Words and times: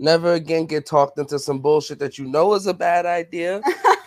Never 0.00 0.34
again 0.34 0.66
get 0.66 0.86
talked 0.86 1.18
into 1.18 1.38
some 1.38 1.60
bullshit 1.60 1.98
that 1.98 2.18
you 2.18 2.26
know 2.26 2.54
is 2.54 2.66
a 2.66 2.74
bad 2.74 3.04
idea, 3.06 3.60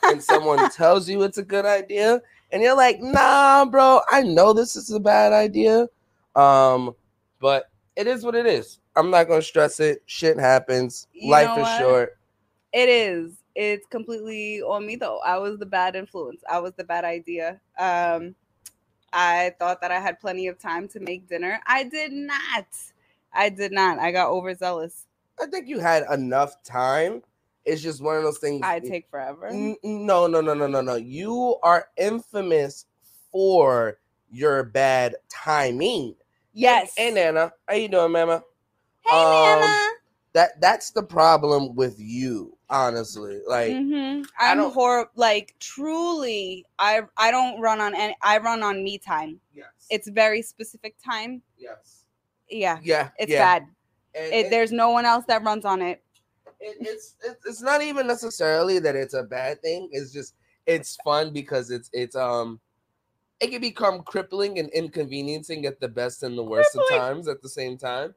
and 0.04 0.24
someone 0.24 0.70
tells 0.76 1.10
you 1.10 1.24
it's 1.24 1.38
a 1.38 1.44
good 1.44 1.66
idea, 1.66 2.22
and 2.52 2.62
you're 2.62 2.76
like, 2.76 3.02
"Nah, 3.02 3.66
bro, 3.66 4.02
I 4.10 4.24
know 4.24 4.54
this 4.54 4.76
is 4.76 4.92
a 4.92 5.00
bad 5.00 5.34
idea." 5.34 5.88
Um, 6.36 6.96
but 7.40 7.70
it 7.96 8.08
is 8.08 8.24
what 8.24 8.36
it 8.36 8.46
is. 8.46 8.80
I'm 8.96 9.10
not 9.10 9.28
gonna 9.28 9.42
stress 9.42 9.80
it. 9.80 10.02
Shit 10.06 10.38
happens. 10.38 11.08
You 11.14 11.32
Life 11.32 11.58
is 11.58 11.64
what? 11.64 11.80
short. 11.80 12.18
It 12.74 12.90
is. 12.90 13.41
It's 13.56 13.86
completely 13.88 14.62
on 14.62 14.86
me 14.86 14.96
though. 14.96 15.20
I 15.26 15.38
was 15.38 15.60
the 15.60 15.66
bad 15.66 15.96
influence. 15.96 16.42
I 16.50 16.60
was 16.60 16.74
the 16.76 16.84
bad 16.84 17.06
idea. 17.06 17.60
Um, 17.78 18.36
I 19.14 19.54
thought 19.60 19.82
that 19.82 19.92
I 19.92 20.00
had 20.00 20.20
plenty 20.20 20.48
of 20.48 20.60
time 20.60 20.88
to 20.90 21.00
make 21.00 21.28
dinner. 21.28 21.60
I 21.66 21.84
did 21.84 22.12
not. 22.14 22.68
I 23.34 23.50
did 23.50 23.72
not. 23.72 24.00
I 24.00 24.12
got 24.12 24.30
overzealous. 24.30 25.08
I 25.42 25.48
think 25.48 25.68
you 25.68 25.80
had 25.80 26.04
enough 26.12 26.64
time. 26.64 27.22
It's 27.66 27.82
just 27.82 28.02
one 28.02 28.18
of 28.18 28.24
those 28.24 28.40
things. 28.40 28.62
I 28.64 28.80
take 28.80 29.10
forever. 29.10 29.50
No, 29.84 30.28
no, 30.28 30.42
no, 30.42 30.54
no, 30.54 30.68
no, 30.68 30.82
no. 30.82 30.96
You 30.96 31.58
are 31.64 31.88
infamous 31.98 32.86
for 33.32 34.00
your 34.32 34.64
bad 34.64 35.16
timing. 35.30 36.16
Yes. 36.54 36.94
Hey, 36.98 37.12
Nana, 37.12 37.54
how 37.68 37.76
you 37.76 37.88
doing, 37.88 38.12
Mama? 38.12 38.44
Hey, 39.06 39.12
Um, 39.14 39.60
Nana. 39.62 39.92
That 40.34 40.62
that's 40.62 40.92
the 40.92 41.04
problem 41.04 41.76
with 41.76 41.96
you, 42.00 42.58
honestly. 42.70 43.42
Like, 43.48 43.84
hmm 43.84 44.22
I 44.40 44.52
I'm 44.52 44.60
horrible. 44.72 45.12
Like 45.16 45.56
truly, 45.60 46.66
I 46.80 47.02
I 47.18 47.32
don't 47.32 47.60
run 47.62 47.82
on 47.82 47.96
any. 47.96 48.16
I 48.22 48.38
run 48.38 48.64
on 48.64 48.84
me 48.84 48.98
time. 48.98 49.40
yes, 49.54 49.88
It's 49.90 50.10
very 50.10 50.42
specific 50.42 50.96
time. 51.04 51.42
yes, 51.58 52.06
Yeah, 52.50 52.80
yeah, 52.82 53.10
it's 53.18 53.32
yeah. 53.32 53.38
bad. 53.38 53.64
And 54.16 54.34
It, 54.34 54.46
it- 54.48 54.52
there's 54.52 54.72
no 54.72 54.90
one 54.92 55.06
else 55.06 55.26
that 55.28 55.44
runs 55.44 55.66
on 55.66 55.82
it. 55.82 56.04
it, 56.60 56.78
it's 56.82 57.16
it's 57.24 57.46
it's 57.46 57.62
not 57.62 57.82
even 57.82 58.08
necessarily 58.08 58.80
that 58.80 58.96
it's 58.96 59.14
a 59.14 59.24
bad 59.24 59.62
thing. 59.62 59.90
It's 59.92 60.12
just 60.14 60.36
it's 60.66 60.96
fun 60.98 61.34
because 61.34 61.72
it's 61.72 61.90
it's 61.94 62.16
um 62.16 62.60
it 63.40 63.52
can 63.52 63.62
become 63.62 64.04
crippling 64.04 64.60
and 64.60 64.70
inconveniencing 64.72 65.66
at 65.66 65.80
the 65.80 65.88
best 65.90 66.24
and 66.24 66.38
the 66.38 66.44
worst 66.44 66.76
of 66.76 66.88
times 66.88 67.28
at 67.28 67.42
the 67.42 67.50
same 67.50 67.78
time. 67.78 68.14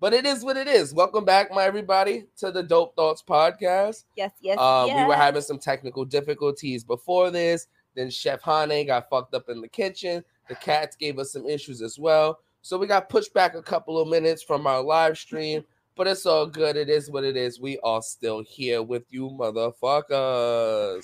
But 0.00 0.12
it 0.12 0.26
is 0.26 0.44
what 0.44 0.56
it 0.56 0.66
is. 0.66 0.92
Welcome 0.92 1.24
back, 1.24 1.50
my 1.52 1.64
everybody, 1.64 2.24
to 2.38 2.50
the 2.50 2.62
Dope 2.62 2.94
Thoughts 2.96 3.22
podcast. 3.26 4.04
Yes, 4.16 4.32
yes, 4.40 4.58
Uh, 4.58 4.84
yes. 4.86 5.00
We 5.00 5.08
were 5.08 5.14
having 5.14 5.40
some 5.42 5.58
technical 5.58 6.04
difficulties 6.04 6.84
before 6.84 7.30
this. 7.30 7.68
Then 7.94 8.10
Chef 8.10 8.42
Hane 8.42 8.86
got 8.88 9.08
fucked 9.08 9.34
up 9.34 9.48
in 9.48 9.60
the 9.60 9.68
kitchen. 9.68 10.24
The 10.48 10.56
cats 10.56 10.96
gave 10.96 11.18
us 11.18 11.32
some 11.32 11.46
issues 11.46 11.80
as 11.80 11.98
well. 11.98 12.40
So 12.60 12.76
we 12.76 12.86
got 12.86 13.08
pushed 13.08 13.32
back 13.34 13.54
a 13.54 13.62
couple 13.62 13.98
of 14.00 14.08
minutes 14.08 14.42
from 14.42 14.66
our 14.66 14.82
live 14.82 15.16
stream, 15.16 15.64
but 15.96 16.06
it's 16.08 16.26
all 16.26 16.46
good. 16.46 16.76
It 16.76 16.88
is 16.90 17.10
what 17.10 17.24
it 17.24 17.36
is. 17.36 17.60
We 17.60 17.78
are 17.84 18.02
still 18.02 18.42
here 18.42 18.82
with 18.82 19.04
you, 19.10 19.28
motherfuckers. 19.38 21.02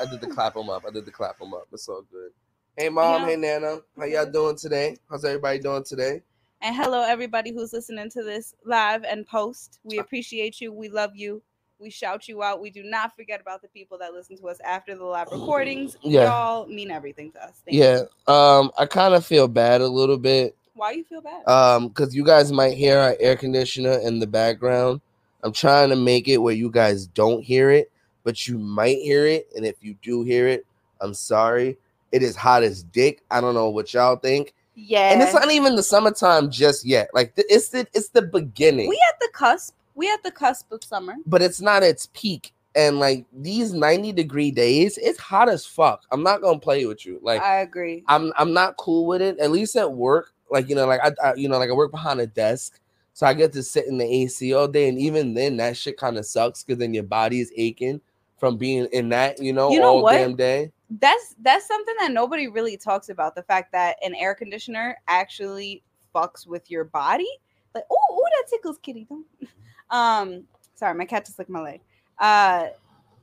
I 0.00 0.06
did 0.10 0.20
the 0.20 0.26
clap 0.28 0.54
them 0.54 0.68
up. 0.68 0.84
I 0.86 0.90
did 0.90 1.04
the 1.06 1.10
clap 1.10 1.38
them 1.38 1.54
up. 1.54 1.68
It's 1.72 1.88
all 1.88 2.02
good. 2.12 2.30
Hey, 2.76 2.90
mom. 2.90 3.22
Yeah. 3.22 3.26
Hey, 3.28 3.36
Nana. 3.36 3.78
How 3.96 4.04
y'all 4.04 4.30
doing 4.30 4.56
today? 4.56 4.98
How's 5.10 5.24
everybody 5.24 5.58
doing 5.58 5.84
today? 5.84 6.22
And 6.60 6.74
hello, 6.74 7.02
everybody 7.02 7.52
who's 7.52 7.72
listening 7.72 8.10
to 8.10 8.22
this 8.24 8.54
live 8.64 9.04
and 9.04 9.26
post. 9.26 9.78
We 9.84 9.98
appreciate 9.98 10.60
you. 10.60 10.72
We 10.72 10.88
love 10.88 11.12
you. 11.14 11.40
We 11.78 11.88
shout 11.90 12.26
you 12.26 12.42
out. 12.42 12.60
We 12.60 12.70
do 12.70 12.82
not 12.82 13.14
forget 13.14 13.40
about 13.40 13.62
the 13.62 13.68
people 13.68 13.96
that 13.98 14.12
listen 14.12 14.36
to 14.38 14.48
us 14.48 14.58
after 14.64 14.96
the 14.96 15.04
live 15.04 15.28
recordings. 15.30 15.96
Yeah. 16.02 16.24
Y'all 16.24 16.66
mean 16.66 16.90
everything 16.90 17.30
to 17.32 17.44
us. 17.44 17.62
Thank 17.64 17.76
Yeah. 17.76 18.02
You. 18.26 18.34
Um, 18.34 18.72
I 18.76 18.86
kind 18.86 19.14
of 19.14 19.24
feel 19.24 19.46
bad 19.46 19.80
a 19.80 19.86
little 19.86 20.18
bit 20.18 20.56
Why 20.74 20.90
you 20.92 21.04
feel 21.04 21.20
bad? 21.20 21.46
um 21.46 21.88
because 21.88 22.12
you 22.16 22.24
guys 22.24 22.50
might 22.50 22.76
hear 22.76 22.98
our 22.98 23.16
air 23.20 23.36
conditioner 23.36 23.98
in 23.98 24.18
the 24.18 24.26
background 24.26 25.00
i'm 25.44 25.52
trying 25.52 25.88
to 25.90 25.96
make 25.96 26.26
it 26.28 26.38
where 26.38 26.54
you 26.54 26.70
guys 26.70 27.06
don't 27.06 27.42
hear 27.44 27.70
it 27.70 27.90
but 28.24 28.46
you 28.48 28.58
might 28.58 28.98
hear 28.98 29.26
it 29.26 29.48
and 29.56 29.64
if 29.64 29.76
you 29.80 29.94
do 30.02 30.22
hear 30.24 30.46
it 30.48 30.66
i'm 31.00 31.14
sorry 31.14 31.76
it 32.12 32.22
is 32.22 32.34
hot 32.36 32.62
as 32.62 32.82
dick 32.84 33.22
i 33.30 33.40
don't 33.40 33.54
know 33.54 33.70
what 33.70 33.92
y'all 33.94 34.16
think 34.16 34.52
yeah. 34.78 35.12
and 35.12 35.20
it's 35.22 35.34
not 35.34 35.50
even 35.50 35.74
the 35.76 35.82
summertime 35.82 36.50
just 36.50 36.84
yet 36.86 37.08
like 37.14 37.32
it's 37.36 37.70
the 37.70 37.86
it's 37.94 38.10
the 38.10 38.22
beginning 38.22 38.88
we 38.88 39.00
at 39.12 39.18
the 39.20 39.28
cusp. 39.32 39.74
We 39.94 40.08
at 40.12 40.22
the 40.22 40.30
cusp 40.30 40.70
of 40.70 40.84
summer. 40.84 41.14
but 41.26 41.42
it's 41.42 41.60
not 41.60 41.82
its 41.82 42.08
peak 42.14 42.52
and 42.76 43.00
like 43.00 43.24
these 43.32 43.72
90 43.72 44.12
degree 44.12 44.50
days 44.52 44.96
it's 44.98 45.18
hot 45.18 45.48
as 45.48 45.66
fuck 45.66 46.04
i'm 46.12 46.22
not 46.22 46.40
gonna 46.40 46.58
play 46.60 46.86
with 46.86 47.04
you 47.04 47.18
like 47.22 47.42
I 47.42 47.56
agree. 47.56 48.04
I'm 48.06 48.32
I'm 48.38 48.52
not 48.52 48.76
cool 48.76 49.06
with 49.06 49.20
it. 49.22 49.38
At 49.38 49.50
least 49.50 49.74
at 49.74 49.92
work, 49.92 50.32
like 50.50 50.68
you 50.68 50.74
know, 50.76 50.86
like 50.86 51.00
I, 51.02 51.12
I 51.30 51.34
you 51.34 51.48
know, 51.48 51.58
like 51.58 51.70
I 51.70 51.72
work 51.72 51.90
behind 51.90 52.20
a 52.20 52.26
desk, 52.26 52.78
so 53.14 53.26
I 53.26 53.34
get 53.34 53.52
to 53.54 53.62
sit 53.62 53.86
in 53.86 53.98
the 53.98 54.04
AC 54.04 54.54
all 54.54 54.68
day, 54.68 54.88
and 54.88 54.98
even 54.98 55.34
then, 55.34 55.56
that 55.56 55.76
shit 55.76 55.96
kind 55.96 56.16
of 56.18 56.26
sucks 56.26 56.62
because 56.62 56.78
then 56.78 56.94
your 56.94 57.02
body 57.04 57.40
is 57.40 57.52
aching 57.56 58.00
from 58.38 58.56
being 58.56 58.86
in 58.92 59.08
that, 59.08 59.42
you 59.42 59.52
know, 59.52 59.70
You 59.72 59.80
know 59.80 59.86
all 59.96 60.02
what? 60.02 60.12
damn 60.12 60.36
day. 60.36 60.70
That's 60.90 61.34
that's 61.42 61.66
something 61.66 61.94
that 62.00 62.12
nobody 62.12 62.48
really 62.48 62.76
talks 62.76 63.08
about. 63.10 63.34
The 63.34 63.42
fact 63.42 63.72
that 63.72 63.96
an 64.02 64.14
air 64.14 64.34
conditioner 64.34 64.96
actually 65.08 65.82
fucks 66.14 66.46
with 66.46 66.70
your 66.70 66.84
body. 66.84 67.28
Like, 67.74 67.84
oh, 67.90 67.96
oh, 68.10 68.24
that 68.40 68.48
tickles 68.50 68.78
kitty. 68.78 69.06
Don't. 69.08 69.26
Um, 69.90 70.42
sorry, 70.74 70.94
my 70.94 71.06
cat 71.06 71.24
just 71.24 71.38
licked 71.38 71.50
my 71.50 71.62
leg. 71.62 71.80
Uh, 72.18 72.66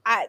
I, 0.04 0.28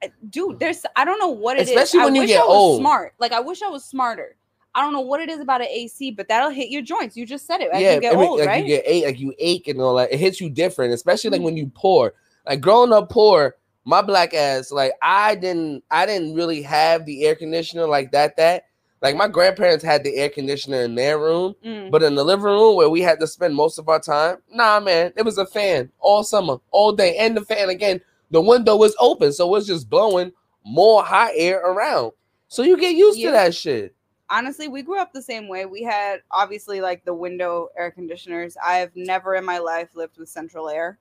I- 0.00 0.12
dude, 0.30 0.60
there's 0.60 0.86
I 0.94 1.04
don't 1.04 1.18
know 1.18 1.26
what 1.30 1.56
it 1.56 1.62
is. 1.62 1.70
Especially 1.70 1.98
I 2.00 2.04
when 2.04 2.14
you 2.14 2.20
wish 2.20 2.28
get 2.30 2.40
I 2.40 2.44
was 2.46 2.54
old. 2.56 2.80
Smart. 2.80 3.14
Like 3.18 3.32
I 3.32 3.40
wish 3.40 3.62
I 3.62 3.68
was 3.68 3.84
smarter. 3.84 4.36
I 4.76 4.80
don't 4.80 4.92
know 4.92 5.00
what 5.00 5.20
it 5.20 5.28
is 5.28 5.40
about 5.40 5.60
an 5.60 5.66
AC, 5.66 6.12
but 6.12 6.28
that'll 6.28 6.50
hit 6.50 6.70
your 6.70 6.82
joints. 6.82 7.16
You 7.16 7.26
just 7.26 7.48
said 7.48 7.60
it. 7.62 7.70
As 7.72 7.82
yeah, 7.82 7.94
you 7.96 8.00
get 8.00 8.14
I 8.14 8.16
mean, 8.16 8.28
old, 8.28 8.38
like 8.38 8.48
right? 8.48 8.62
you 8.64 8.76
get 8.76 8.84
ache, 8.86 9.04
like 9.04 9.18
you 9.18 9.34
ache 9.40 9.66
and 9.66 9.80
all 9.80 9.96
that. 9.96 10.12
It 10.12 10.20
hits 10.20 10.40
you 10.40 10.48
different, 10.50 10.94
especially 10.94 11.30
like 11.30 11.40
Mhm. 11.40 11.44
when 11.46 11.56
you 11.56 11.66
pour. 11.74 12.14
Like 12.46 12.60
growing 12.60 12.92
up 12.92 13.10
poor, 13.10 13.56
my 13.84 14.00
black 14.02 14.32
ass, 14.34 14.70
like 14.70 14.92
I 15.02 15.34
didn't, 15.34 15.84
I 15.90 16.06
didn't 16.06 16.34
really 16.34 16.62
have 16.62 17.04
the 17.06 17.24
air 17.26 17.34
conditioner 17.34 17.86
like 17.86 18.12
that. 18.12 18.36
That 18.36 18.66
like 19.00 19.16
my 19.16 19.26
grandparents 19.28 19.82
had 19.84 20.04
the 20.04 20.14
air 20.16 20.28
conditioner 20.28 20.82
in 20.82 20.94
their 20.94 21.18
room, 21.18 21.54
Mm. 21.64 21.90
But 21.90 22.02
in 22.04 22.14
the 22.14 22.24
living 22.24 22.44
room 22.44 22.76
where 22.76 22.88
we 22.90 23.00
had 23.00 23.18
to 23.20 23.26
spend 23.26 23.54
most 23.54 23.78
of 23.78 23.88
our 23.88 23.98
time, 24.00 24.36
nah, 24.52 24.78
man, 24.80 25.12
it 25.16 25.24
was 25.24 25.38
a 25.38 25.46
fan 25.46 25.90
all 25.98 26.22
summer, 26.22 26.58
all 26.70 26.92
day. 26.92 27.16
And 27.16 27.36
the 27.36 27.44
fan 27.44 27.68
again, 27.70 28.00
the 28.30 28.40
window 28.40 28.76
was 28.76 28.94
open, 29.00 29.32
so 29.32 29.52
it's 29.56 29.66
just 29.66 29.90
blowing 29.90 30.32
more 30.64 31.02
hot 31.02 31.32
air 31.34 31.58
around. 31.60 32.12
So 32.48 32.62
you 32.62 32.76
get 32.76 32.94
used 32.94 33.18
Yeah. 33.18 33.30
to 33.30 33.32
that 33.32 33.54
shit. 33.54 33.94
honestly, 34.30 34.66
we 34.68 34.80
grew 34.80 34.98
up 34.98 35.12
the 35.12 35.20
same 35.20 35.46
way. 35.48 35.66
We 35.66 35.82
had 35.82 36.20
obviously 36.30 36.80
like 36.80 37.04
the 37.04 37.12
window 37.12 37.68
air 37.76 37.90
conditioners. 37.90 38.56
I've 38.64 38.94
never 38.96 39.34
in 39.34 39.44
my 39.44 39.58
life 39.58 39.88
lived 39.94 40.16
with 40.16 40.28
central 40.30 40.70
air. 40.70 40.98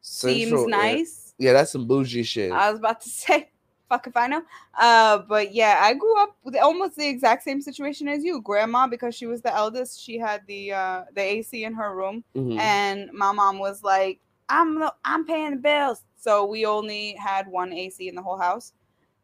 Seems 0.00 0.50
Central 0.50 0.62
air- 0.64 0.68
nice. 0.68 1.21
Yeah, 1.38 1.52
that's 1.52 1.72
some 1.72 1.86
bougie 1.86 2.22
shit. 2.22 2.52
I 2.52 2.70
was 2.70 2.78
about 2.78 3.00
to 3.02 3.08
say, 3.24 3.50
fuck 3.88 4.06
if 4.06 4.16
I 4.16 4.26
know. 4.26 4.42
Uh, 4.78 5.18
but 5.18 5.52
yeah, 5.54 5.78
I 5.82 5.94
grew 5.94 6.20
up 6.22 6.36
with 6.44 6.56
almost 6.56 6.96
the 6.96 7.08
exact 7.08 7.42
same 7.42 7.60
situation 7.60 8.08
as 8.08 8.24
you. 8.24 8.40
Grandma, 8.40 8.86
because 8.86 9.14
she 9.14 9.26
was 9.26 9.42
the 9.42 9.54
eldest, 9.54 10.00
she 10.00 10.18
had 10.18 10.42
the 10.46 10.72
uh 10.72 11.04
the 11.14 11.20
AC 11.22 11.64
in 11.64 11.74
her 11.74 11.94
room, 11.94 12.24
Mhm. 12.34 12.58
and 12.58 13.12
my 13.12 13.32
mom 13.32 13.58
was 13.58 13.82
like, 13.82 14.20
"I'm 14.48 14.82
I'm 15.04 15.24
paying 15.26 15.50
the 15.52 15.56
bills," 15.56 16.02
so 16.18 16.46
we 16.46 16.64
only 16.66 17.14
had 17.14 17.48
one 17.48 17.72
AC 17.72 18.08
in 18.08 18.14
the 18.14 18.22
whole 18.22 18.38
house. 18.38 18.72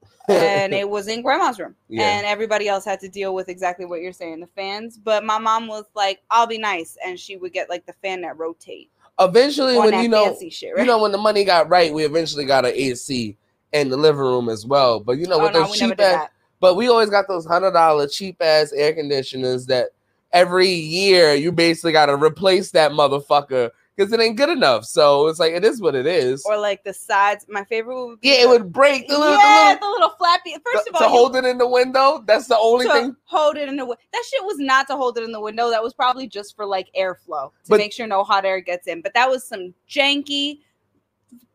and 0.28 0.75
it 0.75 0.88
was 0.88 1.08
in 1.08 1.22
grandma's 1.22 1.58
room 1.58 1.75
Yeah. 1.88 2.19
and 2.19 2.26
everybody 2.26 2.69
else 2.69 2.84
had 2.84 3.00
to 3.00 3.08
deal 3.08 3.34
with 3.34 3.48
exactly 3.48 3.86
what 3.86 4.02
you're 4.02 4.12
saying 4.12 4.40
the 4.40 4.46
fans 4.48 4.98
but 4.98 5.25
my 5.25 5.38
mom 5.38 5.66
was 5.66 5.86
like 5.94 6.20
i'll 6.30 6.46
be 6.46 6.58
nice 6.58 6.98
and 7.04 7.19
she 7.19 7.36
would 7.38 7.54
get 7.54 7.70
like 7.70 7.86
the 7.86 7.94
fan 7.94 8.20
that 8.20 8.36
rotate 8.36 8.90
eventually, 9.19 9.79
when 9.79 10.03
you 10.03 10.09
know, 10.09 10.37
shit 10.51 10.75
right 10.75 10.81
you 10.81 10.87
know, 10.87 11.01
when 11.03 11.12
the 11.12 11.19
money 11.19 11.45
got 11.45 11.69
right, 11.69 11.93
we 11.93 12.05
eventually 12.05 12.45
got 12.45 12.65
an 12.65 12.73
AC 12.75 13.37
in 13.73 13.89
the 13.89 13.97
living 13.97 14.21
room 14.21 14.49
as 14.49 14.65
well. 14.65 15.01
But 15.01 15.19
you 15.19 15.27
know, 15.27 15.41
oh 15.41 15.43
with 15.45 15.53
no 15.53 15.67
those 15.67 15.79
cheap 15.79 16.00
ass, 16.00 16.29
but 16.61 16.76
we 16.76 16.88
always 16.88 17.11
got 17.11 17.29
those 17.29 17.47
hundred 17.47 17.73
dollar 17.73 18.06
cheap 18.06 18.41
ass 18.41 18.73
air 18.73 18.93
conditioners 18.93 19.67
that 19.67 19.91
every 20.32 20.69
year 20.69 21.35
you 21.35 21.53
basically 21.53 21.93
got 21.93 22.06
to 22.06 22.17
replace 22.17 22.70
that 22.73 22.93
motherfucker 22.93 23.70
because 23.99 24.12
it 24.12 24.21
ain't 24.21 24.37
good 24.37 24.49
enough. 24.49 24.85
So 24.85 25.27
it's 25.27 25.41
like 25.41 25.53
it 25.53 25.65
is 25.65 25.81
what 25.81 25.97
it 25.97 26.06
is. 26.06 26.45
or 26.47 26.56
like 26.56 26.85
the 26.85 26.95
sides 26.95 27.47
my 27.49 27.65
favorite 27.65 28.06
would 28.06 28.21
be 28.21 28.29
yeah, 28.29 28.43
it 28.43 28.49
would 28.49 28.73
break 28.73 29.09
the 29.09 29.19
little, 29.19 29.37
yeah 29.37 29.75
the 29.75 29.81
the 29.81 29.91
little 29.91 30.11
flappy 30.11 30.55
first 30.65 30.87
to, 30.87 30.91
of 30.91 30.95
all 30.95 31.00
to 31.00 31.09
hold 31.09 31.37
it 31.37 31.45
in 31.45 31.59
the 31.59 31.69
window. 31.69 32.23
That's 32.25 32.47
the 32.47 32.56
only 32.56 32.87
to 32.87 32.93
thing. 32.93 33.17
hold 33.25 33.56
it 33.56 33.69
in 33.69 33.77
the 33.77 33.85
window. 33.85 34.00
that 34.12 34.25
shit 34.31 34.45
was 34.45 34.59
not 34.59 34.87
to 34.87 34.97
hold 34.97 35.19
it 35.19 35.25
in 35.25 35.33
the 35.33 35.41
window 35.41 35.71
that 35.71 35.83
was 35.83 35.95
probably 35.95 36.29
just 36.29 36.55
for 36.55 36.65
like 36.65 36.89
airflow 36.97 37.50
to 37.50 37.71
But- 37.71 37.79
make 37.79 37.93
sure 37.93 38.06
no 38.06 38.23
hot 38.23 38.45
air 38.45 38.61
gets 38.61 38.87
in 38.87 39.03
but 39.03 39.15
that 39.15 39.29
was 39.29 39.45
some 39.45 39.75
janky 39.91 40.61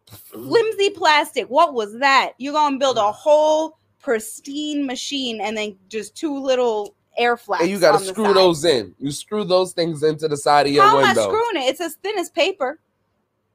flimsy 0.07 0.89
plastic 0.89 1.47
what 1.47 1.73
was 1.73 1.97
that 1.99 2.33
you're 2.37 2.53
gonna 2.53 2.77
build 2.77 2.97
a 2.97 3.01
mm. 3.01 3.13
whole 3.13 3.79
pristine 3.99 4.85
machine 4.85 5.39
and 5.41 5.57
then 5.57 5.75
just 5.87 6.15
two 6.15 6.37
little 6.37 6.95
air 7.17 7.37
flaps 7.37 7.63
And 7.63 7.71
you 7.71 7.79
got 7.79 7.99
to 7.99 8.05
screw 8.05 8.33
those 8.33 8.65
in. 8.65 8.93
You 8.99 9.11
screw 9.11 9.43
those 9.43 9.73
things 9.73 10.03
into 10.03 10.27
the 10.27 10.37
side 10.37 10.67
of 10.67 10.73
your 10.73 10.83
how 10.83 10.97
am 10.99 11.05
i 11.05 11.07
window. 11.09 11.23
screwing 11.23 11.63
it 11.63 11.69
it's 11.69 11.81
as 11.81 11.95
thin 11.95 12.17
as 12.17 12.29
paper 12.29 12.79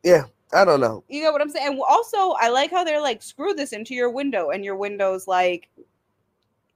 Yeah, 0.05 0.25
I 0.53 0.65
don't 0.65 0.81
know. 0.81 1.05
You 1.09 1.25
know 1.25 1.33
what 1.33 1.41
I'm 1.43 1.51
saying? 1.51 1.67
And 1.73 1.81
also, 1.89 2.33
I 2.41 2.49
like 2.51 2.71
how 2.71 2.85
they're 2.85 3.01
like, 3.03 3.23
screw 3.23 3.53
this 3.55 3.73
into 3.73 3.95
your 3.95 4.11
window, 4.11 4.51
and 4.51 4.65
your 4.65 4.77
window's 4.77 5.27
like, 5.27 5.69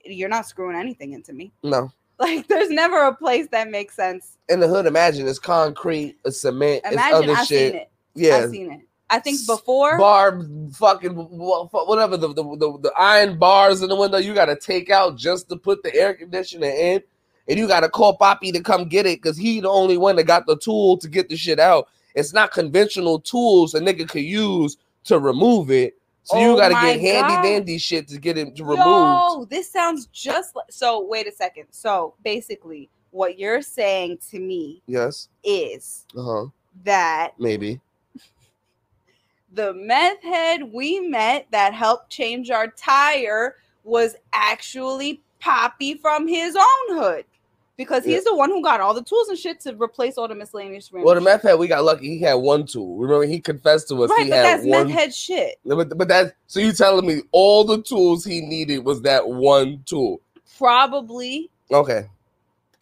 you're 0.05 0.29
not 0.29 0.47
screwing 0.47 0.77
anything 0.77 1.13
into 1.13 1.33
me. 1.33 1.53
No. 1.63 1.91
Like, 2.19 2.47
there's 2.47 2.71
never 2.71 3.07
a 3.07 3.15
place 3.17 3.49
that 3.51 3.69
makes 3.69 3.97
sense. 3.97 4.39
In 4.49 4.61
the 4.61 4.69
hood, 4.69 4.87
imagine 4.87 5.27
it's 5.27 5.41
concrete, 5.41 6.19
it's 6.25 6.41
cement, 6.41 6.83
it's 6.85 6.93
Imagine 6.93 7.31
other 7.31 7.33
I've 7.33 7.47
shit. 7.49 7.73
seen 7.73 7.81
it. 7.81 7.91
Yeah. 8.15 8.37
I've 8.37 8.51
seen 8.51 8.71
it. 8.71 8.81
I 9.13 9.19
think 9.19 9.47
before. 9.47 9.99
bar 9.99 10.43
fucking 10.73 11.13
whatever 11.13 12.17
the, 12.17 12.29
the 12.29 12.43
the 12.43 12.79
the 12.79 12.93
iron 12.99 13.39
bars 13.39 13.83
in 13.83 13.91
the 13.91 13.97
window 13.97 14.17
you 14.17 14.35
got 14.35 14.47
to 14.47 14.57
take 14.57 14.89
out 14.89 15.17
just 15.17 15.51
to 15.51 15.57
put 15.57 15.83
the 15.83 15.95
air 15.95 16.15
conditioner 16.15 16.69
in 16.69 17.03
and 17.47 17.59
you 17.59 17.69
got 17.69 17.81
to 17.81 17.91
call 17.91 18.17
Poppy 18.17 18.53
to 18.53 18.61
come 18.61 18.89
get 18.89 19.05
it 19.05 19.21
because 19.21 19.37
he 19.37 19.61
the 19.61 19.69
only 19.69 19.99
one 19.99 20.17
that 20.17 20.25
got 20.25 20.47
the 20.47 20.57
tool 20.57 20.97
to 20.97 21.09
get 21.09 21.29
the 21.29 21.37
shit 21.37 21.61
out 21.61 21.89
it's 22.15 22.33
not 22.33 22.53
conventional 22.53 23.21
tools 23.21 23.75
a 23.75 23.81
nigga 23.81 24.09
could 24.09 24.23
use 24.23 24.79
to 25.05 25.19
remove 25.19 25.71
it 25.71 25.95
so 26.23 26.39
you 26.39 26.53
Oh 26.53 26.57
got 26.57 26.69
to 26.69 26.75
get 26.75 27.01
handy 27.01 27.35
God. 27.35 27.43
dandy 27.43 27.79
shit 27.79 28.09
to 28.09 28.19
get 28.19 28.39
it 28.39 28.59
removed 28.61 28.79
Yo, 28.79 29.47
this 29.51 29.71
sounds 29.71 30.07
just 30.07 30.57
like. 30.57 30.71
So, 30.71 31.05
wait 31.05 31.27
a 31.27 31.33
second. 31.33 31.67
So, 31.71 32.15
basically, 32.25 32.89
what 33.11 33.39
you're 33.39 33.61
saying 33.61 34.21
to 34.31 34.39
me 34.39 34.83
yes 34.87 35.29
is 35.45 36.07
uh-huh 36.17 36.47
that 36.85 37.33
maybe 37.39 37.79
the 39.53 39.75
meth 39.75 40.23
head 40.23 40.73
we 40.73 41.01
met 41.01 41.47
that 41.51 41.75
helped 41.75 42.11
change 42.11 42.51
our 42.51 42.69
tire 42.69 43.57
was 43.85 44.15
actually 44.33 45.23
Poppy 45.41 45.95
from 45.95 46.29
his 46.29 46.55
own 46.55 46.97
hood. 46.97 47.25
Because 47.77 48.05
he's 48.05 48.23
the 48.23 48.37
one 48.37 48.49
who 48.49 48.63
got 48.63 48.81
all 48.81 48.95
the 48.95 49.03
tools 49.03 49.29
and 49.29 49.37
shit 49.37 49.59
to 49.61 49.75
replace 49.75 50.17
all 50.17 50.29
the 50.29 50.37
miscellaneous 50.37 50.93
well 50.93 51.15
the 51.17 51.21
meth 51.21 51.43
head 51.43 51.59
we 51.59 51.67
got 51.67 51.83
lucky 51.83 52.07
he 52.17 52.21
had 52.21 52.35
one 52.35 52.65
tool 52.65 52.97
remember 52.97 53.27
he 53.27 53.41
confessed 53.41 53.89
to 53.89 54.05
us 54.05 54.11
Right, 54.11 54.25
he 54.25 54.31
but 54.31 54.37
had 54.37 54.45
that's 54.45 54.67
one 54.67 54.87
meth 54.87 54.97
head 54.97 55.15
shit. 55.15 55.57
but, 55.65 55.99
but 55.99 56.07
that 56.07 56.35
so 56.47 56.61
you 56.61 56.71
telling 56.73 57.07
me 57.07 57.23
all 57.33 57.65
the 57.65 57.83
tools 57.83 58.25
he 58.25 58.41
needed 58.41 58.85
was 58.85 59.03
that 59.03 59.27
one 59.27 59.83
tool 59.85 60.21
Probably. 60.59 61.51
Okay. 61.73 62.09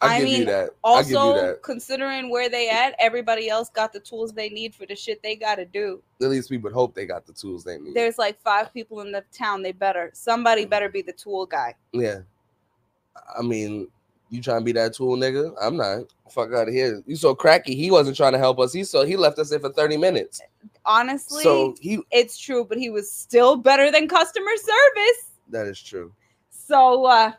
I 0.01 0.19
give 0.19 0.27
you 0.29 0.37
mean, 0.39 0.45
that. 0.47 0.71
I'll 0.83 1.01
give 1.01 1.11
you 1.11 1.17
Also, 1.17 1.55
considering 1.61 2.29
where 2.29 2.49
they 2.49 2.69
at, 2.69 2.95
everybody 2.99 3.49
else 3.49 3.69
got 3.69 3.93
the 3.93 3.99
tools 3.99 4.33
they 4.33 4.49
need 4.49 4.73
for 4.73 4.85
the 4.85 4.95
shit 4.95 5.21
they 5.21 5.35
gotta 5.35 5.65
do. 5.65 6.01
At 6.21 6.29
least 6.29 6.49
we 6.49 6.57
would 6.57 6.73
hope 6.73 6.95
they 6.95 7.05
got 7.05 7.25
the 7.25 7.33
tools 7.33 7.63
they 7.63 7.77
need. 7.77 7.93
There's 7.93 8.17
like 8.17 8.41
five 8.41 8.73
people 8.73 9.01
in 9.01 9.11
the 9.11 9.23
town. 9.31 9.61
They 9.61 9.71
better 9.71 10.09
somebody 10.13 10.65
better 10.65 10.89
be 10.89 11.01
the 11.01 11.13
tool 11.13 11.45
guy. 11.45 11.75
yeah. 11.93 12.19
I 13.37 13.41
mean, 13.41 13.87
you 14.29 14.41
trying 14.41 14.59
to 14.61 14.65
be 14.65 14.71
that 14.71 14.93
tool 14.93 15.17
nigga? 15.17 15.53
I'm 15.61 15.75
not. 15.75 16.03
Fuck 16.29 16.53
out 16.53 16.69
of 16.69 16.73
here. 16.73 17.03
You 17.05 17.17
so 17.17 17.35
cracky. 17.35 17.75
He 17.75 17.91
wasn't 17.91 18.15
trying 18.15 18.31
to 18.31 18.39
help 18.39 18.59
us. 18.59 18.71
He 18.71 18.83
so 18.85 19.05
he 19.05 19.17
left 19.17 19.37
us 19.37 19.49
there 19.49 19.59
for 19.59 19.69
30 19.69 19.97
minutes. 19.97 20.41
Honestly, 20.85 21.43
So 21.43 21.75
he 21.81 21.99
it's 22.11 22.39
true, 22.39 22.63
but 22.65 22.77
he 22.77 22.89
was 22.89 23.11
still 23.11 23.57
better 23.57 23.91
than 23.91 24.07
customer 24.07 24.51
service. 24.55 25.31
that 25.49 25.67
is 25.67 25.79
true. 25.81 26.13
So 26.49 27.05
uh 27.05 27.33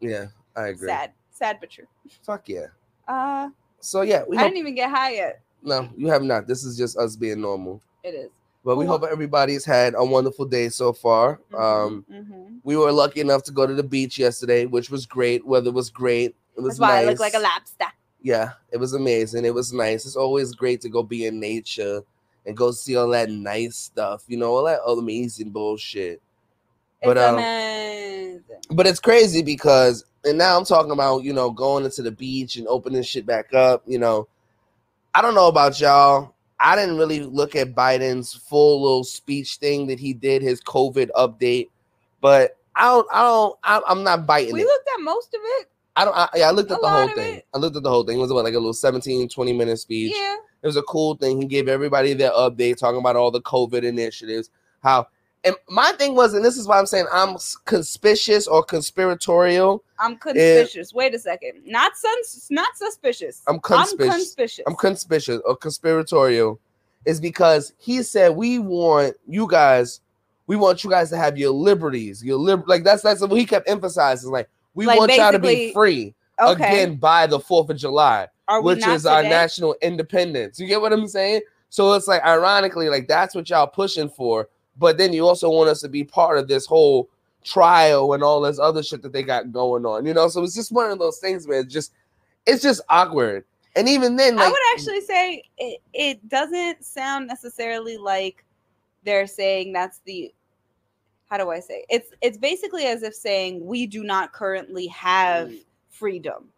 Yeah, 0.00 0.26
I 0.56 0.68
agree. 0.68 0.88
sad, 0.88 1.12
sad 1.38 1.58
but 1.60 1.70
true. 1.70 1.86
Fuck 2.22 2.48
yeah. 2.48 2.66
Uh, 3.06 3.50
So 3.80 4.02
yeah, 4.02 4.24
we 4.28 4.36
I 4.36 4.40
hope, 4.40 4.48
didn't 4.50 4.58
even 4.58 4.74
get 4.74 4.90
high 4.90 5.12
yet. 5.14 5.40
no, 5.62 5.88
you 5.96 6.08
have 6.08 6.22
not. 6.22 6.46
This 6.46 6.64
is 6.64 6.76
just 6.76 6.96
us 6.98 7.16
being 7.16 7.40
normal. 7.40 7.80
It 8.04 8.14
is. 8.14 8.30
But 8.64 8.76
we 8.76 8.84
hope 8.84 9.02
everybody's 9.04 9.64
had 9.64 9.94
a 9.96 10.04
wonderful 10.04 10.44
day 10.44 10.68
so 10.68 10.92
far. 10.92 11.40
Um, 11.56 12.04
Mhm. 12.12 12.58
we 12.64 12.76
were 12.76 12.92
lucky 12.92 13.20
enough 13.20 13.42
to 13.44 13.52
go 13.52 13.66
to 13.66 13.72
the 13.74 13.82
beach 13.82 14.18
yesterday, 14.18 14.66
which 14.66 14.90
was 14.90 15.06
great. 15.06 15.46
Weather 15.46 15.72
was 15.72 15.88
great. 15.90 16.34
It 16.56 16.60
was 16.60 16.76
that's 16.76 16.80
why 16.80 16.88
nice. 16.96 17.06
I 17.06 17.10
look 17.10 17.20
like 17.20 17.34
a 17.34 17.38
lobster. 17.38 17.86
yeah, 18.20 18.52
it 18.72 18.76
was 18.78 18.92
amazing. 18.94 19.44
It 19.44 19.54
was 19.54 19.72
nice. 19.72 20.04
It's 20.04 20.16
always 20.16 20.52
great 20.52 20.80
to 20.82 20.88
go 20.88 21.02
be 21.02 21.26
in 21.26 21.38
nature 21.40 22.02
and 22.44 22.56
go 22.56 22.70
see 22.72 22.96
all 22.96 23.08
that 23.10 23.30
nice 23.30 23.76
stuff, 23.76 24.24
you 24.26 24.36
know, 24.36 24.54
all 24.56 24.64
that 24.64 24.80
amazing 24.84 25.50
bullshit. 25.50 26.20
But 27.02 27.16
it's 27.16 27.26
um, 27.26 27.38
amazing. 27.38 28.42
but 28.72 28.86
it's 28.86 29.00
crazy 29.00 29.42
because 29.42 30.04
and 30.28 30.38
now 30.38 30.56
I'm 30.58 30.64
talking 30.64 30.92
about, 30.92 31.24
you 31.24 31.32
know, 31.32 31.50
going 31.50 31.84
into 31.84 32.02
the 32.02 32.10
beach 32.12 32.56
and 32.56 32.66
opening 32.68 33.02
shit 33.02 33.26
back 33.26 33.52
up, 33.54 33.82
you 33.86 33.98
know. 33.98 34.28
I 35.14 35.22
don't 35.22 35.34
know 35.34 35.48
about 35.48 35.80
y'all. 35.80 36.34
I 36.60 36.76
didn't 36.76 36.96
really 36.98 37.20
look 37.22 37.56
at 37.56 37.74
Biden's 37.74 38.34
full 38.34 38.82
little 38.82 39.04
speech 39.04 39.56
thing 39.56 39.86
that 39.88 39.98
he 40.00 40.12
did, 40.12 40.42
his 40.42 40.60
COVID 40.60 41.08
update, 41.16 41.68
but 42.20 42.56
I 42.74 42.82
don't, 42.86 43.06
I 43.12 43.22
don't, 43.22 43.58
I, 43.64 43.80
I'm 43.88 44.02
not 44.04 44.26
biting 44.26 44.54
We 44.54 44.62
it. 44.62 44.66
looked 44.66 44.88
at 44.96 45.02
most 45.02 45.34
of 45.34 45.40
it. 45.42 45.68
I 45.96 46.04
don't, 46.04 46.16
I, 46.16 46.28
yeah, 46.36 46.48
I 46.48 46.50
looked 46.52 46.70
a 46.70 46.74
at 46.74 46.80
the 46.80 46.88
whole 46.88 47.08
thing. 47.08 47.34
it. 47.36 47.46
I 47.54 47.58
looked 47.58 47.76
at 47.76 47.82
the 47.82 47.90
whole 47.90 48.04
thing. 48.04 48.18
It 48.18 48.20
was 48.20 48.30
about 48.30 48.44
like 48.44 48.54
a 48.54 48.58
little 48.58 48.72
17, 48.72 49.28
20 49.28 49.52
minute 49.52 49.78
speech. 49.78 50.12
Yeah. 50.14 50.36
It 50.62 50.66
was 50.66 50.76
a 50.76 50.82
cool 50.82 51.16
thing. 51.16 51.40
He 51.40 51.46
gave 51.46 51.68
everybody 51.68 52.12
their 52.14 52.30
update, 52.32 52.76
talking 52.76 53.00
about 53.00 53.16
all 53.16 53.30
the 53.30 53.40
COVID 53.42 53.82
initiatives. 53.82 54.50
How 54.82 55.08
and 55.44 55.54
my 55.68 55.92
thing 55.92 56.14
was, 56.14 56.34
and 56.34 56.44
this 56.44 56.56
is 56.56 56.66
why 56.66 56.78
I'm 56.78 56.86
saying 56.86 57.06
I'm 57.12 57.36
conspicuous 57.64 58.46
or 58.46 58.62
conspiratorial. 58.62 59.84
I'm 59.98 60.16
conspicuous. 60.16 60.92
Wait 60.92 61.14
a 61.14 61.18
second. 61.18 61.62
Not 61.64 61.92
sus- 61.96 62.48
not 62.50 62.76
suspicious. 62.76 63.42
I'm 63.46 63.56
I'm 63.56 63.60
conspicuous. 63.60 64.14
conspicuous. 64.14 64.66
I'm 64.66 64.76
conspicuous 64.76 65.42
or 65.44 65.56
conspiratorial, 65.56 66.60
is 67.04 67.20
because 67.20 67.72
he 67.78 68.02
said 68.02 68.34
we 68.36 68.58
want 68.58 69.16
you 69.26 69.46
guys, 69.46 70.00
we 70.46 70.56
want 70.56 70.82
you 70.84 70.90
guys 70.90 71.10
to 71.10 71.16
have 71.16 71.38
your 71.38 71.52
liberties, 71.52 72.22
your 72.24 72.38
lib 72.38 72.68
like 72.68 72.84
that's 72.84 73.02
that's 73.02 73.20
what 73.20 73.32
he 73.32 73.46
kept 73.46 73.68
emphasizing. 73.68 74.30
Like 74.30 74.48
we 74.74 74.86
Like, 74.86 74.98
want 74.98 75.14
y'all 75.14 75.32
to 75.32 75.38
be 75.38 75.72
free 75.72 76.14
okay. 76.40 76.52
again 76.82 76.96
by 76.96 77.26
the 77.26 77.38
Fourth 77.40 77.70
of 77.70 77.76
July. 77.76 78.28
Which 78.62 78.86
is 78.86 79.04
our 79.04 79.22
national 79.22 79.76
independence. 79.82 80.58
You 80.58 80.66
get 80.66 80.80
what 80.80 80.90
I'm 80.90 81.06
saying? 81.06 81.42
So 81.68 81.92
it's 81.92 82.08
like 82.08 82.24
ironically, 82.24 82.88
like 82.88 83.06
that's 83.06 83.34
what 83.34 83.50
y'all 83.50 83.66
pushing 83.66 84.08
for, 84.08 84.48
but 84.78 84.98
then 84.98 85.12
you 85.12 85.26
also 85.26 85.50
want 85.50 85.68
us 85.70 85.80
to 85.80 85.88
be 85.88 86.04
part 86.04 86.38
of 86.38 86.48
this 86.48 86.66
whole 86.66 87.08
trial 87.44 88.12
and 88.12 88.22
all 88.22 88.40
this 88.40 88.58
other 88.58 88.82
shit 88.82 89.02
that 89.02 89.12
they 89.12 89.22
got 89.22 89.52
going 89.52 89.86
on. 89.86 90.04
You 90.06 90.14
know, 90.14 90.28
so 90.28 90.42
it's 90.42 90.54
just 90.54 90.72
one 90.72 90.90
of 90.90 90.98
those 90.98 91.18
things 91.18 91.46
where 91.46 91.60
it's 91.60 91.72
just 91.72 91.92
it's 92.46 92.62
just 92.62 92.80
awkward. 92.88 93.44
And 93.76 93.88
even 93.88 94.16
then, 94.16 94.36
like 94.36 94.46
I 94.46 94.50
would 94.50 94.58
actually 94.74 95.00
say 95.02 95.42
it, 95.58 95.80
it 95.92 96.28
doesn't 96.28 96.84
sound 96.84 97.26
necessarily 97.26 97.96
like 97.96 98.44
they're 99.04 99.26
saying 99.26 99.72
that's 99.72 100.00
the 100.04 100.32
how 101.30 101.36
do 101.36 101.50
I 101.50 101.60
say 101.60 101.84
it's 101.88 102.10
it's 102.20 102.38
basically 102.38 102.86
as 102.86 103.02
if 103.02 103.14
saying 103.14 103.64
we 103.64 103.86
do 103.86 104.02
not 104.02 104.32
currently 104.32 104.86
have 104.88 105.48
Mm. 105.48 105.64
freedom 105.90 106.48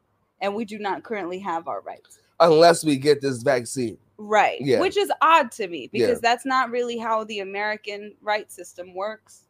and 0.41 0.55
we 0.55 0.65
do 0.65 0.79
not 0.79 1.03
currently 1.03 1.39
have 1.41 1.69
our 1.69 1.81
rights. 1.83 2.20
Unless 2.41 2.85
we 2.85 2.97
get 2.97 3.21
this 3.21 3.43
vaccine. 3.43 3.97
Right. 4.19 4.61
Yeah. 4.61 4.81
Which 4.81 4.97
is 4.97 5.11
odd 5.23 5.51
to 5.53 5.69
me 5.69 5.89
because 5.93 6.09
Yeah. 6.19 6.21
that's 6.23 6.45
not 6.45 6.71
really 6.71 6.99
how 6.99 7.25
the 7.25 7.41
American 7.41 8.15
right 8.21 8.51
system 8.51 8.95
works. 8.95 9.45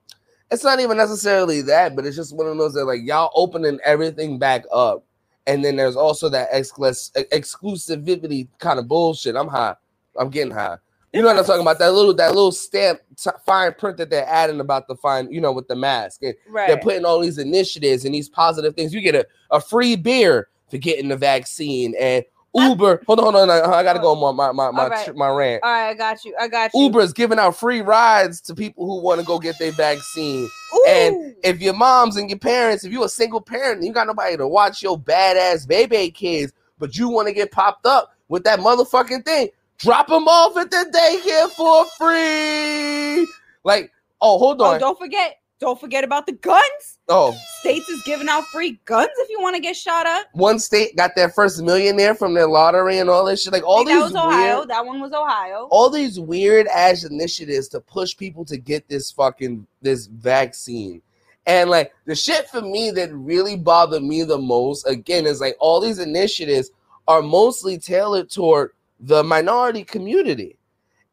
It's 0.51 0.65
not 0.65 0.81
even 0.81 0.97
necessarily 0.97 1.63
that, 1.63 1.95
but 1.97 2.05
it's 2.07 2.17
just 2.17 2.35
one 2.35 2.47
of 2.47 2.57
those 2.59 2.75
that 2.75 2.85
like 2.85 3.01
y'all 3.05 3.31
opening 3.35 3.79
everything 3.85 4.39
back 4.39 4.65
up. 4.73 5.05
And 5.47 5.65
then 5.65 5.77
there's 5.77 5.97
also 5.97 6.29
that 6.29 6.53
exclus- 6.53 7.11
exclusivity 7.32 8.49
kind 8.59 8.79
of 8.79 8.87
bullshit. 8.89 9.37
I'm 9.37 9.49
high. 9.49 9.75
I'm 10.19 10.31
getting 10.31 10.53
high. 10.53 10.77
You 11.13 11.23
know 11.23 11.29
what 11.29 11.39
I'm 11.39 11.44
talking 11.44 11.63
about? 11.63 11.81
That 11.81 11.93
little 11.93 12.15
that 12.15 12.35
little 12.35 12.53
stamp 12.53 13.01
t- 13.17 13.31
fine 13.44 13.75
print 13.75 13.97
that 13.97 14.11
they're 14.11 14.29
adding 14.29 14.61
about 14.61 14.87
the 14.87 14.94
fine, 14.94 15.31
you 15.32 15.41
know, 15.41 15.51
with 15.51 15.67
the 15.67 15.75
mask. 15.75 16.23
And 16.23 16.35
Right. 16.49 16.69
they're 16.69 16.79
putting 16.79 17.05
all 17.05 17.19
these 17.20 17.39
initiatives 17.39 18.05
and 18.05 18.15
these 18.15 18.29
positive 18.29 18.77
things. 18.77 18.94
You 18.94 19.01
get 19.01 19.17
a, 19.17 19.27
a 19.51 19.61
free 19.61 19.97
beer 19.97 20.49
for 20.70 20.79
getting 20.79 21.09
the 21.09 21.17
vaccine 21.17 21.94
and 21.99 22.25
Uber. 22.55 23.03
hold 23.07 23.21
on, 23.21 23.33
hold 23.33 23.49
on. 23.49 23.51
I, 23.51 23.83
gotta 23.83 24.01
go 24.01 24.13
on 24.13 24.37
my 24.37 24.51
my 24.51 24.71
my 24.71 24.89
right. 24.89 25.17
my 25.17 25.29
rant. 25.29 25.63
All 25.63 25.71
right, 25.71 25.91
I 25.91 25.95
got 25.95 26.25
you. 26.25 26.35
I 26.39 26.49
got 26.49 26.73
you. 26.75 26.83
Uber 26.83 27.01
is 27.01 27.13
giving 27.13 27.39
out 27.39 27.57
free 27.57 27.81
rides 27.81 28.41
to 28.43 28.55
people 28.55 28.87
who 28.87 29.01
want 29.01 29.21
to 29.21 29.27
go 29.27 29.39
get 29.39 29.59
their 29.59 29.73
vaccine. 29.73 30.49
Ooh. 30.75 30.85
and 30.89 31.37
If 31.45 31.61
your 31.61 31.75
moms 31.75 32.17
and 32.17 32.29
your 32.29 32.39
parents, 32.39 32.85
if 32.85 32.93
you're 32.93 33.05
a 33.05 33.09
single 33.09 33.41
parent, 33.41 33.79
and 33.79 33.87
you 33.87 33.93
got 33.93 34.07
nobody 34.07 34.37
to 34.37 34.49
watch 34.49 34.83
your 34.83 34.99
badass 34.99 35.67
baby 35.69 36.11
kids, 36.11 36.53
but 36.79 36.97
you 36.97 37.09
want 37.09 37.29
to 37.29 37.35
get 37.35 37.53
popped 37.53 37.87
up 37.87 38.17
with 38.29 38.43
that 38.45 38.59
motherfucking 38.59 39.25
thing, 39.25 39.49
drop 39.79 40.09
them 40.09 40.27
off 40.27 40.57
at 40.57 40.71
the 40.71 40.91
daycare 40.93 41.51
for 41.51 41.87
free. 41.99 43.29
Like, 43.63 43.93
oh, 44.21 44.39
hold 44.39 44.61
on. 44.61 44.69
oh, 44.69 44.75
on. 44.75 44.81
don't 44.81 44.99
forget. 44.99 45.40
Don't 45.60 45.79
forget 45.79 46.05
about 46.05 46.24
the 46.24 46.32
guns. 46.32 46.98
Oh, 47.08 47.36
States 47.58 47.86
is 47.90 48.02
giving 48.05 48.29
out 48.29 48.44
free 48.46 48.81
guns 48.86 49.10
if 49.19 49.29
you 49.29 49.40
want 49.43 49.55
to 49.56 49.60
get 49.60 49.76
shot 49.76 50.06
up. 50.06 50.26
one 50.32 50.58
state 50.58 50.96
got 50.96 51.14
their 51.14 51.29
first 51.29 51.62
millionaire 51.62 52.14
from 52.14 52.32
their 52.32 52.46
lottery 52.46 52.98
and 52.98 53.10
all 53.10 53.26
this 53.26 53.43
shit. 53.43 53.52
Like 53.52 53.67
all 53.67 53.84
these 53.84 53.94
that 53.98 54.02
was 54.02 54.14
Ohio. 54.14 54.56
weird, 54.58 54.70
That 54.70 54.86
one 54.86 55.00
was 55.00 55.12
Ohio. 55.12 55.69
all 55.70 55.90
these 55.90 56.19
weird 56.19 56.67
ass 56.69 57.05
initiatives 57.05 57.69
to 57.69 57.81
push 57.81 58.17
people 58.17 58.44
to 58.46 58.56
get 58.56 58.88
this 58.88 59.10
fucking 59.10 59.67
this 59.82 60.06
vaccine. 60.06 61.02
And 61.46 61.69
like 61.69 61.93
the 62.06 62.14
shit 62.14 62.48
for 62.48 62.62
me 62.62 62.90
that 62.93 63.12
really 63.12 63.56
bothered 63.56 64.02
me 64.02 64.22
the 64.22 64.38
most 64.38 64.86
again 64.86 65.26
is 65.26 65.40
like 65.43 65.56
all 65.60 65.81
these 65.81 65.98
initiatives 65.98 66.70
are 67.06 67.20
mostly 67.22 67.76
tailored 67.76 68.31
toward 68.31 68.70
the 69.00 69.22
minority 69.24 69.84
community. 69.84 70.56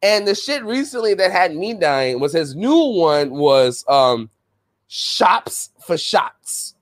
And 0.03 0.27
the 0.27 0.35
shit 0.35 0.63
recently 0.63 1.15
that 1.15 1.31
had 1.31 1.55
me 1.55 1.73
dying 1.73 2.19
was 2.21 2.31
his 2.31 2.55
new 2.55 2.77
one 2.97 3.31
was 3.31 3.83
um 3.89 4.29
shops 4.87 5.69
for 5.85 5.97
shots. 5.97 6.75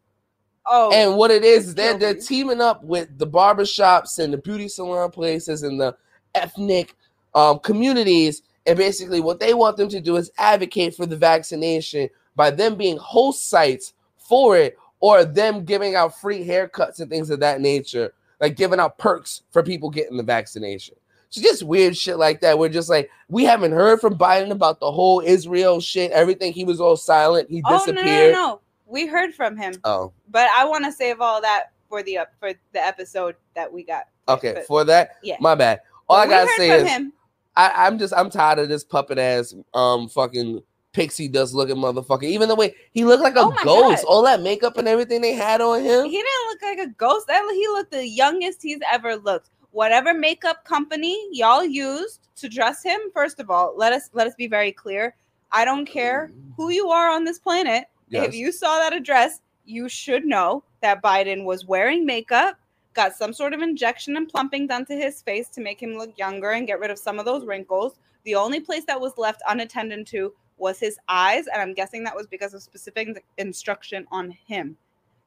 Oh, 0.68 0.92
And 0.92 1.16
what 1.16 1.30
it 1.30 1.44
is, 1.44 1.76
they're, 1.76 1.98
they're 1.98 2.16
teaming 2.16 2.62
up 2.62 2.84
with 2.84 3.18
the 3.20 3.28
barbershops 3.28 4.18
and 4.18 4.34
the 4.34 4.38
beauty 4.38 4.68
salon 4.68 5.12
places 5.12 5.62
and 5.62 5.80
the 5.80 5.96
ethnic 6.34 6.96
um, 7.36 7.60
communities. 7.60 8.42
And 8.66 8.78
basically, 8.78 9.20
what 9.20 9.40
they 9.40 9.54
want 9.54 9.78
them 9.78 9.90
to 9.90 10.02
do 10.02 10.16
is 10.16 10.32
advocate 10.40 10.96
for 10.96 11.06
the 11.06 11.18
vaccination 11.18 12.10
by 12.36 12.50
them 12.50 12.76
being 12.76 12.98
host 12.98 13.48
sites 13.50 13.94
for 14.18 14.58
it 14.58 14.78
or 15.02 15.24
them 15.24 15.64
giving 15.66 15.94
out 15.94 16.20
free 16.20 16.44
haircuts 16.44 17.00
and 17.00 17.12
things 17.12 17.30
of 17.30 17.40
that 17.42 17.62
nature, 17.62 18.12
like 18.42 18.56
giving 18.56 18.80
out 18.80 18.98
perks 18.98 19.44
for 19.52 19.62
people 19.62 19.92
getting 19.92 20.18
the 20.18 20.24
vaccination. 20.24 20.96
So 21.30 21.42
just 21.42 21.64
weird 21.64 21.98
shit 21.98 22.18
like 22.18 22.42
that. 22.42 22.58
We're 22.60 22.70
just 22.70 22.90
like, 22.90 23.10
we 23.30 23.44
haven't 23.44 23.72
heard 23.74 24.00
from 24.00 24.18
Biden 24.18 24.52
about 24.52 24.80
the 24.80 24.92
whole 24.92 25.22
Israel 25.22 25.80
shit, 25.82 26.12
everything. 26.12 26.54
He 26.54 26.64
was 26.66 26.80
all 26.80 26.96
silent. 26.98 27.50
He 27.50 27.62
Oh 27.66 27.78
disappeared. 27.80 28.34
no, 28.34 28.42
no, 28.42 28.48
no. 28.48 28.62
We 28.88 29.08
heard 29.08 29.34
from 29.34 29.58
him, 29.58 29.74
Oh, 29.84 30.14
but 30.30 30.48
I 30.56 30.64
want 30.66 30.86
to 30.86 30.92
save 30.92 31.20
all 31.20 31.42
that 31.42 31.72
for 31.90 32.04
the 32.04 32.20
up 32.20 32.30
for 32.40 32.52
the 32.74 32.86
episode 32.86 33.36
that 33.56 33.72
we 33.72 33.84
got. 33.84 34.06
okay. 34.30 34.54
But- 34.54 34.66
For 34.68 34.84
that, 34.86 35.18
yeah. 35.24 35.38
my 35.40 35.56
bad. 35.56 35.82
All 36.08 36.18
I 36.18 36.28
gotta 36.28 36.52
say 36.56 36.70
is 36.70 36.88
him. 36.88 37.12
I, 37.58 37.72
I'm 37.88 37.98
just 37.98 38.14
I'm 38.14 38.30
tired 38.30 38.60
of 38.60 38.70
this 38.70 38.84
puppet 38.84 39.18
ass 39.18 39.56
um 39.74 40.08
fucking 40.10 40.62
pixie 40.94 41.28
dust 41.28 41.54
looking 41.56 41.78
motherfucker. 41.78 42.24
Even 42.24 42.48
the 42.48 42.56
way 42.56 42.76
he 42.92 43.06
looked 43.06 43.24
like 43.24 43.36
a 43.36 43.40
Oh 43.40 43.52
ghost, 43.64 44.04
God. 44.04 44.08
all 44.10 44.22
that 44.24 44.42
makeup 44.42 44.78
and 44.78 44.88
everything 44.88 45.22
they 45.22 45.34
had 45.34 45.62
on 45.62 45.80
him. 45.82 46.06
He 46.06 46.12
didn't 46.12 46.48
look 46.50 46.62
like 46.62 46.80
a 46.80 46.92
ghost. 46.92 47.26
That 47.28 47.42
he 47.54 47.68
looked 47.70 47.92
the 47.92 48.08
youngest 48.08 48.62
he's 48.62 48.80
ever 48.92 49.16
looked. 49.16 49.50
Whatever 49.76 50.14
makeup 50.14 50.64
company 50.64 51.28
y'all 51.34 51.66
used 51.66 52.30
to 52.38 52.48
dress 52.48 52.82
him, 52.82 52.98
first 53.14 53.42
of 53.42 53.50
all, 53.50 53.74
let 53.76 53.92
us 53.92 54.10
let 54.14 54.26
us 54.26 54.34
be 54.34 54.48
very 54.48 54.72
clear. 54.72 55.18
I 55.52 55.66
don't 55.66 55.86
care 55.86 56.32
who 56.56 56.70
you 56.70 56.92
are 56.92 57.10
on 57.10 57.26
this 57.26 57.40
planet. 57.40 57.84
Yes. 58.08 58.30
If 58.30 58.36
you 58.36 58.54
saw 58.54 58.80
that 58.80 58.94
address, 58.94 59.42
you 59.66 59.90
should 59.90 60.24
know 60.24 60.64
that 60.82 61.04
Biden 61.04 61.44
was 61.44 61.66
wearing 61.66 62.06
makeup, 62.06 62.58
got 62.94 63.18
some 63.18 63.34
sort 63.34 63.54
of 63.54 63.60
injection 63.60 64.16
and 64.16 64.30
plumping 64.30 64.66
done 64.66 64.86
to 64.86 64.96
his 64.96 65.22
face 65.22 65.50
to 65.50 65.60
make 65.60 65.84
him 65.84 65.98
look 65.98 66.18
younger 66.18 66.52
and 66.52 66.68
get 66.68 66.80
rid 66.80 66.90
of 66.90 66.98
some 66.98 67.20
of 67.20 67.26
those 67.26 67.46
wrinkles. 67.46 68.00
The 68.24 68.36
only 68.36 68.62
place 68.62 68.86
that 68.86 69.02
was 69.02 69.18
left 69.18 69.42
unattended 69.46 70.08
to 70.08 70.34
was 70.56 70.80
his 70.80 70.98
eyes, 71.10 71.48
and 71.48 71.62
I'm 71.62 71.74
guessing 71.74 72.06
that 72.06 72.16
was 72.16 72.28
because 72.28 72.54
of 72.54 72.64
specific 72.64 73.26
instruction 73.38 74.08
on 74.10 74.32
him. 74.32 74.78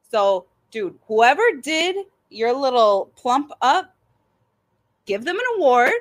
So, 0.09 0.47
dude, 0.71 0.97
whoever 1.07 1.43
did 1.61 1.97
your 2.31 2.51
little 2.51 3.11
plump 3.15 3.51
up, 3.61 3.95
give 5.09 5.25
them 5.25 5.35
an 5.37 5.45
award, 5.57 5.91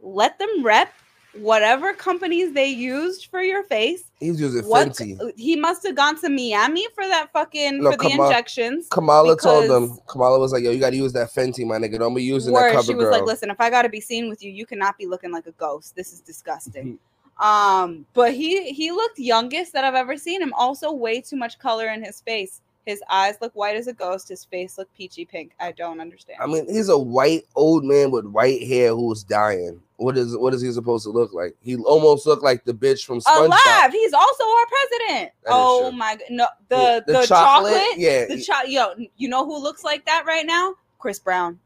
let 0.00 0.38
them 0.38 0.62
rep 0.62 0.92
whatever 1.34 1.94
companies 1.94 2.52
they 2.52 2.66
used 2.66 3.26
for 3.26 3.40
your 3.40 3.62
face. 3.64 4.10
He's 4.18 4.40
using 4.40 4.64
What 4.64 4.88
Fenty. 4.88 5.32
he 5.36 5.56
must 5.56 5.86
have 5.86 5.94
gone 5.94 6.20
to 6.20 6.28
Miami 6.28 6.86
for 6.94 7.06
that 7.06 7.32
fucking 7.32 7.82
No, 7.82 7.92
for 7.92 7.96
the 7.96 8.10
injections. 8.10 8.88
Kamala 8.90 9.36
told 9.36 9.70
them. 9.70 9.98
Kamala 10.08 10.38
was 10.38 10.52
like, 10.52 10.62
"Yo, 10.62 10.72
you 10.72 10.80
got 10.80 10.90
to 10.90 10.96
use 10.96 11.12
that 11.14 11.32
Fenty, 11.32 11.64
my 11.64 11.78
nigga. 11.78 11.98
Don't 11.98 12.14
be 12.14 12.22
using 12.22 12.52
that 12.52 12.72
cover 12.72 12.84
she 12.84 12.94
was 12.94 13.04
girl." 13.04 13.12
like, 13.12 13.24
"Listen, 13.24 13.50
if 13.50 13.60
I 13.60 13.70
got 13.70 13.82
to 13.82 13.88
be 13.88 14.00
seen 14.00 14.28
with 14.28 14.42
you, 14.42 14.50
you 14.50 14.66
cannot 14.66 14.98
be 14.98 15.06
looking 15.06 15.32
like 15.32 15.46
a 15.46 15.52
ghost. 15.52 15.96
This 15.96 16.12
is 16.12 16.20
disgusting." 16.20 16.98
Mm-hmm. 17.40 17.46
um, 17.46 18.04
but 18.12 18.34
he 18.34 18.72
he 18.72 18.90
looked 18.90 19.18
youngest 19.18 19.72
that 19.72 19.84
I've 19.84 19.94
ever 19.94 20.16
seen 20.16 20.42
him. 20.42 20.52
Also, 20.54 20.92
way 20.92 21.20
too 21.20 21.36
much 21.36 21.58
color 21.58 21.86
in 21.86 22.04
his 22.04 22.20
face. 22.20 22.60
His 22.86 23.02
eyes 23.10 23.36
look 23.40 23.54
white 23.54 23.76
as 23.76 23.86
a 23.88 23.92
ghost. 23.92 24.28
His 24.28 24.44
face 24.44 24.78
look 24.78 24.92
peachy 24.94 25.24
pink. 25.24 25.52
I 25.60 25.72
don't 25.72 26.00
understand. 26.00 26.38
I 26.40 26.46
mean, 26.46 26.66
he's 26.72 26.88
a 26.88 26.98
white 26.98 27.44
old 27.54 27.84
man 27.84 28.10
with 28.10 28.24
white 28.26 28.62
hair 28.66 28.94
who's 28.94 29.22
dying. 29.22 29.80
What 29.96 30.16
is 30.16 30.34
what 30.36 30.54
is 30.54 30.62
he 30.62 30.72
supposed 30.72 31.04
to 31.04 31.10
look 31.10 31.34
like? 31.34 31.54
He 31.62 31.76
almost 31.76 32.26
looked 32.26 32.42
like 32.42 32.64
the 32.64 32.72
bitch 32.72 33.04
from 33.04 33.20
SpongeBob. 33.20 33.46
Alive. 33.46 33.92
He's 33.92 34.14
also 34.14 34.44
our 34.44 34.66
president. 34.66 35.32
That 35.44 35.50
Oh 35.52 35.92
my 35.92 36.16
god. 36.16 36.24
No, 36.30 36.46
the 36.68 37.04
The 37.06 37.12
the, 37.12 37.26
chocolate? 37.26 37.74
chocolate. 37.74 37.98
Yeah. 37.98 38.24
The 38.26 38.42
cho- 38.42 38.66
yo, 38.66 38.94
you 39.16 39.28
know 39.28 39.44
who 39.44 39.58
looks 39.62 39.84
like 39.84 40.06
that 40.06 40.24
right 40.26 40.46
now? 40.46 40.74
Chris 40.98 41.18
Brown. 41.18 41.58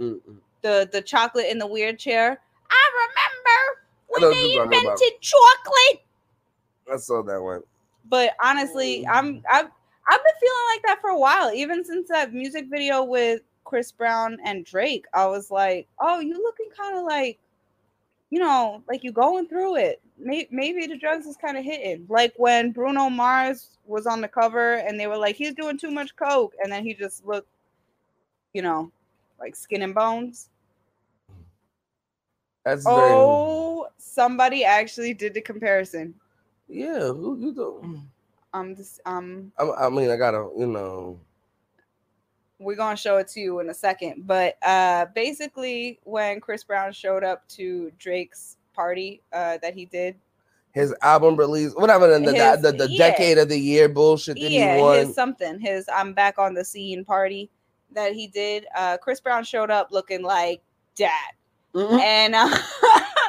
Mm-mm. 0.00 0.20
The 0.62 0.88
the 0.90 1.02
chocolate 1.02 1.46
in 1.50 1.58
the 1.58 1.66
weird 1.66 1.98
chair. 1.98 2.40
I 2.70 2.90
remember 2.94 3.44
I 3.46 3.74
when 4.08 4.22
what 4.22 4.30
they 4.30 4.52
you're 4.54 4.64
talking 4.64 4.78
about. 4.86 4.92
invented 4.92 5.20
chocolate. 5.20 6.02
I 6.90 6.96
saw 6.96 7.22
that 7.24 7.42
one. 7.42 7.62
But 8.08 8.34
honestly, 8.42 9.04
mm. 9.06 9.10
I'm 9.14 9.42
I've 9.50 9.66
I've 10.08 10.22
been 10.24 10.34
feeling 10.40 10.64
like 10.74 10.82
that 10.84 11.00
for 11.00 11.10
a 11.10 11.18
while. 11.18 11.52
Even 11.52 11.84
since 11.84 12.08
that 12.08 12.32
music 12.32 12.66
video 12.68 13.04
with 13.04 13.42
Chris 13.64 13.92
Brown 13.92 14.38
and 14.44 14.64
Drake, 14.64 15.06
I 15.14 15.26
was 15.26 15.50
like, 15.50 15.86
oh, 16.00 16.20
you 16.20 16.34
looking 16.34 16.68
kind 16.76 16.96
of 16.98 17.04
like, 17.04 17.38
you 18.30 18.38
know, 18.40 18.82
like 18.88 19.04
you 19.04 19.12
going 19.12 19.46
through 19.46 19.76
it. 19.76 20.00
Maybe, 20.18 20.48
maybe 20.50 20.86
the 20.86 20.96
drugs 20.98 21.26
is 21.26 21.36
kind 21.36 21.56
of 21.56 21.64
hitting. 21.64 22.06
Like 22.08 22.34
when 22.36 22.72
Bruno 22.72 23.08
Mars 23.10 23.78
was 23.86 24.06
on 24.06 24.20
the 24.20 24.28
cover 24.28 24.74
and 24.74 24.98
they 24.98 25.06
were 25.06 25.16
like, 25.16 25.36
he's 25.36 25.54
doing 25.54 25.78
too 25.78 25.90
much 25.90 26.14
coke, 26.16 26.54
and 26.62 26.72
then 26.72 26.84
he 26.84 26.94
just 26.94 27.26
looked, 27.26 27.48
you 28.52 28.62
know, 28.62 28.90
like 29.38 29.54
skin 29.56 29.82
and 29.82 29.94
bones. 29.94 30.48
That's 32.64 32.84
very 32.84 33.12
Oh, 33.14 33.88
somebody 33.98 34.64
actually 34.64 35.14
did 35.14 35.34
the 35.34 35.40
comparison. 35.40 36.14
yeah. 36.68 37.08
Who 37.08 37.36
you 37.38 37.52
do? 37.54 38.02
Um, 38.54 38.74
this 38.74 39.00
um. 39.06 39.52
I, 39.58 39.86
I 39.86 39.88
mean, 39.88 40.10
I 40.10 40.16
gotta 40.16 40.48
you 40.58 40.66
know. 40.66 41.18
we're 42.58 42.76
gonna 42.76 42.96
show 42.96 43.16
it 43.16 43.28
to 43.28 43.40
you 43.40 43.60
in 43.60 43.70
a 43.70 43.74
second. 43.74 44.26
But 44.26 44.56
uh 44.62 45.06
basically 45.14 46.00
when 46.04 46.40
Chris 46.40 46.62
Brown 46.64 46.92
showed 46.92 47.24
up 47.24 47.46
to 47.50 47.90
Drake's 47.98 48.56
party 48.74 49.22
uh 49.32 49.58
that 49.62 49.74
he 49.74 49.86
did, 49.86 50.16
His 50.72 50.94
album 51.02 51.36
release, 51.36 51.72
whatever, 51.74 52.06
the, 52.06 52.18
the, 52.30 52.32
His- 52.32 52.62
the, 52.62 52.72
the 52.72 52.90
yeah. 52.90 53.10
decade 53.10 53.38
of 53.38 53.48
the 53.48 53.58
year 53.58 53.88
bullshit 53.88 54.36
that 54.40 54.50
yeah, 54.50 54.76
he 54.76 54.82
won. 54.82 55.06
his 55.06 55.14
something, 55.14 55.58
his 55.58 55.88
I'm 55.92 56.12
back 56.14 56.38
on 56.38 56.54
the 56.54 56.64
scene 56.64 57.04
party 57.04 57.50
that 57.94 58.12
he 58.14 58.26
did. 58.28 58.66
Uh 58.76 58.96
Chris 58.98 59.20
Brown 59.20 59.44
showed 59.44 59.70
up 59.70 59.88
looking 59.90 60.22
like 60.22 60.62
dad. 60.94 61.32
Mhm. 61.74 62.00
And 62.00 62.34
uh, 62.34 62.48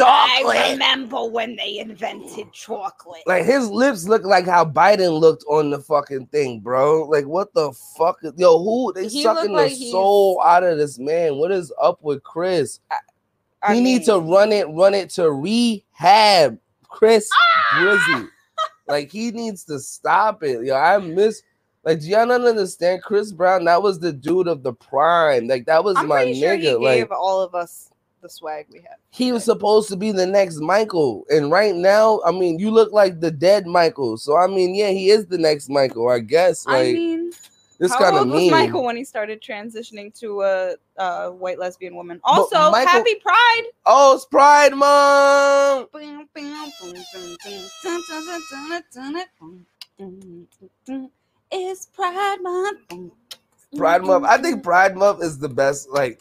I 0.00 0.72
remember 0.72 1.24
when 1.26 1.56
they 1.56 1.78
invented 1.78 2.52
chocolate. 2.52 3.22
Like 3.26 3.44
his 3.44 3.68
lips 3.70 4.08
look 4.08 4.24
like 4.24 4.46
how 4.46 4.64
Biden 4.64 5.18
looked 5.20 5.44
on 5.48 5.70
the 5.70 5.78
fucking 5.80 6.26
thing, 6.26 6.60
bro. 6.60 7.02
Like 7.04 7.26
what 7.26 7.52
the 7.54 7.72
fuck? 7.98 8.18
is- 8.22 8.32
Yo, 8.36 8.58
who 8.58 8.92
they 8.92 9.08
He 9.08 9.22
sucking 9.22 9.52
looked 9.52 9.62
like 9.62 9.70
the 9.72 9.76
he's- 9.76 9.92
soul 9.92 10.40
out 10.44 10.64
of 10.64 10.78
this 10.78 10.98
man? 10.98 11.36
What 11.36 11.52
is 11.52 11.72
up 11.80 12.02
with 12.02 12.22
Chris? 12.22 12.80
I 13.62 13.74
he 13.74 13.80
needs 13.80 14.06
to 14.06 14.18
run 14.18 14.52
it, 14.52 14.66
run 14.70 14.94
it 14.94 15.10
to 15.10 15.30
rehab. 15.30 16.58
Chris 16.88 17.28
Ah! 17.32 17.76
Brizzy. 17.78 18.28
like 18.88 19.10
he 19.10 19.30
needs 19.30 19.64
to 19.64 19.78
stop 19.80 20.42
it. 20.42 20.64
Yo, 20.64 20.74
I 20.76 20.98
miss 20.98 21.42
like 21.84 22.00
do 22.00 22.06
y'all 22.08 22.26
not 22.26 22.40
understand 22.42 23.02
Chris 23.02 23.32
Brown? 23.32 23.64
That 23.64 23.82
was 23.82 23.98
the 24.00 24.12
dude 24.12 24.48
of 24.48 24.62
the 24.62 24.72
prime. 24.72 25.46
Like 25.48 25.66
that 25.66 25.82
was 25.84 25.96
I'm 25.96 26.08
my 26.08 26.22
pretty 26.24 26.40
sure 26.40 26.54
he 26.56 26.66
nigga. 26.66 26.80
like 26.80 26.98
gave 26.98 27.12
all 27.12 27.40
of 27.42 27.54
us 27.54 27.90
the 28.24 28.30
swag 28.30 28.66
we 28.72 28.78
have. 28.80 28.98
he 29.10 29.30
was 29.30 29.44
supposed 29.44 29.88
to 29.90 29.96
be 29.96 30.10
the 30.10 30.26
next 30.26 30.58
Michael. 30.60 31.24
And 31.28 31.52
right 31.52 31.74
now, 31.74 32.20
I 32.26 32.32
mean, 32.32 32.58
you 32.58 32.70
look 32.70 32.90
like 32.92 33.20
the 33.20 33.30
dead 33.30 33.66
Michael. 33.66 34.16
So 34.16 34.36
I 34.36 34.48
mean, 34.48 34.74
yeah, 34.74 34.90
he 34.90 35.10
is 35.10 35.26
the 35.26 35.38
next 35.38 35.68
Michael, 35.68 36.08
I 36.08 36.20
guess. 36.20 36.66
Like 36.66 36.88
I 36.88 36.92
mean, 36.92 37.32
this 37.78 37.92
How 37.92 37.98
kind 37.98 38.16
of 38.16 38.22
old 38.22 38.30
was 38.30 38.38
mean. 38.40 38.50
Michael 38.50 38.84
when 38.84 38.96
he 38.96 39.04
started 39.04 39.42
transitioning 39.42 40.18
to 40.20 40.42
a, 40.42 40.74
a 40.96 41.30
white 41.30 41.58
lesbian 41.58 41.94
woman? 41.94 42.18
Also, 42.24 42.70
Michael- 42.70 42.92
happy 42.92 43.14
Pride. 43.16 43.62
Oh, 43.84 44.14
it's 44.14 44.24
Pride 44.24 44.74
Month. 44.74 45.90
It's 51.52 51.86
Pride 51.86 52.40
Month. 52.42 52.78
Pride 53.76 54.02
Month. 54.02 54.24
I 54.24 54.38
think 54.38 54.62
Pride 54.62 54.96
Month 54.96 55.22
is 55.22 55.38
the 55.38 55.48
best. 55.48 55.90
Like, 55.90 56.20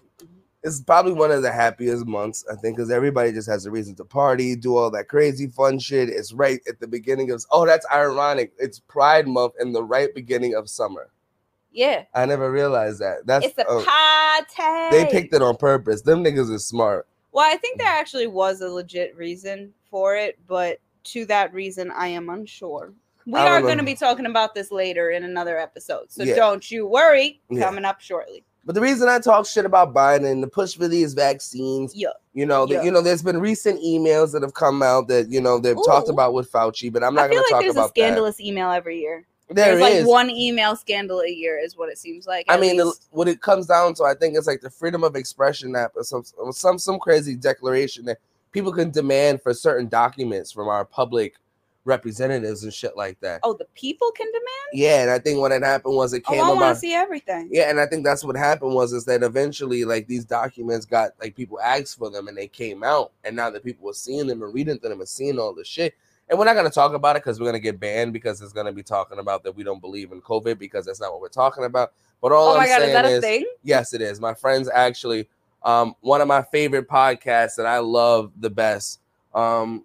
it's 0.64 0.82
probably 0.82 1.12
one 1.12 1.32
of 1.32 1.42
the 1.42 1.52
happiest 1.52 2.06
months. 2.06 2.46
I 2.52 2.56
think 2.56 2.78
because 2.78 2.90
everybody 2.90 3.32
just 3.32 3.50
has 3.50 3.66
a 3.66 3.72
reason 3.72 3.96
to 3.96 4.06
party, 4.06 4.56
do 4.56 4.78
all 4.78 4.90
that 4.92 5.10
crazy 5.10 5.48
fun 5.48 5.78
shit. 5.78 6.10
It's 6.10 6.34
right 6.34 6.62
at 6.68 6.80
the 6.80 6.88
beginning 6.88 7.32
of. 7.32 7.44
Oh, 7.52 7.66
that's 7.66 7.86
ironic. 7.94 8.54
It's 8.58 8.80
Pride 8.80 9.28
Month 9.28 9.54
in 9.60 9.74
the 9.74 9.84
right 9.84 10.14
beginning 10.16 10.56
of 10.56 10.70
summer. 10.70 11.10
Yeah, 11.72 12.04
I 12.14 12.26
never 12.26 12.52
realized 12.52 13.00
that. 13.02 13.26
That's 13.26 13.48
it's 13.48 13.58
a 13.58 13.66
oh, 13.68 13.84
party. 13.84 14.96
they 14.96 15.12
picked 15.12 15.34
it 15.34 15.42
on 15.42 15.58
purpose. 15.58 16.02
Them 16.02 16.24
niggas 16.24 16.52
is 16.52 16.66
smart. 16.66 17.08
Well, 17.32 17.52
I 17.52 17.58
think 17.58 17.80
there 17.80 17.88
actually 17.88 18.28
was 18.28 18.62
a 18.62 18.70
legit 18.70 19.18
reason 19.18 19.74
for 19.90 20.16
it, 20.16 20.38
but 20.48 20.80
to 21.06 21.26
that 21.26 21.52
reason, 21.52 21.92
I 21.92 22.08
am 22.08 22.30
unsure. 22.30 22.94
We 23.26 23.40
are 23.40 23.60
know. 23.62 23.76
to 23.76 23.84
be 23.84 23.96
talking 23.96 24.26
about 24.26 24.54
this 24.54 24.72
later 24.72 25.12
in 25.12 25.24
another 25.24 25.58
episode, 25.58 26.12
so 26.12 26.24
Yeah. 26.24 26.36
don't 26.36 26.70
you 26.70 26.86
worry. 26.86 27.42
Yeah. 27.50 27.66
Coming 27.66 27.86
up 27.86 28.02
shortly. 28.02 28.44
But 28.66 28.76
the 28.76 28.82
reason 28.82 29.10
I 29.10 29.20
talk 29.20 29.46
shit 29.46 29.66
about 29.66 29.94
Biden, 29.94 30.40
the 30.42 30.48
push 30.48 30.76
for 30.76 30.88
these 30.88 31.14
vaccines, 31.14 31.94
Yeah. 31.96 32.10
you 32.34 32.46
know, 32.46 32.66
the, 32.66 32.84
you 32.84 32.92
know, 32.92 33.02
there's 33.02 33.22
been 33.22 33.40
recent 33.40 33.82
emails 33.84 34.32
that 34.32 34.42
have 34.42 34.54
come 34.54 34.82
out 34.82 35.08
that 35.10 35.30
you 35.30 35.42
know 35.42 35.60
they've 35.60 35.78
talked 35.86 36.10
about 36.10 36.34
with 36.34 36.52
Fauci, 36.52 36.92
but 36.92 37.04
I'm 37.04 37.14
not 37.14 37.30
going 37.30 37.38
to 37.38 37.42
like 37.42 37.50
talk 37.50 37.62
there's 37.62 37.76
a 37.76 37.80
about 37.80 37.90
scandalous 37.90 38.40
email 38.40 38.72
every 38.72 39.00
year. 39.00 39.26
There 39.50 39.78
there's 39.78 40.06
like 40.06 40.08
one 40.08 40.30
email 40.30 40.76
scandal 40.76 41.20
a 41.20 41.30
year, 41.30 41.60
is 41.60 41.76
what 41.76 41.90
it 41.90 41.98
seems 41.98 42.26
like. 42.26 42.46
I 42.48 42.58
mean, 42.58 42.78
the, 42.78 42.94
what 43.12 43.28
it 43.28 43.42
comes 43.42 43.68
down 43.68 43.94
to, 43.96 44.04
I 44.04 44.14
think 44.16 44.38
it's 44.38 44.48
like 44.48 44.62
the 44.62 44.70
Freedom 44.70 45.04
of 45.04 45.16
Expression 45.16 45.76
app 45.76 45.92
or 45.96 46.04
some 46.04 46.24
some 46.52 46.80
some 46.80 47.00
crazy 47.00 47.36
declaration 47.36 48.06
that 48.06 48.20
people 48.54 48.72
can 48.72 48.92
demand 48.92 49.42
for 49.42 49.54
certain 49.54 49.90
documents 49.90 50.52
from 50.52 50.70
our 50.70 50.86
public 50.86 51.36
representatives 51.86 52.64
and 52.64 52.74
shit 52.74 52.96
like 52.96 53.20
that. 53.22 53.42
Oh, 53.44 53.54
the 53.54 53.66
people 53.76 54.12
can 54.12 54.28
demand. 54.28 54.44
Yeah, 54.74 55.02
and 55.02 55.12
I 55.12 55.20
think 55.20 55.40
what 55.40 55.52
had 55.52 55.64
happened 55.64 55.96
was 55.96 56.14
it 56.14 56.26
came. 56.26 56.40
Oh, 56.40 56.44
came 56.46 56.58
I 56.58 56.62
want 56.62 56.76
to 56.76 56.80
see 56.80 56.94
everything. 56.94 57.50
Yeah, 57.52 57.70
and 57.70 57.80
I 57.80 57.86
think 57.86 58.04
that's 58.06 58.24
what 58.24 58.36
happened 58.36 58.74
was 58.74 58.94
is 58.94 59.06
that 59.06 59.24
eventually 59.24 59.86
like 59.86 60.08
these 60.08 60.26
documents 60.26 60.86
got 60.86 61.12
like 61.22 61.36
people 61.36 61.60
asked 61.60 61.98
for 61.98 62.10
them 62.10 62.28
and 62.28 62.38
they 62.38 62.48
came 62.48 62.84
out, 62.84 63.12
and 63.24 63.36
now 63.36 63.50
that 63.50 63.64
people 63.64 63.86
were 63.86 63.94
seeing 63.94 64.28
them 64.28 64.42
and 64.42 64.54
reading 64.54 64.80
them 64.82 65.00
and 65.00 65.08
seeing 65.08 65.40
all 65.40 65.54
the 65.54 65.64
shit. 65.66 65.94
And 66.30 66.40
we're 66.40 66.46
not 66.46 66.56
gonna 66.56 66.70
talk 66.70 66.94
about 66.94 67.16
it 67.18 67.24
because 67.24 67.40
we're 67.40 67.48
gonna 67.48 67.60
get 67.60 67.80
banned 67.80 68.14
because 68.14 68.42
it's 68.42 68.54
gonna 68.54 68.72
be 68.72 68.82
talking 68.84 69.20
about 69.20 69.44
that 69.44 69.56
we 69.56 69.64
don't 69.64 69.82
believe 69.82 70.12
in 70.12 70.22
COVID 70.22 70.58
because 70.58 70.86
that's 70.86 71.02
not 71.02 71.12
what 71.12 71.22
we're 71.22 71.28
talking 71.28 71.66
about. 71.66 71.92
But 72.22 72.32
all 72.32 72.50
Oh 72.50 72.52
I'm 72.54 72.58
my 72.60 72.68
god, 72.68 72.82
is 72.82 72.84
saying 72.86 72.94
that 72.94 73.06
a 73.06 73.10
is, 73.10 73.22
thing? 73.22 73.46
yes, 73.64 73.94
it 73.94 74.02
is. 74.02 74.22
My 74.22 74.34
friends 74.34 74.70
actually, 74.74 75.28
um, 75.64 75.96
one 76.00 76.22
of 76.22 76.28
my 76.30 76.42
favorite 76.42 76.88
podcasts 76.88 77.56
that 77.58 77.66
I 77.66 77.80
love 77.80 78.32
the 78.40 78.50
best, 78.50 79.02
um, 79.36 79.84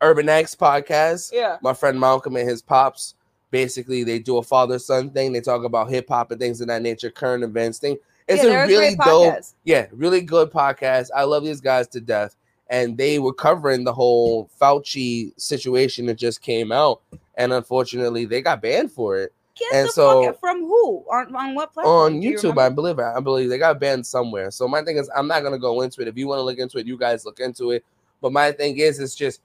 Urban 0.00 0.28
X 0.28 0.54
podcast 0.54 1.32
Yeah. 1.32 1.58
my 1.62 1.72
friend 1.74 1.98
Malcolm 1.98 2.36
and 2.36 2.48
his 2.48 2.62
pops. 2.62 3.14
Basically, 3.50 4.04
they 4.04 4.18
do 4.18 4.36
a 4.36 4.42
father 4.42 4.78
son 4.78 5.10
thing. 5.10 5.32
They 5.32 5.40
talk 5.40 5.64
about 5.64 5.88
hip 5.90 6.08
hop 6.08 6.30
and 6.30 6.40
things 6.40 6.60
of 6.60 6.68
that 6.68 6.82
nature, 6.82 7.10
current 7.10 7.42
events 7.42 7.78
thing. 7.78 7.96
It's 8.26 8.44
yeah, 8.44 8.64
a 8.64 8.66
really 8.66 8.94
dope, 8.94 9.34
podcast. 9.34 9.54
yeah, 9.64 9.86
really 9.92 10.20
good 10.20 10.50
podcast. 10.52 11.08
I 11.16 11.22
love 11.24 11.44
these 11.44 11.60
guys 11.62 11.88
to 11.88 12.00
death. 12.00 12.36
And 12.68 12.98
they 12.98 13.18
were 13.18 13.32
covering 13.32 13.84
the 13.84 13.92
whole 13.94 14.50
Fauci 14.60 15.32
situation 15.40 16.04
that 16.06 16.16
just 16.18 16.42
came 16.42 16.70
out. 16.70 17.00
And 17.36 17.52
unfortunately, 17.54 18.26
they 18.26 18.42
got 18.42 18.60
banned 18.60 18.92
for 18.92 19.16
it 19.16 19.32
Get 19.58 19.72
And 19.72 19.88
the 19.88 19.92
so- 19.92 20.32
from 20.34 20.60
who 20.60 21.04
on 21.10 21.34
on 21.34 21.54
what 21.54 21.72
platform? 21.72 22.14
on 22.14 22.20
Do 22.20 22.26
you 22.28 22.36
YouTube. 22.36 22.58
I 22.58 22.68
believe 22.68 22.98
I 23.00 23.18
believe 23.20 23.48
they 23.48 23.58
got 23.58 23.80
banned 23.80 24.06
somewhere. 24.06 24.50
So 24.52 24.68
my 24.68 24.82
thing 24.84 24.98
is, 24.98 25.10
I'm 25.16 25.26
not 25.26 25.42
gonna 25.42 25.58
go 25.58 25.80
into 25.80 26.00
it. 26.02 26.06
If 26.08 26.16
you 26.18 26.28
want 26.28 26.38
to 26.38 26.42
look 26.42 26.58
into 26.58 26.78
it, 26.78 26.86
you 26.86 26.96
guys 26.98 27.24
look 27.24 27.40
into 27.40 27.70
it. 27.72 27.84
But 28.20 28.32
my 28.32 28.52
thing 28.52 28.78
is, 28.78 29.00
it's 29.00 29.14
just 29.16 29.40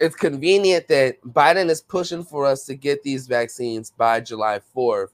it's 0.00 0.16
convenient 0.16 0.88
that 0.88 1.20
Biden 1.22 1.68
is 1.68 1.82
pushing 1.82 2.24
for 2.24 2.46
us 2.46 2.64
to 2.64 2.74
get 2.74 3.02
these 3.02 3.26
vaccines 3.26 3.90
by 3.90 4.20
July 4.20 4.60
4th, 4.74 5.10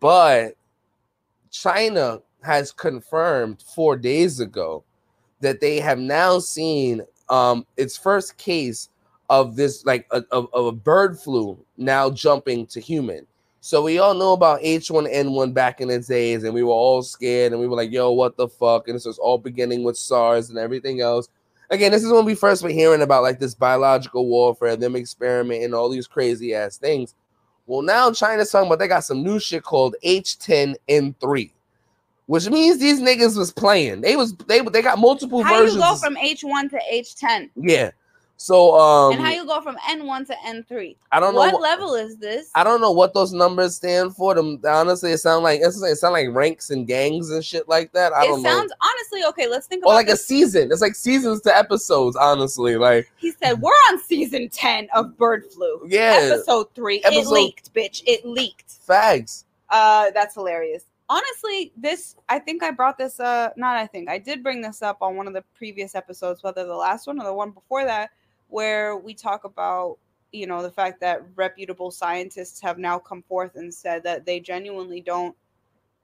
but 0.00 0.56
China 1.50 2.22
has 2.42 2.72
confirmed 2.72 3.62
four 3.74 3.96
days 3.96 4.40
ago 4.40 4.82
that 5.40 5.60
they 5.60 5.78
have 5.80 5.98
now 5.98 6.38
seen 6.38 7.02
um, 7.28 7.66
its 7.76 7.96
first 7.96 8.38
case 8.38 8.88
of 9.28 9.56
this 9.56 9.84
like 9.84 10.06
a, 10.12 10.22
of, 10.30 10.48
of 10.54 10.66
a 10.66 10.72
bird 10.72 11.18
flu 11.18 11.58
now 11.76 12.08
jumping 12.08 12.66
to 12.68 12.80
human. 12.80 13.26
So 13.60 13.82
we 13.82 13.98
all 13.98 14.14
know 14.14 14.32
about 14.32 14.60
H1N1 14.62 15.52
back 15.52 15.80
in 15.80 15.88
the 15.88 15.98
days, 15.98 16.44
and 16.44 16.54
we 16.54 16.62
were 16.62 16.70
all 16.70 17.02
scared, 17.02 17.52
and 17.52 17.60
we 17.60 17.66
were 17.66 17.74
like, 17.74 17.90
"Yo, 17.90 18.12
what 18.12 18.36
the 18.36 18.46
fuck?" 18.46 18.86
And 18.86 18.94
this 18.94 19.06
was 19.06 19.18
all 19.18 19.38
beginning 19.38 19.82
with 19.82 19.96
SARS 19.96 20.50
and 20.50 20.58
everything 20.58 21.00
else. 21.00 21.28
Again, 21.70 21.92
this 21.92 22.04
is 22.04 22.12
when 22.12 22.24
we 22.24 22.34
first 22.34 22.62
were 22.62 22.68
hearing 22.68 23.02
about 23.02 23.22
like 23.22 23.38
this 23.38 23.54
biological 23.54 24.26
warfare, 24.26 24.76
them 24.76 24.96
experimenting 24.96 25.74
all 25.74 25.88
these 25.88 26.06
crazy 26.06 26.54
ass 26.54 26.76
things. 26.76 27.14
Well, 27.66 27.82
now 27.82 28.12
China's 28.12 28.50
talking 28.50 28.68
about 28.68 28.78
they 28.78 28.88
got 28.88 29.04
some 29.04 29.22
new 29.24 29.40
shit 29.40 29.64
called 29.64 29.96
H10N3, 30.04 31.50
which 32.26 32.48
means 32.48 32.78
these 32.78 33.00
niggas 33.00 33.36
was 33.36 33.50
playing. 33.50 34.00
They 34.02 34.14
was 34.16 34.34
they 34.46 34.60
they 34.60 34.82
got 34.82 34.98
multiple 34.98 35.42
How 35.42 35.58
versions. 35.58 35.74
you 35.74 35.80
go 35.80 35.96
from 35.96 36.16
H 36.18 36.42
one 36.44 36.68
to 36.70 36.78
H 36.88 37.16
ten, 37.16 37.50
yeah. 37.56 37.90
So 38.38 38.78
um, 38.78 39.12
and 39.14 39.20
how 39.22 39.32
you 39.32 39.46
go 39.46 39.60
from 39.62 39.76
N 39.88 40.06
one 40.06 40.26
to 40.26 40.34
N 40.44 40.64
three? 40.68 40.96
I 41.10 41.20
don't 41.20 41.34
know 41.34 41.40
what 41.40 41.60
level 41.60 41.94
is 41.94 42.18
this. 42.18 42.50
I 42.54 42.64
don't 42.64 42.80
know 42.82 42.92
what 42.92 43.14
those 43.14 43.32
numbers 43.32 43.76
stand 43.76 44.14
for. 44.14 44.34
Them 44.34 44.60
honestly, 44.68 45.12
it 45.12 45.18
sound 45.18 45.42
like 45.42 45.60
it 45.62 45.72
sound 45.72 46.12
like 46.12 46.28
ranks 46.30 46.68
and 46.70 46.86
gangs 46.86 47.30
and 47.30 47.42
shit 47.44 47.66
like 47.66 47.92
that. 47.92 48.12
I 48.12 48.24
it 48.24 48.28
don't 48.28 48.42
know. 48.42 48.48
It 48.48 48.52
sounds 48.52 48.70
know. 48.70 48.88
honestly 48.88 49.24
okay. 49.30 49.48
Let's 49.48 49.66
think 49.66 49.82
about 49.82 49.92
Or 49.92 49.94
like 49.94 50.08
a 50.08 50.16
season. 50.16 50.70
It's 50.70 50.82
like 50.82 50.94
seasons 50.94 51.40
to 51.42 51.56
episodes. 51.56 52.14
Honestly, 52.16 52.76
like 52.76 53.10
He 53.16 53.32
said 53.42 53.60
we're 53.60 53.70
on 53.90 54.02
season 54.02 54.50
ten 54.50 54.88
of 54.94 55.16
bird 55.16 55.44
flu. 55.50 55.80
yeah, 55.88 56.18
Episode 56.32 56.66
three. 56.74 57.00
it 57.04 57.26
leaked, 57.26 57.72
bitch. 57.72 58.02
It 58.06 58.26
leaked. 58.26 58.70
facts. 58.86 59.44
Uh, 59.70 60.10
that's 60.12 60.34
hilarious. 60.34 60.84
Honestly, 61.08 61.72
this 61.76 62.16
I 62.28 62.38
think 62.38 62.62
I 62.62 62.70
brought 62.70 62.98
this. 62.98 63.18
Uh, 63.18 63.50
not 63.56 63.76
I 63.76 63.86
think 63.86 64.10
I 64.10 64.18
did 64.18 64.42
bring 64.42 64.60
this 64.60 64.82
up 64.82 64.98
on 65.00 65.16
one 65.16 65.26
of 65.26 65.32
the 65.32 65.42
previous 65.56 65.94
episodes, 65.94 66.42
whether 66.42 66.66
the 66.66 66.74
last 66.76 67.06
one 67.06 67.18
or 67.20 67.24
the 67.24 67.32
one 67.32 67.50
before 67.52 67.84
that, 67.84 68.10
where 68.48 68.96
we 68.96 69.14
talk 69.14 69.44
about 69.44 69.98
you 70.32 70.46
know 70.46 70.62
the 70.62 70.70
fact 70.70 71.00
that 71.00 71.22
reputable 71.34 71.90
scientists 71.90 72.60
have 72.60 72.78
now 72.78 72.98
come 72.98 73.22
forth 73.22 73.56
and 73.56 73.72
said 73.72 74.02
that 74.02 74.26
they 74.26 74.40
genuinely 74.40 75.00
don't 75.00 75.36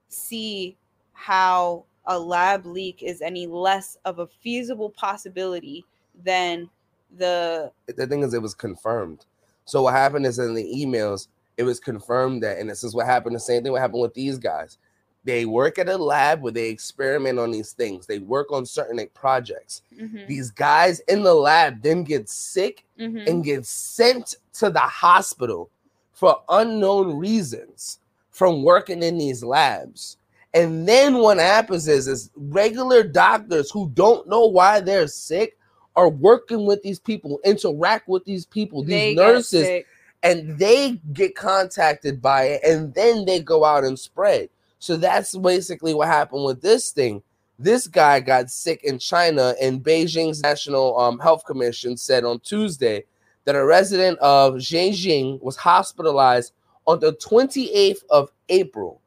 see 0.07 0.77
how 1.13 1.85
a 2.07 2.19
lab 2.19 2.65
leak 2.65 3.01
is 3.01 3.21
any 3.21 3.47
less 3.47 3.97
of 4.05 4.19
a 4.19 4.27
feasible 4.27 4.89
possibility 4.89 5.85
than 6.23 6.69
the 7.17 7.71
The 7.87 8.07
thing 8.07 8.23
is, 8.23 8.33
it 8.33 8.41
was 8.41 8.53
confirmed. 8.53 9.25
So 9.65 9.83
what 9.83 9.93
happened 9.93 10.25
is 10.25 10.39
in 10.39 10.53
the 10.53 10.63
emails, 10.63 11.27
it 11.57 11.63
was 11.63 11.79
confirmed 11.79 12.43
that, 12.43 12.57
and 12.57 12.69
this 12.69 12.83
is 12.83 12.93
what 12.93 13.05
happened. 13.05 13.35
The 13.35 13.39
same 13.39 13.63
thing 13.63 13.71
what 13.71 13.81
happened 13.81 14.01
with 14.01 14.13
these 14.13 14.37
guys. 14.37 14.77
They 15.25 15.45
work 15.45 15.79
at 15.79 15.87
a 15.87 15.97
lab 15.97 16.41
where 16.41 16.51
they 16.51 16.69
experiment 16.69 17.39
on 17.39 17.51
these 17.51 17.71
things. 17.71 18.05
They 18.05 18.19
work 18.19 18.51
on 18.51 18.65
certain 18.65 18.97
like, 18.97 19.13
projects. 19.13 19.81
Mhm, 19.97 20.27
These 20.27 20.51
guys 20.51 20.99
in 21.07 21.23
the 21.23 21.33
lab 21.33 21.81
then 21.81 22.03
get 22.03 22.29
sick 22.29 22.83
mhm. 22.99 23.27
and 23.27 23.43
get 23.43 23.65
sent 23.65 24.35
to 24.55 24.69
the 24.69 24.79
hospital 24.79 25.69
for 26.11 26.41
unknown 26.49 27.17
reasons 27.17 27.99
from 28.31 28.63
working 28.63 29.01
in 29.01 29.17
these 29.17 29.43
labs. 29.43 30.17
And 30.53 30.87
then 30.87 31.15
what 31.15 31.39
happens 31.39 31.87
is, 31.87 32.07
is 32.07 32.29
regular 32.35 33.03
doctors 33.03 33.71
who 33.71 33.89
don't 33.93 34.27
know 34.27 34.45
why 34.45 34.81
they're 34.81 35.07
sick 35.07 35.57
are 35.95 36.09
working 36.09 36.65
with 36.65 36.81
these 36.83 36.99
people, 36.99 37.39
interact 37.43 38.07
with 38.07 38.25
these 38.25 38.45
people, 38.45 38.83
these 38.83 39.15
get 39.15 39.23
nurses, 39.23 39.83
and 40.21 40.57
they 40.57 40.99
get 41.13 41.35
contacted 41.35 42.21
by 42.21 42.43
it, 42.43 42.63
and 42.63 42.93
then 42.93 43.25
they 43.25 43.39
go 43.39 43.63
out 43.65 43.83
and 43.83 43.97
spread. 43.97 44.49
So 44.83 44.97
that's 44.97 45.33
basically 45.37 45.93
what 45.93 46.09
happened 46.09 46.43
with 46.43 46.61
this 46.61 46.91
thing. 46.91 47.23
This 47.57 47.87
guy 47.87 48.19
got 48.19 48.49
sick 48.49 48.83
in 48.83 48.99
China, 48.99 49.55
and 49.61 49.81
Beijing's 49.81 50.41
National 50.41 50.99
um, 50.99 51.19
Health 51.19 51.45
Commission 51.45 51.95
said 51.95 52.25
on 52.25 52.41
Tuesday 52.41 53.05
that 53.45 53.55
a 53.55 53.63
resident 53.63 54.19
of 54.19 54.55
Beijing 54.55 55.41
was 55.41 55.55
hospitalized 55.55 56.51
on 56.85 56.99
the 56.99 57.13
28th 57.13 58.03
of 58.09 58.29
April. 58.49 58.99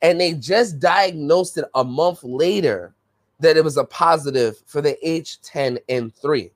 And 0.00 0.18
they 0.18 0.32
just 0.32 0.80
diagnosed 0.80 1.58
it 1.58 1.66
a 1.74 1.84
month 1.84 2.24
later 2.24 2.94
that 3.40 3.58
it 3.58 3.64
was 3.64 3.76
a 3.76 3.84
positive 3.84 4.56
for 4.64 4.80
the 4.80 4.96
H10N3. 5.04 6.50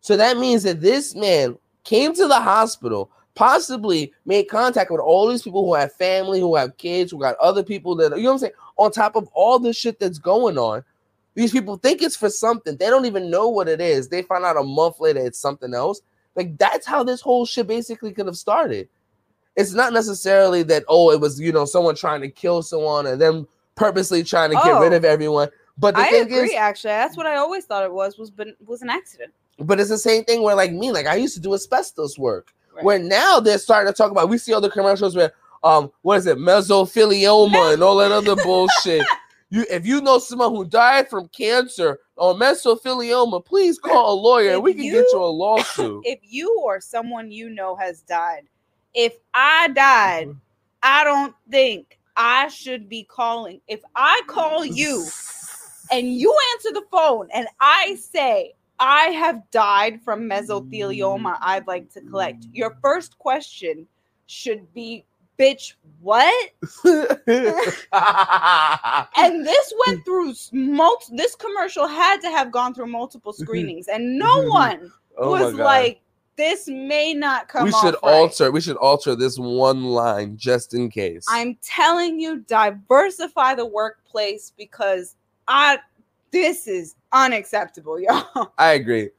So 0.00 0.16
that 0.16 0.36
means 0.36 0.64
that 0.64 0.80
this 0.80 1.14
man 1.14 1.56
came 1.84 2.12
to 2.12 2.26
the 2.26 2.40
hospital, 2.40 3.12
possibly 3.34 4.12
made 4.26 4.44
contact 4.44 4.90
with 4.90 5.00
all 5.00 5.26
these 5.28 5.42
people 5.42 5.64
who 5.64 5.74
have 5.74 5.92
family, 5.94 6.40
who 6.40 6.54
have 6.56 6.76
kids, 6.76 7.10
who 7.10 7.18
got 7.20 7.36
other 7.36 7.62
people 7.62 7.94
that, 7.96 8.16
you 8.16 8.22
know 8.24 8.30
what 8.30 8.32
I'm 8.34 8.38
saying? 8.38 8.52
On 8.76 8.90
top 8.90 9.16
of 9.16 9.28
all 9.34 9.58
the 9.58 9.72
shit 9.72 9.98
that's 9.98 10.18
going 10.18 10.58
on, 10.58 10.84
these 11.34 11.52
people 11.52 11.76
think 11.76 12.02
it's 12.02 12.16
for 12.16 12.28
something. 12.28 12.76
They 12.76 12.90
don't 12.90 13.06
even 13.06 13.30
know 13.30 13.48
what 13.48 13.68
it 13.68 13.80
is. 13.80 14.08
They 14.08 14.22
find 14.22 14.44
out 14.44 14.56
a 14.58 14.62
month 14.62 15.00
later 15.00 15.20
it's 15.24 15.38
something 15.38 15.72
else. 15.72 16.00
Like 16.36 16.56
that's 16.58 16.86
how 16.86 17.02
this 17.04 17.20
whole 17.20 17.46
shit 17.46 17.66
basically 17.66 18.12
could 18.12 18.26
have 18.26 18.36
started. 18.36 18.88
It's 19.56 19.72
not 19.72 19.92
necessarily 19.92 20.62
that, 20.64 20.84
oh, 20.88 21.10
it 21.10 21.20
was, 21.20 21.40
you 21.40 21.52
know, 21.52 21.64
someone 21.64 21.94
trying 21.94 22.20
to 22.22 22.28
kill 22.28 22.62
someone 22.62 23.06
and 23.06 23.20
them 23.20 23.46
purposely 23.74 24.22
trying 24.22 24.50
to 24.50 24.56
get 24.56 24.78
rid 24.80 24.92
Oh. 24.92 24.96
of 24.96 25.04
everyone. 25.04 25.48
But 25.78 25.94
the 25.94 26.02
I 26.02 26.06
agree. 26.08 26.50
is, 26.50 26.54
actually, 26.54 26.90
that's 26.90 27.16
what 27.16 27.26
I 27.26 27.36
always 27.36 27.64
thought 27.64 27.84
it 27.84 27.92
was 27.92 28.18
was 28.18 28.30
was 28.66 28.82
an 28.82 28.90
accident. 28.90 29.32
but 29.58 29.80
it's 29.80 29.88
the 29.90 29.98
same 29.98 30.24
thing 30.24 30.42
where 30.42 30.54
like 30.54 30.72
me, 30.72 30.92
like 30.92 31.06
I 31.06 31.14
used 31.16 31.34
to 31.34 31.40
do 31.40 31.54
asbestos 31.54 32.18
work. 32.18 32.52
Right. 32.74 32.84
Where 32.84 32.98
now 32.98 33.40
they're 33.40 33.58
starting 33.58 33.92
to 33.92 33.96
talk 33.96 34.10
about 34.10 34.28
we 34.28 34.38
see 34.38 34.52
all 34.52 34.60
the 34.60 34.70
commercials 34.70 35.14
where 35.14 35.32
um 35.62 35.92
what 36.02 36.18
is 36.18 36.26
it, 36.26 36.38
mesothelioma 36.38 37.74
and 37.74 37.82
all 37.82 37.96
that 37.96 38.12
other 38.12 38.36
bullshit. 38.36 39.06
You 39.50 39.66
if 39.70 39.86
you 39.86 40.00
know 40.00 40.18
someone 40.18 40.54
who 40.54 40.64
died 40.64 41.08
from 41.10 41.28
cancer 41.28 41.98
or 42.16 42.34
mesothelioma, 42.34 43.44
please 43.44 43.78
call 43.78 44.14
a 44.14 44.18
lawyer 44.20 44.54
and 44.54 44.62
we 44.62 44.72
can 44.72 44.84
get 44.84 44.92
you- 44.94 45.08
you 45.12 45.18
a 45.22 45.26
lawsuit. 45.26 46.02
If 46.06 46.20
you 46.22 46.58
or 46.64 46.80
someone 46.80 47.30
you 47.30 47.50
know 47.50 47.76
has 47.76 48.00
died, 48.00 48.44
if 48.94 49.14
I 49.34 49.68
died, 49.68 50.34
I 50.82 51.04
don't 51.04 51.34
think 51.50 51.98
I 52.16 52.48
should 52.48 52.88
be 52.88 53.04
calling. 53.04 53.60
If 53.68 53.80
I 53.94 54.22
call 54.26 54.64
you 54.64 55.06
and 55.90 56.14
you 56.14 56.34
answer 56.54 56.72
the 56.72 56.84
phone 56.90 57.28
and 57.34 57.46
I 57.60 57.96
say 57.96 58.54
I 58.82 59.10
have 59.10 59.48
died 59.52 60.02
from 60.02 60.28
mesothelioma, 60.28 61.22
mm. 61.22 61.38
I'd 61.40 61.68
like 61.68 61.88
to 61.92 62.00
collect. 62.00 62.46
Your 62.52 62.76
first 62.82 63.16
question 63.16 63.86
should 64.26 64.72
be, 64.74 65.04
bitch, 65.38 65.74
what? 66.00 66.50
And 69.16 69.46
this 69.46 69.72
went 69.86 70.04
through 70.04 70.30
s- 70.30 70.50
mul- 70.52 71.00
This 71.12 71.36
commercial 71.36 71.86
had 71.86 72.20
to 72.22 72.30
have 72.30 72.50
gone 72.50 72.74
through 72.74 72.86
multiple 72.86 73.32
screenings, 73.44 73.86
and 73.86 74.18
no 74.18 74.26
oh 74.30 74.48
one 74.48 74.92
Oh 75.16 75.30
was 75.30 75.54
like, 75.54 76.00
"This 76.36 76.66
may 76.66 77.14
not 77.14 77.48
come." 77.48 77.66
we 77.66 77.70
should 77.72 77.94
off 77.96 78.02
right." 78.02 78.12
alter 78.14 78.50
we 78.50 78.60
should 78.60 78.76
alter 78.78 79.14
this 79.14 79.38
one 79.38 79.84
line 79.84 80.36
just 80.36 80.74
in 80.74 80.90
case. 80.90 81.24
I'm 81.28 81.56
telling 81.62 82.18
you, 82.18 82.40
diversify 82.40 83.54
the 83.54 83.66
workplace 83.66 84.52
because 84.56 85.14
I. 85.46 85.78
This 86.32 86.66
is 86.66 86.96
unacceptable, 87.12 88.00
y'all. 88.00 88.52
I 88.58 88.72
agree. 88.72 89.10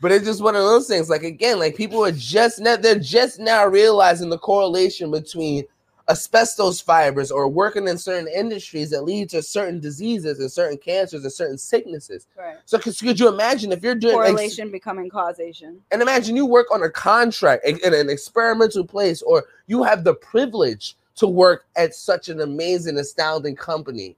But 0.00 0.10
it's 0.10 0.24
just 0.24 0.42
one 0.42 0.56
of 0.56 0.62
those 0.62 0.88
things. 0.88 1.08
Like 1.08 1.22
again, 1.22 1.60
like 1.60 1.76
people 1.76 2.04
are 2.04 2.12
just 2.12 2.58
now 2.58 2.76
they're 2.76 2.98
just 2.98 3.38
now 3.38 3.66
realizing 3.66 4.30
the 4.30 4.38
correlation 4.38 5.12
between 5.12 5.64
asbestos 6.08 6.80
fibers 6.80 7.30
or 7.30 7.48
working 7.48 7.86
in 7.86 7.96
certain 7.96 8.26
industries 8.26 8.90
that 8.90 9.02
lead 9.04 9.30
to 9.30 9.40
certain 9.42 9.78
diseases 9.78 10.40
and 10.40 10.50
certain 10.50 10.76
cancers 10.76 11.22
and 11.22 11.32
certain 11.32 11.56
sicknesses. 11.56 12.26
Right. 12.36 12.56
So 12.64 12.78
could, 12.78 12.98
could 12.98 13.20
you 13.20 13.28
imagine 13.28 13.70
if 13.70 13.82
you're 13.82 13.94
doing 13.94 14.14
Correlation 14.14 14.70
becoming 14.70 15.08
causation. 15.08 15.80
and 15.92 16.02
imagine 16.02 16.34
you 16.34 16.46
work 16.46 16.72
on 16.72 16.82
a 16.82 16.90
contract 16.90 17.64
in 17.64 17.78
in 17.84 17.94
an 17.94 18.10
experimental 18.10 18.84
place, 18.84 19.22
or 19.22 19.44
you 19.68 19.82
have 19.84 20.04
the 20.04 20.14
privilege 20.14 20.96
to 21.16 21.26
work 21.28 21.66
at 21.76 21.94
such 21.94 22.28
an 22.28 22.40
amazing, 22.40 22.98
astounding 22.98 23.54
company, 23.54 24.16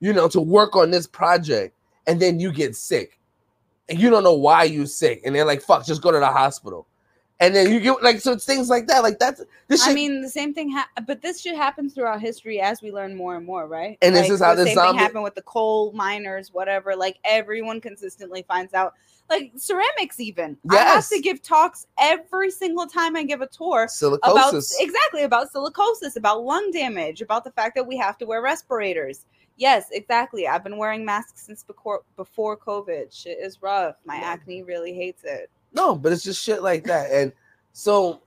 you 0.00 0.12
know, 0.12 0.28
to 0.28 0.40
work 0.40 0.76
on 0.76 0.90
this 0.90 1.06
project, 1.06 1.75
and 2.06 2.20
then 2.20 2.38
you 2.40 2.52
get 2.52 2.76
sick, 2.76 3.18
and 3.88 3.98
you 3.98 4.10
don't 4.10 4.24
know 4.24 4.34
why 4.34 4.64
you're 4.64 4.86
sick, 4.86 5.22
and 5.24 5.34
they're 5.34 5.44
like, 5.44 5.62
"Fuck, 5.62 5.86
just 5.86 6.02
go 6.02 6.10
to 6.10 6.18
the 6.18 6.26
hospital," 6.26 6.86
and 7.40 7.54
then 7.54 7.70
you 7.72 7.80
get 7.80 8.02
like 8.02 8.20
so 8.20 8.32
it's 8.32 8.44
things 8.44 8.68
like 8.68 8.86
that, 8.88 9.02
like 9.02 9.18
that's 9.18 9.42
this 9.68 9.82
shit. 9.84 9.90
I 9.92 9.94
mean, 9.94 10.22
the 10.22 10.28
same 10.28 10.54
thing, 10.54 10.70
ha- 10.70 10.88
but 11.06 11.22
this 11.22 11.40
shit 11.40 11.56
happens 11.56 11.94
throughout 11.94 12.20
history 12.20 12.60
as 12.60 12.82
we 12.82 12.90
learn 12.92 13.16
more 13.16 13.36
and 13.36 13.44
more, 13.44 13.66
right? 13.66 13.98
And 14.02 14.14
this 14.14 14.22
Like, 14.24 14.30
is 14.32 14.40
how 14.40 14.54
the 14.54 14.62
this 14.64 14.68
same 14.68 14.74
zombie- 14.76 14.90
thing 14.92 14.98
happened 14.98 15.24
with 15.24 15.34
the 15.34 15.42
coal 15.42 15.92
miners, 15.92 16.52
whatever. 16.52 16.94
Like 16.96 17.18
everyone 17.24 17.80
consistently 17.80 18.44
finds 18.48 18.72
out, 18.74 18.94
like 19.28 19.50
ceramics, 19.56 20.20
even. 20.20 20.56
yes. 20.70 20.80
I 20.80 20.84
have 20.94 21.08
to 21.08 21.20
give 21.20 21.42
talks 21.42 21.86
every 21.98 22.50
single 22.50 22.86
time 22.86 23.16
I 23.16 23.24
give 23.24 23.40
a 23.40 23.46
tour 23.48 23.82
about 23.82 23.90
silicosis. 24.54 24.72
exactly 24.78 25.24
about 25.24 25.52
silicosis, 25.52 26.14
about 26.16 26.42
lung 26.44 26.70
damage, 26.70 27.20
about 27.22 27.42
the 27.44 27.50
fact 27.50 27.74
that 27.74 27.86
we 27.86 27.96
have 27.96 28.16
to 28.18 28.24
wear 28.26 28.40
respirators. 28.40 29.26
Yes, 29.56 29.86
exactly. 29.90 30.46
I've 30.46 30.62
been 30.64 30.76
wearing 30.76 31.04
masks 31.04 31.42
since 31.46 31.62
before 31.62 32.02
before 32.16 32.56
COVID. 32.56 33.12
Shit 33.12 33.38
is 33.40 33.62
rough. 33.62 33.96
My 34.04 34.16
Yeah. 34.16 34.32
acne 34.32 34.62
really 34.62 34.92
hates 34.92 35.24
it. 35.24 35.50
No, 35.72 35.94
but 35.94 36.12
it's 36.12 36.22
just 36.22 36.42
shit 36.42 36.62
like 36.62 36.84
that. 36.84 37.10
And 37.10 37.32
so 37.72 38.20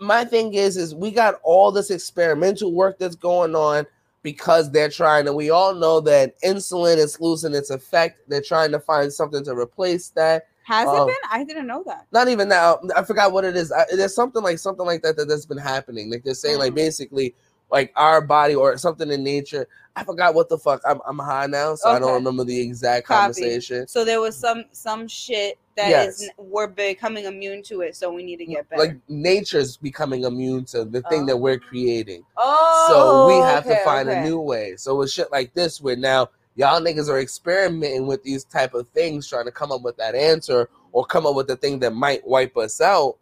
my 0.00 0.24
thing 0.24 0.54
is, 0.54 0.76
is 0.76 0.94
we 0.94 1.10
got 1.10 1.40
all 1.42 1.70
this 1.72 1.90
experimental 1.90 2.72
work 2.72 2.98
that's 2.98 3.16
going 3.16 3.54
on 3.56 3.86
because 4.22 4.70
they're 4.70 4.88
trying 4.90 5.26
and 5.26 5.36
We 5.36 5.50
all 5.50 5.74
know 5.74 6.00
that 6.00 6.34
insulin 6.42 6.96
is 6.96 7.20
losing 7.20 7.54
its 7.54 7.70
effect. 7.70 8.20
They're 8.28 8.42
trying 8.42 8.72
to 8.72 8.80
find 8.80 9.12
something 9.12 9.44
to 9.44 9.54
replace 9.56 10.10
that. 10.10 10.46
Has 10.64 10.84
it 10.84 10.98
Um, 10.98 11.06
been? 11.06 11.16
I 11.30 11.44
didn't 11.44 11.66
know 11.66 11.82
that. 11.86 12.06
Not 12.12 12.28
even 12.28 12.48
now. 12.48 12.78
I 12.94 13.02
forgot 13.02 13.32
what 13.32 13.44
it 13.44 13.56
is. 13.56 13.72
I, 13.72 13.86
there's 13.94 14.14
something 14.14 14.42
like 14.42 14.58
something 14.58 14.84
like 14.84 15.00
that 15.02 15.16
that 15.16 15.26
that's 15.28 15.46
been 15.46 15.56
happening. 15.56 16.10
Like 16.10 16.24
they're 16.24 16.34
saying, 16.34 16.58
like 16.58 16.72
Mm. 16.72 16.76
basically, 16.76 17.34
like 17.70 17.92
our 17.96 18.20
body 18.20 18.54
or 18.54 18.76
something 18.78 19.10
in 19.10 19.22
nature. 19.22 19.68
I 19.96 20.04
forgot 20.04 20.34
what 20.34 20.48
the 20.48 20.58
fuck. 20.58 20.80
I'm 20.86 21.00
I'm 21.06 21.18
high 21.18 21.46
now, 21.46 21.74
so 21.74 21.90
I 21.90 21.98
don't 21.98 22.14
remember 22.14 22.44
the 22.44 22.60
exact 22.60 23.06
Copy. 23.06 23.18
conversation. 23.18 23.88
So 23.88 24.04
there 24.04 24.20
was 24.20 24.36
some 24.36 24.64
some 24.72 25.08
shit 25.08 25.58
that 25.76 26.08
is 26.08 26.22
Yes. 26.22 26.30
we're 26.38 26.68
becoming 26.68 27.24
immune 27.24 27.62
to 27.64 27.80
it, 27.80 27.96
so 27.96 28.12
we 28.12 28.22
need 28.22 28.36
to 28.36 28.46
get 28.46 28.68
better. 28.68 28.82
Like 28.82 28.96
nature's 29.08 29.76
becoming 29.76 30.24
immune 30.24 30.64
to 30.66 30.84
the 30.84 31.02
thing 31.02 31.26
that 31.26 31.36
we're 31.36 31.60
oh. 31.62 31.68
creating. 31.68 32.24
oh, 32.36 32.86
So 32.88 33.26
we 33.26 33.40
oh, 33.40 33.44
have 33.44 33.64
to 33.64 33.72
okay, 33.72 33.84
find 33.84 34.08
a 34.08 34.22
new 34.22 34.38
way. 34.38 34.76
So 34.76 34.96
with 34.96 35.10
shit 35.10 35.32
like 35.32 35.52
this, 35.54 35.80
where 35.80 35.96
now 35.96 36.30
y'all 36.54 36.80
niggas 36.80 37.08
are 37.08 37.20
experimenting 37.20 38.06
with 38.06 38.22
these 38.22 38.44
type 38.44 38.74
of 38.74 38.88
things, 38.90 39.28
trying 39.28 39.46
to 39.46 39.52
come 39.52 39.72
up 39.72 39.82
with 39.82 39.96
that 39.96 40.14
answer 40.14 40.68
or 40.92 41.04
come 41.04 41.26
up 41.26 41.34
with 41.34 41.48
the 41.48 41.56
thing 41.56 41.80
that 41.80 41.94
might 41.94 42.26
wipe 42.26 42.56
us 42.56 42.80
out 42.80 43.16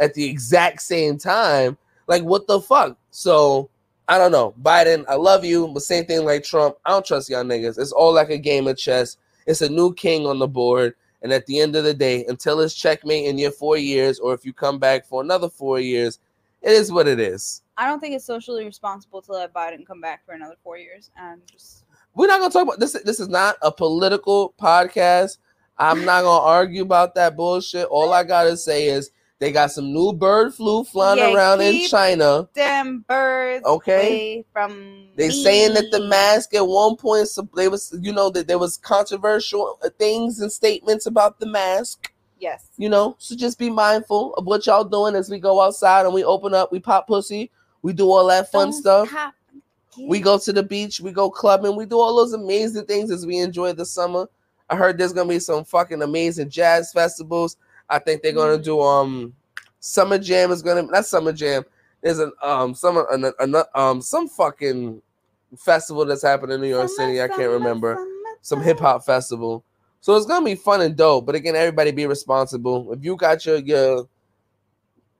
at 0.00 0.14
the 0.14 0.24
exact 0.24 0.80
same 0.82 1.18
time. 1.18 1.76
Like 2.06 2.22
what 2.22 2.46
the 2.46 2.60
fuck? 2.60 2.96
So 3.10 3.70
I 4.08 4.18
don't 4.18 4.32
know. 4.32 4.54
Biden, 4.62 5.04
I 5.08 5.14
love 5.14 5.44
you, 5.44 5.68
but 5.68 5.82
same 5.82 6.04
thing 6.04 6.24
like 6.24 6.44
Trump. 6.44 6.76
I 6.84 6.90
don't 6.90 7.04
trust 7.04 7.30
y'all 7.30 7.42
niggas. 7.44 7.78
It's 7.78 7.92
all 7.92 8.12
like 8.12 8.30
a 8.30 8.38
game 8.38 8.66
of 8.66 8.76
chess. 8.76 9.16
It's 9.46 9.62
a 9.62 9.68
new 9.68 9.94
king 9.94 10.26
on 10.26 10.38
the 10.38 10.48
board. 10.48 10.94
And 11.22 11.32
at 11.32 11.46
the 11.46 11.60
end 11.60 11.74
of 11.74 11.84
the 11.84 11.94
day, 11.94 12.26
until 12.26 12.60
it's 12.60 12.74
checkmate 12.74 13.24
in 13.26 13.38
your 13.38 13.50
four 13.50 13.78
years, 13.78 14.18
or 14.18 14.34
if 14.34 14.44
you 14.44 14.52
come 14.52 14.78
back 14.78 15.06
for 15.06 15.22
another 15.22 15.48
four 15.48 15.80
years, 15.80 16.18
it 16.60 16.72
is 16.72 16.92
what 16.92 17.08
it 17.08 17.18
is. 17.18 17.62
I 17.78 17.86
don't 17.86 17.98
think 17.98 18.14
it's 18.14 18.26
socially 18.26 18.64
responsible 18.64 19.22
to 19.22 19.32
let 19.32 19.54
Biden 19.54 19.86
come 19.86 20.02
back 20.02 20.24
for 20.26 20.32
another 20.32 20.56
four 20.62 20.76
years. 20.76 21.10
And 21.16 21.40
just 21.50 21.84
we're 22.14 22.26
not 22.26 22.40
gonna 22.40 22.52
talk 22.52 22.62
about 22.62 22.78
this. 22.78 22.92
This 23.04 23.20
is 23.20 23.28
not 23.28 23.56
a 23.62 23.72
political 23.72 24.54
podcast. 24.60 25.38
I'm 25.78 26.04
not 26.04 26.22
gonna 26.22 26.44
argue 26.44 26.82
about 26.82 27.14
that 27.16 27.36
bullshit. 27.36 27.86
All 27.86 28.12
I 28.12 28.22
gotta 28.22 28.56
say 28.56 28.88
is 28.88 29.10
they 29.44 29.52
got 29.52 29.70
some 29.70 29.92
new 29.92 30.10
bird 30.10 30.54
flu 30.54 30.84
flying 30.84 31.18
Yeah, 31.18 31.34
around 31.34 31.60
in 31.60 31.86
China. 31.86 32.48
them 32.54 33.04
birds 33.06 33.62
Okay. 33.66 34.08
away 34.12 34.44
from 34.54 35.08
They 35.16 35.28
me. 35.28 35.34
saying 35.34 35.74
that 35.74 35.90
the 35.90 36.00
mask 36.00 36.54
at 36.54 36.66
one 36.66 36.96
point, 36.96 37.28
so 37.28 37.46
they 37.54 37.68
was, 37.68 37.94
you 38.00 38.10
know, 38.10 38.30
that 38.30 38.46
there 38.48 38.58
was 38.58 38.78
controversial 38.78 39.78
uh, 39.84 39.90
things 39.98 40.40
and 40.40 40.50
statements 40.50 41.04
about 41.04 41.40
the 41.40 41.46
mask. 41.46 42.10
Yes. 42.40 42.68
You 42.78 42.88
know, 42.88 43.16
so 43.18 43.36
just 43.36 43.58
be 43.58 43.68
mindful 43.68 44.34
of 44.36 44.46
what 44.46 44.64
y'all 44.64 44.82
doing 44.82 45.14
as 45.14 45.28
we 45.28 45.38
go 45.38 45.60
outside 45.60 46.06
and 46.06 46.14
we 46.14 46.24
open 46.24 46.54
up, 46.54 46.72
we 46.72 46.80
pop 46.80 47.06
pussy, 47.06 47.50
we 47.82 47.92
do 47.92 48.10
all 48.10 48.26
that 48.28 48.50
fun 48.50 48.68
Don't 48.70 48.72
stuff. 48.72 49.14
We 50.08 50.20
go 50.20 50.38
to 50.38 50.52
the 50.54 50.62
beach, 50.62 51.00
we 51.00 51.12
go 51.12 51.30
clubbing, 51.30 51.76
we 51.76 51.84
do 51.84 52.00
all 52.00 52.16
those 52.16 52.32
amazing 52.32 52.86
things 52.86 53.10
as 53.10 53.26
we 53.26 53.36
enjoy 53.40 53.74
the 53.74 53.84
summer. 53.84 54.26
I 54.70 54.76
heard 54.76 54.96
there's 54.96 55.12
gonna 55.12 55.28
be 55.28 55.38
some 55.38 55.64
fucking 55.64 56.00
amazing 56.00 56.48
jazz 56.48 56.92
festivals. 56.92 57.58
I 57.88 57.98
think 57.98 58.22
they're 58.22 58.32
gonna 58.32 58.62
do 58.62 58.80
um 58.80 59.34
summer 59.80 60.18
jam 60.18 60.50
is 60.50 60.62
gonna 60.62 60.82
not 60.82 61.06
summer 61.06 61.32
jam. 61.32 61.64
There's 62.02 62.18
an 62.18 62.32
um 62.42 62.74
summer 62.74 63.06
an, 63.10 63.32
an, 63.38 63.62
um 63.74 64.00
some 64.00 64.28
fucking 64.28 65.00
festival 65.58 66.04
that's 66.04 66.22
happening 66.22 66.56
in 66.56 66.60
New 66.60 66.68
York 66.68 66.88
Summer, 66.88 67.08
City. 67.08 67.22
I 67.22 67.28
can't 67.28 67.40
summer, 67.40 67.50
remember 67.50 67.94
summer, 67.94 68.06
some 68.40 68.62
hip 68.62 68.78
hop 68.78 69.04
festival. 69.04 69.64
So 70.00 70.14
it's 70.16 70.26
gonna 70.26 70.44
be 70.44 70.54
fun 70.54 70.82
and 70.82 70.96
dope. 70.96 71.26
But 71.26 71.34
again, 71.34 71.56
everybody 71.56 71.90
be 71.90 72.06
responsible. 72.06 72.92
If 72.92 73.04
you 73.04 73.16
got 73.16 73.44
your 73.46 73.58
your 73.58 74.08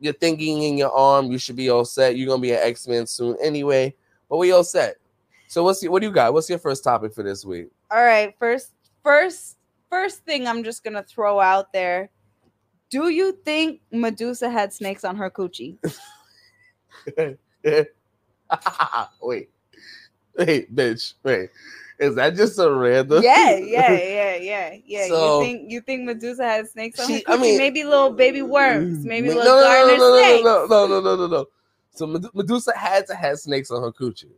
your 0.01 0.13
thinking 0.13 0.63
in 0.63 0.77
your 0.77 0.93
arm, 0.93 1.31
you 1.33 1.39
should 1.39 1.57
be 1.57 1.71
all 1.71 1.85
set. 1.85 2.17
You're 2.17 2.29
gonna 2.29 2.43
be 2.43 2.53
an 2.53 2.61
X 2.63 2.87
Men 2.87 3.07
soon 3.07 3.37
anyway. 3.43 3.95
But 4.29 4.39
we 4.39 4.53
all 4.53 4.65
set. 4.65 4.97
So 5.47 5.63
what's 5.63 5.83
your, 5.83 5.93
what 5.93 6.01
do 6.01 6.09
you 6.09 6.13
got? 6.13 6.33
What's 6.33 6.51
your 6.51 6.59
first 6.59 6.85
topic 6.85 7.15
for 7.15 7.23
this 7.23 7.45
week? 7.45 7.69
All 7.91 8.05
right, 8.05 8.35
first 8.39 8.73
first 9.03 9.57
first 9.89 10.25
thing 10.25 10.47
I'm 10.47 10.65
just 10.65 10.83
gonna 10.83 11.03
throw 11.03 11.41
out 11.41 11.73
there. 11.73 12.11
Do 12.91 13.09
you 13.09 13.33
think 13.45 13.81
Medusa 13.91 14.49
had 14.51 14.73
snakes 14.73 15.05
on 15.05 15.17
her 15.17 15.31
coochie? 15.31 15.77
wait, 19.23 19.51
wait, 20.39 20.75
bitch, 20.75 21.15
wait. 21.23 21.51
Is 21.99 22.17
that 22.17 22.35
just 22.35 22.59
a 22.59 22.71
random? 22.71 23.23
yeah, 23.23 23.57
yeah, 23.57 23.93
yeah, 23.93 24.35
yeah, 24.37 24.77
yeah. 24.85 25.07
So- 25.09 25.41
you 25.41 25.47
think 25.47 25.71
you 25.71 25.81
think 25.81 26.05
Medusa 26.05 26.45
had 26.45 26.69
snakes 26.69 26.99
on 27.01 27.07
She- 27.07 27.25
her 27.27 27.35
I 27.35 27.37
mean- 27.37 27.59
maybe 27.59 27.85
little 27.85 28.11
baby 28.11 28.43
worms, 28.43 29.05
maybe 29.05 29.29
no, 29.29 29.35
little 29.37 29.55
no, 29.57 29.63
garter 29.63 29.97
no, 29.97 29.97
no, 29.99 30.19
snakes. 30.19 30.45
no, 30.45 30.67
no, 30.67 30.87
no, 30.87 31.01
no, 31.01 31.01
no, 31.01 31.17
no, 31.17 31.27
no. 31.27 31.47
So 31.93 32.07
Medusa 32.35 32.77
had 32.77 33.07
to 33.07 33.15
have 33.15 33.39
snakes 33.39 33.71
on 33.71 33.81
her 33.83 33.93
coochie. 33.93 34.31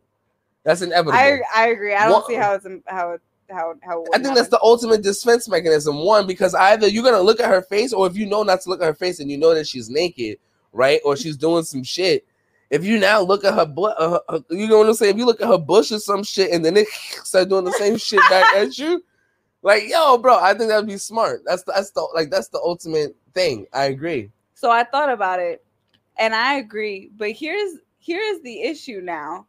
That's 0.63 0.81
inevitable. 0.83 1.13
I 1.17 1.39
I 1.55 1.67
agree. 1.69 1.95
I 1.95 2.03
don't 2.05 2.11
What- 2.13 2.27
see 2.27 2.35
how 2.35 2.53
it's 2.53 2.67
how 2.85 3.11
it 3.13 3.21
how 3.49 3.75
how. 3.81 4.03
I 4.13 4.17
would 4.17 4.23
think 4.23 4.35
that's 4.35 4.49
the 4.49 4.61
ultimate 4.61 5.03
defense 5.03 5.47
mechanism. 5.47 5.97
One, 5.97 6.27
because 6.27 6.53
either 6.53 6.87
you're 6.87 7.03
gonna 7.03 7.21
look 7.21 7.39
at 7.39 7.49
her 7.49 7.61
face, 7.61 7.93
or 7.93 8.07
if 8.07 8.15
you 8.15 8.25
know 8.25 8.43
not 8.43 8.61
to 8.61 8.69
look 8.69 8.81
at 8.81 8.85
her 8.87 8.93
face 8.93 9.19
and 9.19 9.29
you 9.29 9.37
know 9.37 9.53
that 9.53 9.67
she's 9.67 9.89
naked, 9.89 10.39
right, 10.73 10.99
or 11.05 11.15
she's 11.15 11.37
doing 11.37 11.63
some 11.63 11.83
shit. 11.83 12.25
If 12.69 12.83
you 12.83 12.99
now 12.99 13.21
look 13.21 13.45
at 13.45 13.53
her 13.53 13.65
butt, 13.65 13.95
uh, 13.99 14.19
her- 14.29 14.43
you 14.49 14.67
know 14.67 14.79
what 14.79 14.87
I'm 14.87 14.93
saying? 14.93 15.13
If 15.15 15.17
you 15.17 15.25
look 15.25 15.41
at 15.41 15.47
her 15.47 15.57
bush 15.57 15.91
or 15.91 15.99
some 15.99 16.23
shit, 16.23 16.51
and 16.51 16.63
then 16.63 16.73
they 16.73 16.85
start 17.23 17.49
doing 17.49 17.65
the 17.65 17.71
same 17.73 17.97
shit 17.97 18.21
back 18.29 18.55
at 18.55 18.77
you, 18.77 19.03
like 19.61 19.83
yo, 19.87 20.17
bro, 20.17 20.37
I 20.37 20.53
think 20.53 20.69
that'd 20.69 20.87
be 20.87 20.97
smart. 20.97 21.41
That's 21.45 21.63
the, 21.63 21.73
that's 21.73 21.91
the 21.91 22.07
like 22.13 22.29
that's 22.29 22.49
the 22.49 22.59
ultimate 22.59 23.15
thing. 23.33 23.67
I 23.73 23.85
agree. 23.85 24.31
So 24.53 24.71
I 24.71 24.83
thought 24.83 25.09
about 25.09 25.39
it 25.39 25.63
and 26.17 26.35
I 26.35 26.55
agree. 26.55 27.11
But 27.15 27.31
here's 27.31 27.77
here's 27.99 28.41
the 28.41 28.61
issue 28.61 29.01
now 29.01 29.45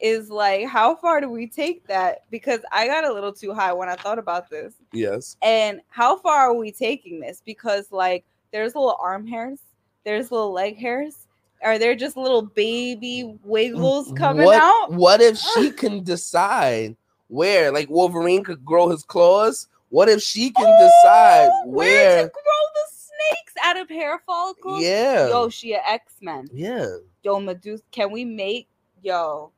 is 0.00 0.30
like 0.30 0.66
how 0.66 0.96
far 0.96 1.20
do 1.20 1.28
we 1.28 1.46
take 1.46 1.86
that? 1.86 2.22
Because 2.30 2.60
I 2.72 2.86
got 2.86 3.04
a 3.04 3.12
little 3.12 3.32
too 3.32 3.52
high 3.52 3.72
when 3.72 3.88
I 3.88 3.96
thought 3.96 4.18
about 4.18 4.50
this. 4.50 4.74
Yes. 4.92 5.36
And 5.42 5.80
how 5.88 6.16
far 6.18 6.50
are 6.50 6.54
we 6.54 6.72
taking 6.72 7.20
this? 7.20 7.42
Because 7.44 7.90
like 7.92 8.24
there's 8.52 8.74
little 8.74 8.96
arm 9.00 9.26
hairs, 9.26 9.60
there's 10.04 10.30
little 10.30 10.52
leg 10.52 10.76
hairs. 10.76 11.26
Are 11.62 11.78
there 11.78 11.94
just 11.94 12.16
little 12.16 12.42
baby 12.42 13.22
mm, 13.24 13.38
wiggles 13.42 14.12
coming 14.12 14.44
what, 14.44 14.60
out? 14.60 14.92
What 14.92 15.20
if 15.22 15.38
she 15.38 15.70
can 15.76 16.02
decide 16.02 16.94
where, 17.28 17.72
like 17.72 17.88
Wolverine 17.88 18.44
could 18.44 18.64
grow 18.64 18.90
his 18.90 19.02
claws? 19.02 19.66
What 19.88 20.08
if 20.08 20.20
she 20.20 20.50
can 20.50 20.64
decide 20.64 21.48
Oh, 21.50 21.68
where 21.68 22.06
where? 22.06 22.22
to 22.24 22.28
grow 22.28 22.64
the 22.74 22.92
snakes 22.92 23.54
out 23.64 23.78
of 23.78 23.88
hair 23.88 24.20
follicles? 24.26 24.82
Yeah. 24.82 25.28
Yo, 25.28 25.48
she 25.48 25.72
a 25.72 25.80
X-Men. 25.86 26.48
Yeah. 26.52 26.96
Yo, 27.22 27.40
Medusa, 27.40 27.82
can 27.92 28.10
we 28.10 28.24
make 28.24 28.68
yo 29.02 29.52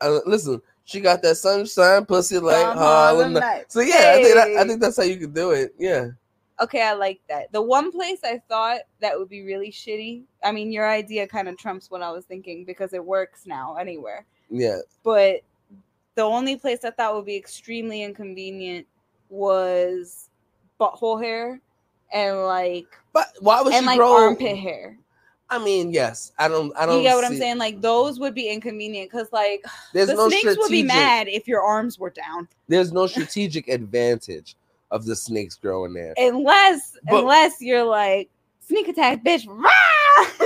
Uh, 0.00 0.20
listen, 0.26 0.60
she 0.84 1.00
got 1.00 1.22
that 1.22 1.36
sunshine 1.36 2.04
pussy 2.06 2.38
like 2.38 2.56
From 2.66 2.78
Harlem. 2.78 2.78
Harlem 2.78 3.32
Night. 3.34 3.40
Nights. 3.40 3.74
So 3.74 3.80
yeah, 3.80 4.14
I 4.16 4.22
think 4.22 4.34
that, 4.34 4.48
I 4.56 4.66
think 4.66 4.80
that's 4.80 4.96
how 4.96 5.02
you 5.02 5.16
could 5.16 5.34
do 5.34 5.50
it. 5.50 5.74
Yeah. 5.78 6.08
Okay, 6.60 6.82
I 6.82 6.92
like 6.94 7.20
that. 7.28 7.52
The 7.52 7.62
one 7.62 7.92
place 7.92 8.18
I 8.24 8.42
thought 8.48 8.80
that 9.00 9.16
would 9.16 9.28
be 9.28 9.42
really 9.44 9.70
shitty. 9.70 10.22
I 10.42 10.50
mean, 10.50 10.72
your 10.72 10.88
idea 10.90 11.26
kind 11.26 11.48
of 11.48 11.56
trumps 11.56 11.90
what 11.90 12.02
I 12.02 12.10
was 12.10 12.24
thinking 12.24 12.64
because 12.64 12.92
it 12.92 13.04
works 13.04 13.46
now 13.46 13.76
anywhere. 13.76 14.26
Yeah. 14.50 14.78
But 15.04 15.42
the 16.16 16.22
only 16.22 16.56
place 16.56 16.84
I 16.84 16.90
thought 16.90 17.14
would 17.14 17.26
be 17.26 17.36
extremely 17.36 18.02
inconvenient 18.02 18.86
was 19.30 20.30
butthole 20.80 21.22
hair 21.22 21.60
and 22.12 22.42
like 22.44 22.86
But 23.12 23.28
why 23.40 23.62
would 23.62 23.72
and 23.72 23.82
she 23.84 23.86
like 23.86 23.98
grow? 23.98 24.14
armpit 24.24 24.56
hair. 24.56 24.98
I 25.50 25.58
mean, 25.58 25.92
yes. 25.92 26.32
I 26.38 26.48
don't. 26.48 26.76
I 26.76 26.84
don't. 26.84 26.98
You 26.98 27.02
get 27.02 27.14
what 27.14 27.24
I'm 27.24 27.36
saying? 27.36 27.58
Like 27.58 27.80
those 27.80 28.20
would 28.20 28.34
be 28.34 28.48
inconvenient 28.50 29.10
because 29.10 29.28
like 29.32 29.64
There's 29.92 30.08
the 30.08 30.14
no 30.14 30.28
snakes 30.28 30.56
would 30.58 30.70
be 30.70 30.82
mad 30.82 31.28
if 31.28 31.48
your 31.48 31.62
arms 31.62 31.98
were 31.98 32.10
down. 32.10 32.48
There's 32.68 32.92
no 32.92 33.06
strategic 33.08 33.68
advantage 33.68 34.56
of 34.90 35.04
the 35.04 35.16
snakes 35.16 35.54
growing 35.54 35.94
there. 35.94 36.14
Unless 36.16 36.98
But- 37.04 37.20
unless 37.20 37.60
you're 37.60 37.84
like 37.84 38.30
sneak 38.60 38.88
attack 38.88 39.24
bitch. 39.24 39.46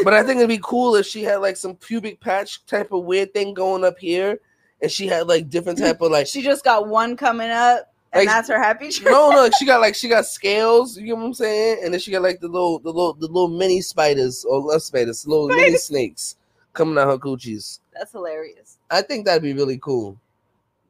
But 0.05 0.15
I 0.15 0.23
think 0.23 0.39
it'd 0.39 0.49
be 0.49 0.61
cool 0.63 0.97
if 0.97 1.07
she 1.07 1.23
had 1.23 1.37
like 1.37 1.57
some 1.57 1.77
pubic 1.77 2.21
patch 2.21 2.65
type 2.67 2.93
of 2.93 3.05
weird 3.05 3.33
thing 3.33 3.55
going 3.55 3.85
up 3.85 3.99
here, 3.99 4.41
and 4.83 4.91
she 4.91 5.07
had 5.07 5.29
like 5.29 5.49
different 5.49 5.79
type 5.79 6.01
of 6.01 6.11
like. 6.11 6.27
she 6.29 6.43
just 6.43 6.65
got 6.65 6.89
one 6.89 7.17
coming 7.17 7.51
up 7.51 7.92
and 8.13 8.21
Like- 8.21 8.29
that's 8.29 8.49
her 8.49 8.63
happy 8.63 8.91
tree. 8.91 9.11
no, 9.11 9.31
no, 9.31 9.49
she 9.59 9.65
got 9.67 9.81
like 9.81 9.95
she 9.95 10.09
got 10.09 10.27
scales. 10.27 10.97
You 10.99 11.09
know 11.09 11.15
what 11.17 11.25
I'm 11.27 11.35
saying? 11.35 11.81
And 11.85 11.93
then 11.93 12.01
she 12.01 12.11
got 12.11 12.23
like 12.23 12.41
the 12.41 12.49
little, 12.49 12.79
the 12.79 12.89
little, 12.91 13.15
the 13.15 13.27
little 13.27 13.49
mini 13.49 13.81
spiders 13.81 14.45
or 14.45 14.61
less 14.61 14.85
spiders, 14.85 15.27
little 15.27 15.49
mini 15.49 15.77
snakes 15.77 16.37
coming 16.75 16.99
out 16.99 17.09
her 17.09 17.19
coochies. 17.19 17.81
That's 17.95 18.13
hilarious. 18.13 18.79
I 18.91 19.03
think 19.03 19.25
that'd 19.27 19.43
be 19.43 19.53
really 19.55 19.79
cool. 19.79 20.19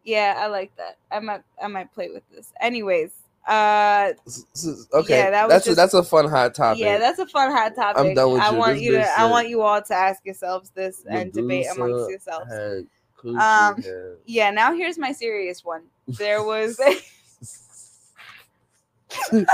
Yeah, 0.05 0.35
I 0.39 0.47
like 0.49 0.75
that. 0.77 0.97
I 1.13 1.21
might 1.21 1.43
I 1.63 1.69
might 1.69 1.93
play 1.95 2.11
with 2.11 2.29
this. 2.31 2.53
Anyways, 2.61 3.13
uh 3.47 4.13
Okay, 4.95 5.19
Yeah, 5.19 5.31
that 5.31 5.45
was 5.49 5.53
that's 5.53 5.69
a, 5.69 5.75
that's 5.77 5.95
a 5.95 6.03
fun 6.03 6.29
hot 6.29 6.55
topic. 6.55 6.81
yeah, 6.83 6.99
that's 6.99 7.19
a 7.21 7.27
fun 7.27 7.53
hot 7.53 7.75
topic. 7.77 8.01
I'm 8.01 8.15
done 8.15 8.33
with 8.33 8.43
I 8.43 8.51
you. 8.51 8.57
want 8.59 8.73
This 8.75 8.83
you 8.83 8.93
to 8.95 9.21
I 9.21 9.31
want 9.31 9.49
you 9.49 9.63
all 9.63 9.81
to 9.81 9.95
ask 9.95 10.25
yourselves 10.25 10.71
this 10.75 11.05
and 11.09 11.33
debate 11.33 11.67
amongst 11.75 12.11
yourselves. 12.11 12.51
Um, 13.25 13.81
hair. 13.81 14.17
Yeah, 14.27 14.51
now 14.51 14.75
here's 14.75 14.99
my 14.99 15.13
serious 15.13 15.65
one. 15.65 15.83
There 16.09 16.43
was 16.43 16.79
a 16.81 16.97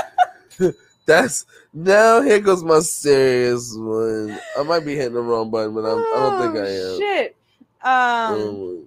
That's 1.06 1.46
now 1.72 2.20
here 2.20 2.40
goes 2.40 2.62
my 2.64 2.80
serious 2.80 3.74
one. 3.76 4.38
I 4.58 4.62
might 4.62 4.84
be 4.84 4.94
hitting 4.96 5.14
the 5.14 5.20
wrong 5.20 5.50
button, 5.50 5.74
but 5.74 5.84
I'm, 5.84 5.98
I 5.98 6.18
don't 6.18 6.54
think 6.54 6.56
I 6.64 6.68
Oh, 6.70 6.94
am. 6.94 7.00
Shit. 7.00 7.36
Um 7.82 8.34
Oh. 8.40 8.84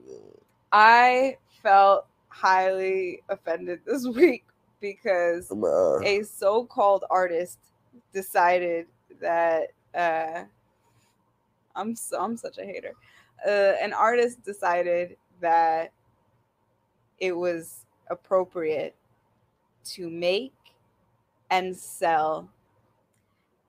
I 0.71 1.38
felt 1.63 2.06
highly 2.30 3.21
offended 3.30 3.82
this 3.86 4.06
week 4.15 4.45
because 4.80 5.52
uh, 5.52 6.00
a 6.02 6.24
so-called 6.24 7.06
artist 7.10 7.60
decided 8.13 8.88
that 9.21 9.67
uh 9.95 10.43
I'm 11.76 11.95
so 11.95 12.19
I'm 12.19 12.38
such 12.38 12.58
a 12.58 12.63
hater. 12.65 12.93
Uh, 13.45 13.74
an 13.82 13.93
artist 13.93 14.43
decided 14.43 15.17
that 15.41 15.91
it 17.21 17.38
was 17.38 17.86
appropriate 18.10 18.95
to 19.86 20.10
make 20.10 20.53
and 21.51 21.77
sell 21.77 22.49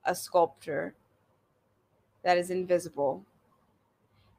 a 0.04 0.14
sculpture 0.14 0.94
that 2.24 2.38
is 2.38 2.50
invisible. 2.50 3.24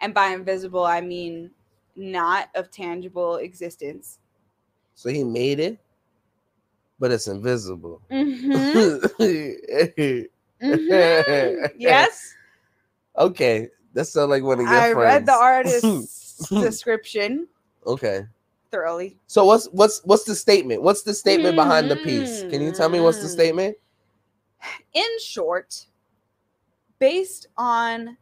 And 0.02 0.14
by 0.14 0.30
invisible 0.30 0.84
I 0.84 1.00
mean 1.00 1.52
not 1.96 2.50
of 2.56 2.72
tangible 2.72 3.36
existence. 3.36 4.18
so 4.96 5.10
he 5.10 5.24
made 5.24 5.60
it, 5.60 5.78
but 7.00 7.12
it's 7.12 7.28
invisible. 7.28 8.02
Mhm. 8.12 9.00
Mhm. 9.20 10.26
yes. 11.78 12.36
okay, 13.18 13.70
that 13.94 14.06
sounds 14.06 14.30
like 14.30 14.44
one 14.44 14.60
of 14.60 14.66
your 14.66 14.76
I 14.80 14.92
read 14.92 15.26
the 15.28 15.34
artist's 15.34 16.50
description 16.50 17.48
okay. 17.86 18.26
Thoroughly. 18.74 19.16
So 19.28 19.46
what's 19.46 19.68
what's 19.68 20.02
what's 20.04 20.24
the 20.24 20.34
statement? 20.34 20.82
What's 20.82 21.04
the 21.04 21.14
statement 21.14 21.56
behind 21.56 21.92
the 21.92 21.96
piece? 21.96 22.44
Can 22.50 22.60
you 22.60 22.72
tell 22.72 22.90
me 22.90 23.00
what's 23.00 23.20
the 23.20 23.28
Mm. 23.28 23.32
statement? 23.32 23.78
In 24.94 25.20
short, 25.20 25.86
based 26.98 27.48
on 27.56 28.18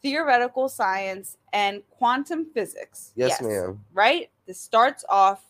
theoretical 0.00 0.68
science 0.68 1.36
and 1.52 1.82
quantum 1.90 2.46
physics. 2.54 3.12
Yes, 3.16 3.42
ma'am. 3.42 3.84
Right? 3.92 4.30
This 4.46 4.60
starts 4.60 5.04
off 5.08 5.44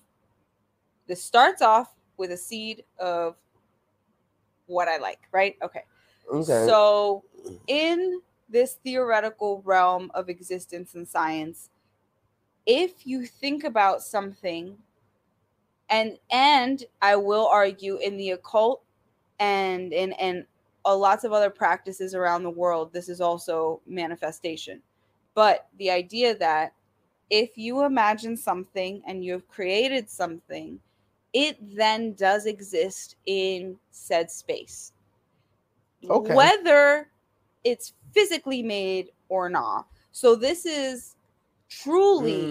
this 1.06 1.22
starts 1.22 1.60
off 1.60 1.94
with 2.16 2.30
a 2.30 2.36
seed 2.36 2.84
of 2.98 3.36
what 4.66 4.88
I 4.88 4.96
like, 4.96 5.20
right? 5.32 5.56
Okay. 5.62 5.84
Okay. 6.32 6.66
So, 6.66 7.24
in 7.66 8.20
this 8.48 8.74
theoretical 8.84 9.60
realm 9.64 10.10
of 10.14 10.28
existence 10.28 10.94
and 10.94 11.06
science, 11.06 11.68
if 12.66 13.06
you 13.06 13.26
think 13.26 13.64
about 13.64 14.02
something, 14.02 14.76
and 15.88 16.18
and 16.30 16.84
I 17.02 17.16
will 17.16 17.46
argue 17.48 17.96
in 17.98 18.16
the 18.16 18.30
occult 18.30 18.82
and 19.38 19.92
in 19.92 20.12
and 20.14 20.46
a 20.86 20.94
lots 20.94 21.24
of 21.24 21.32
other 21.32 21.50
practices 21.50 22.14
around 22.14 22.42
the 22.42 22.50
world, 22.50 22.92
this 22.92 23.08
is 23.08 23.20
also 23.20 23.80
manifestation. 23.86 24.82
But 25.34 25.68
the 25.78 25.90
idea 25.90 26.36
that 26.38 26.74
if 27.30 27.56
you 27.56 27.84
imagine 27.84 28.36
something 28.36 29.02
and 29.06 29.24
you 29.24 29.32
have 29.32 29.48
created 29.48 30.10
something, 30.10 30.80
it 31.32 31.58
then 31.76 32.14
does 32.14 32.46
exist 32.46 33.16
in 33.26 33.78
said 33.90 34.30
space 34.30 34.92
Okay. 36.08 36.34
whether 36.34 37.10
it's 37.64 37.92
physically 38.12 38.62
made 38.62 39.10
or 39.28 39.48
not. 39.50 39.86
So 40.12 40.34
this 40.34 40.66
is 40.66 41.16
truly 41.70 42.44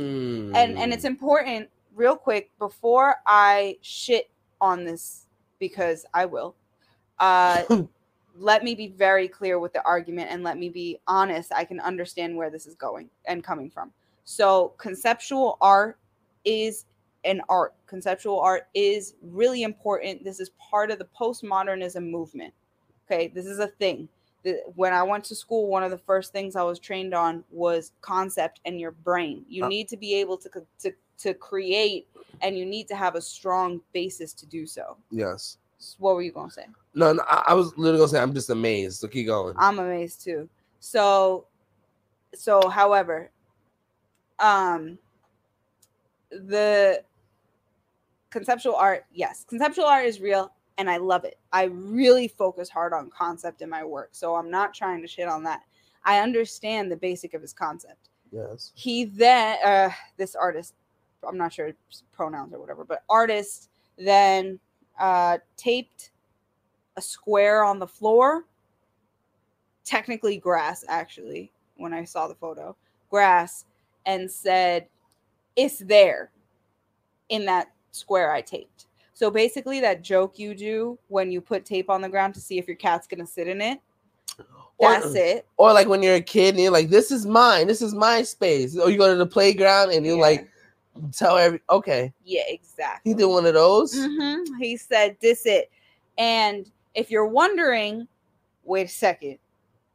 and 0.55 0.77
and 0.77 0.93
it's 0.93 1.03
Mm. 1.03 1.10
important 1.10 1.69
real 1.95 2.15
quick 2.15 2.51
before 2.58 3.17
I 3.27 3.77
shit 3.82 4.29
on 4.62 4.86
this 4.86 5.27
because 5.60 6.05
I 6.13 6.25
will. 6.25 6.55
Uh 7.19 7.63
let 8.38 8.63
me 8.63 8.73
be 8.73 8.88
very 8.88 9.27
clear 9.27 9.60
with 9.60 9.73
the 9.73 9.84
argument 9.84 10.29
and 10.32 10.43
let 10.43 10.58
me 10.58 10.69
be 10.69 10.97
honest. 11.08 11.51
I 11.53 11.65
can 11.65 11.79
understand 11.82 12.38
where 12.38 12.49
this 12.49 12.65
is 12.65 12.75
going 12.75 13.10
and 13.25 13.43
coming 13.43 13.69
from. 13.69 13.91
So 14.23 14.73
conceptual 14.77 15.58
art 15.60 15.99
is 16.45 16.86
an 17.25 17.41
art. 17.49 17.73
Conceptual 17.88 18.39
art 18.39 18.67
is 18.73 19.15
really 19.21 19.63
important. 19.63 20.23
This 20.23 20.39
is 20.39 20.51
part 20.51 20.89
of 20.89 20.99
the 20.99 21.08
postmodernism 21.19 22.10
movement. 22.10 22.53
Okay, 23.05 23.27
this 23.27 23.45
is 23.45 23.60
a 23.60 23.67
thing. 23.67 24.08
The- 24.43 24.63
When 24.75 24.93
I 24.93 25.04
went 25.04 25.23
to 25.25 25.36
school, 25.36 25.67
one 25.67 25.84
of 25.84 25.91
the 25.91 25.97
first 25.97 26.32
things 26.32 26.56
I 26.56 26.63
was 26.63 26.80
trained 26.80 27.13
on 27.13 27.43
was 27.52 27.91
concept 28.02 28.62
and 28.65 28.80
your 28.80 28.91
brain. 28.91 29.45
You 29.49 29.65
Uh. 29.65 29.67
need 29.67 29.88
to 29.89 29.97
be 29.97 30.13
able 30.15 30.38
to 30.38 30.49
to 30.80 30.93
to 31.17 31.34
create, 31.34 32.08
and 32.41 32.58
you 32.58 32.65
need 32.65 32.88
to 32.88 32.95
have 32.95 33.15
a 33.15 33.21
strong 33.21 33.82
basis 33.91 34.32
to 34.34 34.45
do 34.45 34.65
so. 34.65 34.95
yes. 35.12 35.58
S- 35.78 35.95
What 35.99 36.15
were 36.15 36.21
you 36.21 36.32
gonna 36.32 36.49
say? 36.52 36.65
No, 36.93 37.12
no, 37.13 37.23
I, 37.28 37.43
I 37.49 37.54
was 37.54 37.78
literally 37.78 37.97
gonna 37.99 38.08
say 38.10 38.19
I'm 38.21 38.34
just 38.34 38.49
amazed. 38.49 38.99
So 38.99 39.08
keep 39.10 39.28
going. 39.28 39.54
I'm 39.58 39.80
amazed 39.80 40.23
too. 40.23 40.47
So, 40.80 41.45
so 42.34 42.69
however, 42.69 43.32
um, 44.39 44.97
the 46.32 47.04
conceptual 48.30 48.75
art, 48.75 49.06
yes, 49.12 49.43
conceptual 49.47 49.86
art 49.86 50.06
is 50.06 50.21
real, 50.21 50.54
and 50.79 50.89
I 50.89 50.97
love 50.97 51.25
it. 51.25 51.37
I 51.51 51.65
really 51.65 52.27
focus 52.27 52.69
hard 52.69 52.93
on 52.93 53.11
concept 53.11 53.61
in 53.61 53.69
my 53.69 53.83
work, 53.83 54.09
so 54.13 54.35
I'm 54.35 54.49
not 54.49 54.73
trying 54.73 55.01
to 55.01 55.07
shit 55.07 55.27
on 55.27 55.43
that. 55.43 55.61
I 56.05 56.19
understand 56.19 56.91
the 56.91 56.95
basic 56.95 57.33
of 57.35 57.41
his 57.41 57.53
concept. 57.53 58.09
yes. 58.31 58.71
He 58.73 59.05
then, 59.05 59.57
uh, 59.63 59.89
this 60.17 60.35
artist, 60.35 60.73
I'm 61.27 61.37
not 61.37 61.53
sure 61.53 61.73
pronouns 62.13 62.53
or 62.53 62.59
whatever, 62.59 62.85
but 62.85 63.03
artist 63.09 63.69
then 63.97 64.57
uh, 64.97 65.37
taped 65.57 66.11
a 66.95 67.01
square 67.01 67.63
on 67.63 67.77
the 67.77 67.87
floor 67.87 68.45
technically 69.85 70.37
grass 70.37 70.83
actually 70.87 71.51
when 71.77 71.93
i 71.93 72.03
saw 72.03 72.27
the 72.27 72.35
photo 72.35 72.75
grass 73.09 73.65
and 74.05 74.29
said 74.29 74.85
it's 75.55 75.79
there 75.79 76.29
in 77.29 77.45
that 77.45 77.71
square 77.91 78.31
i 78.31 78.41
taped 78.41 78.85
so 79.19 79.29
basically 79.29 79.82
that 79.82 80.01
joke 80.01 80.39
you 80.39 80.55
do 80.55 80.97
when 81.10 81.29
you 81.29 81.41
put 81.41 81.65
tape 81.65 81.89
on 81.89 81.99
the 82.01 82.08
ground 82.08 82.34
to 82.34 82.39
see 82.39 82.58
if 82.58 82.67
your 82.67 82.77
cat's 82.77 83.05
gonna 83.05 83.27
sit 83.27 83.47
in 83.49 83.60
it 83.60 83.79
Or- 84.77 84.91
that's 84.93 85.13
it 85.13 85.45
Or 85.58 85.73
like 85.73 85.89
when 85.89 86.01
you're 86.01 86.15
a 86.15 86.21
kid 86.21 86.55
and 86.55 86.63
you're 86.63 86.71
like, 86.71 86.88
"This 86.89 87.12
is 87.12 87.25
mine. 87.25 87.67
This 87.67 87.82
is 87.82 87.93
my 87.93 88.21
space." 88.21 88.77
Or 88.77 88.89
you 88.89 88.97
go 88.97 89.10
to 89.12 89.17
the 89.17 89.25
playground 89.25 89.91
and 89.91 90.05
you 90.05 90.15
Yeah. 90.15 90.21
like 90.21 90.47
tell 91.12 91.38
every. 91.38 91.60
Okay, 91.69 92.13
yeah 92.23 92.43
exactly 92.47 93.12
he 93.12 93.13
did 93.17 93.25
one 93.25 93.45
of 93.45 93.53
those. 93.55 93.93
hmm 93.93 94.38
He 94.58 94.77
said, 94.77 95.17
"This 95.19 95.45
it." 95.45 95.69
And 96.17 96.71
if 96.95 97.12
you're 97.12 97.27
wondering, 97.27 98.08
wait 98.63 98.86
a 98.86 98.89
second, 98.89 99.38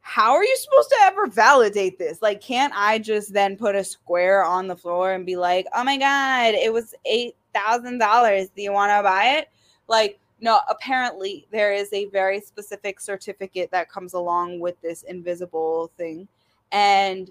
how 0.03 0.33
are 0.35 0.45
you 0.45 0.57
supposed 0.59 0.91
to 0.91 0.97
ever 1.05 1.27
validate 1.29 1.99
this? 1.99 2.21
Like, 2.21 2.43
can't 2.43 2.73
I 2.77 2.99
just 2.99 3.33
then 3.33 3.57
put 3.57 3.75
a 3.75 3.85
square 3.85 4.45
on 4.45 4.69
the 4.69 4.77
floor 4.77 5.13
and 5.13 5.25
be 5.25 5.37
like, 5.37 5.67
"Oh 5.75 5.83
my 5.83 5.97
god, 5.97 6.53
it 6.55 6.71
was 6.71 6.95
eight 7.07 7.37
thousand 7.55 7.99
dollars. 7.99 8.49
Do 8.55 8.63
you 8.63 8.73
want 8.73 8.91
to 8.91 9.03
buy 9.03 9.37
it?" 9.39 9.49
Like, 9.89 10.19
no. 10.41 10.61
Apparently, 10.69 11.47
there 11.51 11.73
is 11.73 11.93
a 11.93 12.07
very 12.07 12.41
specific 12.41 13.01
certificate 13.01 13.71
that 13.71 13.89
comes 13.91 14.13
along 14.15 14.61
with 14.61 14.81
this 14.83 15.03
invisible 15.05 15.91
thing, 15.97 16.29
and 16.73 17.31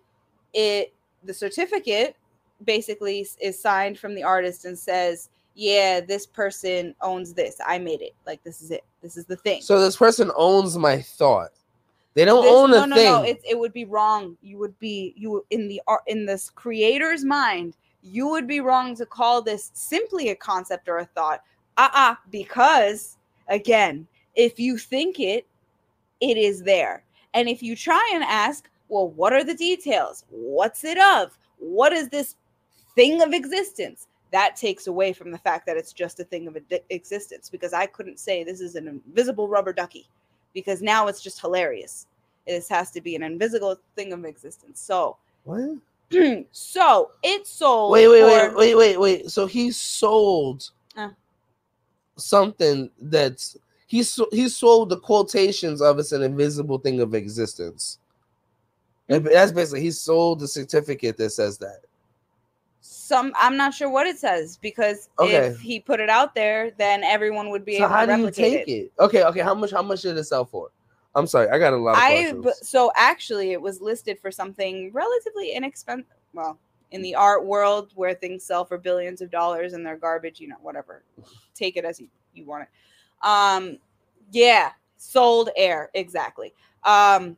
it 0.54 0.94
the 1.24 1.34
certificate 1.34 2.16
basically 2.66 3.28
is 3.42 3.60
signed 3.60 3.98
from 4.00 4.16
the 4.16 4.24
artist 4.24 4.66
and 4.66 4.78
says 4.78 5.30
yeah, 5.56 6.00
this 6.00 6.26
person 6.26 6.96
owns 7.02 7.34
this. 7.34 7.58
I 7.66 7.78
made 7.78 8.02
it. 8.02 8.16
Like 8.26 8.44
this 8.44 8.62
is 8.62 8.72
it. 8.72 8.84
This 9.02 9.18
is 9.18 9.26
the 9.26 9.36
thing. 9.36 9.62
So 9.62 9.80
this 9.80 9.98
person 9.98 10.32
owns 10.36 10.78
my 10.78 11.00
thought. 11.02 11.52
They 12.16 12.26
don't 12.26 12.44
This- 12.44 12.54
own 12.54 12.72
no, 12.72 12.84
a 12.84 12.88
no, 12.88 12.96
thing. 12.96 13.06
no. 13.06 13.24
It, 13.24 13.42
it 13.48 13.60
would 13.60 13.74
be 13.74 13.86
wrong. 13.86 14.38
You 14.42 14.58
would 14.60 14.78
be 14.80 15.14
you 15.16 15.46
in 15.52 15.68
the 15.68 15.82
art 15.88 16.02
in 16.08 16.26
this 16.26 16.50
creator's 16.50 17.24
mind. 17.24 17.76
You 18.04 18.28
would 18.28 18.48
be 18.48 18.60
wrong 18.60 18.96
to 18.98 19.06
call 19.06 19.42
this 19.42 19.72
simply 19.74 20.30
a 20.30 20.36
concept 20.36 20.90
or 20.90 21.00
a 21.00 21.06
thought. 21.06 21.42
Uh 21.78 21.90
uh 21.94 22.16
because 22.30 23.18
again, 23.48 24.08
if 24.36 24.60
you 24.60 24.78
think 24.78 25.20
it, 25.20 25.48
it 26.20 26.38
is 26.38 26.64
there. 26.64 27.04
And 27.34 27.50
if 27.50 27.64
you 27.64 27.76
try 27.76 28.12
and 28.14 28.24
ask, 28.24 28.70
well, 28.90 29.10
what 29.10 29.34
are 29.34 29.44
the 29.44 29.56
details? 29.56 30.26
What's 30.30 30.84
it 30.84 31.00
of? 31.00 31.38
What 31.58 31.94
is 31.94 32.10
this 32.10 32.36
thing 32.96 33.22
of 33.22 33.34
existence? 33.34 34.08
That 34.32 34.56
takes 34.56 34.88
away 34.88 35.14
from 35.14 35.32
the 35.32 35.38
fact 35.38 35.66
that 35.66 35.78
it's 35.78 35.94
just 35.94 36.20
a 36.20 36.24
thing 36.24 36.48
of 36.48 36.58
existence 36.90 37.50
because 37.50 37.74
I 37.74 37.86
couldn't 37.86 38.20
say 38.20 38.44
this 38.44 38.62
is 38.62 38.76
an 38.76 38.88
invisible 38.88 39.48
rubber 39.48 39.74
ducky 39.74 40.08
because 40.54 40.82
now 40.82 41.08
it's 41.08 41.22
just 41.22 41.40
hilarious. 41.40 42.08
This 42.48 42.68
has 42.70 42.92
to 42.92 43.02
be 43.02 43.16
an 43.16 43.24
invisible 43.24 43.78
thing 43.96 44.12
of 44.12 44.26
existence. 44.26 44.80
So, 44.80 45.18
what? 45.44 45.78
so 46.52 47.12
it 47.24 47.48
sold. 47.48 47.92
Wait, 47.92 48.08
wait, 48.08 48.24
wait, 48.24 48.52
for- 48.52 48.58
wait, 48.58 48.76
wait, 48.76 49.00
wait. 49.00 49.30
So 49.32 49.46
he 49.46 49.72
sold 49.72 50.70
Uh. 50.96 51.10
something 52.18 52.90
that's 53.02 53.58
he 53.88 54.04
so, 54.04 54.28
he 54.32 54.50
sold 54.50 54.90
the 54.90 55.00
quotations 55.00 55.82
of 55.82 56.00
it's 56.00 56.12
an 56.12 56.24
invisible 56.24 56.78
thing 56.80 57.00
of 57.02 57.14
existence. 57.14 58.00
And 59.10 59.26
That's 59.26 59.52
basically 59.52 59.82
he 59.82 59.92
sold 59.92 60.40
the 60.40 60.48
certificate 60.48 61.18
that 61.18 61.30
says 61.32 61.58
that. 61.60 61.82
Some 62.82 63.34
I'm 63.40 63.56
not 63.56 63.74
sure 63.74 63.90
what 63.90 64.08
it 64.08 64.18
says 64.18 64.58
because 64.58 65.10
Okay. 65.20 65.48
if 65.48 65.60
he 65.60 65.80
put 65.80 66.00
it 66.00 66.10
out 66.10 66.34
there, 66.36 66.72
then 66.78 67.04
everyone 67.04 67.50
would 67.50 67.66
be 67.66 67.74
So 67.78 67.86
able 67.86 67.90
how 67.90 68.06
to 68.06 68.16
do 68.16 68.22
you 68.22 68.32
take 68.32 68.68
it? 68.68 68.92
Okay, 69.00 69.24
okay. 69.24 69.40
How 69.42 69.54
much? 69.54 69.72
How 69.72 69.82
much 69.84 70.02
did 70.02 70.18
it 70.18 70.24
sell 70.24 70.46
for? 70.46 70.70
I'm 71.16 71.28
sorry, 71.28 71.50
I 71.50 71.60
got 71.60 71.74
a 71.74 71.78
lot 71.78 71.96
of 71.96 71.98
I 72.02 72.52
so 72.62 72.92
actually 72.96 73.52
it 73.52 73.62
was 73.62 73.82
listed 73.82 74.20
for 74.20 74.32
something 74.32 74.92
relatively 74.94 75.52
inexpensive. 75.54 76.08
Well, 76.34 76.58
in 76.92 77.02
the 77.02 77.16
art 77.16 77.46
world 77.46 77.92
where 77.96 78.14
things 78.14 78.44
sell 78.44 78.66
for 78.66 78.78
billions 78.78 79.22
of 79.22 79.32
dollars 79.32 79.74
and 79.74 79.86
they're 79.86 79.98
garbage, 79.98 80.40
you 80.40 80.48
know, 80.48 80.58
whatever. 80.62 81.04
Take 81.56 81.76
it 81.76 81.86
as 81.86 82.00
you, 82.00 82.08
you 82.34 82.46
want 82.46 82.64
it. 82.64 83.28
Um, 83.28 83.78
yeah, 84.32 84.72
sold 84.98 85.50
air 85.56 85.90
exactly. 85.94 86.54
Um, 86.84 87.38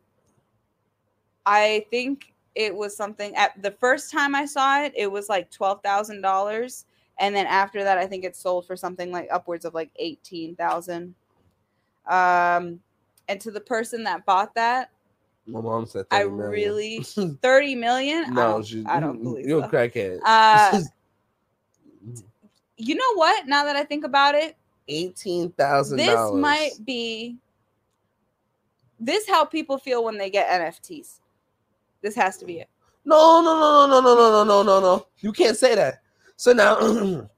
I 1.44 1.86
think 1.90 2.32
it 2.54 2.74
was 2.74 2.96
something 2.96 3.34
at 3.34 3.60
the 3.62 3.70
first 3.70 4.10
time 4.10 4.34
I 4.34 4.46
saw 4.46 4.82
it, 4.82 4.92
it 4.96 5.10
was 5.10 5.28
like 5.28 5.50
twelve 5.50 5.82
thousand 5.82 6.22
dollars, 6.22 6.86
and 7.18 7.34
then 7.34 7.46
after 7.46 7.84
that, 7.84 7.98
I 7.98 8.06
think 8.06 8.24
it 8.24 8.34
sold 8.34 8.66
for 8.66 8.76
something 8.76 9.12
like 9.12 9.28
upwards 9.30 9.64
of 9.64 9.74
like 9.74 9.90
eighteen 9.96 10.56
thousand. 10.56 11.14
Um, 12.06 12.80
and 13.28 13.40
to 13.40 13.50
the 13.50 13.60
person 13.60 14.04
that 14.04 14.24
bought 14.26 14.54
that, 14.54 14.90
My 15.46 15.60
mom 15.60 15.86
said 15.86 16.06
I 16.10 16.22
30 16.24 16.30
million. 16.30 16.50
really 16.50 17.00
thirty 17.42 17.74
million. 17.74 18.24
I 18.24 18.28
no, 18.30 18.34
don't, 18.52 18.66
she, 18.66 18.84
I 18.86 19.00
don't 19.00 19.22
believe 19.22 19.46
you're 19.46 19.62
so. 19.62 19.68
a 19.68 19.70
crackhead. 19.70 20.20
Uh, 20.24 20.80
You 22.78 22.94
know 22.94 23.14
what? 23.14 23.46
Now 23.46 23.64
that 23.64 23.74
I 23.74 23.84
think 23.84 24.04
about 24.04 24.34
it, 24.34 24.54
Eighteen 24.88 25.50
thousand. 25.52 25.96
this 25.96 26.30
might 26.32 26.72
be 26.84 27.38
this 29.00 29.26
how 29.28 29.44
people 29.44 29.78
feel 29.78 30.04
when 30.04 30.18
they 30.18 30.28
get 30.30 30.48
NFTs. 30.60 31.20
This 32.02 32.14
has 32.14 32.36
to 32.38 32.44
be 32.44 32.60
it. 32.60 32.68
No, 33.04 33.40
no, 33.40 33.54
no, 33.58 33.86
no, 33.86 34.00
no, 34.00 34.14
no, 34.14 34.30
no, 34.30 34.44
no, 34.44 34.62
no, 34.62 34.80
no. 34.80 35.06
You 35.20 35.32
can't 35.32 35.56
say 35.56 35.74
that. 35.74 36.02
So 36.36 36.52
now, 36.52 36.76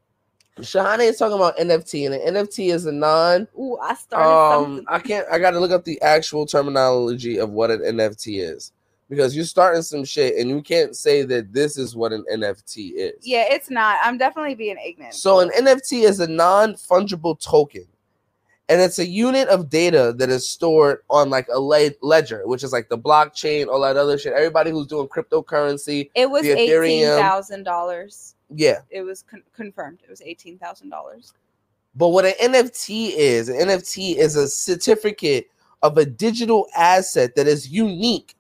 Shahane 0.61 1.01
is 1.09 1.17
talking 1.19 1.37
about 1.37 1.57
NFT, 1.59 2.07
and 2.07 2.15
an 2.15 2.35
NFT 2.35 2.73
is 2.73 2.87
a 2.87 2.93
non. 2.93 3.47
Ooh, 3.59 3.79
I 3.81 3.95
started 3.95 4.29
Um, 4.29 4.65
something. 4.65 4.85
I 4.89 4.99
can't. 4.99 5.27
I 5.31 5.39
got 5.39 5.53
to 5.53 5.61
look 5.61 5.71
up 5.71 5.85
the 5.85 6.01
actual 6.03 6.47
terminology 6.47 7.39
of 7.39 7.51
what 7.51 7.71
an 7.71 7.81
NFT 7.81 8.41
is 8.43 8.73
because 9.09 9.35
you're 9.35 9.45
starting 9.45 9.83
some 9.83 10.05
shit, 10.05 10.37
and 10.37 10.51
you 10.51 10.61
can't 10.63 10.97
say 10.97 11.23
that 11.23 11.53
this 11.53 11.79
is 11.79 11.97
what 11.97 12.13
an 12.13 12.25
NFT 12.33 12.93
is. 12.95 13.15
Yeah, 13.27 13.45
it's 13.49 13.71
not. 13.71 13.97
I'm 14.03 14.19
definitely 14.19 14.55
being 14.55 14.77
ignorant. 14.85 15.15
So 15.15 15.41
an 15.41 15.51
NFT 15.51 16.05
is 16.05 16.21
a 16.21 16.27
non-fungible 16.27 17.41
token, 17.41 17.87
and 18.69 18.81
it's 18.81 18.99
a 18.99 19.07
unit 19.07 19.49
of 19.49 19.71
data 19.71 20.13
that 20.19 20.29
is 20.29 20.49
stored 20.49 20.99
on 21.09 21.31
like 21.31 21.49
a 21.53 21.59
le- 21.59 21.91
ledger, 22.03 22.47
which 22.47 22.63
is 22.65 22.73
like 22.73 22.89
the 22.89 22.99
blockchain, 22.99 23.69
all 23.69 23.81
that 23.83 23.97
other 23.97 24.19
shit. 24.19 24.33
Everybody 24.35 24.71
who's 24.71 24.87
doing 24.89 25.09
cryptocurrency, 25.09 26.11
it 26.15 26.29
was 26.31 26.45
eighteen 26.45 27.07
thousand 27.07 27.63
dollars. 27.63 28.35
Yeah. 28.55 28.81
It 28.91 29.03
was 29.03 29.23
con- 29.23 29.43
confirmed. 29.55 30.01
It 30.05 30.11
was 30.11 30.23
eighteen 30.23 30.59
thousand 30.59 30.91
dollars. 30.91 31.35
But 31.95 32.09
what 32.09 32.25
an 32.25 32.35
NFT 32.41 33.13
is, 33.17 33.49
an 33.49 33.57
NFT 33.57 34.17
is 34.17 34.37
a 34.37 34.47
certificate 34.47 35.51
of 35.83 35.99
a 35.99 36.05
digital 36.05 36.67
asset 36.77 37.35
that 37.35 37.47
is 37.47 37.71
unique, 37.71 38.35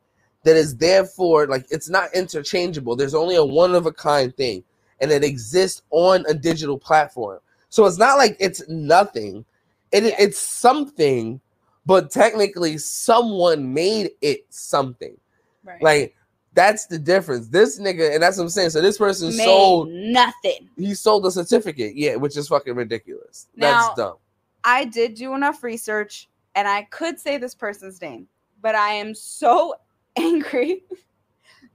that 0.44 0.56
is 0.56 0.76
therefore 0.76 1.46
like 1.46 1.66
it's 1.70 1.88
not 1.88 2.12
interchangeable. 2.14 2.96
There's 2.96 3.14
only 3.14 3.36
a 3.36 3.44
one 3.44 3.74
of 3.74 3.86
a 3.86 3.92
kind 3.92 4.34
thing, 4.36 4.62
and 5.00 5.10
it 5.10 5.24
exists 5.24 5.82
on 5.90 6.24
a 6.28 6.34
digital 6.34 6.78
platform. 6.78 7.40
So 7.68 7.84
it's 7.86 7.98
not 7.98 8.16
like 8.18 8.36
it's 8.40 8.66
nothing. 8.68 9.44
It 9.92 10.04
Yeah. 10.04 10.16
it's 10.18 10.38
something, 10.38 11.40
but 11.86 12.10
technically 12.10 12.78
someone 12.78 13.72
made 13.74 14.12
it 14.20 14.46
something. 14.50 15.16
Right. 15.64 15.82
Like 15.82 16.14
that's 16.58 16.86
the 16.86 16.98
difference. 16.98 17.46
This 17.46 17.78
nigga, 17.78 18.12
and 18.12 18.20
that's 18.20 18.36
what 18.36 18.42
I'm 18.42 18.48
saying. 18.48 18.70
So 18.70 18.80
this 18.80 18.98
person 18.98 19.28
Made 19.28 19.44
sold 19.44 19.90
nothing. 19.90 20.68
he 20.76 20.92
sold 20.92 21.24
a 21.24 21.30
certificate, 21.30 21.94
yeah, 21.94 22.16
which 22.16 22.36
is 22.36 22.48
fucking 22.48 22.74
ridiculous. 22.74 23.46
Now- 23.54 23.80
that's 23.80 23.94
dumb. 23.94 24.16
I 24.64 24.84
did 24.84 25.14
do 25.14 25.34
enough 25.34 25.62
research 25.62 26.28
and 26.56 26.66
I 26.66 26.82
could 26.90 27.20
say 27.20 27.38
this 27.38 27.54
person's 27.54 28.02
name, 28.02 28.26
but 28.60 28.74
I 28.74 28.90
am 28.90 29.14
so 29.14 29.76
angry 30.16 30.82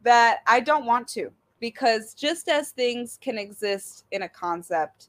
that 0.01 0.39
I 0.47 0.59
don't 0.59 0.85
want 0.85 1.07
to 1.09 1.31
because 1.61 2.13
just 2.13 2.49
as 2.49 2.71
things 2.71 3.17
can 3.21 3.37
exist 3.37 4.03
in 4.11 4.23
a 4.23 4.29
concept 4.29 5.07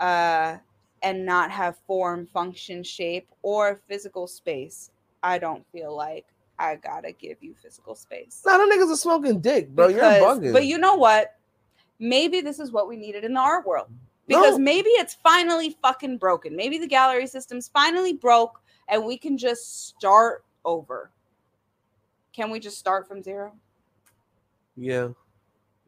uh, 0.00 0.56
and 1.04 1.24
not 1.24 1.52
have 1.52 1.76
form, 1.86 2.26
function, 2.26 2.82
shape, 2.82 3.28
or 3.42 3.80
physical 3.86 4.26
space, 4.26 4.90
I 5.22 5.38
don't 5.38 5.64
feel 5.70 5.94
like 5.94 6.26
I 6.58 6.76
gotta 6.76 7.12
give 7.12 7.42
you 7.42 7.54
physical 7.54 7.94
space. 7.94 8.42
Nah, 8.46 8.58
them 8.58 8.70
niggas 8.70 8.92
are 8.92 8.96
smoking 8.96 9.40
dick, 9.40 9.68
bro. 9.70 9.88
Because- 9.88 10.18
You're 10.20 10.26
bugging. 10.28 10.52
But 10.52 10.66
you 10.66 10.78
know 10.78 10.94
what? 10.94 11.36
Maybe 11.98 12.40
this 12.40 12.58
is 12.58 12.72
what 12.72 12.88
we 12.88 12.96
needed 12.96 13.24
in 13.24 13.34
the 13.34 13.40
art 13.40 13.66
world. 13.66 13.88
Because 14.26 14.58
No. 14.58 14.64
maybe 14.64 14.90
it's 14.90 15.14
finally 15.14 15.76
fucking 15.82 16.18
broken. 16.18 16.54
Maybe 16.54 16.78
the 16.78 16.86
gallery 16.86 17.26
system's 17.26 17.68
finally 17.68 18.12
broke 18.12 18.60
and 18.88 19.04
we 19.04 19.16
can 19.18 19.36
just 19.36 19.88
start 19.88 20.44
over. 20.64 21.10
Can 22.32 22.50
we 22.50 22.60
just 22.60 22.78
start 22.78 23.06
from 23.06 23.22
zero? 23.22 23.52
yeah, 24.76 25.08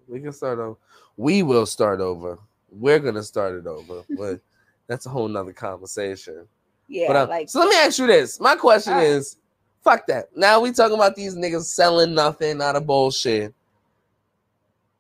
we 0.09 0.21
can 0.21 0.33
start 0.33 0.59
over. 0.59 0.77
We 1.17 1.43
will 1.43 1.65
start 1.67 2.01
over. 2.01 2.39
We're 2.71 2.99
gonna 2.99 3.23
start 3.23 3.55
it 3.55 3.67
over, 3.67 4.03
but 4.19 4.41
that's 4.87 5.07
a 5.07 5.09
whole 5.09 5.29
nother 5.29 5.53
conversation. 5.53 6.47
Yeah, 6.89 7.07
but 7.07 7.17
uh, 7.17 7.27
like 7.29 7.49
so 7.49 7.61
let 7.61 7.69
me 7.71 7.77
ask 7.77 7.99
you 7.99 8.07
this. 8.07 8.39
My 8.41 8.57
question 8.57 8.93
Alright. 8.93 9.09
is, 9.09 9.37
fuck 9.85 10.07
that. 10.07 10.37
Now 10.37 10.61
we 10.61 10.73
talking 10.73 10.97
about 10.97 11.15
these 11.15 11.37
niggas 11.37 11.65
selling 11.65 12.15
nothing 12.15 12.61
out 12.61 12.77
of 12.77 12.87
bullshit. 12.87 13.55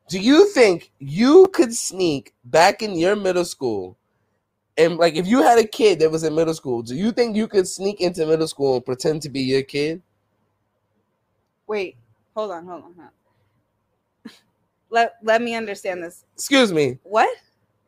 Do 0.08 0.20
you 0.20 0.48
think 0.50 0.92
you 0.98 1.48
could 1.52 1.74
sneak 1.74 2.34
back 2.44 2.82
in 2.82 2.96
your 2.96 3.16
middle 3.16 3.44
school? 3.44 3.96
And 4.76 4.98
like 4.98 5.14
if 5.14 5.26
you 5.26 5.42
had 5.42 5.58
a 5.58 5.66
kid 5.66 6.00
that 6.00 6.10
was 6.10 6.24
in 6.24 6.34
middle 6.34 6.54
school, 6.54 6.82
do 6.82 6.94
you 6.94 7.10
think 7.10 7.36
you 7.36 7.48
could 7.48 7.66
sneak 7.66 8.00
into 8.00 8.26
middle 8.26 8.48
school 8.48 8.76
and 8.76 8.84
pretend 8.84 9.22
to 9.22 9.30
be 9.30 9.40
your 9.40 9.62
kid? 9.62 10.02
wait, 11.66 11.96
hold 12.34 12.50
on, 12.50 12.66
hold 12.66 12.84
on. 12.84 12.94
Hold 12.94 13.08
on. 14.26 14.32
let 14.90 15.14
let 15.22 15.42
me 15.42 15.54
understand 15.54 16.02
this. 16.02 16.24
Excuse 16.34 16.72
me. 16.72 16.98
What? 17.02 17.30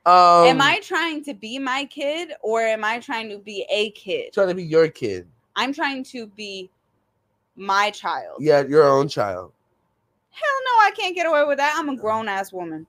Um 0.05 0.47
am 0.47 0.61
I 0.61 0.81
trying 0.83 1.25
to 1.25 1.35
be 1.35 1.59
my 1.59 1.85
kid 1.85 2.33
or 2.41 2.61
am 2.63 2.85
I 2.85 2.99
trying 3.01 3.29
to 3.31 3.39
be 3.39 3.67
a 3.71 3.91
kid? 3.91 4.33
trying 4.33 4.49
to 4.49 4.55
be 4.55 4.65
your 4.65 4.89
kid? 4.89 5.27
I'm 5.57 5.73
trying 5.73 6.05
to 6.05 6.27
be 6.29 6.71
my 7.57 7.91
child. 7.91 8.37
Yeah, 8.41 8.63
your 8.63 8.85
own 8.85 9.09
child. 9.09 9.53
Hell 10.31 10.61
no, 10.65 10.87
I 10.87 10.91
can't 10.97 11.15
get 11.15 11.27
away 11.27 11.45
with 11.45 11.59
that. 11.59 11.75
I'm 11.77 11.89
a 11.89 11.97
grown 11.97 12.29
ass 12.29 12.53
woman. 12.53 12.87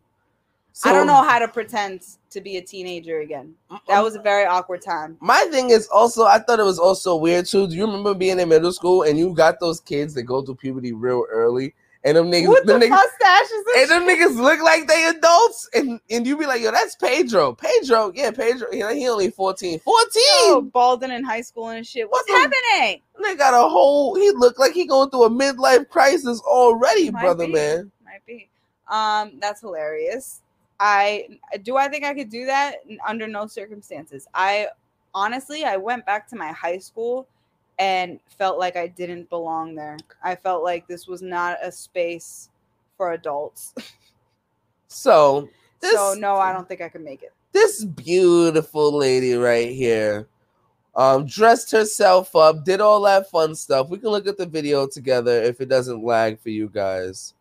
So, 0.73 0.91
I 0.91 0.93
don't 0.93 1.08
know 1.08 1.23
how 1.23 1.39
to 1.39 1.47
pretend 1.47 2.06
to 2.30 2.39
be 2.39 2.58
a 2.58 2.62
teenager 2.62 3.21
again. 3.21 3.56
That 3.71 3.82
uh-uh. 3.89 4.03
was 4.03 4.15
a 4.15 4.22
very 4.22 4.45
awkward 4.45 4.84
time. 4.84 5.18
My 5.20 5.47
thing 5.49 5.72
is 5.72 5.88
also, 5.88 6.26
I 6.26 6.38
thought 6.38 6.59
it 6.59 6.63
was 6.63 6.78
also 6.78 7.15
weird 7.15 7.47
too. 7.47 7.68
Do 7.68 7.76
you 7.76 7.88
remember 7.88 8.13
being 8.13 8.39
in 8.39 8.47
middle 8.47 8.72
school 8.72 9.01
and 9.01 9.18
you 9.18 9.34
got 9.34 9.59
those 9.59 9.80
kids 9.80 10.13
that 10.13 10.24
go 10.24 10.43
through 10.43 10.55
puberty 10.55 10.93
real 10.93 11.26
early, 11.32 11.74
and 12.04 12.16
them 12.18 12.32
niggas, 12.32 12.48
With 12.50 12.66
the 12.66 12.74
niggas, 12.74 12.89
mustaches 12.89 13.52
and 13.76 13.82
and 13.82 13.89
them 13.91 14.04
niggas 14.08 14.36
look 14.41 14.62
like 14.62 14.88
they 14.88 15.06
adults, 15.06 15.70
and 15.74 16.00
and 16.10 16.26
you 16.28 16.38
be 16.38 16.45
like, 16.45 16.62
yo, 16.62 16.72
that's 16.72 16.95
Pedro. 16.95 17.54
Pedro, 17.54 18.12
yeah, 18.16 18.32
Pedro. 18.32 18.68
Know, 18.72 18.89
he 18.93 19.08
only 19.08 19.32
14. 19.32 19.80
14. 19.80 20.10
Oh, 20.16 20.70
Baldwin 20.74 21.12
in 21.12 21.24
high 21.24 21.41
school 21.41 21.70
and 21.70 21.86
shit. 21.86 22.10
What's 22.10 22.30
What 22.30 22.50
the- 22.52 22.56
happening? 22.78 23.02
They 23.24 23.36
got 23.36 23.54
a 23.54 23.68
whole. 23.68 24.16
He 24.16 24.32
looked 24.32 24.60
like 24.60 24.74
he 24.74 24.86
going 24.86 25.10
through 25.10 25.24
a 25.26 25.30
midlife 25.30 25.89
crisis 25.89 26.39
already, 26.41 27.10
Might 27.12 27.22
brother 27.22 27.48
be. 27.48 27.54
man. 27.54 27.91
Might 28.06 28.26
be. 28.26 28.48
Um, 28.88 29.39
that's 29.39 29.62
hilarious. 29.62 30.41
I 30.80 31.28
do 31.64 31.76
I 31.78 31.88
think 31.88 32.04
I 32.06 32.14
could 32.14 32.30
do 32.30 32.45
that 32.45 32.76
under 33.06 33.28
no 33.28 33.48
circumstances. 33.48 34.28
I 34.36 34.68
honestly 35.16 35.64
I 35.66 35.76
went 35.78 36.06
back 36.06 36.28
to 36.30 36.36
my 36.36 36.52
high 36.52 36.78
school 36.78 37.28
and 37.80 38.19
felt 38.38 38.57
like 38.59 38.75
I 38.75 38.88
didn't 38.88 39.30
belong 39.30 39.75
there. 39.75 39.97
I 40.23 40.36
felt 40.36 40.63
like 40.63 40.88
this 40.88 41.07
was 41.07 41.21
not 41.21 41.57
a 41.61 41.71
space 41.71 42.49
for 42.95 43.13
adults. 43.13 43.73
So 44.89 45.49
this 45.82 45.93
so 45.93 46.15
no, 46.17 46.36
I 46.38 46.53
don't 46.53 46.67
think 46.67 46.80
I 46.82 46.88
can 46.88 47.03
make 47.03 47.21
it. 47.21 47.34
this 47.51 47.84
beautiful 47.84 48.95
lady 48.95 49.34
right 49.34 49.69
here 49.69 50.30
um 50.95 51.25
dressed 51.25 51.71
herself 51.71 52.34
up 52.36 52.63
did 52.63 52.80
all 52.80 53.01
that 53.01 53.30
fun 53.30 53.53
stuff 53.53 53.89
we 53.89 53.97
can 53.97 54.09
look 54.09 54.28
at 54.28 54.38
the 54.38 54.45
video 54.45 54.88
together 54.88 55.43
if 55.43 55.59
it 55.59 55.67
doesn't 55.67 56.03
lag 56.03 56.39
for 56.39 56.49
you 56.49 56.69
guys 56.69 57.34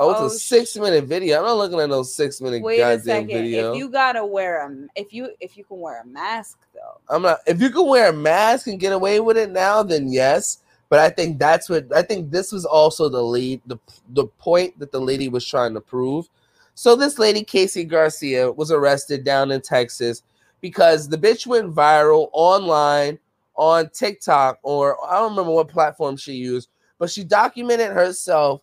oh 0.00 0.10
it's 0.10 0.20
Oh, 0.20 0.26
a 0.26 0.30
six 0.30 0.76
minute 0.76 1.04
video 1.04 1.38
i'm 1.38 1.44
not 1.46 1.58
looking 1.58 1.80
at 1.80 1.88
no 1.90 2.02
six 2.02 2.40
minute 2.40 2.62
Wait 2.62 2.80
a 2.80 3.00
second. 3.00 3.28
video 3.28 3.72
If 3.72 3.78
you 3.78 3.88
gotta 3.90 4.26
wear 4.26 4.66
a 4.66 4.88
if 4.96 5.12
you 5.12 5.30
if 5.40 5.56
you 5.56 5.64
can 5.64 5.80
wear 5.80 6.02
a 6.02 6.06
mask 6.06 6.58
though. 6.74 7.00
i'm 7.14 7.22
not 7.22 7.38
if 7.46 7.60
you 7.60 7.70
can 7.70 7.86
wear 7.86 8.10
a 8.10 8.12
mask 8.14 8.66
and 8.68 8.80
get 8.80 8.92
away 8.92 9.20
with 9.20 9.36
it 9.38 9.50
now 9.50 9.82
then 9.82 10.12
yes 10.12 10.58
but 10.88 10.98
i 11.00 11.10
think 11.10 11.38
that's 11.38 11.68
what 11.70 11.86
i 11.94 12.02
think 12.02 12.30
this 12.30 12.52
was 12.52 12.64
also 12.66 13.08
the 13.08 13.22
lead 13.22 13.60
the, 13.66 13.78
the 14.10 14.26
point 14.38 14.78
that 14.80 14.92
the 14.92 15.00
lady 15.00 15.28
was 15.28 15.46
trying 15.46 15.74
to 15.74 15.80
prove 15.80 16.28
so 16.74 16.96
this 16.96 17.18
lady 17.18 17.44
casey 17.44 17.84
garcia 17.84 18.50
was 18.52 18.72
arrested 18.72 19.24
down 19.24 19.50
in 19.52 19.60
texas 19.60 20.22
because 20.60 21.08
the 21.08 21.18
bitch 21.18 21.46
went 21.46 21.74
viral 21.74 22.28
online 22.32 23.18
on 23.56 23.90
TikTok 23.90 24.58
or 24.62 24.96
I 25.06 25.16
don't 25.20 25.30
remember 25.32 25.52
what 25.52 25.68
platform 25.68 26.16
she 26.16 26.34
used, 26.34 26.68
but 26.98 27.10
she 27.10 27.24
documented 27.24 27.92
herself 27.92 28.62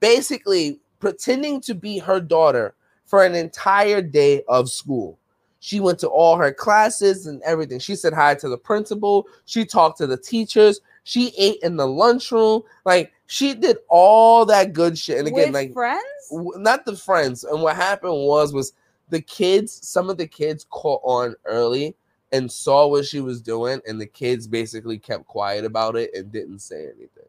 basically 0.00 0.80
pretending 1.00 1.60
to 1.62 1.74
be 1.74 1.98
her 1.98 2.20
daughter 2.20 2.74
for 3.04 3.24
an 3.24 3.34
entire 3.34 4.02
day 4.02 4.42
of 4.48 4.68
school. 4.70 5.18
She 5.60 5.80
went 5.80 5.98
to 6.00 6.08
all 6.08 6.36
her 6.36 6.52
classes 6.52 7.26
and 7.26 7.42
everything. 7.42 7.78
She 7.78 7.96
said 7.96 8.12
hi 8.12 8.34
to 8.36 8.48
the 8.48 8.58
principal. 8.58 9.26
She 9.46 9.64
talked 9.64 9.98
to 9.98 10.06
the 10.06 10.16
teachers. 10.16 10.80
She 11.04 11.32
ate 11.38 11.58
in 11.62 11.76
the 11.76 11.86
lunchroom. 11.86 12.62
Like 12.84 13.12
she 13.26 13.54
did 13.54 13.78
all 13.88 14.44
that 14.46 14.72
good 14.72 14.96
shit. 14.98 15.18
And 15.18 15.28
again, 15.28 15.46
With 15.48 15.54
like 15.54 15.72
friends? 15.72 16.02
w- 16.30 16.58
not 16.58 16.84
the 16.84 16.96
friends. 16.96 17.44
And 17.44 17.62
what 17.62 17.76
happened 17.76 18.12
was 18.12 18.52
was 18.52 18.72
the 19.08 19.20
kids, 19.20 19.72
some 19.86 20.10
of 20.10 20.18
the 20.18 20.26
kids 20.26 20.66
caught 20.70 21.00
on 21.04 21.34
early 21.44 21.96
and 22.32 22.50
saw 22.50 22.86
what 22.88 23.04
she 23.04 23.20
was 23.20 23.40
doing, 23.40 23.80
and 23.86 24.00
the 24.00 24.06
kids 24.06 24.48
basically 24.48 24.98
kept 24.98 25.26
quiet 25.26 25.64
about 25.64 25.96
it 25.96 26.10
and 26.14 26.32
didn't 26.32 26.58
say 26.58 26.84
anything. 26.84 27.28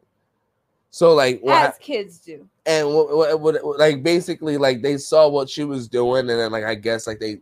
So 0.90 1.14
like 1.14 1.40
what 1.40 1.70
As 1.70 1.78
kids 1.78 2.18
do. 2.18 2.48
and 2.64 2.88
what, 2.88 3.40
what, 3.40 3.62
what, 3.62 3.78
like 3.78 4.02
basically 4.02 4.56
like 4.56 4.82
they 4.82 4.96
saw 4.96 5.28
what 5.28 5.48
she 5.50 5.64
was 5.64 5.86
doing 5.86 6.20
and 6.30 6.40
then 6.40 6.50
like 6.50 6.64
i 6.64 6.74
guess 6.74 7.06
like 7.06 7.20
they 7.20 7.38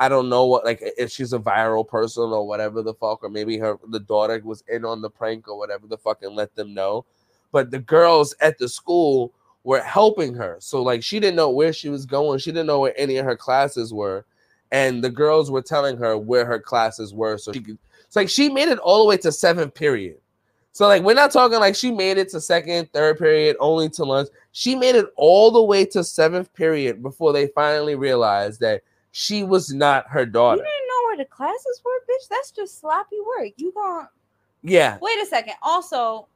i 0.00 0.08
don't 0.08 0.30
know 0.30 0.46
what 0.46 0.64
like 0.64 0.80
if 0.96 1.10
she's 1.10 1.34
a 1.34 1.38
viral 1.38 1.86
person 1.86 2.24
or 2.24 2.46
whatever 2.46 2.82
the 2.82 2.94
fuck 2.94 3.22
or 3.22 3.28
maybe 3.28 3.58
her 3.58 3.78
the 3.90 4.00
daughter 4.00 4.40
was 4.42 4.64
in 4.68 4.84
on 4.84 5.02
the 5.02 5.10
prank 5.10 5.46
or 5.46 5.58
whatever 5.58 5.86
the 5.86 5.98
fuck 5.98 6.22
and 6.22 6.34
let 6.34 6.54
them 6.54 6.72
know. 6.74 7.04
But 7.52 7.70
the 7.70 7.78
girls 7.78 8.34
at 8.40 8.58
the 8.58 8.68
school 8.68 9.32
were 9.62 9.80
helping 9.80 10.34
her. 10.34 10.56
So 10.60 10.82
like 10.82 11.02
she 11.02 11.20
didn't 11.20 11.36
know 11.36 11.50
where 11.50 11.72
she 11.72 11.88
was 11.88 12.06
going. 12.06 12.38
She 12.38 12.50
didn't 12.50 12.66
know 12.66 12.80
where 12.80 12.94
any 12.96 13.16
of 13.18 13.26
her 13.26 13.36
classes 13.36 13.92
were. 13.92 14.24
And 14.72 15.02
the 15.02 15.10
girls 15.10 15.50
were 15.50 15.62
telling 15.62 15.96
her 15.98 16.18
where 16.18 16.44
her 16.44 16.58
classes 16.58 17.14
were 17.14 17.38
so 17.38 17.52
she 17.52 17.60
could 17.60 17.78
it's 18.04 18.16
like 18.16 18.28
she 18.28 18.48
made 18.48 18.68
it 18.68 18.78
all 18.78 19.00
the 19.00 19.08
way 19.08 19.16
to 19.18 19.32
seventh 19.32 19.74
period 19.74 20.16
so 20.76 20.86
like 20.86 21.02
we're 21.02 21.14
not 21.14 21.30
talking 21.30 21.58
like 21.58 21.74
she 21.74 21.90
made 21.90 22.18
it 22.18 22.28
to 22.28 22.38
second, 22.38 22.92
third 22.92 23.16
period, 23.18 23.56
only 23.60 23.88
to 23.88 24.04
lunch. 24.04 24.28
She 24.52 24.74
made 24.74 24.94
it 24.94 25.06
all 25.16 25.50
the 25.50 25.62
way 25.62 25.86
to 25.86 26.04
seventh 26.04 26.52
period 26.52 27.02
before 27.02 27.32
they 27.32 27.46
finally 27.46 27.94
realized 27.94 28.60
that 28.60 28.82
she 29.10 29.42
was 29.42 29.72
not 29.72 30.06
her 30.10 30.26
daughter. 30.26 30.58
You 30.58 30.64
didn't 30.64 30.88
know 30.88 31.06
where 31.06 31.16
the 31.16 31.24
classes 31.24 31.80
were, 31.82 31.98
bitch. 32.06 32.28
That's 32.28 32.50
just 32.50 32.78
sloppy 32.78 33.16
work. 33.26 33.52
You 33.56 33.72
gon' 33.72 34.06
Yeah. 34.60 34.98
wait 35.00 35.18
a 35.22 35.24
second. 35.24 35.54
Also, 35.62 36.28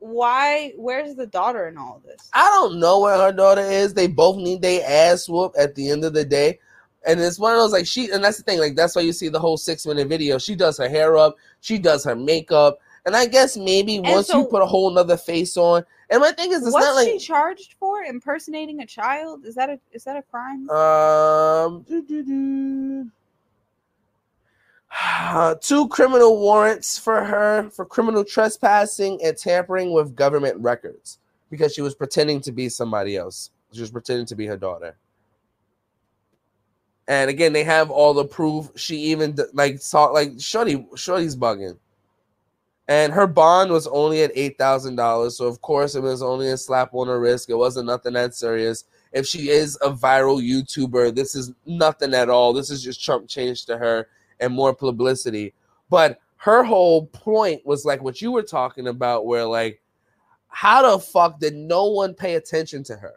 why 0.00 0.72
where's 0.76 1.14
the 1.14 1.28
daughter 1.28 1.68
in 1.68 1.78
all 1.78 2.02
this? 2.04 2.28
I 2.32 2.46
don't 2.46 2.80
know 2.80 2.98
where 2.98 3.16
her 3.16 3.32
daughter 3.32 3.60
is. 3.60 3.94
They 3.94 4.08
both 4.08 4.38
need 4.38 4.60
their 4.60 4.82
ass 4.84 5.28
whoop 5.28 5.54
at 5.56 5.76
the 5.76 5.88
end 5.88 6.04
of 6.04 6.14
the 6.14 6.24
day. 6.24 6.58
And 7.06 7.20
it's 7.20 7.38
one 7.38 7.52
of 7.52 7.60
those 7.60 7.70
like 7.70 7.86
she 7.86 8.10
and 8.10 8.24
that's 8.24 8.38
the 8.38 8.42
thing, 8.42 8.58
like 8.58 8.74
that's 8.74 8.96
why 8.96 9.02
you 9.02 9.12
see 9.12 9.28
the 9.28 9.38
whole 9.38 9.56
six 9.56 9.86
minute 9.86 10.08
video. 10.08 10.36
She 10.38 10.56
does 10.56 10.78
her 10.78 10.88
hair 10.88 11.16
up, 11.16 11.36
she 11.60 11.78
does 11.78 12.02
her 12.04 12.16
makeup. 12.16 12.80
And 13.06 13.16
I 13.16 13.26
guess 13.26 13.56
maybe 13.56 14.00
once 14.00 14.28
so- 14.28 14.40
you 14.40 14.46
put 14.46 14.62
a 14.62 14.66
whole 14.66 14.90
nother 14.90 15.16
face 15.16 15.56
on, 15.56 15.84
and 16.10 16.20
my 16.20 16.32
thing 16.32 16.52
is 16.52 16.66
it's 16.66 16.74
not 16.74 16.94
like 16.94 17.08
she 17.08 17.18
charged 17.18 17.74
for? 17.74 18.02
Impersonating 18.02 18.80
a 18.80 18.86
child? 18.86 19.44
Is 19.44 19.54
that 19.56 19.68
a 19.68 19.78
is 19.92 20.04
that 20.04 20.16
a 20.16 20.22
crime? 20.22 20.68
Um, 20.70 21.84
two 25.60 25.88
criminal 25.88 26.40
warrants 26.40 26.98
for 26.98 27.24
her 27.24 27.68
for 27.70 27.84
criminal 27.84 28.24
trespassing 28.24 29.22
and 29.22 29.36
tampering 29.36 29.92
with 29.92 30.16
government 30.16 30.56
records 30.60 31.18
because 31.50 31.74
she 31.74 31.82
was 31.82 31.94
pretending 31.94 32.40
to 32.40 32.52
be 32.52 32.68
somebody 32.68 33.16
else. 33.16 33.50
She 33.72 33.80
was 33.80 33.90
pretending 33.90 34.26
to 34.26 34.34
be 34.34 34.46
her 34.46 34.56
daughter. 34.56 34.96
And 37.06 37.30
again, 37.30 37.52
they 37.52 37.64
have 37.64 37.90
all 37.90 38.14
the 38.14 38.24
proof. 38.24 38.70
She 38.76 38.96
even 38.96 39.36
like 39.52 39.80
saw 39.80 40.06
like 40.06 40.32
Shorty, 40.38 40.86
Shorty's 40.94 41.36
bugging. 41.36 41.76
And 42.88 43.12
her 43.12 43.26
bond 43.26 43.70
was 43.70 43.86
only 43.86 44.22
at 44.22 44.32
eight 44.34 44.56
thousand 44.56 44.96
dollars, 44.96 45.36
so 45.36 45.46
of 45.46 45.60
course 45.60 45.94
it 45.94 46.02
was 46.02 46.22
only 46.22 46.48
a 46.48 46.56
slap 46.56 46.94
on 46.94 47.06
her 47.08 47.20
wrist. 47.20 47.50
It 47.50 47.54
wasn't 47.54 47.86
nothing 47.86 48.14
that 48.14 48.34
serious 48.34 48.84
if 49.12 49.26
she 49.26 49.48
is 49.48 49.78
a 49.82 49.90
viral 49.90 50.42
YouTuber, 50.42 51.14
this 51.14 51.34
is 51.34 51.52
nothing 51.66 52.14
at 52.14 52.28
all. 52.28 52.52
This 52.52 52.70
is 52.70 52.82
just 52.82 53.02
Trump 53.02 53.28
change 53.28 53.64
to 53.66 53.78
her 53.78 54.08
and 54.40 54.52
more 54.52 54.74
publicity. 54.74 55.54
But 55.88 56.20
her 56.36 56.62
whole 56.62 57.06
point 57.06 57.64
was 57.66 57.84
like 57.84 58.02
what 58.02 58.20
you 58.20 58.32
were 58.32 58.42
talking 58.42 58.88
about, 58.88 59.26
where 59.26 59.44
like, 59.44 59.80
how 60.48 60.90
the 60.90 60.98
fuck 60.98 61.40
did 61.40 61.54
no 61.54 61.86
one 61.86 62.14
pay 62.14 62.34
attention 62.34 62.82
to 62.84 62.96
her? 62.96 63.14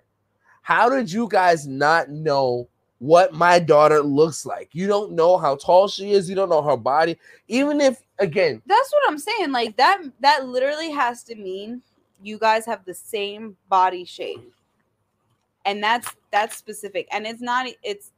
How 0.61 0.89
did 0.89 1.11
you 1.11 1.27
guys 1.27 1.67
not 1.67 2.09
know 2.09 2.69
what 3.01 3.33
my 3.33 3.57
daughter 3.57 3.99
looks 4.03 4.45
like? 4.45 4.69
You 4.73 4.85
don't 4.85 5.13
know 5.13 5.35
how 5.35 5.55
tall 5.55 5.87
she 5.87 6.11
is, 6.11 6.29
you 6.29 6.35
don't 6.35 6.49
know 6.49 6.61
her 6.61 6.77
body. 6.77 7.17
Even 7.47 7.81
if, 7.81 7.99
again, 8.19 8.61
That's 8.67 8.91
what 8.93 9.01
I'm 9.07 9.17
saying. 9.17 9.51
Like 9.51 9.75
that 9.77 10.03
that 10.19 10.45
literally 10.45 10.91
has 10.91 11.23
to 11.23 11.35
mean 11.35 11.81
you 12.21 12.37
guys 12.37 12.63
have 12.67 12.85
the 12.85 12.93
same 12.93 13.57
body 13.69 14.05
shape. 14.05 14.53
And 15.65 15.83
that's 15.83 16.15
that's 16.29 16.55
specific. 16.57 17.07
And 17.11 17.25
it's 17.25 17.41
not 17.41 17.65
it's 17.81 18.11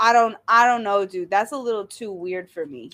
I 0.00 0.12
don't 0.12 0.34
I 0.48 0.66
don't 0.66 0.82
know, 0.82 1.06
dude. 1.06 1.30
That's 1.30 1.52
a 1.52 1.56
little 1.56 1.86
too 1.86 2.10
weird 2.10 2.50
for 2.50 2.66
me. 2.66 2.90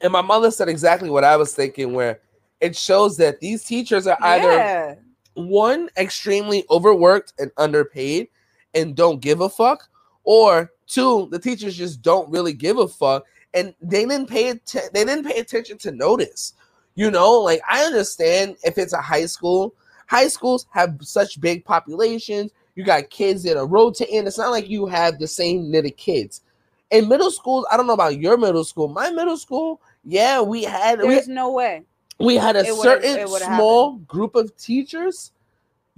and 0.00 0.12
my 0.12 0.22
mother 0.22 0.52
said 0.52 0.68
exactly 0.68 1.10
what 1.10 1.24
I 1.24 1.34
was 1.34 1.52
thinking, 1.52 1.94
where 1.94 2.20
it 2.60 2.76
shows 2.76 3.16
that 3.16 3.40
these 3.40 3.64
teachers 3.64 4.06
are 4.06 4.18
either 4.20 4.52
yeah. 4.52 4.94
one 5.34 5.90
extremely 5.96 6.64
overworked 6.70 7.32
and 7.40 7.50
underpaid 7.56 8.28
and 8.74 8.94
don't 8.94 9.20
give 9.20 9.40
a 9.40 9.48
fuck 9.48 9.88
or 10.24 10.70
two 10.86 11.28
the 11.30 11.38
teachers 11.38 11.76
just 11.76 12.02
don't 12.02 12.30
really 12.30 12.52
give 12.52 12.78
a 12.78 12.88
fuck 12.88 13.24
and 13.54 13.74
they 13.80 14.04
didn't 14.04 14.28
pay 14.28 14.50
atten- 14.50 14.90
they 14.92 15.04
didn't 15.04 15.24
pay 15.24 15.38
attention 15.38 15.78
to 15.78 15.90
notice 15.90 16.54
you 16.94 17.10
know 17.10 17.32
like 17.32 17.60
i 17.68 17.82
understand 17.84 18.56
if 18.64 18.76
it's 18.78 18.92
a 18.92 19.00
high 19.00 19.26
school 19.26 19.74
high 20.06 20.28
schools 20.28 20.66
have 20.70 20.96
such 21.00 21.40
big 21.40 21.64
populations 21.64 22.50
you 22.74 22.84
got 22.84 23.08
kids 23.10 23.42
that 23.42 23.56
are 23.56 23.66
rotating 23.66 24.26
it's 24.26 24.38
not 24.38 24.50
like 24.50 24.68
you 24.68 24.86
have 24.86 25.18
the 25.18 25.26
same 25.26 25.70
knitted 25.70 25.96
kids 25.96 26.42
in 26.90 27.08
middle 27.08 27.30
schools 27.30 27.66
i 27.70 27.76
don't 27.76 27.86
know 27.86 27.92
about 27.94 28.18
your 28.18 28.36
middle 28.36 28.64
school 28.64 28.88
my 28.88 29.10
middle 29.10 29.36
school 29.36 29.80
yeah 30.04 30.40
we 30.40 30.62
had 30.62 31.00
we, 31.00 31.08
There's 31.08 31.28
no 31.28 31.52
way. 31.52 31.82
we 32.18 32.36
had 32.36 32.56
a 32.56 32.60
It 32.60 32.74
certain 32.74 33.26
small 33.28 33.92
group 34.06 34.34
of 34.34 34.56
teachers. 34.56 35.32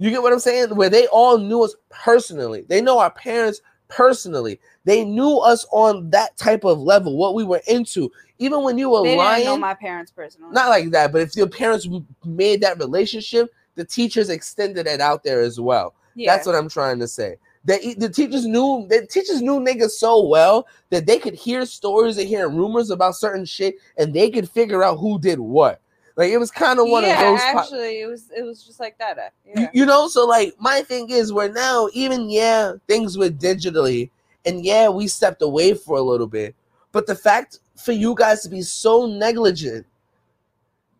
You 0.01 0.09
get 0.09 0.21
what 0.23 0.33
I'm 0.33 0.39
saying? 0.39 0.75
Where 0.75 0.89
they 0.89 1.05
all 1.07 1.37
knew 1.37 1.63
us 1.63 1.75
personally. 1.89 2.65
They 2.67 2.81
know 2.81 2.97
our 2.97 3.11
parents 3.11 3.61
personally. 3.87 4.59
They 4.83 5.05
knew 5.05 5.37
us 5.37 5.65
on 5.71 6.09
that 6.09 6.35
type 6.37 6.63
of 6.63 6.79
level, 6.79 7.17
what 7.17 7.35
we 7.35 7.43
were 7.43 7.61
into. 7.67 8.11
Even 8.39 8.63
when 8.63 8.79
you 8.79 8.89
were 8.89 9.03
They 9.03 9.15
lying, 9.15 9.41
didn't 9.43 9.53
know 9.53 9.59
my 9.59 9.75
parents 9.75 10.11
personally. 10.11 10.53
not 10.53 10.69
like 10.69 10.89
that, 10.89 11.11
but 11.11 11.21
if 11.21 11.35
your 11.35 11.47
parents 11.47 11.87
made 12.25 12.61
that 12.61 12.79
relationship, 12.79 13.53
the 13.75 13.85
teachers 13.85 14.29
extended 14.31 14.87
it 14.87 15.01
out 15.01 15.23
there 15.23 15.41
as 15.41 15.59
well. 15.59 15.93
yeah. 16.15 16.33
That's 16.35 16.47
what 16.47 16.55
I'm 16.55 16.67
trying 16.67 16.97
to 16.99 17.07
say. 17.07 17.35
They, 17.63 17.93
the 17.93 18.09
teachers 18.09 18.47
knew 18.47 18.87
the 18.89 19.05
teachers 19.05 19.39
knew 19.43 19.59
niggas 19.59 19.91
so 19.91 20.25
well 20.25 20.67
that 20.89 21.05
they 21.05 21.19
could 21.19 21.35
hear 21.35 21.63
stories 21.67 22.17
and 22.17 22.27
hear 22.27 22.49
rumors 22.49 22.89
about 22.89 23.15
certain 23.15 23.45
shit, 23.45 23.75
and 23.99 24.11
they 24.15 24.31
could 24.31 24.49
figure 24.49 24.83
out 24.83 24.97
who 24.97 25.19
did 25.19 25.39
what. 25.39 25.79
Like 26.21 26.29
it 26.33 26.37
was 26.37 26.51
kind 26.51 26.79
of 26.79 26.87
one 26.87 27.01
yeah, 27.03 27.13
of 27.15 27.19
those. 27.19 27.39
po- 27.39 27.59
actually 27.59 28.01
it 28.01 28.05
was 28.05 28.29
it 28.29 28.43
was 28.43 28.63
just 28.63 28.79
like 28.79 28.95
that. 28.99 29.17
uh, 29.17 29.29
you, 29.43 29.53
Yeah. 29.63 29.69
you 29.73 29.85
know, 29.87 30.07
so 30.07 30.27
like 30.27 30.53
my 30.59 30.83
thing 30.83 31.09
is, 31.09 31.33
where 31.33 31.51
now 31.51 31.89
even 31.93 32.29
yeah, 32.29 32.73
things 32.87 33.17
were 33.17 33.29
digitally, 33.29 34.11
and 34.45 34.63
yeah, 34.63 34.87
we 34.87 35.07
stepped 35.07 35.41
away 35.41 35.73
for 35.73 35.97
a 35.97 36.01
little 36.03 36.27
bit, 36.27 36.53
but 36.91 37.07
the 37.07 37.15
fact 37.15 37.57
for 37.75 37.91
you 37.91 38.13
guys 38.13 38.43
to 38.43 38.49
be 38.49 38.61
so 38.61 39.07
negligent 39.07 39.83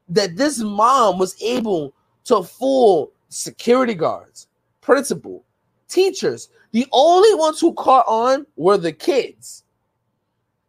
that 0.10 0.36
this 0.38 0.58
mom 0.58 1.20
was 1.20 1.40
able 1.40 1.94
to 2.24 2.42
fool 2.42 3.12
security 3.30 3.94
guards, 3.94 4.48
principal, 4.82 5.44
teachers. 5.88 6.50
The 6.72 6.88
only 6.92 7.36
ones 7.36 7.60
who 7.60 7.74
caught 7.74 8.06
on 8.08 8.48
were 8.56 8.78
the 8.80 8.92
kids. 8.92 9.66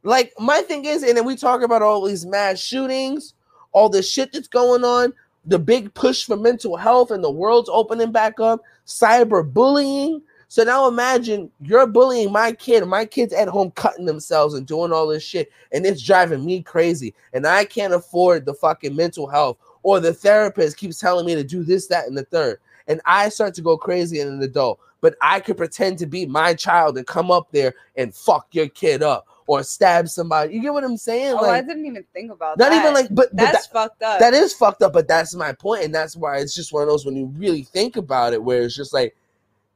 Like 0.02 0.34
my 0.38 0.60
thing 0.60 0.84
is, 0.84 1.02
and 1.04 1.16
then 1.16 1.24
we 1.24 1.36
talk 1.36 1.62
about 1.62 1.80
all 1.80 2.04
these 2.04 2.26
mass 2.26 2.58
shootings, 2.60 3.32
all 3.72 3.88
the 3.88 4.02
shit 4.02 4.32
that's 4.32 4.48
going 4.48 4.84
on, 4.84 5.12
the 5.44 5.58
big 5.58 5.92
push 5.94 6.24
for 6.24 6.36
mental 6.36 6.76
health, 6.76 7.10
and 7.10 7.22
the 7.22 7.30
world's 7.30 7.70
opening 7.72 8.12
back 8.12 8.38
up, 8.40 8.60
cyberbullying. 8.86 10.22
So 10.48 10.64
now 10.64 10.86
imagine 10.86 11.50
you're 11.60 11.86
bullying 11.86 12.30
my 12.30 12.52
kid, 12.52 12.86
my 12.86 13.06
kids 13.06 13.32
at 13.32 13.48
home 13.48 13.70
cutting 13.70 14.04
themselves 14.04 14.54
and 14.54 14.66
doing 14.66 14.92
all 14.92 15.06
this 15.06 15.22
shit, 15.22 15.50
and 15.72 15.86
it's 15.86 16.02
driving 16.02 16.44
me 16.44 16.62
crazy. 16.62 17.14
And 17.32 17.46
I 17.46 17.64
can't 17.64 17.94
afford 17.94 18.44
the 18.44 18.54
fucking 18.54 18.94
mental 18.94 19.26
health, 19.26 19.56
or 19.82 19.98
the 19.98 20.12
therapist 20.12 20.76
keeps 20.76 20.98
telling 20.98 21.26
me 21.26 21.34
to 21.34 21.42
do 21.42 21.64
this, 21.64 21.86
that, 21.88 22.06
and 22.06 22.16
the 22.16 22.24
third. 22.24 22.58
And 22.86 23.00
I 23.06 23.30
start 23.30 23.54
to 23.54 23.62
go 23.62 23.76
crazy 23.76 24.20
in 24.20 24.28
an 24.28 24.42
adult, 24.42 24.78
but 25.00 25.16
I 25.22 25.40
could 25.40 25.56
pretend 25.56 25.98
to 25.98 26.06
be 26.06 26.26
my 26.26 26.52
child 26.54 26.98
and 26.98 27.06
come 27.06 27.30
up 27.30 27.50
there 27.50 27.74
and 27.96 28.14
fuck 28.14 28.48
your 28.52 28.68
kid 28.68 29.02
up 29.02 29.26
or 29.46 29.62
stab 29.62 30.08
somebody. 30.08 30.54
You 30.54 30.62
get 30.62 30.72
what 30.72 30.84
I'm 30.84 30.96
saying? 30.96 31.34
Oh, 31.38 31.50
I 31.50 31.60
didn't 31.60 31.86
even 31.86 32.04
think 32.12 32.30
about 32.30 32.58
that. 32.58 32.70
not 32.70 32.78
even 32.78 32.94
like, 32.94 33.08
but, 33.10 33.28
but 33.30 33.36
that's 33.36 33.66
that- 33.66 33.72
fucked 33.72 34.02
up. 34.02 34.20
that 34.20 34.34
is 34.34 34.54
fucked 34.54 34.82
up, 34.82 34.92
but 34.92 35.08
that's 35.08 35.34
my 35.34 35.52
point, 35.52 35.84
and 35.84 35.94
that's 35.94 36.16
why 36.16 36.38
it's 36.38 36.54
just 36.54 36.72
one 36.72 36.82
of 36.82 36.88
those 36.88 37.04
when 37.04 37.16
you 37.16 37.26
really 37.36 37.62
think 37.62 37.96
about 37.96 38.32
it, 38.32 38.42
where 38.42 38.62
it's 38.62 38.76
just 38.76 38.92
like 38.92 39.16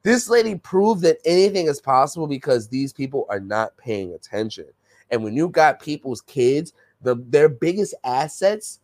this 0.03 0.29
lady 0.29 0.55
proved 0.55 1.01
that 1.01 1.17
anything 1.25 1.67
is 1.67 1.81
possible 1.81 2.27
because 2.27 2.67
these 2.67 2.93
people 2.93 3.25
are 3.29 3.39
not 3.39 3.75
paying 3.77 4.13
attention. 4.13 4.65
And 5.11 5.23
when 5.23 5.35
you 5.35 5.49
got 5.49 5.81
people's 5.81 6.21
kids, 6.21 6.73
the 7.01 7.15
their 7.15 7.49
biggest 7.49 7.93
assets 8.03 8.79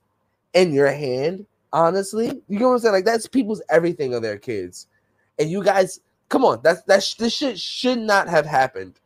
in 0.53 0.73
your 0.73 0.91
hand, 0.91 1.45
honestly, 1.71 2.41
you 2.47 2.59
know 2.59 2.69
what 2.69 2.73
I'm 2.75 2.79
saying? 2.79 2.93
Like 2.93 3.05
that's 3.05 3.27
people's 3.27 3.61
everything 3.69 4.13
of 4.13 4.21
their 4.21 4.37
kids, 4.37 4.87
and 5.39 5.49
you 5.49 5.63
guys, 5.63 5.99
come 6.29 6.45
on, 6.45 6.59
that's 6.63 6.81
that's 6.83 7.13
this 7.15 7.33
shit 7.33 7.59
should 7.59 7.99
not 7.99 8.27
have 8.27 8.45
happened. 8.45 8.99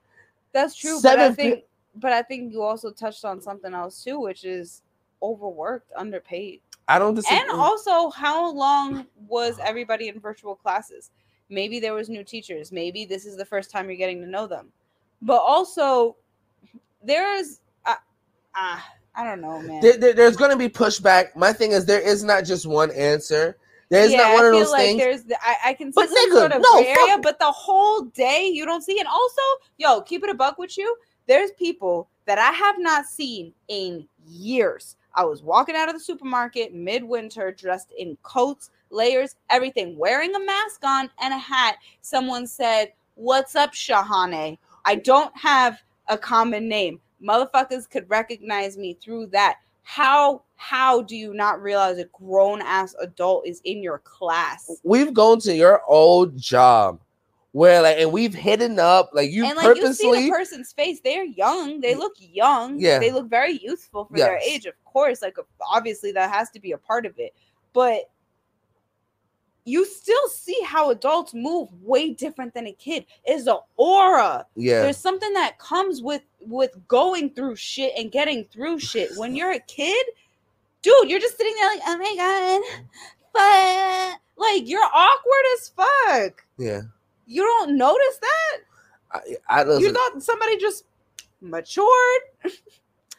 That's 0.53 0.75
true, 0.75 0.99
but 1.01 1.19
I 1.19 1.30
Seven 1.30 1.36
think, 1.36 1.63
but 1.99 2.13
I 2.13 2.21
think 2.21 2.51
you 2.53 2.61
also 2.61 2.91
touched 2.91 3.25
on 3.25 3.41
something 3.41 3.73
else 3.73 4.03
too, 4.03 4.19
which 4.19 4.43
is 4.43 4.81
overworked, 5.21 5.91
underpaid, 5.95 6.61
I 6.87 6.99
don't 6.99 7.15
disagree. 7.15 7.39
and 7.39 7.49
also 7.51 8.09
how 8.11 8.51
long 8.53 9.05
was 9.27 9.59
everybody 9.63 10.07
in 10.07 10.19
virtual 10.19 10.55
classes? 10.55 11.11
Maybe 11.49 11.79
there 11.79 11.93
was 11.93 12.07
new 12.09 12.23
teachers. 12.23 12.71
Maybe 12.71 13.05
this 13.05 13.25
is 13.25 13.35
the 13.35 13.45
first 13.45 13.71
time 13.71 13.87
you're 13.87 13.97
getting 13.97 14.21
to 14.21 14.27
know 14.27 14.47
them, 14.47 14.67
but 15.21 15.37
also 15.41 16.15
there's, 17.03 17.61
uh, 17.85 17.95
uh, 18.55 18.79
I 19.15 19.23
don't 19.23 19.41
know, 19.41 19.59
man. 19.61 19.81
there, 19.81 19.97
there- 19.97 20.13
there's 20.13 20.35
going 20.37 20.51
to 20.51 20.57
be 20.57 20.69
pushback. 20.69 21.35
My 21.35 21.51
thing 21.53 21.71
is, 21.71 21.85
there 21.85 22.01
is 22.01 22.23
not 22.23 22.43
just 22.45 22.65
one 22.65 22.91
answer. 22.91 23.57
There's 23.89 24.11
yeah, 24.11 24.17
not 24.17 24.33
one 24.33 24.43
I 24.43 24.47
of 24.47 24.53
those 24.53 24.71
like 24.71 24.81
things. 24.85 24.99
There's, 24.99 25.23
the, 25.23 25.37
I, 25.41 25.55
I 25.67 25.73
can 25.73 25.93
see 25.93 26.05
some 26.07 26.29
nigga, 26.29 26.33
sort 26.33 26.51
of 26.51 26.61
no, 26.61 26.83
area, 26.83 27.17
but 27.21 27.39
the 27.39 27.51
whole 27.51 28.01
day 28.01 28.49
you 28.53 28.65
don't 28.65 28.81
see. 28.83 28.99
And 28.99 29.07
also, 29.07 29.41
yo, 29.77 30.01
keep 30.01 30.23
it 30.25 30.29
a 30.29 30.33
buck 30.33 30.57
with 30.57 30.77
you. 30.77 30.93
There's 31.28 31.51
people 31.51 32.09
that 32.25 32.39
I 32.39 32.51
have 32.51 32.75
not 32.80 33.05
seen 33.05 33.53
in 33.67 34.07
years. 34.25 34.95
I 35.13 35.25
was 35.25 35.43
walking 35.43 35.75
out 35.75 35.89
of 35.89 35.95
the 35.95 35.99
supermarket 35.99 36.73
midwinter, 36.73 37.51
dressed 37.51 37.91
in 37.97 38.17
coats, 38.23 38.69
layers, 38.91 39.36
everything, 39.49 39.97
wearing 39.97 40.34
a 40.36 40.39
mask 40.39 40.84
on 40.84 41.09
and 41.19 41.34
a 41.34 41.38
hat. 41.38 41.78
Someone 42.01 42.47
said, 42.47 42.93
"What's 43.15 43.55
up, 43.55 43.73
Shahane?" 43.73 44.57
I 44.86 44.95
don't 44.95 45.36
have 45.38 45.82
a 46.07 46.17
common 46.17 46.69
name. 46.69 47.01
Motherfuckers 47.21 47.89
could 47.89 48.09
recognize 48.09 48.78
me 48.78 48.93
through 48.93 49.28
that. 49.28 49.57
How 49.84 50.43
how 50.55 51.01
do 51.01 51.15
you 51.15 51.34
not 51.34 51.61
realize 51.61 51.97
a 51.97 52.05
grown 52.05 52.61
ass 52.61 52.95
adult 53.01 53.45
is 53.45 53.61
in 53.63 53.84
your 53.84 53.99
class? 53.99 54.69
We've 54.84 55.13
gone 55.13 55.39
to 55.41 55.53
your 55.53 55.82
old 55.88 56.38
job 56.38 57.01
where, 57.57 57.81
like, 57.81 57.97
and 57.97 58.11
we've 58.11 58.35
hidden 58.35 58.77
up, 58.77 59.09
like, 59.13 59.31
you 59.31 59.43
and 59.43 59.57
like 59.57 59.75
you 59.77 59.91
see 59.91 60.11
the 60.25 60.29
person's 60.29 60.71
face, 60.73 60.99
they're 61.03 61.23
young. 61.25 61.81
They 61.81 61.95
look 61.95 62.13
young. 62.19 62.79
Yeah. 62.79 62.99
They 62.99 63.11
look 63.11 63.27
very 63.29 63.57
youthful 63.57 64.05
for 64.05 64.15
their 64.15 64.37
age, 64.37 64.67
of 64.67 64.75
course. 64.85 65.23
Like 65.23 65.37
obviously 65.67 66.11
that 66.11 66.31
has 66.31 66.51
to 66.51 66.59
be 66.59 66.73
a 66.73 66.77
part 66.77 67.07
of 67.07 67.17
it. 67.17 67.33
But 67.73 68.11
you 69.65 69.85
still 69.85 70.27
see 70.29 70.55
how 70.63 70.91
adults 70.91 71.33
move 71.33 71.69
way 71.81 72.11
different 72.13 72.53
than 72.53 72.67
a 72.67 72.73
kid. 72.73 73.07
Is 73.27 73.47
a 73.47 73.57
aura. 73.75 74.45
yeah, 74.55 74.83
There's 74.83 74.97
something 74.97 75.33
that 75.33 75.57
comes 75.57 76.01
with 76.01 76.21
with 76.41 76.71
going 76.87 77.31
through 77.31 77.55
shit 77.55 77.91
and 77.97 78.11
getting 78.11 78.45
through 78.45 78.79
shit. 78.79 79.09
When 79.17 79.35
you're 79.35 79.51
a 79.51 79.59
kid, 79.61 80.05
dude, 80.83 81.09
you're 81.09 81.19
just 81.19 81.37
sitting 81.37 81.55
there 81.55 81.71
like, 81.73 81.81
oh 81.87 81.97
my 81.97 82.15
god, 82.15 82.61
but 83.33 84.41
like 84.41 84.69
you're 84.69 84.85
awkward 84.93 85.45
as 85.57 85.69
fuck. 85.69 86.45
yeah. 86.59 86.81
You 87.28 87.43
don't 87.43 87.78
notice 87.78 88.19
that? 88.21 88.57
I, 89.49 89.61
I 89.61 89.78
you 89.78 89.93
thought 89.93 90.23
somebody 90.23 90.57
just 90.57 90.86
matured 91.39 92.21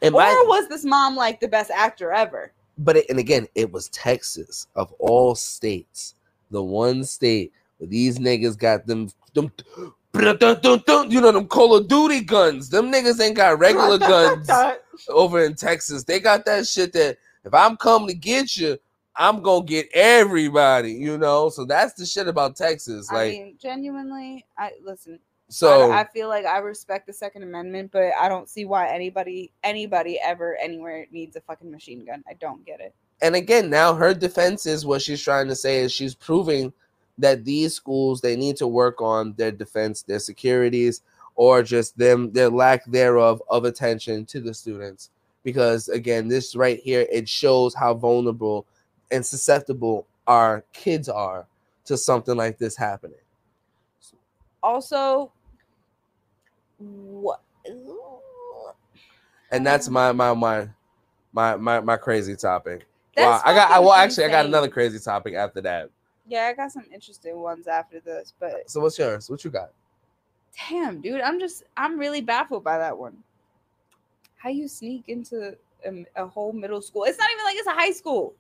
and 0.03 0.15
or 0.15 0.19
my, 0.19 0.45
was 0.47 0.69
this 0.69 0.85
mom 0.85 1.15
like 1.15 1.41
the 1.41 1.49
best 1.49 1.71
actor 1.71 2.13
ever 2.13 2.53
but 2.79 2.97
it, 2.97 3.07
and 3.11 3.19
again, 3.19 3.47
it 3.55 3.71
was 3.71 3.89
Texas 3.89 4.69
of 4.77 4.93
all 4.99 5.35
states, 5.35 6.15
the 6.51 6.63
one 6.63 7.05
state 7.05 7.53
where 7.79 7.89
these 7.89 8.19
niggas 8.19 8.57
got 8.57 8.87
them 8.87 9.09
them. 9.35 9.53
You 10.15 11.21
know 11.21 11.33
them 11.33 11.47
Call 11.47 11.77
of 11.77 11.87
Duty 11.87 12.23
guns. 12.23 12.71
Them 12.71 12.91
niggas 12.91 13.21
ain't 13.21 13.37
got 13.37 13.59
regular 13.59 13.99
guns. 14.49 14.49
over 15.09 15.45
in 15.45 15.55
Texas. 15.55 16.05
They 16.05 16.19
got 16.19 16.45
that 16.47 16.67
shit 16.67 16.93
that 16.95 17.19
if 17.45 17.53
I'm 17.53 17.77
coming 17.77 18.09
to 18.09 18.15
get 18.15 18.57
you, 18.57 18.79
I'm 19.19 19.43
gonna 19.43 19.65
get 19.65 19.89
everybody, 19.93 20.93
you 20.93 21.19
know. 21.19 21.49
So 21.49 21.65
that's 21.65 21.95
the 21.95 22.07
shit 22.07 22.29
about 22.29 22.57
Texas. 22.57 23.11
i 23.11 23.15
Like, 23.15 23.33
mean 23.33 23.57
genuinely 23.61 24.47
i 24.57 24.73
listen 24.83 25.19
so 25.51 25.91
I, 25.91 26.01
I 26.01 26.05
feel 26.05 26.29
like 26.29 26.45
i 26.45 26.59
respect 26.59 27.07
the 27.07 27.13
second 27.13 27.43
amendment 27.43 27.91
but 27.91 28.13
i 28.21 28.29
don't 28.29 28.51
see 28.51 28.67
why 28.67 28.89
anybody 28.89 29.51
anybody 29.65 30.21
ever 30.23 30.57
anywhere 30.57 31.07
needs 31.11 31.37
a 31.37 31.41
fucking 31.41 31.71
machine 31.71 32.05
gun 32.05 32.23
i 32.29 32.35
don't 32.35 32.65
get 32.67 32.81
it 32.81 32.95
and 33.21 33.35
again, 33.35 33.69
now 33.69 33.95
her 33.95 34.15
defense 34.15 34.67
is 34.67 34.87
what 34.87 35.03
she's 35.03 35.23
trying 35.23 35.49
to 35.49 35.57
say 35.57 35.79
is 35.79 35.93
she's 35.93 36.15
proving 36.15 36.73
that 37.19 37.45
these 37.45 37.75
schools 37.75 38.21
they 38.21 38.37
need 38.37 38.57
to 38.59 38.67
work 38.67 39.01
on 39.03 39.35
their 39.37 39.51
defense, 39.51 40.03
their 40.03 40.21
securities, 40.21 41.03
or 41.35 41.63
just 41.63 41.99
them 41.99 42.33
their 42.33 42.49
lack 42.49 42.85
thereof 42.87 43.43
of 43.51 43.65
attention 43.65 44.25
to 44.27 44.41
the 44.41 44.55
students. 44.55 45.11
Because 45.43 45.89
again, 45.89 46.29
this 46.29 46.55
right 46.55 46.79
here 46.79 47.07
it 47.11 47.29
shows 47.29 47.75
how 47.75 47.95
vulnerable 47.95 48.67
and 49.11 49.25
susceptible 49.25 50.07
our 50.27 50.65
kids 50.73 51.09
are 51.09 51.47
to 51.85 51.97
something 51.97 52.37
like 52.37 52.59
this 52.59 52.77
happening. 52.77 53.19
also 54.63 55.33
what 56.79 57.41
and 59.51 59.67
that's 59.67 59.89
um, 59.89 59.95
my 59.95 60.13
my 60.13 60.35
my 60.35 60.69
my 61.33 61.57
my, 61.57 61.81
my 61.81 61.97
crazy 61.97 62.37
topic. 62.37 62.87
That's 63.17 63.27
wow, 63.27 63.51
I 63.51 63.55
got 63.55 63.71
I, 63.71 63.79
well 63.79 63.93
actually 63.93 64.25
I 64.25 64.29
got 64.31 64.47
another 64.47 64.69
crazy 64.69 64.99
topic 64.99 65.35
after 65.35 65.61
that. 65.63 65.91
yeah 66.27 66.47
i 66.47 66.53
got 66.53 66.71
some 66.71 66.85
interesting 66.93 67.39
ones 67.41 67.67
after 67.67 68.01
this 68.01 68.33
but 68.39 68.69
So 68.71 68.81
what's 68.81 68.99
yours? 68.99 69.29
What 69.31 69.45
you 69.45 69.51
got? 69.51 69.71
damn 70.69 71.01
dude 71.01 71.21
i'm 71.21 71.39
just 71.39 71.63
i'm 71.77 71.99
really 71.99 72.21
baffled 72.21 72.65
by 72.65 72.77
that 72.79 72.97
one 72.97 73.17
how 74.37 74.51
you 74.51 74.67
sneak 74.69 75.05
into 75.09 75.57
a, 75.87 76.05
a 76.17 76.27
whole 76.27 76.53
middle 76.53 76.83
school 76.83 77.05
it's 77.05 77.19
not 77.19 77.31
even 77.33 77.45
like 77.45 77.57
it's 77.57 77.67
a 77.69 77.73
high 77.73 77.93
school 77.93 78.35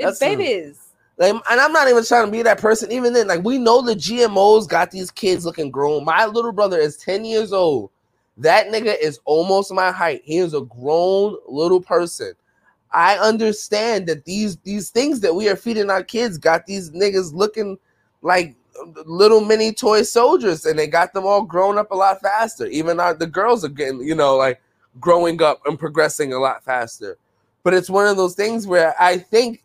it's 0.00 0.18
That's 0.18 0.36
babies 0.36 0.78
Like, 1.18 1.34
and 1.50 1.60
I'm 1.60 1.72
not 1.72 1.88
even 1.88 2.04
trying 2.04 2.26
to 2.26 2.32
be 2.32 2.42
that 2.42 2.58
person. 2.58 2.90
Even 2.90 3.12
then, 3.12 3.28
like 3.28 3.44
we 3.44 3.58
know 3.58 3.82
the 3.82 3.94
GMOs 3.94 4.68
got 4.68 4.90
these 4.90 5.10
kids 5.10 5.44
looking 5.44 5.70
grown. 5.70 6.04
My 6.04 6.26
little 6.26 6.52
brother 6.52 6.78
is 6.78 6.96
10 6.96 7.24
years 7.24 7.52
old. 7.52 7.90
That 8.38 8.68
nigga 8.68 8.96
is 9.00 9.20
almost 9.26 9.72
my 9.72 9.92
height. 9.92 10.22
He 10.24 10.38
is 10.38 10.54
a 10.54 10.62
grown 10.62 11.36
little 11.46 11.80
person. 11.80 12.32
I 12.92 13.18
understand 13.18 14.06
that 14.08 14.24
these 14.24 14.56
these 14.58 14.90
things 14.90 15.20
that 15.20 15.34
we 15.34 15.48
are 15.48 15.56
feeding 15.56 15.90
our 15.90 16.02
kids 16.02 16.38
got 16.38 16.66
these 16.66 16.90
niggas 16.90 17.32
looking 17.34 17.78
like 18.22 18.56
little 19.04 19.40
mini 19.40 19.72
toy 19.72 20.02
soldiers, 20.02 20.64
and 20.64 20.78
they 20.78 20.86
got 20.86 21.12
them 21.12 21.26
all 21.26 21.42
grown 21.42 21.78
up 21.78 21.90
a 21.90 21.94
lot 21.94 22.20
faster. 22.20 22.66
Even 22.66 22.98
our, 22.98 23.14
the 23.14 23.26
girls 23.26 23.64
are 23.64 23.68
getting, 23.68 24.00
you 24.00 24.14
know, 24.14 24.36
like 24.36 24.60
growing 24.98 25.42
up 25.42 25.60
and 25.66 25.78
progressing 25.78 26.32
a 26.32 26.38
lot 26.38 26.64
faster. 26.64 27.16
But 27.62 27.74
it's 27.74 27.90
one 27.90 28.06
of 28.06 28.16
those 28.16 28.34
things 28.34 28.66
where 28.66 28.94
I 28.98 29.18
think 29.18 29.62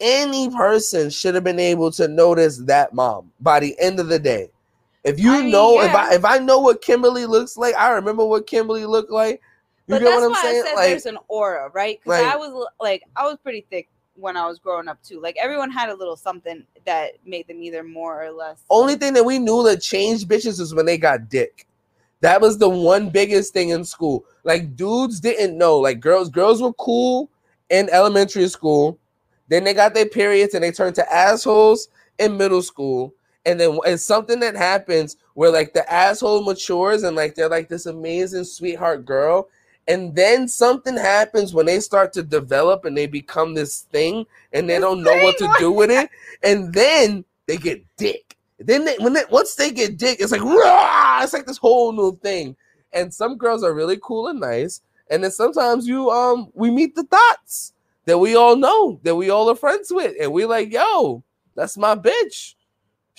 any 0.00 0.50
person 0.50 1.10
should 1.10 1.34
have 1.34 1.44
been 1.44 1.58
able 1.60 1.90
to 1.92 2.08
notice 2.08 2.58
that 2.58 2.94
mom 2.94 3.30
by 3.40 3.60
the 3.60 3.78
end 3.80 4.00
of 4.00 4.08
the 4.08 4.18
day. 4.18 4.50
If 5.04 5.18
you 5.18 5.32
I 5.32 5.42
mean, 5.42 5.50
know, 5.50 5.80
if. 5.80 5.94
I 5.94 6.14
if 6.14 6.24
I 6.24 6.38
know 6.38 6.58
what 6.58 6.82
Kimberly 6.82 7.26
looks 7.26 7.56
like, 7.56 7.74
I 7.76 7.90
remember 7.90 8.24
what 8.24 8.46
Kimberly 8.46 8.84
looked 8.86 9.10
like. 9.10 9.40
You 9.86 9.94
but 9.94 10.00
get 10.00 10.04
that's 10.04 10.16
what 10.16 10.24
I'm 10.24 10.30
why 10.32 10.42
saying? 10.42 10.62
I 10.62 10.68
said 10.68 10.74
Like, 10.74 10.88
there's 10.88 11.06
an 11.06 11.18
aura, 11.28 11.70
right? 11.74 11.98
Because 12.02 12.22
like- 12.22 12.34
I 12.34 12.36
was 12.36 12.68
like, 12.80 13.02
I 13.16 13.24
was 13.24 13.38
pretty 13.42 13.66
thick 13.70 13.88
when 14.14 14.36
I 14.36 14.46
was 14.46 14.58
growing 14.58 14.88
up 14.88 15.02
too. 15.02 15.20
Like 15.20 15.36
everyone 15.40 15.70
had 15.70 15.88
a 15.88 15.94
little 15.94 16.16
something 16.16 16.64
that 16.84 17.12
made 17.24 17.48
them 17.48 17.62
either 17.62 17.82
more 17.82 18.22
or 18.22 18.30
less. 18.30 18.62
only 18.68 18.94
thing 18.96 19.14
that 19.14 19.24
we 19.24 19.38
knew 19.38 19.62
that 19.64 19.80
changed 19.80 20.28
bitches 20.28 20.60
was 20.60 20.74
when 20.74 20.86
they 20.86 20.98
got 20.98 21.28
dick. 21.28 21.66
That 22.20 22.40
was 22.42 22.58
the 22.58 22.68
one 22.68 23.08
biggest 23.08 23.54
thing 23.54 23.70
in 23.70 23.82
school. 23.84 24.26
Like 24.44 24.76
dudes 24.76 25.20
didn't 25.20 25.56
know. 25.56 25.78
Like 25.78 26.00
girls, 26.00 26.28
girls 26.28 26.60
were 26.60 26.74
cool 26.74 27.30
in 27.70 27.88
elementary 27.90 28.48
school. 28.48 28.98
Then 29.50 29.64
they 29.64 29.74
got 29.74 29.94
their 29.94 30.06
periods 30.06 30.54
and 30.54 30.64
they 30.64 30.70
turned 30.70 30.94
to 30.94 31.12
assholes 31.12 31.88
in 32.18 32.38
middle 32.38 32.62
school. 32.62 33.12
and 33.46 33.58
then 33.58 33.78
it's 33.86 34.04
something 34.04 34.38
that 34.40 34.54
happens 34.54 35.16
where 35.34 35.50
like 35.50 35.72
the 35.72 35.90
asshole 35.92 36.44
matures 36.44 37.02
and 37.02 37.16
like 37.16 37.34
they're 37.34 37.48
like 37.48 37.68
this 37.68 37.86
amazing 37.86 38.44
sweetheart 38.44 39.04
girl. 39.04 39.48
And 39.88 40.14
then 40.14 40.46
something 40.46 40.96
happens 40.96 41.52
when 41.52 41.66
they 41.66 41.80
start 41.80 42.12
to 42.12 42.22
develop 42.22 42.84
and 42.84 42.96
they 42.96 43.06
become 43.06 43.54
this 43.54 43.82
thing 43.90 44.26
and 44.52 44.68
they 44.68 44.78
don't 44.78 45.02
know 45.02 45.16
what 45.24 45.38
to 45.38 45.52
do 45.58 45.72
with 45.72 45.90
it. 45.90 46.10
And 46.42 46.72
then 46.72 47.24
they 47.46 47.56
get 47.56 47.82
dick. 47.96 48.36
Then 48.58 48.84
they, 48.84 48.96
when 48.98 49.14
they, 49.14 49.24
once 49.30 49.54
they 49.56 49.72
get 49.72 49.96
dick 49.96 50.18
it's 50.20 50.32
like 50.32 50.42
rah, 50.42 51.22
it's 51.22 51.32
like 51.32 51.46
this 51.46 51.58
whole 51.58 51.92
new 51.92 52.16
thing. 52.18 52.54
And 52.92 53.12
some 53.12 53.36
girls 53.36 53.64
are 53.64 53.72
really 53.72 53.98
cool 54.00 54.28
and 54.28 54.38
nice. 54.38 54.82
And 55.10 55.24
then 55.24 55.32
sometimes 55.32 55.88
you 55.88 56.10
um 56.10 56.50
we 56.54 56.70
meet 56.70 56.94
the 56.94 57.04
thoughts 57.04 57.72
that 58.06 58.18
we 58.18 58.36
all 58.36 58.56
know 58.56 58.98
that 59.02 59.14
we 59.14 59.30
all 59.30 59.50
are 59.50 59.56
friends 59.56 59.90
with 59.90 60.14
and 60.20 60.32
we 60.32 60.44
like 60.44 60.72
yo 60.72 61.22
that's 61.54 61.76
my 61.76 61.94
bitch 61.94 62.54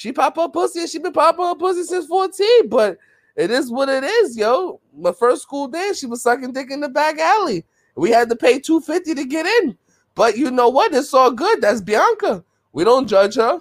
she 0.01 0.11
pop 0.11 0.35
up 0.39 0.53
pussy 0.53 0.79
and 0.79 0.89
she 0.89 0.97
been 0.97 1.13
popping 1.13 1.45
up 1.45 1.59
pussy 1.59 1.83
since 1.83 2.07
14, 2.07 2.69
but 2.69 2.97
it 3.35 3.51
is 3.51 3.69
what 3.69 3.87
it 3.87 4.03
is, 4.03 4.35
yo. 4.35 4.81
My 4.97 5.11
first 5.11 5.43
school 5.43 5.67
day, 5.67 5.91
she 5.93 6.07
was 6.07 6.23
sucking 6.23 6.53
dick 6.53 6.71
in 6.71 6.79
the 6.79 6.89
back 6.89 7.19
alley. 7.19 7.65
We 7.95 8.09
had 8.09 8.27
to 8.29 8.35
pay 8.35 8.59
250 8.59 9.13
to 9.13 9.25
get 9.25 9.45
in. 9.45 9.77
But 10.15 10.39
you 10.39 10.49
know 10.49 10.69
what? 10.69 10.91
It's 10.95 11.13
all 11.13 11.29
good. 11.29 11.61
That's 11.61 11.81
Bianca. 11.81 12.43
We 12.73 12.83
don't 12.83 13.05
judge 13.05 13.35
her. 13.35 13.59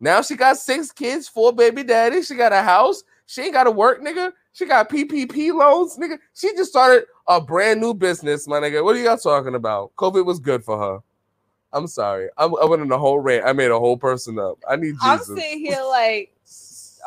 Now 0.00 0.22
she 0.22 0.34
got 0.34 0.56
six 0.56 0.90
kids, 0.92 1.28
four 1.28 1.52
baby 1.52 1.82
daddies. 1.82 2.28
She 2.28 2.36
got 2.36 2.54
a 2.54 2.62
house. 2.62 3.02
She 3.26 3.42
ain't 3.42 3.52
got 3.52 3.64
to 3.64 3.70
work, 3.70 4.00
nigga. 4.00 4.32
She 4.54 4.64
got 4.64 4.88
PPP 4.88 5.52
loans, 5.52 5.98
nigga. 5.98 6.18
She 6.32 6.54
just 6.56 6.70
started 6.70 7.04
a 7.28 7.40
brand 7.40 7.80
new 7.80 7.94
business, 7.94 8.46
my 8.46 8.60
nigga. 8.60 8.84
What 8.84 8.96
are 8.96 9.00
y'all 9.00 9.16
talking 9.16 9.54
about? 9.54 9.94
COVID 9.96 10.24
was 10.24 10.38
good 10.38 10.64
for 10.64 10.78
her. 10.78 10.98
I'm 11.72 11.86
sorry. 11.86 12.28
I'm, 12.38 12.54
I 12.56 12.64
went 12.64 12.82
in 12.82 12.92
a 12.92 12.98
whole 12.98 13.18
rant. 13.18 13.44
I 13.46 13.52
made 13.52 13.70
a 13.70 13.78
whole 13.78 13.96
person 13.96 14.38
up. 14.38 14.58
I 14.68 14.76
need 14.76 14.92
Jesus. 15.02 15.02
I'm 15.02 15.36
sitting 15.36 15.58
here 15.58 15.82
like, 15.88 16.32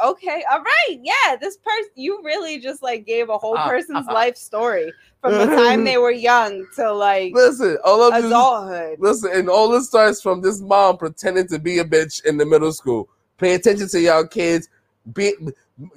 okay, 0.06 0.44
all 0.52 0.60
right, 0.62 1.00
yeah, 1.02 1.36
this 1.40 1.58
person, 1.58 1.90
you 1.96 2.22
really 2.24 2.60
just 2.60 2.84
like 2.84 3.06
gave 3.06 3.30
a 3.30 3.38
whole 3.38 3.58
Ah, 3.58 3.68
person's 3.68 4.06
ah, 4.08 4.12
ah. 4.12 4.14
life 4.14 4.38
story 4.38 4.92
from 5.22 5.34
the 5.34 5.46
time 5.48 5.84
they 5.84 5.98
were 5.98 6.12
young 6.12 6.66
to 6.76 6.92
like 6.94 7.34
Listen, 7.34 7.78
all 7.84 8.02
of 8.04 8.14
this, 8.14 8.26
adulthood. 8.26 9.00
listen, 9.00 9.32
and 9.34 9.50
all 9.50 9.70
this 9.70 9.88
starts 9.88 10.22
from 10.22 10.42
this 10.42 10.62
mom 10.62 10.98
pretending 10.98 11.48
to 11.48 11.60
be 11.60 11.80
a 11.80 11.86
bitch 11.86 12.24
in 12.26 12.38
the 12.38 12.46
middle 12.46 12.72
school. 12.72 13.10
Pay 13.38 13.56
attention 13.56 13.88
to 13.90 14.00
y'all 14.00 14.26
kids. 14.28 14.70
Be, 15.14 15.34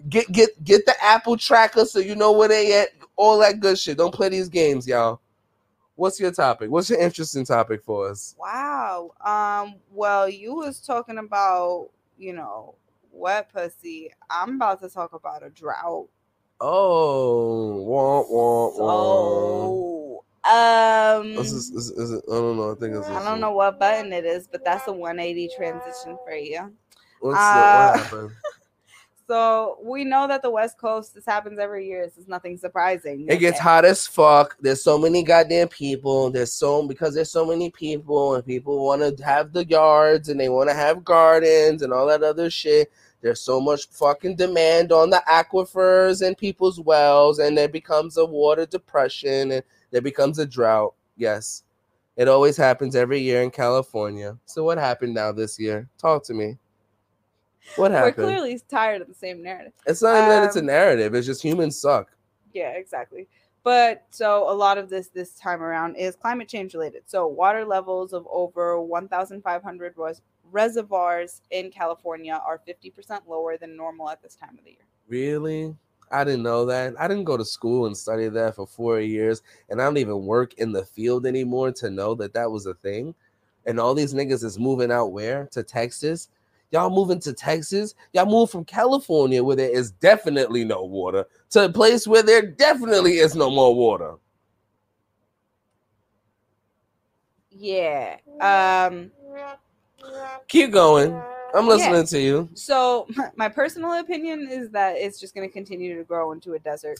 get 0.09 0.31
get 0.33 0.64
get 0.64 0.87
the 0.87 0.95
Apple 1.05 1.37
tracker 1.37 1.85
so 1.85 1.99
you 1.99 2.14
know 2.14 2.33
where 2.33 2.49
they 2.49 2.81
at. 2.81 2.89
All 3.23 3.39
that 3.39 3.61
good 3.61 3.79
shit. 3.79 3.99
Don't 3.99 4.12
play 4.12 4.31
these 4.31 4.49
games, 4.49 4.85
y'all. 4.85 5.20
What's 5.95 6.18
your 6.18 6.33
topic? 6.33 6.73
What's 6.73 6.91
your 6.91 6.99
interesting 6.99 7.45
topic 7.45 7.85
for 7.85 8.11
us? 8.11 8.35
Wow. 8.37 9.12
Um. 9.25 9.77
Well, 9.93 10.29
you 10.29 10.57
was 10.57 10.81
talking 10.81 11.18
about 11.18 11.91
you 12.18 12.33
know 12.33 12.75
wet 13.12 13.53
pussy. 13.53 14.11
I'm 14.29 14.57
about 14.57 14.81
to 14.81 14.89
talk 14.89 15.12
about 15.12 15.45
a 15.45 15.51
drought. 15.51 16.09
Oh, 16.61 17.77
wah, 17.83 18.25
wah, 18.29 18.70
wah. 18.75 19.66
So, 19.66 20.25
um, 20.45 21.37
This 21.37 21.53
is, 21.53 21.70
is, 21.70 21.91
is 21.91 22.12
it, 22.14 22.25
I 22.29 22.35
don't 22.35 22.57
know. 22.57 22.73
I 22.73 22.75
think 22.75 22.97
it's. 22.97 23.07
I 23.09 23.23
don't 23.23 23.41
know 23.41 23.53
what 23.53 23.79
button 23.79 24.12
it 24.12 24.25
is, 24.25 24.49
but 24.49 24.64
that's 24.64 24.89
a 24.89 24.93
180 24.93 25.49
transition 25.57 26.18
for 26.25 26.35
you. 26.35 26.73
What's 27.20 27.39
Uh, 27.41 27.55
the, 27.55 27.61
what 27.61 27.99
happened? 27.99 28.31
So 29.29 29.79
we 29.83 30.05
know 30.05 30.27
that 30.27 30.43
the 30.43 30.51
West 30.51 30.79
Coast, 30.79 31.14
this 31.14 31.25
happens 31.25 31.59
every 31.59 31.87
year. 31.87 32.05
This 32.05 32.18
is 32.18 32.29
nothing 32.29 32.59
surprising. 32.59 33.27
It 33.29 33.39
gets 33.39 33.59
hot 33.59 33.85
as 33.85 34.07
fuck. 34.07 34.57
There's 34.61 34.83
so 34.83 34.99
many 34.99 35.23
goddamn 35.23 35.68
people. 35.68 36.31
There's 36.31 36.53
so 36.53 36.87
because 36.87 37.14
there's 37.14 37.31
so 37.31 37.47
many 37.47 37.70
people 37.70 38.35
and 38.35 38.45
people 38.45 38.85
want 38.85 39.16
to 39.16 39.25
have 39.25 39.53
the 39.53 39.64
yards 39.64 40.29
and 40.29 40.39
they 40.39 40.49
want 40.49 40.68
to 40.70 40.75
have 40.75 41.05
gardens 41.05 41.83
and 41.83 41.93
all 41.93 42.07
that 42.09 42.23
other 42.23 42.51
shit. 42.51 42.91
There's 43.23 43.41
so 43.41 43.61
much 43.61 43.89
fucking 43.91 44.35
demand 44.35 44.91
on 44.91 45.09
the 45.09 45.23
aquifers 45.29 46.27
and 46.27 46.37
people's 46.37 46.81
wells, 46.81 47.39
and 47.39 47.57
there 47.57 47.68
becomes 47.68 48.16
a 48.16 48.25
water 48.25 48.66
depression 48.66 49.53
and 49.53 49.62
there 49.93 50.03
becomes 50.03 50.41
a 50.41 50.47
drought. 50.47 50.95
Yes, 51.16 51.62
it 52.16 52.27
always 52.27 52.57
happens 52.57 52.97
every 52.97 53.20
year 53.20 53.43
in 53.43 53.53
California. 53.53 54.37
So 54.47 54.64
what 54.64 54.79
happened 54.79 55.14
now 55.14 55.31
this 55.31 55.57
year? 55.59 55.89
Talk 55.99 56.25
to 56.25 56.35
me. 56.35 56.59
What 57.76 57.90
happened? 57.90 58.16
We're 58.18 58.24
clearly 58.24 58.60
tired 58.68 59.02
of 59.02 59.08
the 59.08 59.14
same 59.14 59.42
narrative. 59.42 59.72
It's 59.86 60.02
not 60.02 60.16
even 60.16 60.28
that 60.28 60.44
it's 60.44 60.56
a 60.56 60.60
Um, 60.60 60.66
narrative. 60.66 61.14
It's 61.14 61.26
just 61.26 61.42
humans 61.42 61.78
suck. 61.78 62.10
Yeah, 62.52 62.70
exactly. 62.70 63.28
But 63.64 64.04
so 64.10 64.50
a 64.50 64.52
lot 64.52 64.76
of 64.78 64.90
this 64.90 65.08
this 65.08 65.34
time 65.34 65.62
around 65.62 65.96
is 65.96 66.16
climate 66.16 66.48
change 66.48 66.74
related. 66.74 67.04
So 67.06 67.26
water 67.28 67.64
levels 67.64 68.12
of 68.12 68.26
over 68.30 68.80
1,500 68.80 69.94
res- 69.96 70.20
reservoirs 70.50 71.40
in 71.50 71.70
California 71.70 72.40
are 72.44 72.60
50% 72.66 73.20
lower 73.26 73.56
than 73.56 73.76
normal 73.76 74.10
at 74.10 74.22
this 74.22 74.34
time 74.34 74.56
of 74.58 74.64
the 74.64 74.72
year. 74.72 74.86
Really? 75.08 75.76
I 76.10 76.24
didn't 76.24 76.42
know 76.42 76.66
that. 76.66 76.94
I 76.98 77.08
didn't 77.08 77.24
go 77.24 77.36
to 77.38 77.44
school 77.44 77.86
and 77.86 77.96
study 77.96 78.28
that 78.28 78.56
for 78.56 78.66
four 78.66 79.00
years, 79.00 79.42
and 79.70 79.80
I 79.80 79.84
don't 79.84 79.96
even 79.96 80.26
work 80.26 80.52
in 80.54 80.72
the 80.72 80.84
field 80.84 81.24
anymore 81.24 81.72
to 81.72 81.88
know 81.88 82.14
that 82.16 82.34
that 82.34 82.50
was 82.50 82.66
a 82.66 82.74
thing. 82.74 83.14
And 83.64 83.80
all 83.80 83.94
these 83.94 84.12
niggas 84.12 84.44
is 84.44 84.58
moving 84.58 84.92
out 84.92 85.12
where? 85.12 85.48
To 85.52 85.62
Texas? 85.62 86.28
Y'all 86.73 86.89
moving 86.89 87.20
to 87.20 87.35
Texas? 87.35 87.95
Y'all 88.14 88.25
move 88.25 88.51
from 88.51 88.64
California 88.64 89.45
where 89.45 89.55
there 89.57 89.70
is 89.70 89.91
definitely 89.93 90.64
no 90.64 90.83
water 90.83 91.27
to 91.51 91.66
a 91.66 91.68
place 91.68 92.07
where 92.07 92.23
there 92.23 92.41
definitely 92.43 93.18
is 93.18 93.37
no 93.37 93.51
more 93.51 93.75
water. 93.75 94.14
Yeah. 97.51 98.16
Um 98.41 99.12
Keep 100.49 100.73
going. 100.73 101.12
I'm 101.55 101.66
Yeah. 101.66 101.68
listening 101.68 102.07
to 102.07 102.18
you. 102.18 102.49
so 102.55 103.07
my 103.37 103.51
personal 103.51 103.93
opinion 104.01 104.49
is 104.51 104.70
that 104.70 104.97
it's 104.97 105.20
just 105.20 105.35
going 105.35 105.47
to 105.47 105.53
continue 105.53 105.97
to 105.99 106.05
grow 106.05 106.33
into 106.33 106.55
a 106.55 106.59
desert. 106.59 106.99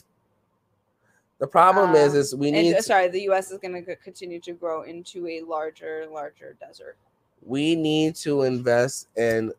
The 1.39 1.47
problem 1.47 1.95
is, 1.95 2.13
Um, 2.13 2.19
is 2.19 2.35
we 2.35 2.47
And, 2.49 2.67
need 2.67 2.75
uh, 2.75 2.81
sorry, 2.81 3.07
the 3.07 3.21
US 3.31 3.49
is 3.49 3.57
going 3.57 3.83
to 3.83 3.95
continue 3.95 4.39
to 4.41 4.53
grow 4.53 4.83
into 4.83 5.27
a 5.27 5.41
larger 5.41 6.05
larger 6.11 6.55
desert. 6.59 6.95
We 7.45 7.75
need 7.75 8.15
to 8.15 8.43
invest 8.43 9.07
in 9.17 9.51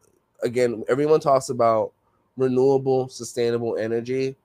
again 0.42 0.84
everyone 0.88 1.20
talks 1.20 1.48
about 1.48 1.92
renewable 2.36 3.08
sustainable 3.08 3.76
energy. 3.76 4.36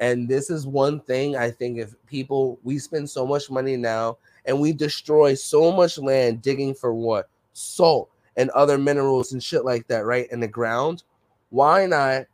And 0.00 0.28
this 0.28 0.50
is 0.50 0.66
one 0.66 1.00
thing 1.00 1.36
i 1.36 1.50
think 1.50 1.78
if 1.78 1.94
people 2.06 2.58
we 2.64 2.78
spend 2.78 3.08
so 3.08 3.26
much 3.26 3.50
money 3.50 3.76
now 3.76 4.18
and 4.44 4.60
we 4.60 4.72
destroy 4.72 5.34
so 5.34 5.72
much 5.72 5.98
land 5.98 6.42
digging 6.42 6.74
for 6.74 6.92
what? 6.92 7.28
Salt 7.52 8.10
and 8.36 8.50
other 8.50 8.78
minerals 8.78 9.32
and 9.32 9.42
shit 9.42 9.64
like 9.64 9.86
that 9.86 10.04
right 10.04 10.30
in 10.30 10.40
the 10.40 10.48
ground. 10.48 11.04
Why 11.50 11.86
not 11.86 12.26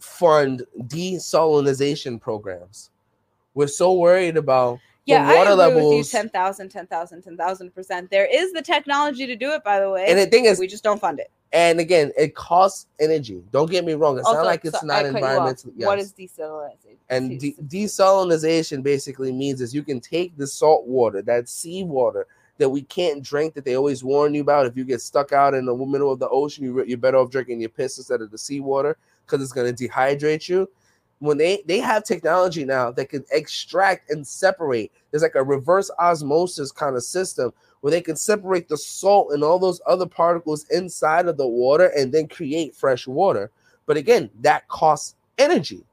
fund 0.00 0.64
desalinization 0.78 2.20
programs? 2.20 2.90
We're 3.54 3.68
so 3.68 3.92
worried 3.92 4.36
about 4.36 4.78
Yeah, 5.06 5.26
the 5.26 5.38
water 5.38 5.62
I 5.62 5.68
agree 5.68 5.82
with 5.86 5.96
you 5.98 6.04
10,000, 6.04 6.68
10,000, 6.68 7.22
10,000%. 7.22 8.10
There 8.10 8.26
is 8.26 8.52
the 8.52 8.62
technology 8.62 9.26
to 9.26 9.34
do 9.36 9.52
it, 9.52 9.64
by 9.64 9.80
the 9.80 9.90
way. 9.90 10.06
and 10.06 10.18
the 10.18 10.26
thing 10.26 10.44
is 10.44 10.58
we 10.58 10.66
just 10.66 10.84
don't 10.84 11.00
fund 11.00 11.18
it. 11.20 11.30
And 11.52 11.80
again, 11.80 12.12
it 12.16 12.36
costs 12.36 12.86
energy. 13.00 13.42
Don't 13.50 13.68
get 13.70 13.84
me 13.84 13.94
wrong. 13.94 14.18
It's 14.18 14.26
Also, 14.26 14.38
not 14.38 14.46
like 14.46 14.64
it's 14.64 14.78
so- 14.78 14.86
not 14.86 14.98
I 14.98 15.02
cut 15.02 15.10
you 15.10 15.16
environmental. 15.16 15.72
Yes. 15.76 16.00
is 16.00 16.12
desalinization? 16.12 16.96
and 17.08 17.40
de- 17.40 17.56
desalinization 17.66 18.82
basically 18.82 19.32
means 19.32 19.60
is 19.60 19.74
you 19.74 19.82
can 19.82 20.00
take 20.00 20.36
the 20.36 20.46
salt 20.46 20.86
water, 20.86 21.22
that 21.22 21.48
sea 21.48 21.82
water 21.82 22.26
that 22.58 22.68
we 22.68 22.82
can't 22.82 23.22
drink, 23.22 23.54
that 23.54 23.64
they 23.64 23.74
always 23.74 24.04
warn 24.04 24.34
you 24.34 24.42
about. 24.42 24.66
If 24.66 24.76
you 24.76 24.84
get 24.84 25.00
stuck 25.00 25.32
out 25.32 25.54
in 25.54 25.64
the 25.64 25.74
middle 25.74 26.12
of 26.12 26.18
the 26.18 26.28
ocean, 26.28 26.62
you, 26.64 26.84
you're 26.84 26.98
better 26.98 27.16
off 27.16 27.30
drinking 27.30 27.60
your 27.60 27.70
piss 27.70 27.96
instead 27.96 28.20
of 28.20 28.30
the 28.30 28.38
sea 28.38 28.60
water 28.60 28.96
because 29.26 29.42
it's 29.42 29.52
going 29.52 29.74
to 29.74 29.88
dehydrate 29.88 30.46
you. 30.48 30.68
When 31.20 31.36
they 31.36 31.62
they 31.66 31.78
have 31.80 32.04
technology 32.04 32.64
now 32.64 32.90
that 32.92 33.10
can 33.10 33.24
extract 33.30 34.10
and 34.10 34.26
separate, 34.26 34.90
there's 35.10 35.22
like 35.22 35.34
a 35.34 35.44
reverse 35.44 35.90
osmosis 35.98 36.72
kind 36.72 36.96
of 36.96 37.04
system 37.04 37.52
where 37.80 37.90
they 37.90 38.00
can 38.00 38.16
separate 38.16 38.68
the 38.68 38.76
salt 38.76 39.32
and 39.32 39.44
all 39.44 39.58
those 39.58 39.80
other 39.86 40.06
particles 40.06 40.66
inside 40.70 41.26
of 41.26 41.36
the 41.36 41.46
water 41.46 41.92
and 41.96 42.12
then 42.12 42.26
create 42.28 42.74
fresh 42.74 43.06
water. 43.06 43.50
But 43.86 43.96
again, 43.96 44.30
that 44.40 44.66
costs 44.68 45.14
energy. 45.38 45.84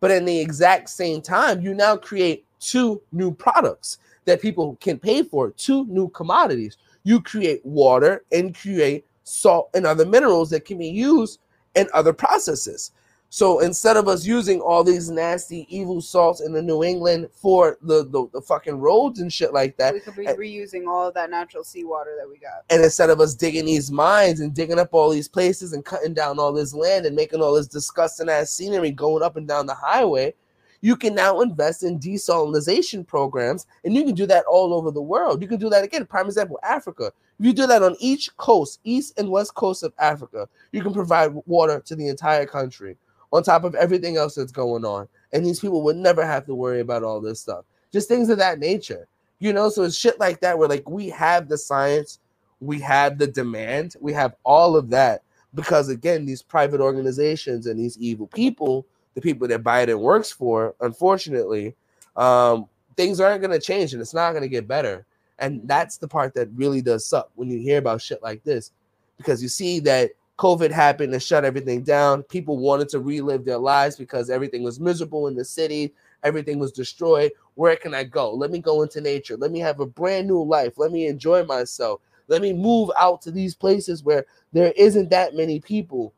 But 0.00 0.10
in 0.10 0.24
the 0.24 0.38
exact 0.38 0.90
same 0.90 1.22
time, 1.22 1.62
you 1.62 1.74
now 1.74 1.96
create 1.96 2.44
two 2.60 3.00
new 3.12 3.32
products 3.32 3.98
that 4.24 4.42
people 4.42 4.76
can 4.80 4.98
pay 4.98 5.22
for, 5.22 5.50
two 5.50 5.86
new 5.86 6.08
commodities. 6.10 6.76
You 7.04 7.20
create 7.20 7.64
water 7.64 8.24
and 8.32 8.54
create 8.54 9.06
salt 9.24 9.70
and 9.74 9.86
other 9.86 10.06
minerals 10.06 10.50
that 10.50 10.64
can 10.64 10.78
be 10.78 10.88
used 10.88 11.40
in 11.74 11.88
other 11.92 12.12
processes. 12.12 12.92
So 13.34 13.58
instead 13.58 13.96
of 13.96 14.06
us 14.06 14.24
using 14.24 14.60
all 14.60 14.84
these 14.84 15.10
nasty, 15.10 15.66
evil 15.68 16.00
salts 16.00 16.40
in 16.40 16.52
the 16.52 16.62
New 16.62 16.84
England 16.84 17.30
for 17.32 17.78
the, 17.82 18.04
the, 18.04 18.28
the 18.32 18.40
fucking 18.40 18.78
roads 18.78 19.18
and 19.18 19.32
shit 19.32 19.52
like 19.52 19.76
that, 19.76 19.92
we 19.92 19.98
could 19.98 20.14
be 20.14 20.26
and- 20.26 20.38
reusing 20.38 20.86
all 20.86 21.08
of 21.08 21.14
that 21.14 21.30
natural 21.30 21.64
seawater 21.64 22.14
that 22.16 22.28
we 22.28 22.38
got. 22.38 22.62
and 22.70 22.84
instead 22.84 23.10
of 23.10 23.18
us 23.18 23.34
digging 23.34 23.64
these 23.64 23.90
mines 23.90 24.38
and 24.38 24.54
digging 24.54 24.78
up 24.78 24.90
all 24.92 25.10
these 25.10 25.26
places 25.26 25.72
and 25.72 25.84
cutting 25.84 26.14
down 26.14 26.38
all 26.38 26.52
this 26.52 26.74
land 26.74 27.06
and 27.06 27.16
making 27.16 27.42
all 27.42 27.54
this 27.54 27.66
disgusting 27.66 28.28
ass 28.28 28.52
scenery 28.52 28.92
going 28.92 29.24
up 29.24 29.34
and 29.34 29.48
down 29.48 29.66
the 29.66 29.74
highway, 29.74 30.32
you 30.80 30.94
can 30.94 31.12
now 31.12 31.40
invest 31.40 31.82
in 31.82 31.98
desalinization 31.98 33.04
programs, 33.04 33.66
and 33.82 33.94
you 33.96 34.04
can 34.04 34.14
do 34.14 34.26
that 34.26 34.44
all 34.48 34.72
over 34.72 34.92
the 34.92 35.02
world. 35.02 35.42
You 35.42 35.48
can 35.48 35.58
do 35.58 35.70
that 35.70 35.82
again. 35.82 36.06
Prime 36.06 36.26
example, 36.26 36.60
Africa. 36.62 37.10
If 37.40 37.46
you 37.46 37.52
do 37.52 37.66
that 37.66 37.82
on 37.82 37.96
each 37.98 38.36
coast, 38.36 38.78
east 38.84 39.18
and 39.18 39.28
west 39.28 39.54
coast 39.54 39.82
of 39.82 39.92
Africa, 39.98 40.48
you 40.70 40.82
can 40.82 40.94
provide 40.94 41.34
water 41.46 41.82
to 41.84 41.96
the 41.96 42.06
entire 42.06 42.46
country 42.46 42.96
on 43.34 43.42
top 43.42 43.64
of 43.64 43.74
everything 43.74 44.16
else 44.16 44.36
that's 44.36 44.52
going 44.52 44.84
on. 44.84 45.08
And 45.32 45.44
these 45.44 45.60
people 45.60 45.82
would 45.82 45.96
never 45.96 46.24
have 46.24 46.46
to 46.46 46.54
worry 46.54 46.80
about 46.80 47.02
all 47.02 47.20
this 47.20 47.40
stuff. 47.40 47.64
Just 47.92 48.08
things 48.08 48.30
of 48.30 48.38
that 48.38 48.58
nature. 48.58 49.06
You 49.40 49.52
know, 49.52 49.68
so 49.68 49.82
it's 49.82 49.96
shit 49.96 50.18
like 50.18 50.40
that 50.40 50.58
where 50.58 50.68
like 50.68 50.88
we 50.88 51.08
have 51.10 51.48
the 51.48 51.58
science, 51.58 52.20
we 52.60 52.80
have 52.80 53.18
the 53.18 53.26
demand, 53.26 53.96
we 54.00 54.12
have 54.12 54.36
all 54.44 54.76
of 54.76 54.88
that 54.90 55.22
because 55.54 55.88
again, 55.88 56.24
these 56.24 56.40
private 56.40 56.80
organizations 56.80 57.66
and 57.66 57.78
these 57.78 57.98
evil 57.98 58.26
people 58.28 58.86
the 59.14 59.20
people 59.20 59.48
that 59.48 59.62
Biden 59.62 59.98
works 59.98 60.30
for, 60.30 60.74
unfortunately, 60.80 61.74
um, 62.16 62.66
things 62.96 63.20
aren't 63.20 63.40
going 63.40 63.58
to 63.58 63.64
change 63.64 63.92
and 63.92 64.02
it's 64.02 64.14
not 64.14 64.32
going 64.32 64.42
to 64.42 64.48
get 64.48 64.68
better. 64.68 65.06
And 65.38 65.66
that's 65.66 65.96
the 65.98 66.08
part 66.08 66.34
that 66.34 66.48
really 66.54 66.82
does 66.82 67.06
suck 67.06 67.30
when 67.34 67.48
you 67.48 67.58
hear 67.58 67.78
about 67.78 68.02
shit 68.02 68.22
like 68.22 68.44
this, 68.44 68.72
because 69.16 69.42
you 69.42 69.48
see 69.48 69.80
that 69.80 70.10
COVID 70.38 70.70
happened 70.70 71.12
to 71.12 71.20
shut 71.20 71.44
everything 71.44 71.82
down. 71.82 72.22
People 72.24 72.58
wanted 72.58 72.88
to 72.90 73.00
relive 73.00 73.44
their 73.44 73.58
lives 73.58 73.96
because 73.96 74.30
everything 74.30 74.62
was 74.62 74.80
miserable 74.80 75.28
in 75.28 75.34
the 75.34 75.44
city, 75.44 75.92
everything 76.24 76.58
was 76.58 76.72
destroyed. 76.72 77.32
Where 77.54 77.76
can 77.76 77.94
I 77.94 78.04
go? 78.04 78.32
Let 78.32 78.50
me 78.50 78.58
go 78.58 78.82
into 78.82 79.00
nature. 79.00 79.36
Let 79.36 79.52
me 79.52 79.60
have 79.60 79.80
a 79.80 79.86
brand 79.86 80.26
new 80.26 80.42
life. 80.42 80.74
Let 80.76 80.90
me 80.90 81.06
enjoy 81.06 81.44
myself. 81.44 82.00
Let 82.26 82.42
me 82.42 82.52
move 82.52 82.90
out 82.98 83.22
to 83.22 83.30
these 83.30 83.54
places 83.54 84.02
where 84.02 84.26
there 84.52 84.72
isn't 84.76 85.10
that 85.10 85.34
many 85.34 85.60
people, 85.60 86.12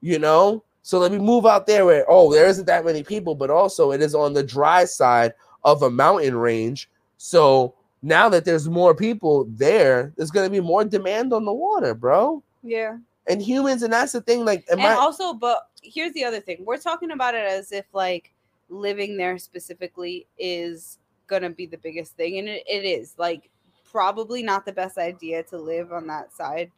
you 0.00 0.18
know? 0.18 0.62
So 0.82 0.98
let 0.98 1.12
me 1.12 1.18
move 1.18 1.46
out 1.46 1.66
there 1.66 1.86
where 1.86 2.04
oh 2.08 2.32
there 2.32 2.46
isn't 2.46 2.66
that 2.66 2.84
many 2.84 3.02
people, 3.02 3.34
but 3.34 3.50
also 3.50 3.92
it 3.92 4.02
is 4.02 4.14
on 4.14 4.34
the 4.34 4.42
dry 4.42 4.84
side 4.84 5.32
of 5.64 5.82
a 5.82 5.90
mountain 5.90 6.36
range. 6.36 6.90
So 7.18 7.74
now 8.02 8.28
that 8.28 8.44
there's 8.44 8.68
more 8.68 8.94
people 8.94 9.46
there, 9.48 10.12
there's 10.16 10.32
gonna 10.32 10.50
be 10.50 10.60
more 10.60 10.84
demand 10.84 11.32
on 11.32 11.44
the 11.44 11.52
water, 11.52 11.94
bro. 11.94 12.42
Yeah. 12.64 12.98
And 13.28 13.40
humans, 13.40 13.82
and 13.82 13.92
that's 13.92 14.12
the 14.12 14.20
thing. 14.20 14.44
Like, 14.44 14.66
and 14.70 14.80
I- 14.80 14.94
also, 14.96 15.32
but 15.32 15.68
here's 15.82 16.12
the 16.12 16.24
other 16.24 16.40
thing: 16.40 16.64
we're 16.64 16.78
talking 16.78 17.12
about 17.12 17.34
it 17.34 17.46
as 17.46 17.72
if 17.72 17.86
like 17.92 18.32
living 18.68 19.16
there 19.16 19.38
specifically 19.38 20.26
is 20.38 20.98
gonna 21.28 21.50
be 21.50 21.66
the 21.66 21.78
biggest 21.78 22.16
thing, 22.16 22.38
and 22.38 22.48
it, 22.48 22.64
it 22.66 22.84
is 22.84 23.14
like 23.18 23.48
probably 23.90 24.42
not 24.42 24.64
the 24.64 24.72
best 24.72 24.98
idea 24.98 25.42
to 25.44 25.58
live 25.58 25.92
on 25.92 26.06
that 26.08 26.32
side. 26.32 26.70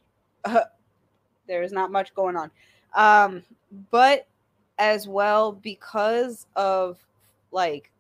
there's 1.47 1.73
not 1.73 1.91
much 1.91 2.15
going 2.15 2.37
on. 2.37 2.51
Um, 2.95 3.43
but 3.91 4.27
as 4.79 5.07
well 5.07 5.53
because 5.53 6.47
of 6.57 6.99
like 7.53 7.91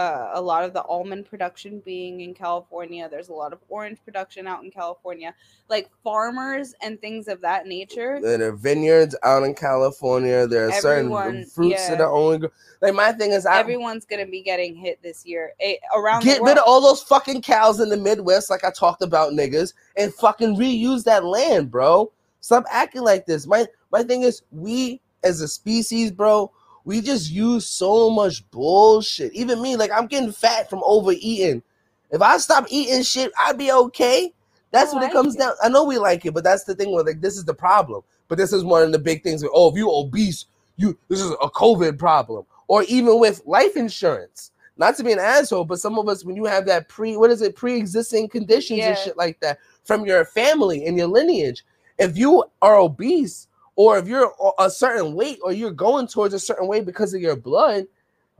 uh, 0.00 0.30
a 0.32 0.40
lot 0.40 0.64
of 0.64 0.72
the 0.72 0.82
almond 0.84 1.26
production 1.26 1.80
being 1.84 2.22
in 2.22 2.32
California. 2.32 3.06
There's 3.10 3.28
a 3.28 3.34
lot 3.34 3.52
of 3.52 3.58
orange 3.68 3.98
production 4.02 4.46
out 4.46 4.64
in 4.64 4.70
California, 4.70 5.34
like 5.68 5.90
farmers 6.02 6.74
and 6.80 6.98
things 7.02 7.28
of 7.28 7.42
that 7.42 7.66
nature. 7.66 8.18
There 8.22 8.48
are 8.48 8.52
vineyards 8.52 9.14
out 9.22 9.42
in 9.42 9.54
California. 9.54 10.46
There 10.46 10.68
are 10.68 10.72
Everyone, 10.72 11.22
certain 11.22 11.46
fruits 11.46 11.82
yeah. 11.82 11.90
that 11.90 12.00
are 12.00 12.10
only 12.10 12.48
like 12.80 12.94
my 12.94 13.12
thing 13.12 13.32
is. 13.32 13.44
I, 13.44 13.58
Everyone's 13.58 14.06
gonna 14.06 14.26
be 14.26 14.40
getting 14.42 14.74
hit 14.74 15.02
this 15.02 15.26
year 15.26 15.52
eh, 15.60 15.74
around. 15.94 16.24
Get 16.24 16.40
rid 16.40 16.56
of 16.56 16.64
all 16.66 16.80
those 16.80 17.02
fucking 17.02 17.42
cows 17.42 17.80
in 17.80 17.90
the 17.90 17.98
Midwest, 17.98 18.48
like 18.48 18.64
I 18.64 18.70
talked 18.70 19.02
about, 19.02 19.34
niggas, 19.34 19.74
and 19.96 20.14
fucking 20.14 20.56
reuse 20.56 21.04
that 21.04 21.24
land, 21.24 21.70
bro. 21.70 22.10
Stop 22.40 22.64
acting 22.70 23.02
like 23.02 23.26
this. 23.26 23.46
My 23.46 23.66
my 23.92 24.02
thing 24.02 24.22
is, 24.22 24.42
we 24.50 25.02
as 25.24 25.42
a 25.42 25.48
species, 25.48 26.10
bro, 26.10 26.50
we 26.84 27.00
just 27.00 27.30
use 27.30 27.66
so 27.66 28.10
much 28.10 28.48
bullshit. 28.50 29.32
Even 29.34 29.62
me, 29.62 29.76
like 29.76 29.90
I'm 29.90 30.06
getting 30.06 30.32
fat 30.32 30.70
from 30.70 30.82
overeating. 30.84 31.62
If 32.10 32.22
I 32.22 32.38
stop 32.38 32.66
eating 32.68 33.02
shit, 33.02 33.32
I'd 33.38 33.58
be 33.58 33.70
okay. 33.70 34.32
That's 34.72 34.92
I 34.92 34.94
what 34.94 35.02
like 35.02 35.10
it 35.10 35.14
comes 35.14 35.36
it. 35.36 35.38
down. 35.38 35.54
I 35.62 35.68
know 35.68 35.84
we 35.84 35.98
like 35.98 36.24
it, 36.26 36.34
but 36.34 36.44
that's 36.44 36.64
the 36.64 36.74
thing 36.74 36.92
where 36.92 37.04
like 37.04 37.20
this 37.20 37.36
is 37.36 37.44
the 37.44 37.54
problem. 37.54 38.02
But 38.28 38.38
this 38.38 38.52
is 38.52 38.64
one 38.64 38.82
of 38.82 38.92
the 38.92 38.98
big 38.98 39.22
things. 39.22 39.42
Where, 39.42 39.50
oh, 39.52 39.70
if 39.70 39.76
you 39.76 39.90
obese, 39.90 40.46
you 40.76 40.98
this 41.08 41.20
is 41.20 41.30
a 41.30 41.50
COVID 41.50 41.98
problem. 41.98 42.44
Or 42.68 42.84
even 42.84 43.18
with 43.18 43.42
life 43.46 43.76
insurance. 43.76 44.52
Not 44.76 44.96
to 44.96 45.04
be 45.04 45.12
an 45.12 45.18
asshole, 45.18 45.66
but 45.66 45.78
some 45.78 45.98
of 45.98 46.08
us, 46.08 46.24
when 46.24 46.36
you 46.36 46.46
have 46.46 46.64
that 46.66 46.88
pre, 46.88 47.14
what 47.14 47.30
is 47.30 47.42
it, 47.42 47.54
pre-existing 47.54 48.30
conditions 48.30 48.78
yeah. 48.78 48.88
and 48.88 48.98
shit 48.98 49.16
like 49.16 49.38
that 49.40 49.58
from 49.84 50.06
your 50.06 50.24
family 50.24 50.86
and 50.86 50.96
your 50.96 51.06
lineage, 51.06 51.64
if 51.98 52.16
you 52.16 52.44
are 52.62 52.76
obese, 52.76 53.46
or 53.80 53.96
if 53.96 54.06
you're 54.06 54.30
a 54.58 54.68
certain 54.68 55.14
weight 55.14 55.38
or 55.42 55.52
you're 55.52 55.70
going 55.70 56.06
towards 56.06 56.34
a 56.34 56.38
certain 56.38 56.66
way 56.66 56.82
because 56.82 57.14
of 57.14 57.22
your 57.22 57.34
blood, 57.34 57.86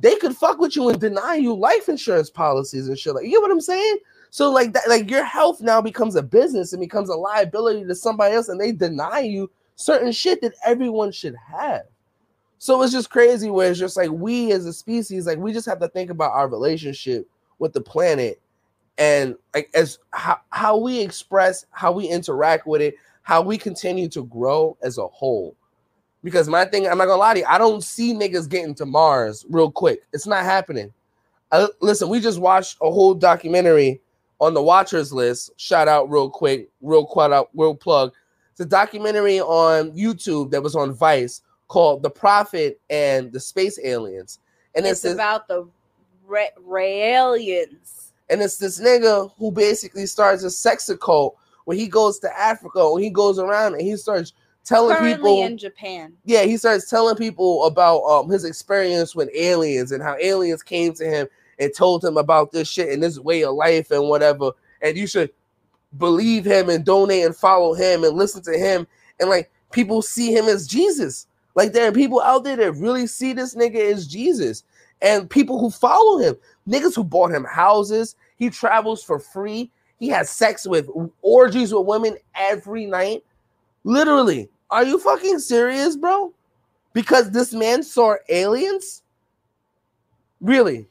they 0.03 0.15
could 0.17 0.37
fuck 0.37 0.59
with 0.59 0.77
you 0.77 0.91
and 0.91 1.01
deny 1.01 1.35
you 1.37 1.55
life 1.55 1.89
insurance 1.89 2.29
policies 2.29 2.89
and 2.89 2.99
shit. 2.99 3.15
Like, 3.15 3.25
you 3.25 3.33
know 3.33 3.41
what 3.41 3.51
I'm 3.51 3.63
saying? 3.63 4.01
So 4.29 4.53
like 4.53 4.75
that, 4.75 4.87
like 4.87 5.09
your 5.09 5.25
health 5.25 5.63
now 5.63 5.81
becomes 5.81 6.15
a 6.15 6.23
business 6.23 6.75
and 6.75 6.81
becomes 6.81 7.09
a 7.09 7.15
liability 7.15 7.87
to 7.87 7.95
somebody 7.95 8.35
else, 8.35 8.51
and 8.51 8.61
they 8.61 8.71
deny 8.71 9.21
you 9.21 9.51
certain 9.77 10.13
shit 10.13 10.43
that 10.43 10.53
everyone 10.67 11.11
should 11.11 11.37
have. 11.37 11.85
So 12.59 12.83
it's 12.83 12.93
just 12.93 13.09
crazy 13.09 13.49
where 13.49 13.71
it's 13.71 13.81
just 13.81 13.97
like 13.97 14.11
we 14.11 14.53
as 14.53 14.67
a 14.67 14.75
species, 14.75 15.27
like 15.27 15.39
we 15.39 15.55
just 15.55 15.65
have 15.65 15.81
to 15.81 15.89
think 15.89 16.11
about 16.11 16.33
our 16.33 16.49
relationship 16.49 17.27
with 17.59 17.73
the 17.73 17.81
planet 17.81 18.43
and 18.99 19.37
like 19.55 19.71
as 19.73 20.01
how, 20.11 20.39
how 20.51 20.77
we 20.77 21.01
express, 21.01 21.65
how 21.71 21.93
we 21.93 22.09
interact 22.09 22.67
with 22.67 22.83
it, 22.83 22.97
how 23.23 23.43
we 23.43 23.59
continue 23.59 24.09
to 24.09 24.25
grow 24.25 24.77
as 24.83 24.99
a 24.99 25.07
whole. 25.07 25.55
Because 26.23 26.49
my 26.49 26.65
thing, 26.65 26.87
I'm 26.87 26.99
not 26.99 27.07
gonna 27.07 27.21
lie 27.21 27.35
to 27.35 27.41
you, 27.41 27.47
I 27.49 27.59
don't 27.59 27.83
see 27.83 28.13
niggas 28.13 28.49
getting 28.49 28.75
to 28.77 28.87
Mars 28.87 29.47
real 29.49 29.71
quick. 29.71 30.03
It's 30.13 30.27
not 30.27 30.45
happening. 30.45 30.93
I, 31.53 31.69
listen, 31.81 32.09
we 32.09 32.21
just 32.21 32.39
watched 32.39 32.77
a 32.83 32.91
whole 32.91 33.15
documentary 33.15 34.01
on 34.41 34.55
the 34.55 34.63
watchers 34.63 35.13
list. 35.13 35.51
Shout 35.57 35.89
out 35.89 36.11
real 36.11 36.31
quick, 36.31 36.69
real 36.81 37.07
quad 37.07 37.33
out, 37.33 37.51
real 37.55 37.75
plug. 37.75 38.13
It's 38.53 38.61
a 38.61 38.67
documentary 38.67 39.41
on 39.41 39.93
YouTube 39.93 40.51
that 40.51 40.63
was 40.63 40.77
on 40.77 40.93
Vice 40.93 41.43
called 41.69 42.03
"The 42.03 42.11
Prophet 42.11 42.81
and 42.91 43.33
the 43.33 43.41
Space 43.41 43.79
Aliens," 43.83 44.41
and 44.75 44.85
it's, 44.87 45.05
it's 45.05 45.15
about 45.15 45.49
the 45.49 45.67
Ray 46.27 47.15
aliens. 47.15 48.13
And 48.29 48.41
it's 48.41 48.59
this 48.59 48.81
nigga 48.81 49.33
who 49.39 49.51
basically 49.51 50.07
starts 50.07 50.45
a 50.45 50.51
sex 50.51 50.91
cult 51.01 51.37
when 51.71 51.79
he 51.79 51.87
goes 51.87 52.19
to 52.19 52.37
Africa, 52.37 52.91
when 52.91 53.01
he 53.01 53.11
goes 53.11 53.39
around 53.39 53.75
and 53.75 53.83
he 53.83 53.97
starts 53.97 54.33
telling 54.65 54.97
Currently 54.97 55.15
people 55.15 55.45
in 55.45 55.57
Japan. 55.57 56.13
Yeah, 56.25 56.43
he 56.43 56.57
starts 56.57 56.91
telling 56.91 57.15
people 57.15 57.65
about 57.65 58.01
um 58.01 58.29
his 58.29 58.45
experience 58.45 59.15
with 59.15 59.31
aliens 59.37 59.93
and 59.93 60.03
how 60.03 60.17
aliens 60.17 60.65
came 60.65 60.95
to 60.95 61.05
him 61.05 61.29
and 61.61 61.73
told 61.73 62.05
him 62.05 62.17
about 62.17 62.51
this 62.51 62.69
shit 62.69 62.89
and 62.89 63.01
this 63.01 63.21
way 63.21 63.45
of 63.45 63.55
life 63.55 63.93
and 63.93 64.09
whatever. 64.09 64.51
And 64.83 64.97
you 64.97 65.07
should 65.07 65.31
believe 65.97 66.45
him 66.45 66.71
and 66.71 66.85
donate 66.85 67.25
and 67.25 67.37
follow 67.37 67.75
him 67.75 68.03
and 68.03 68.17
listen 68.17 68.43
to 68.43 68.59
him. 68.59 68.85
And 69.21 69.31
like 69.31 69.49
people 69.71 70.03
see 70.03 70.35
him 70.35 70.47
as 70.47 70.67
Jesus. 70.67 71.29
Like 71.55 71.73
there 71.73 71.87
are 71.87 71.93
people 71.93 72.21
out 72.21 72.43
there 72.43 72.57
that 72.57 72.73
really 72.73 73.07
see 73.07 73.33
this 73.33 73.55
nigga 73.55 73.93
as 73.93 74.09
Jesus. 74.09 74.65
And 75.03 75.31
people 75.31 75.61
who 75.61 75.71
follow 75.71 76.19
him, 76.19 76.35
niggas 76.69 76.97
who 76.97 77.05
bought 77.05 77.31
him 77.31 77.45
houses, 77.45 78.17
he 78.39 78.51
travels 78.51 79.05
for 79.05 79.21
free. 79.21 79.71
He 80.01 80.09
has 80.09 80.31
sex 80.31 80.67
with 80.67 80.89
orgies 81.23 81.73
with 81.73 81.87
women 81.87 82.17
every 82.35 82.87
night. 82.87 83.23
Literally. 83.85 84.49
Are 84.71 84.83
you 84.85 84.99
fucking 84.99 85.39
serious, 85.39 85.97
bro? 85.97 86.33
Because 86.95 87.31
this 87.31 87.53
man 87.53 87.83
saw 87.83 88.17
aliens? 88.29 89.03
Really? 90.41 90.89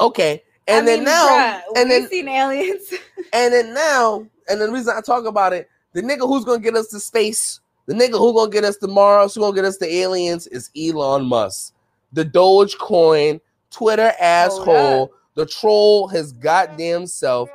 Okay. 0.00 0.42
And 0.66 0.82
I 0.82 0.86
then 0.86 0.98
mean, 0.98 1.04
now, 1.06 1.28
bruh, 1.28 1.62
and 1.76 1.90
then 1.90 2.08
seen 2.08 2.28
aliens. 2.28 2.92
and 3.32 3.54
then 3.54 3.72
now, 3.72 4.26
and 4.48 4.60
the 4.60 4.70
reason 4.70 4.94
I 4.96 5.00
talk 5.00 5.24
about 5.24 5.52
it, 5.52 5.70
the 5.92 6.02
nigga 6.02 6.26
who's 6.26 6.44
gonna 6.44 6.58
get 6.58 6.74
us 6.74 6.88
to 6.88 7.00
space, 7.00 7.60
the 7.86 7.94
nigga 7.94 8.18
who's 8.18 8.34
gonna 8.34 8.50
get 8.50 8.64
us 8.64 8.76
to 8.78 8.88
Mars, 8.88 9.34
who's 9.34 9.42
gonna 9.42 9.54
get 9.54 9.64
us 9.64 9.78
to 9.78 9.86
aliens 9.86 10.46
is 10.48 10.70
Elon 10.76 11.24
Musk, 11.24 11.72
the 12.12 12.24
Dogecoin 12.24 13.40
Twitter 13.70 14.12
asshole, 14.20 15.12
the 15.34 15.46
troll, 15.46 16.08
his 16.08 16.32
goddamn 16.32 17.06
self. 17.06 17.48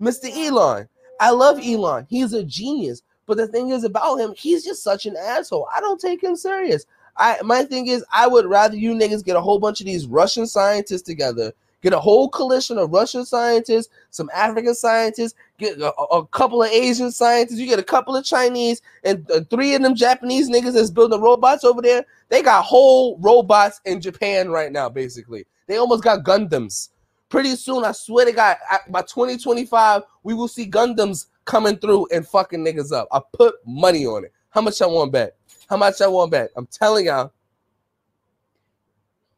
Mr. 0.00 0.30
Elon. 0.34 0.88
I 1.20 1.30
love 1.30 1.60
Elon. 1.62 2.06
He's 2.08 2.32
a 2.32 2.42
genius. 2.42 3.02
But 3.26 3.36
the 3.36 3.46
thing 3.46 3.70
is 3.70 3.84
about 3.84 4.16
him, 4.16 4.34
he's 4.36 4.64
just 4.64 4.82
such 4.82 5.06
an 5.06 5.16
asshole. 5.16 5.68
I 5.74 5.80
don't 5.80 6.00
take 6.00 6.22
him 6.22 6.34
serious. 6.34 6.84
I 7.16 7.38
my 7.44 7.64
thing 7.64 7.86
is, 7.86 8.04
I 8.12 8.26
would 8.26 8.46
rather 8.46 8.76
you 8.76 8.92
niggas 8.92 9.24
get 9.24 9.36
a 9.36 9.40
whole 9.40 9.60
bunch 9.60 9.80
of 9.80 9.86
these 9.86 10.06
Russian 10.06 10.46
scientists 10.46 11.02
together, 11.02 11.52
get 11.82 11.92
a 11.92 12.00
whole 12.00 12.28
coalition 12.28 12.78
of 12.78 12.90
Russian 12.90 13.24
scientists, 13.24 13.88
some 14.10 14.30
African 14.34 14.74
scientists, 14.74 15.34
get 15.58 15.80
a, 15.80 15.92
a 15.92 16.26
couple 16.26 16.62
of 16.62 16.70
Asian 16.70 17.12
scientists, 17.12 17.58
you 17.58 17.66
get 17.66 17.78
a 17.78 17.84
couple 17.84 18.16
of 18.16 18.24
Chinese, 18.24 18.82
and 19.04 19.30
three 19.50 19.74
of 19.74 19.82
them 19.82 19.94
Japanese 19.94 20.50
niggas 20.50 20.72
that's 20.72 20.90
building 20.90 21.20
robots 21.20 21.62
over 21.62 21.82
there. 21.82 22.04
They 22.30 22.42
got 22.42 22.64
whole 22.64 23.16
robots 23.18 23.80
in 23.84 24.00
Japan 24.00 24.50
right 24.50 24.72
now, 24.72 24.88
basically. 24.88 25.46
They 25.66 25.76
almost 25.76 26.02
got 26.02 26.24
Gundams 26.24 26.88
Pretty 27.30 27.54
soon, 27.54 27.84
I 27.84 27.92
swear 27.92 28.26
to 28.26 28.32
God, 28.32 28.56
by 28.88 29.02
2025, 29.02 30.02
we 30.24 30.34
will 30.34 30.48
see 30.48 30.68
Gundams 30.68 31.26
coming 31.44 31.76
through 31.76 32.08
and 32.12 32.26
fucking 32.26 32.64
niggas 32.64 32.92
up. 32.92 33.06
I 33.12 33.20
put 33.32 33.54
money 33.64 34.04
on 34.04 34.24
it. 34.24 34.32
How 34.50 34.60
much 34.60 34.82
I 34.82 34.86
want 34.86 35.12
bet? 35.12 35.36
How 35.68 35.76
much 35.76 36.00
I 36.00 36.08
want 36.08 36.32
bet? 36.32 36.50
I'm 36.56 36.66
telling 36.66 37.06
y'all. 37.06 37.32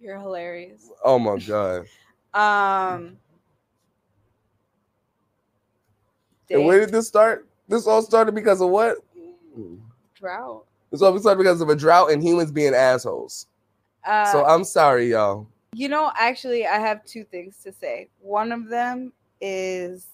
You're 0.01 0.19
hilarious. 0.19 0.91
Oh 1.05 1.19
my 1.19 1.39
god. 1.39 1.87
Um. 2.35 3.19
And 6.51 6.65
where 6.65 6.81
did 6.81 6.89
this 6.93 7.07
start? 7.09 7.47
This 7.69 7.87
all 7.87 8.01
started 8.01 8.35
because 8.35 8.63
of 8.63 8.71
what? 8.71 8.97
drought. 10.15 10.65
This 10.91 11.03
all 11.03 11.19
started 11.19 11.37
because 11.37 11.61
of 11.61 11.69
a 11.69 11.77
drought 11.77 12.11
and 12.11 12.23
humans 12.23 12.51
being 12.51 12.75
assholes. 12.75 13.49
Uh, 14.03 14.33
so 14.33 14.47
I'm 14.47 14.65
sorry, 14.65 15.11
y'all. 15.11 15.47
You 15.75 15.89
know, 15.89 16.13
actually, 16.19 16.67
I 16.67 16.79
have 16.79 17.05
two 17.05 17.25
things 17.25 17.57
to 17.65 17.73
say. 17.73 18.09
One 18.21 18.53
of 18.53 18.69
them 18.69 19.13
is 19.41 20.07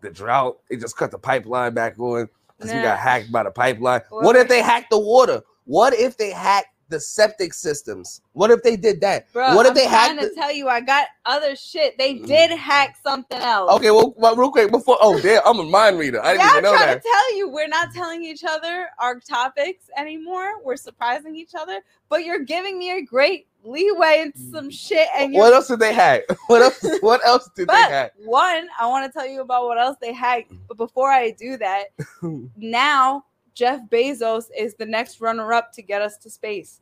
The 0.00 0.10
drought, 0.10 0.58
it 0.70 0.80
just 0.80 0.96
cut 0.96 1.10
the 1.10 1.18
pipeline 1.18 1.72
back 1.74 1.98
on 1.98 2.28
because 2.58 2.74
we 2.74 2.82
got 2.82 2.98
hacked 2.98 3.30
by 3.30 3.42
the 3.44 3.50
pipeline. 3.50 4.02
Well, 4.10 4.22
What 4.22 4.36
if 4.36 4.48
they 4.48 4.62
hacked 4.62 4.90
the 4.90 4.98
water? 4.98 5.42
What 5.64 5.94
if 5.94 6.16
they 6.16 6.30
hacked 6.30 6.68
the 6.88 7.00
septic 7.00 7.52
systems? 7.52 8.20
What 8.32 8.50
if 8.50 8.62
they 8.62 8.76
did 8.76 9.00
that? 9.00 9.32
Bro, 9.32 9.56
what 9.56 9.66
if 9.66 9.74
they 9.74 9.86
hacked? 9.86 10.10
I'm 10.10 10.16
they 10.16 10.22
trying 10.22 10.28
hacked 10.28 10.34
to 10.34 10.34
the- 10.34 10.40
tell 10.40 10.52
you, 10.54 10.68
I 10.68 10.80
got 10.80 11.06
other 11.24 11.56
shit. 11.56 11.98
They 11.98 12.14
mm. 12.14 12.26
did 12.26 12.50
hack 12.52 12.96
something 13.02 13.38
else. 13.38 13.72
Okay, 13.72 13.90
well, 13.90 14.14
well, 14.16 14.36
real 14.36 14.50
quick 14.50 14.70
before. 14.70 14.96
Oh, 15.00 15.20
damn, 15.20 15.42
I'm 15.44 15.58
a 15.58 15.64
mind 15.64 15.98
reader. 15.98 16.22
I 16.22 16.32
didn't 16.32 16.40
yeah, 16.40 16.50
even 16.50 16.56
I'm 16.56 16.62
know 16.62 16.76
trying 16.76 16.86
that. 16.86 17.02
to 17.02 17.08
tell 17.08 17.36
you, 17.36 17.48
we're 17.48 17.68
not 17.68 17.92
telling 17.92 18.24
each 18.24 18.44
other 18.44 18.88
our 19.00 19.18
topics 19.20 19.90
anymore. 19.96 20.62
We're 20.64 20.76
surprising 20.76 21.34
each 21.36 21.54
other, 21.58 21.80
but 22.08 22.24
you're 22.24 22.44
giving 22.44 22.78
me 22.78 22.92
a 22.98 23.02
great 23.02 23.48
leeway 23.66 24.20
into 24.22 24.38
some 24.50 24.70
shit. 24.70 25.08
And 25.16 25.34
What 25.34 25.52
else 25.52 25.68
did 25.68 25.80
they 25.80 25.92
hack? 25.92 26.22
What 26.46 26.62
else? 26.62 26.84
What 27.00 27.20
else 27.26 27.48
did 27.56 27.68
they 27.68 27.72
But 27.74 27.90
hack? 27.90 28.12
one, 28.24 28.68
I 28.80 28.86
want 28.86 29.10
to 29.10 29.18
tell 29.18 29.26
you 29.26 29.40
about 29.40 29.64
what 29.66 29.78
else 29.78 29.96
they 30.00 30.12
hacked. 30.12 30.52
But 30.68 30.76
before 30.76 31.10
I 31.10 31.30
do 31.32 31.56
that, 31.58 31.86
now 32.56 33.24
Jeff 33.54 33.80
Bezos 33.90 34.46
is 34.56 34.74
the 34.74 34.86
next 34.86 35.20
runner-up 35.20 35.72
to 35.72 35.82
get 35.82 36.02
us 36.02 36.16
to 36.18 36.30
space. 36.30 36.80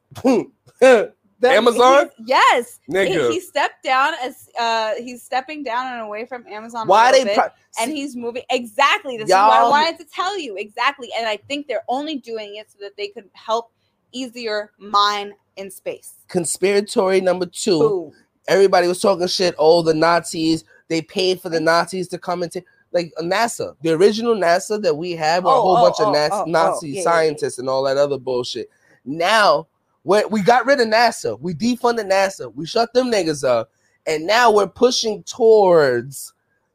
The- 0.80 1.12
Amazon? 1.50 2.10
Yes. 2.24 2.80
He, 2.86 2.92
Nigga, 2.94 3.30
he 3.30 3.38
stepped 3.40 3.82
down 3.82 4.14
as 4.22 4.48
uh 4.58 4.92
he's 4.98 5.22
stepping 5.22 5.62
down 5.62 5.92
and 5.92 6.00
away 6.00 6.24
from 6.24 6.46
Amazon. 6.46 6.86
why 6.88 7.12
they? 7.12 7.24
bit, 7.24 7.34
Pro- 7.36 7.48
and 7.80 7.92
he's 7.92 8.16
moving 8.16 8.44
exactly. 8.50 9.18
This 9.18 9.28
is 9.28 9.34
what 9.34 9.52
I 9.52 9.68
wanted 9.68 9.98
to 9.98 10.04
tell 10.06 10.38
you 10.38 10.56
exactly. 10.56 11.10
And 11.18 11.26
I 11.28 11.36
think 11.36 11.66
they're 11.66 11.84
only 11.88 12.16
doing 12.16 12.56
it 12.56 12.70
so 12.70 12.78
that 12.80 12.96
they 12.96 13.08
could 13.08 13.28
help 13.34 13.72
easier 14.12 14.70
mine 14.78 15.34
in 15.56 15.70
space. 15.70 16.14
conspiratory 16.28 17.22
number 17.22 17.46
two. 17.46 17.78
Boom. 17.78 18.12
Everybody 18.48 18.86
was 18.88 19.00
talking 19.00 19.26
shit. 19.26 19.54
Oh, 19.58 19.82
the 19.82 19.94
Nazis. 19.94 20.64
They 20.88 21.00
paid 21.02 21.40
for 21.40 21.48
the 21.48 21.60
Nazis 21.60 22.08
to 22.08 22.18
come 22.18 22.42
and 22.42 22.52
take. 22.52 22.64
Like 22.92 23.12
NASA, 23.20 23.74
the 23.82 23.90
original 23.90 24.36
NASA 24.36 24.80
that 24.82 24.94
we 24.96 25.12
had, 25.12 25.42
were 25.42 25.50
a 25.50 25.54
Oh, 25.54 25.62
whole 25.62 25.76
oh, 25.78 25.82
bunch 25.82 25.98
of 25.98 26.08
oh, 26.08 26.12
Nas- 26.12 26.30
oh, 26.32 26.44
oh, 26.46 26.50
Nazi 26.50 26.88
yeah, 26.88 26.92
yeah, 26.94 26.98
yeah. 26.98 27.04
scientists 27.04 27.58
and 27.58 27.68
all 27.68 27.82
that 27.82 27.96
other 27.96 28.18
bullshit. 28.18 28.70
Now, 29.04 29.66
we 30.04 30.24
we 30.26 30.42
got 30.42 30.64
rid 30.64 30.80
of 30.80 30.86
NASA. 30.86 31.40
We 31.40 31.54
defunded 31.54 32.08
NASA. 32.08 32.54
We 32.54 32.66
shut 32.66 32.92
them 32.94 33.10
niggas 33.10 33.42
up, 33.42 33.72
and 34.06 34.24
now 34.26 34.52
we're 34.52 34.68
pushing 34.68 35.24
towards 35.24 36.32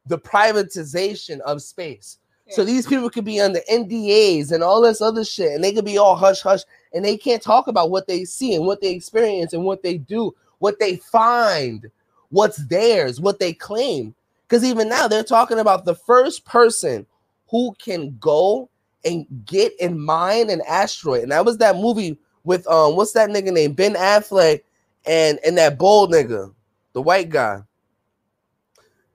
the 0.07 0.17
privatization 0.17 1.39
of 1.41 1.61
space. 1.61 2.17
So 2.51 2.65
these 2.65 2.88
people 2.88 3.11
could 3.11 3.25
be 3.25 3.39
under 3.39 3.59
NDAs 3.71 4.51
and 4.51 4.63
all 4.63 4.82
this 4.82 5.01
other 5.01 5.23
shit, 5.23 5.51
and 5.53 5.63
they 5.63 5.71
could 5.71 5.86
be 5.86 5.99
all 5.99 6.15
hush 6.15 6.41
hush, 6.41 6.61
and 6.93 7.03
they 7.03 7.17
can't 7.17 7.41
talk 7.41 7.67
about 7.67 7.91
what 7.91 8.07
they 8.07 8.25
see 8.25 8.55
and 8.55 8.65
what 8.65 8.81
they 8.81 8.91
experience 8.91 9.53
and 9.53 9.63
what 9.63 9.83
they 9.83 9.97
do, 9.97 10.33
what 10.59 10.79
they 10.79 10.97
find, 10.97 11.89
what's 12.29 12.57
theirs, 12.67 13.19
what 13.19 13.39
they 13.39 13.53
claim. 13.53 14.15
Because 14.47 14.63
even 14.63 14.89
now 14.89 15.07
they're 15.07 15.23
talking 15.23 15.59
about 15.59 15.85
the 15.85 15.95
first 15.95 16.45
person 16.45 17.05
who 17.49 17.75
can 17.79 18.17
go 18.19 18.69
and 19.05 19.25
get 19.45 19.73
and 19.79 20.03
mine 20.03 20.49
an 20.49 20.61
asteroid, 20.67 21.23
and 21.23 21.31
that 21.31 21.45
was 21.45 21.57
that 21.59 21.75
movie 21.75 22.17
with 22.43 22.67
um, 22.67 22.95
what's 22.95 23.13
that 23.13 23.29
nigga 23.29 23.53
name, 23.53 23.73
Ben 23.73 23.93
Affleck, 23.93 24.61
and 25.05 25.39
and 25.45 25.57
that 25.57 25.77
bold 25.77 26.11
nigga, 26.11 26.53
the 26.93 27.01
white 27.01 27.29
guy. 27.29 27.61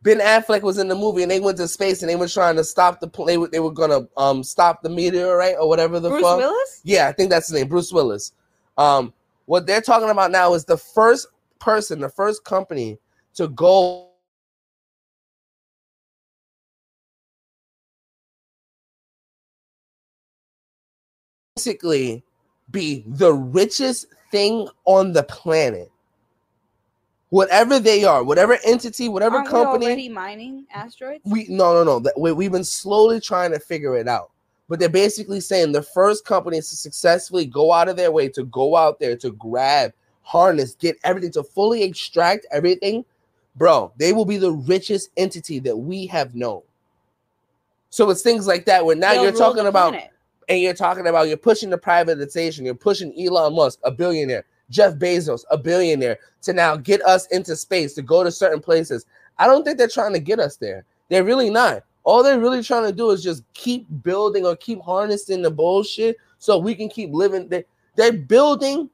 Ben 0.05 0.19
Affleck 0.21 0.61
was 0.61 0.77
in 0.77 0.89
the 0.89 0.95
movie 0.95 1.23
and 1.23 1.31
they 1.31 1.41
went 1.41 1.57
to 1.57 1.67
space 1.67 2.03
and 2.03 2.11
they 2.11 2.15
were 2.17 2.29
trying 2.29 2.57
to 2.57 2.63
stop 2.65 3.01
the 3.01 3.09
plane. 3.09 3.27
They, 3.27 3.39
were- 3.39 3.49
they 3.49 3.61
were 3.61 3.73
gonna 3.73 4.07
um 4.19 4.45
stop 4.45 4.83
the 4.83 4.91
meteorite 4.91 5.57
or 5.59 5.67
whatever 5.67 5.99
the 5.99 6.11
fuck. 6.11 6.21
Bruce 6.21 6.23
fuck. 6.31 6.39
Willis? 6.39 6.81
Yeah, 6.85 7.09
I 7.09 7.13
think 7.13 7.31
that's 7.31 7.49
his 7.49 7.55
name, 7.59 7.69
Bruce 7.69 7.91
Willis. 7.91 8.33
Um, 8.77 9.15
what 9.47 9.67
they're 9.67 9.81
talking 9.81 10.11
about 10.11 10.31
now 10.31 10.53
is 10.53 10.67
the 10.67 10.77
first 10.77 11.29
person, 11.59 12.01
the 12.01 12.11
first 12.11 12.45
company 12.45 12.99
to 13.35 13.49
go 13.49 14.11
basically 21.57 22.23
be 22.71 23.05
the 23.07 23.33
richest 23.33 24.07
thing 24.31 24.69
on 24.85 25.13
the 25.13 25.23
planet. 25.23 25.91
Whatever 27.35 27.81
they 27.81 28.05
are, 28.05 28.23
whatever 28.23 28.61
entity, 28.65 29.09
whatever 29.09 29.39
Aren't 29.39 29.49
we 29.49 29.51
company. 29.51 29.87
already 29.87 30.09
mining 30.09 30.67
asteroids? 30.73 31.25
We 31.25 31.47
no 31.49 31.75
no 31.75 31.83
no. 31.83 31.99
That 31.99 32.15
we, 32.17 32.31
we've 32.31 32.53
been 32.53 32.63
slowly 32.63 33.19
trying 33.19 33.51
to 33.51 33.59
figure 33.59 33.97
it 33.97 34.07
out, 34.07 34.31
but 34.69 34.79
they're 34.79 34.89
basically 34.89 35.41
saying 35.41 35.73
the 35.73 35.83
first 35.83 36.25
companies 36.25 36.71
to 36.71 36.77
successfully 36.77 37.45
go 37.45 37.73
out 37.73 37.89
of 37.89 37.97
their 37.97 38.13
way 38.13 38.29
to 38.29 38.45
go 38.45 38.77
out 38.77 39.01
there 39.01 39.17
to 39.17 39.33
grab, 39.33 39.93
harness, 40.23 40.77
get 40.77 40.97
everything 41.03 41.33
to 41.33 41.43
fully 41.43 41.83
extract 41.83 42.47
everything, 42.53 43.05
bro. 43.57 43.93
They 43.97 44.13
will 44.13 44.27
be 44.27 44.37
the 44.37 44.53
richest 44.53 45.11
entity 45.17 45.59
that 45.59 45.77
we 45.77 46.07
have 46.07 46.37
known. 46.37 46.63
So 47.91 48.09
it's 48.11 48.23
things 48.23 48.47
like 48.47 48.65
that 48.67 48.87
where 48.87 48.95
now 48.95 49.13
They'll 49.13 49.25
you're 49.25 49.33
talking 49.33 49.67
about 49.67 49.95
planet. 49.95 50.11
and 50.49 50.61
you're 50.61 50.73
talking 50.73 51.09
about 51.09 51.27
you're 51.27 51.37
pushing 51.37 51.71
the 51.71 51.79
privatization, 51.79 52.65
you're 52.65 52.77
pushing 52.77 53.13
Elon 53.21 53.57
Musk, 53.57 53.81
a 53.83 53.91
billionaire, 53.91 54.45
Jeff 54.71 54.95
Bezos, 54.95 55.45
a 55.51 55.59
billionaire, 55.59 56.19
to 56.43 56.53
now 56.53 56.77
get 56.77 57.03
us 57.03 57.27
into 57.27 57.57
space 57.57 57.95
to 57.95 58.03
go 58.03 58.25
to 58.25 58.31
certain 58.31 58.61
places. 58.61 59.07
I 59.39 59.47
don't 59.47 59.65
think 59.65 59.79
they're 59.79 59.89
trying 59.89 60.13
to 60.13 60.21
get 60.21 60.41
us 60.41 60.57
there. 60.57 60.85
They're 61.09 61.25
really 61.25 61.51
not. 61.51 61.83
All 62.05 62.23
they're 62.23 62.41
really 62.41 62.63
trying 62.63 62.85
to 62.85 62.93
do 62.93 63.11
is 63.11 63.23
just 63.23 63.43
keep 63.55 63.87
building 64.03 64.45
or 64.45 64.57
keep 64.57 64.81
harnessing 64.83 65.43
the 65.43 65.51
bullshit 65.51 66.17
so 66.39 66.59
we 66.59 66.75
can 66.75 66.89
keep 66.89 67.13
living. 67.13 67.49
They, 67.49 67.65
they're 67.97 68.13
building 68.13 68.91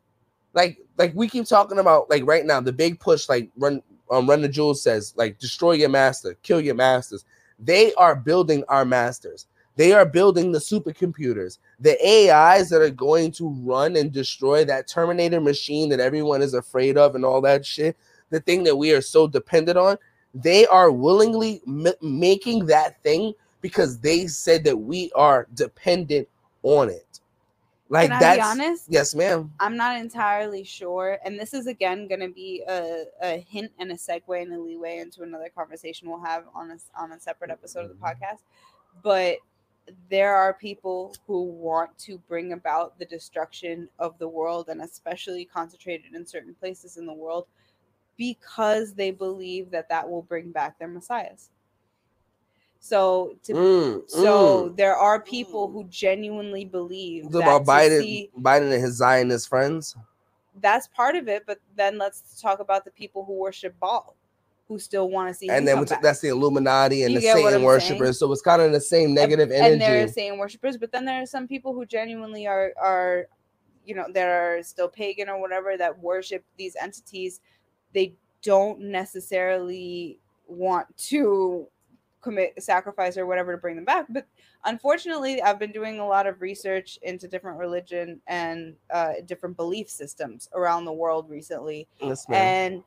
like 0.54 0.78
like 0.98 1.12
we 1.14 1.28
keep 1.28 1.46
talking 1.46 1.78
about 1.78 2.10
like 2.10 2.26
right 2.26 2.44
now 2.44 2.60
the 2.60 2.72
big 2.72 2.98
push 3.00 3.28
like 3.28 3.50
run 3.56 3.82
um 4.10 4.28
run 4.28 4.42
the 4.42 4.48
jewels 4.48 4.82
says 4.82 5.14
like 5.16 5.38
destroy 5.38 5.72
your 5.72 5.88
master 5.88 6.36
kill 6.42 6.60
your 6.60 6.74
masters 6.74 7.24
they 7.58 7.94
are 7.94 8.16
building 8.16 8.64
our 8.68 8.84
masters 8.84 9.46
they 9.80 9.94
are 9.94 10.04
building 10.04 10.52
the 10.52 10.58
supercomputers 10.58 11.56
the 11.80 11.96
ais 12.06 12.68
that 12.68 12.82
are 12.82 12.90
going 12.90 13.32
to 13.32 13.48
run 13.62 13.96
and 13.96 14.12
destroy 14.12 14.62
that 14.62 14.86
terminator 14.86 15.40
machine 15.40 15.88
that 15.88 16.00
everyone 16.00 16.42
is 16.42 16.52
afraid 16.52 16.98
of 16.98 17.14
and 17.14 17.24
all 17.24 17.40
that 17.40 17.64
shit 17.64 17.96
the 18.28 18.40
thing 18.40 18.62
that 18.62 18.76
we 18.76 18.92
are 18.92 19.00
so 19.00 19.26
dependent 19.26 19.78
on 19.78 19.96
they 20.34 20.66
are 20.66 20.90
willingly 20.92 21.62
m- 21.66 21.94
making 22.02 22.66
that 22.66 23.02
thing 23.02 23.32
because 23.62 23.98
they 24.00 24.26
said 24.26 24.62
that 24.64 24.76
we 24.76 25.10
are 25.14 25.48
dependent 25.54 26.28
on 26.62 26.90
it 26.90 27.20
like 27.88 28.10
Can 28.10 28.20
that's 28.20 28.46
honest? 28.46 28.84
yes 28.86 29.14
ma'am 29.14 29.50
I'm 29.60 29.76
not 29.76 29.96
entirely 29.96 30.62
sure. 30.62 31.18
And 31.24 31.40
this 31.40 31.52
is 31.52 31.66
again 31.66 32.06
going 32.06 32.20
to 32.20 32.28
be 32.28 32.62
a, 32.68 33.04
a 33.20 33.38
hint 33.38 33.72
and 33.80 33.90
a 33.90 33.96
segue 33.96 34.40
and 34.40 34.52
a 34.52 34.60
leeway 34.60 34.98
into 34.98 35.22
another 35.22 35.48
conversation 35.48 36.08
we'll 36.08 36.20
have 36.20 36.44
on 36.54 36.70
a, 36.70 36.76
on 36.96 37.10
a 37.10 37.18
separate 37.18 37.50
episode 37.50 37.86
of 37.86 37.88
the 37.88 37.94
mm-hmm. 37.96 38.04
podcast. 38.04 38.42
But 39.02 39.38
there 40.08 40.34
are 40.34 40.54
people 40.54 41.14
who 41.26 41.42
want 41.44 41.96
to 41.98 42.18
bring 42.28 42.52
about 42.52 42.98
the 42.98 43.04
destruction 43.04 43.88
of 43.98 44.18
the 44.18 44.28
world 44.28 44.68
and 44.68 44.80
especially 44.82 45.44
concentrated 45.44 46.14
in 46.14 46.26
certain 46.26 46.54
places 46.54 46.96
in 46.96 47.06
the 47.06 47.12
world 47.12 47.46
because 48.16 48.94
they 48.94 49.10
believe 49.10 49.70
that 49.70 49.88
that 49.88 50.08
will 50.08 50.22
bring 50.22 50.50
back 50.50 50.78
their 50.78 50.88
messiahs. 50.88 51.50
So 52.80 53.36
to 53.44 53.54
Mm, 53.54 54.10
so 54.10 54.70
mm. 54.70 54.76
there 54.76 54.96
are 54.96 55.20
people 55.20 55.68
who 55.70 55.84
genuinely 55.84 56.64
believe 56.64 57.30
that 57.32 57.40
about 57.42 57.66
Biden, 57.66 57.98
see- 58.00 58.30
Biden 58.38 58.72
and 58.72 58.82
his 58.82 58.96
Zionist 58.96 59.48
friends. 59.48 59.96
that's 60.60 60.88
part 60.88 61.16
of 61.16 61.28
it. 61.28 61.44
But 61.46 61.60
then 61.76 61.98
let's 61.98 62.40
talk 62.40 62.60
about 62.60 62.84
the 62.84 62.90
people 62.90 63.24
who 63.24 63.34
worship 63.34 63.74
Baal, 63.80 64.16
who 64.70 64.78
still 64.78 65.10
want 65.10 65.28
to 65.28 65.34
see. 65.34 65.50
And 65.50 65.66
then 65.66 65.84
that's 66.00 66.20
the 66.20 66.28
Illuminati 66.28 67.02
and 67.02 67.12
You 67.12 67.20
the 67.20 67.26
Satan 67.26 67.64
worshippers. 67.64 67.98
saying? 67.98 68.12
So 68.12 68.32
it's 68.32 68.40
kind 68.40 68.62
of 68.62 68.70
the 68.70 68.80
same 68.80 69.12
negative 69.12 69.50
energy 69.50 69.62
negative 69.62 69.72
and 69.72 69.80
they're 69.80 69.98
energy. 69.98 70.12
Satan 70.12 70.38
worshippers. 70.38 70.76
But 70.76 70.92
then 70.92 71.04
there 71.04 71.20
are 71.20 71.26
some 71.26 71.48
people 71.48 71.74
who 71.74 71.84
genuinely 71.84 72.46
are 72.46 72.72
are, 72.80 73.26
you 73.84 73.96
know, 73.96 74.06
that 74.14 74.28
are 74.28 74.62
still 74.62 74.86
pagan 74.86 75.28
or 75.28 75.40
whatever 75.40 75.76
that 75.76 75.98
worship 75.98 76.44
these 76.56 76.76
entities. 76.80 77.40
They 77.92 78.14
don't 78.42 78.80
necessarily 78.80 80.20
want 80.46 80.96
to 80.96 81.66
commit 82.20 82.62
sacrifice 82.62 83.16
or 83.16 83.26
whatever 83.26 83.52
to 83.52 83.58
bring 83.58 83.76
them 83.76 83.84
back 83.86 84.04
but 84.10 84.26
unfortunately 84.66 85.40
i've 85.40 85.58
been 85.58 85.72
doing 85.72 86.00
a 86.00 86.06
lot 86.06 86.26
of 86.26 86.42
research 86.42 86.98
into 87.00 87.26
different 87.26 87.58
religion 87.58 88.20
and 88.26 88.74
uh, 88.92 89.14
different 89.24 89.56
belief 89.56 89.88
systems 89.88 90.50
around 90.52 90.84
the 90.84 90.92
world 90.92 91.30
recently 91.30 91.88
Yes, 91.98 92.26
and 92.28 92.82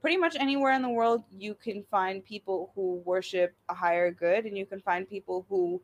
pretty 0.00 0.16
much 0.16 0.36
anywhere 0.36 0.72
in 0.72 0.82
the 0.82 0.88
world 0.88 1.24
you 1.36 1.54
can 1.54 1.82
find 1.90 2.24
people 2.24 2.70
who 2.74 3.02
worship 3.04 3.54
a 3.68 3.74
higher 3.74 4.10
good 4.10 4.44
and 4.44 4.56
you 4.56 4.66
can 4.66 4.80
find 4.80 5.08
people 5.08 5.44
who 5.48 5.80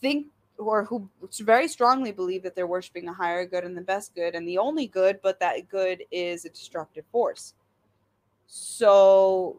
think 0.00 0.26
or 0.58 0.84
who 0.84 1.08
very 1.40 1.68
strongly 1.68 2.12
believe 2.12 2.42
that 2.42 2.54
they're 2.54 2.66
worshiping 2.66 3.08
a 3.08 3.12
higher 3.12 3.44
good 3.44 3.64
and 3.64 3.76
the 3.76 3.82
best 3.82 4.14
good 4.14 4.34
and 4.34 4.46
the 4.48 4.58
only 4.58 4.86
good, 4.86 5.20
but 5.22 5.38
that 5.40 5.68
good 5.68 6.02
is 6.10 6.44
a 6.44 6.50
destructive 6.50 7.04
force. 7.12 7.54
So 8.46 9.58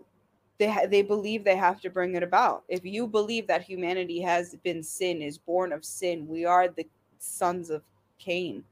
they 0.58 0.70
ha- 0.70 0.88
they 0.88 1.02
believe 1.02 1.44
they 1.44 1.56
have 1.56 1.82
to 1.82 1.90
bring 1.90 2.16
it 2.16 2.24
about. 2.24 2.64
If 2.68 2.84
you 2.86 3.08
believe 3.08 3.48
that 3.48 3.62
humanity 3.62 4.22
has 4.22 4.56
been 4.64 4.82
sin, 4.82 5.22
is 5.22 5.38
born 5.38 5.72
of 5.72 5.86
sin, 5.86 6.28
we 6.28 6.46
are 6.46 6.68
the 6.68 6.88
sons 7.20 7.70
of 7.70 7.84
Cain. 8.18 8.64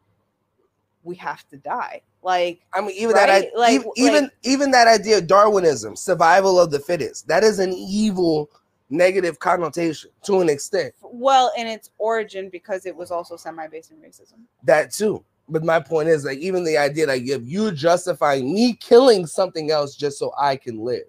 We 1.06 1.16
have 1.18 1.48
to 1.50 1.58
die. 1.58 2.02
Like 2.24 2.60
I 2.74 2.82
mean, 2.82 2.90
even 2.92 3.16
Right? 3.16 3.28
that, 3.28 3.52
I, 3.56 3.58
Like- 3.58 3.86
even, 3.96 4.24
like- 4.24 4.32
even 4.44 4.72
that 4.72 4.88
idea 4.88 5.20
of 5.20 5.28
Darwinism, 5.28 5.96
survival 5.96 6.60
of 6.60 6.72
the 6.72 6.80
fittest, 6.80 7.28
that 7.28 7.44
is 7.44 7.60
an 7.60 7.72
evil, 7.72 8.50
negative 8.90 9.40
connotation 9.40 10.10
to 10.24 10.42
an 10.42 10.50
extent. 10.50 10.94
well 11.04 11.52
in 11.56 11.68
its 11.68 11.92
origin 12.00 12.50
because 12.50 12.86
it 12.86 12.96
was 12.96 13.10
also 13.12 13.36
semi-based 13.38 13.92
in 13.92 13.98
racism. 13.98 14.40
That 14.64 14.92
too. 14.92 15.24
But 15.48 15.64
my 15.64 15.80
point 15.80 16.10
is, 16.10 16.26
like, 16.26 16.40
even 16.40 16.64
the 16.64 16.76
idea 16.78 17.06
that 17.06 17.20
if 17.20 17.44
you 17.46 17.72
justifying 17.72 18.52
me 18.52 18.74
killing 18.74 19.28
something 19.28 19.70
else 19.70 19.96
just 19.96 20.18
so 20.18 20.34
I 20.38 20.56
can 20.56 20.80
live, 20.84 21.06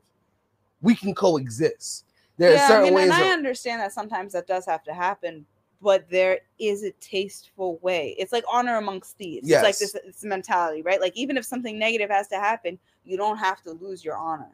we 0.83 0.95
can 0.95 1.15
coexist. 1.15 2.05
There 2.37 2.51
are 2.51 2.55
yeah, 2.55 2.65
I 2.65 2.69
certain 2.69 2.85
mean, 2.85 2.95
ways. 2.95 3.05
and 3.05 3.13
I 3.15 3.27
of- 3.29 3.33
understand 3.33 3.81
that 3.81 3.93
sometimes 3.95 4.35
that 4.35 4.47
does 4.47 4.67
have 4.67 4.85
to 4.85 4.93
happen, 4.93 5.47
but 5.83 6.09
there 6.11 6.41
is 6.59 6.83
a 6.85 6.91
tasteful 7.01 7.79
way. 7.83 8.15
It's 8.19 8.33
like 8.33 8.45
honor 8.51 8.77
amongst 8.77 9.17
thieves. 9.19 9.49
It's 9.49 9.57
like 9.63 9.77
Yes. 9.79 9.79
this, 9.79 9.93
this 10.05 10.25
mentality, 10.25 10.83
right? 10.83 11.01
Like 11.01 11.17
even 11.17 11.37
if 11.37 11.45
something 11.45 11.79
negative 11.79 12.11
has 12.11 12.29
to 12.29 12.37
happen, 12.37 12.79
you 13.05 13.17
don't 13.17 13.37
have 13.37 13.63
to 13.63 13.73
lose 13.73 14.05
your 14.05 14.17
honor. 14.17 14.49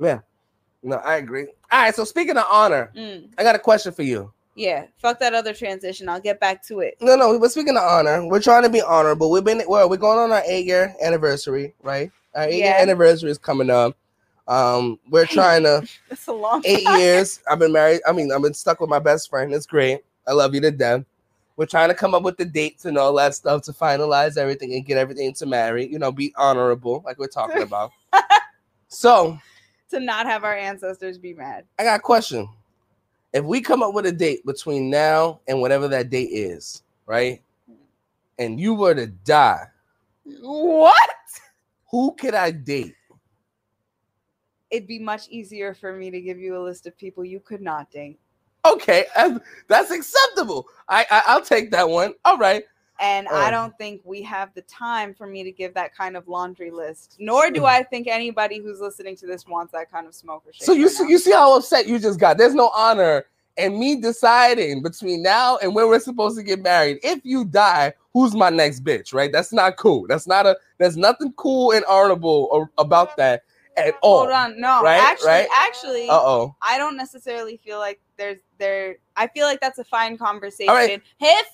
yeah. 0.00 0.18
No, 0.82 0.96
I 0.96 1.16
agree. 1.16 1.48
All 1.72 1.82
right. 1.82 1.94
So 1.94 2.04
speaking 2.04 2.36
of 2.36 2.44
honor, 2.50 2.92
Mm, 2.96 3.30
I 3.38 3.42
got 3.42 3.54
a 3.56 3.58
question 3.58 3.92
for 3.92 4.02
you. 4.04 4.32
yeah, 4.54 4.86
fuck 4.98 5.18
that 5.18 5.34
other 5.34 5.52
transition. 5.52 6.08
I'll 6.08 6.20
get 6.20 6.38
back 6.38 6.64
to 6.68 6.80
it. 6.80 6.96
No, 7.00 7.16
no. 7.16 7.38
But 7.40 7.50
speaking 7.50 7.76
of 7.76 7.82
honor, 7.82 8.26
we're 8.28 8.40
trying 8.40 8.62
to 8.62 8.68
be 8.68 8.80
honorable. 8.82 9.30
We've 9.30 9.42
been 9.44 9.62
well. 9.66 9.88
We're 9.90 9.96
going 9.96 10.18
on 10.18 10.30
our 10.32 10.42
eight 10.46 10.64
year 10.66 10.94
anniversary, 11.02 11.74
right? 11.82 12.10
Our 12.34 12.44
eight 12.44 12.58
year 12.58 12.74
anniversary 12.78 13.30
is 13.30 13.38
coming 13.38 13.70
up. 13.70 13.96
Um, 14.48 14.98
we're 15.10 15.26
trying 15.26 15.64
to 15.64 15.86
That's 16.08 16.26
a 16.28 16.32
long 16.32 16.62
eight 16.64 16.84
time. 16.84 16.98
years. 17.00 17.40
I've 17.50 17.58
been 17.58 17.72
married. 17.72 18.00
I 18.06 18.12
mean, 18.12 18.30
I've 18.32 18.42
been 18.42 18.54
stuck 18.54 18.80
with 18.80 18.90
my 18.90 18.98
best 19.00 19.28
friend. 19.28 19.52
It's 19.52 19.66
great. 19.66 20.00
I 20.28 20.32
love 20.32 20.54
you 20.54 20.60
to 20.60 20.70
death. 20.70 21.04
We're 21.56 21.66
trying 21.66 21.88
to 21.88 21.94
come 21.94 22.14
up 22.14 22.22
with 22.22 22.36
the 22.36 22.44
dates 22.44 22.84
and 22.84 22.98
all 22.98 23.14
that 23.14 23.34
stuff 23.34 23.62
to 23.62 23.72
finalize 23.72 24.36
everything 24.36 24.74
and 24.74 24.84
get 24.84 24.98
everything 24.98 25.32
to 25.34 25.46
marry. 25.46 25.86
You 25.90 25.98
know, 25.98 26.12
be 26.12 26.32
honorable, 26.36 27.02
like 27.04 27.18
we're 27.18 27.28
talking 27.28 27.62
about. 27.62 27.90
so 28.88 29.38
to 29.90 30.00
not 30.00 30.26
have 30.26 30.44
our 30.44 30.54
ancestors 30.56 31.16
be 31.18 31.32
mad. 31.32 31.64
I 31.78 31.84
got 31.84 31.98
a 32.00 32.02
question. 32.02 32.48
If 33.32 33.44
we 33.44 33.60
come 33.60 33.82
up 33.82 33.94
with 33.94 34.06
a 34.06 34.12
date 34.12 34.44
between 34.46 34.90
now 34.90 35.40
and 35.48 35.60
whatever 35.60 35.88
that 35.88 36.10
date 36.10 36.30
is, 36.30 36.82
right? 37.06 37.42
And 38.38 38.60
you 38.60 38.74
were 38.74 38.94
to 38.94 39.06
die, 39.06 39.64
What? 40.40 40.94
who 41.90 42.14
could 42.18 42.34
I 42.34 42.50
date? 42.50 42.94
It'd 44.70 44.88
be 44.88 44.98
much 44.98 45.28
easier 45.28 45.74
for 45.74 45.92
me 45.92 46.10
to 46.10 46.20
give 46.20 46.38
you 46.38 46.56
a 46.56 46.62
list 46.62 46.86
of 46.86 46.96
people 46.96 47.24
you 47.24 47.40
could 47.40 47.60
not 47.60 47.90
date. 47.90 48.18
Okay, 48.64 49.06
uh, 49.14 49.38
that's 49.68 49.90
acceptable. 49.92 50.66
I, 50.88 51.06
I 51.10 51.22
I'll 51.26 51.42
take 51.42 51.70
that 51.70 51.88
one. 51.88 52.14
All 52.24 52.36
right. 52.36 52.64
And 52.98 53.28
I 53.28 53.48
Oh. 53.48 53.50
don't 53.50 53.76
think 53.78 54.00
we 54.04 54.22
have 54.22 54.54
the 54.54 54.62
time 54.62 55.14
for 55.14 55.26
me 55.26 55.44
to 55.44 55.52
give 55.52 55.74
that 55.74 55.94
kind 55.94 56.16
of 56.16 56.26
laundry 56.28 56.70
list. 56.70 57.16
Nor 57.18 57.50
do 57.50 57.66
I 57.66 57.82
think 57.82 58.08
anybody 58.08 58.58
who's 58.58 58.80
listening 58.80 59.16
to 59.16 59.26
this 59.26 59.46
wants 59.46 59.72
that 59.72 59.90
kind 59.90 60.06
of 60.06 60.14
smoke 60.14 60.44
or 60.46 60.52
shit. 60.52 60.64
So 60.66 60.72
you 60.72 60.86
right 60.86 60.92
see, 60.92 61.08
you 61.08 61.18
see 61.18 61.32
how 61.32 61.56
upset 61.56 61.86
you 61.86 61.98
just 61.98 62.18
got. 62.18 62.38
There's 62.38 62.54
no 62.54 62.70
honor 62.74 63.26
and 63.58 63.78
me 63.78 64.00
deciding 64.00 64.82
between 64.82 65.22
now 65.22 65.58
and 65.58 65.74
when 65.74 65.88
we're 65.88 66.00
supposed 66.00 66.38
to 66.38 66.42
get 66.42 66.62
married. 66.62 66.98
If 67.02 67.20
you 67.22 67.44
die, 67.44 67.92
who's 68.14 68.34
my 68.34 68.48
next 68.50 68.82
bitch? 68.82 69.12
Right? 69.12 69.30
That's 69.30 69.52
not 69.52 69.76
cool. 69.76 70.06
That's 70.08 70.26
not 70.26 70.46
a. 70.46 70.56
There's 70.78 70.96
nothing 70.96 71.34
cool 71.36 71.72
and 71.72 71.84
honorable 71.84 72.48
or, 72.50 72.70
about 72.78 73.16
that 73.18 73.42
at 73.76 73.94
all. 74.02 74.20
Hold 74.20 74.30
on, 74.30 74.60
no, 74.60 74.82
Right, 74.82 75.00
actually, 75.00 75.28
right? 75.28 75.48
actually, 75.54 76.08
Uh 76.08 76.20
oh. 76.22 76.56
I 76.62 76.78
don't 76.78 76.96
necessarily 76.96 77.56
feel 77.58 77.78
like 77.78 78.00
there's 78.16 78.38
there. 78.58 78.96
I 79.16 79.26
feel 79.26 79.46
like 79.46 79.60
that's 79.60 79.78
a 79.78 79.84
fine 79.84 80.16
conversation. 80.18 80.72
right. 80.74 81.02
If 81.20 81.46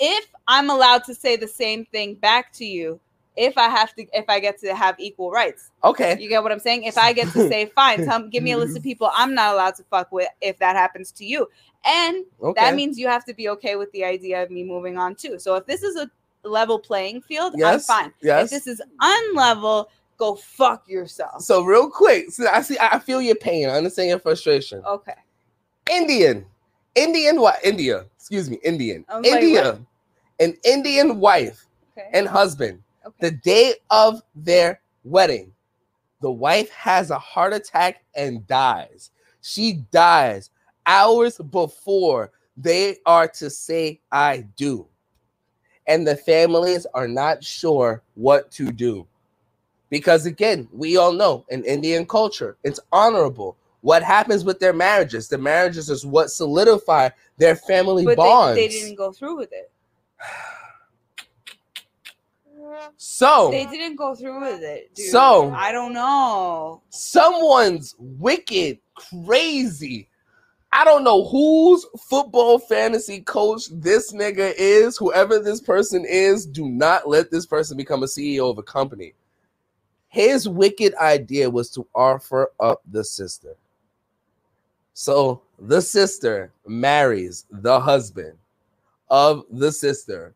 if 0.00 0.26
I'm 0.46 0.70
allowed 0.70 1.04
to 1.04 1.14
say 1.14 1.36
the 1.36 1.48
same 1.48 1.84
thing 1.86 2.14
back 2.14 2.52
to 2.54 2.64
you, 2.64 3.00
if 3.36 3.56
I 3.58 3.68
have 3.68 3.94
to, 3.96 4.06
if 4.12 4.24
I 4.28 4.38
get 4.40 4.58
to 4.60 4.74
have 4.74 4.94
equal 4.98 5.30
rights, 5.30 5.70
Okay. 5.84 6.16
you 6.20 6.28
get 6.28 6.42
what 6.42 6.52
I'm 6.52 6.58
saying. 6.60 6.84
If 6.84 6.96
I 6.98 7.12
get 7.12 7.32
to 7.32 7.48
say, 7.48 7.66
fine, 7.66 8.04
tell, 8.04 8.26
give 8.28 8.42
me 8.42 8.52
a 8.52 8.58
list 8.58 8.76
of 8.76 8.82
people 8.90 9.10
I'm 9.14 9.34
not 9.34 9.54
allowed 9.54 9.74
to 9.76 9.84
fuck 9.84 10.10
with 10.12 10.28
if 10.40 10.58
that 10.58 10.76
happens 10.76 11.10
to 11.12 11.24
you, 11.24 11.48
and 11.84 12.24
Okay. 12.42 12.60
that 12.60 12.74
means 12.74 12.98
you 12.98 13.08
have 13.08 13.24
to 13.26 13.34
be 13.34 13.48
okay 13.50 13.76
with 13.76 13.90
the 13.92 14.04
idea 14.04 14.42
of 14.42 14.50
me 14.50 14.62
moving 14.64 14.98
on 14.98 15.14
too. 15.14 15.38
So 15.38 15.54
if 15.56 15.66
this 15.66 15.82
is 15.82 15.96
a 15.96 16.10
level 16.44 16.78
playing 16.78 17.22
field, 17.22 17.54
yes. 17.56 17.88
I'm 17.88 18.02
fine. 18.02 18.12
Yes. 18.20 18.44
If 18.44 18.50
this 18.50 18.66
is 18.66 18.82
unlevel, 19.00 19.86
go 20.18 20.34
fuck 20.34 20.88
yourself. 20.88 21.42
so 21.42 21.62
real 21.62 21.88
quick, 21.88 22.30
so 22.30 22.46
I 22.52 22.60
see. 22.62 22.76
I 22.80 22.98
feel 22.98 23.22
your 23.22 23.36
pain. 23.36 23.68
I 23.68 23.76
understand 23.76 24.08
your 24.10 24.18
frustration. 24.18 24.82
Okay. 24.84 25.14
Indian, 25.90 26.44
Indian 26.94 27.40
what? 27.40 27.64
India. 27.64 28.04
Excuse 28.16 28.50
me. 28.50 28.58
Indian. 28.62 29.04
I 29.08 29.18
was 29.20 29.30
like, 29.30 29.42
India. 29.42 29.78
An 30.40 30.54
Indian 30.64 31.18
wife 31.18 31.64
Okay. 31.96 32.08
and 32.12 32.28
husband. 32.28 32.82
okay. 33.06 33.16
the 33.20 33.30
day 33.32 33.74
of 33.90 34.22
their 34.34 34.80
wedding, 35.04 35.52
the 36.20 36.30
wife 36.30 36.70
has 36.70 37.10
a 37.10 37.18
heart 37.18 37.52
attack 37.52 38.04
and 38.14 38.46
dies. 38.46 39.10
She 39.40 39.84
dies 39.90 40.50
hours 40.86 41.38
before 41.38 42.30
they 42.56 42.96
are 43.06 43.26
to 43.28 43.48
say, 43.50 44.00
I 44.12 44.44
do. 44.56 44.86
And 45.86 46.06
the 46.06 46.16
families 46.16 46.86
are 46.92 47.08
not 47.08 47.42
sure 47.42 48.02
what 48.14 48.50
to 48.52 48.70
do. 48.70 49.06
Because 49.90 50.26
again, 50.26 50.68
we 50.72 50.96
all 50.96 51.12
know 51.12 51.44
in 51.48 51.64
Indian 51.64 52.06
culture, 52.06 52.56
it's 52.62 52.80
honorable. 52.92 53.56
What 53.80 54.02
happens 54.02 54.44
with 54.44 54.58
their 54.58 54.72
marriages? 54.72 55.28
The 55.28 55.38
marriages 55.38 55.88
is 55.88 56.04
what 56.04 56.30
solidify 56.30 57.10
their 57.36 57.56
family 57.56 58.04
but 58.04 58.16
bonds. 58.16 58.56
they, 58.56 58.66
they 58.66 58.74
didn't 58.74 58.96
go 58.96 59.12
through 59.12 59.36
with 59.36 59.52
it. 59.52 59.70
so 62.96 63.50
They 63.50 63.66
didn't 63.66 63.96
go 63.96 64.14
through 64.14 64.40
with 64.40 64.62
it. 64.62 64.94
Dude. 64.94 65.10
So- 65.10 65.52
I 65.52 65.72
don't 65.72 65.92
know. 65.92 66.82
someone's 66.90 67.94
wicked, 67.98 68.78
crazy. 68.94 70.08
I 70.70 70.84
don't 70.84 71.02
know 71.02 71.26
whose 71.26 71.86
football 72.10 72.58
fantasy 72.58 73.22
coach 73.22 73.68
this 73.72 74.12
nigga 74.12 74.52
is. 74.58 74.98
Whoever 74.98 75.38
this 75.38 75.62
person 75.62 76.04
is, 76.04 76.44
do 76.44 76.68
not 76.68 77.08
let 77.08 77.30
this 77.30 77.46
person 77.46 77.76
become 77.76 78.02
a 78.02 78.06
CEO 78.06 78.50
of 78.50 78.58
a 78.58 78.62
company. 78.62 79.14
His 80.08 80.48
wicked 80.48 80.94
idea 80.94 81.48
was 81.50 81.70
to 81.70 81.86
offer 81.94 82.50
up 82.60 82.82
the 82.90 83.04
sister. 83.04 83.54
So 84.94 85.42
the 85.58 85.80
sister 85.82 86.50
marries 86.66 87.44
the 87.50 87.78
husband 87.78 88.36
of 89.10 89.44
the 89.50 89.70
sister. 89.70 90.34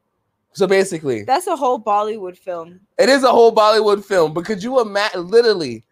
So 0.52 0.66
basically, 0.66 1.22
That's 1.24 1.46
a 1.46 1.56
whole 1.56 1.80
Bollywood 1.80 2.36
film. 2.36 2.80
it 2.98 3.08
is 3.08 3.24
a 3.24 3.30
whole 3.30 3.52
Bollywood 3.54 4.04
film. 4.04 4.34
But 4.34 4.44
could 4.44 4.62
you 4.62 4.80
imagine? 4.80 5.26
Literally, 5.28 5.82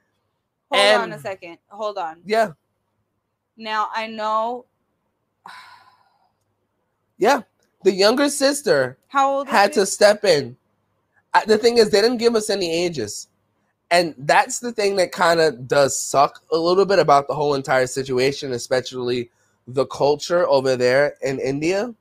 Hold 0.70 0.82
And- 0.82 1.02
on 1.02 1.12
a 1.12 1.20
second. 1.20 1.58
Hold 1.68 1.98
on. 1.98 2.20
yeah, 2.24 2.52
Now 3.56 3.88
I 3.92 4.06
know 4.06 4.66
yeah. 7.18 7.42
The 7.82 7.92
younger 7.92 8.28
sister 8.28 8.98
how 9.08 9.38
old 9.38 9.48
had 9.48 9.72
to 9.72 9.86
step 9.86 10.22
in. 10.24 10.56
I- 11.32 11.46
The 11.46 11.56
thing 11.58 11.78
is, 11.78 11.90
they 11.90 12.02
didn't 12.02 12.18
give 12.18 12.36
us 12.36 12.50
any 12.50 12.70
ages. 12.70 13.28
And 13.90 14.14
that's 14.18 14.60
the 14.60 14.72
thing 14.72 14.96
that 14.96 15.10
kind 15.10 15.40
of 15.40 15.66
does 15.66 15.98
suck 15.98 16.42
a 16.52 16.56
little 16.56 16.86
bit 16.86 17.00
about 17.00 17.26
the 17.26 17.34
whole 17.34 17.54
entire 17.54 17.88
situation, 17.88 18.52
especially 18.52 19.30
the 19.66 19.86
culture 19.86 20.46
over 20.48 20.76
there 20.76 21.16
in 21.22 21.40
India. 21.40 21.94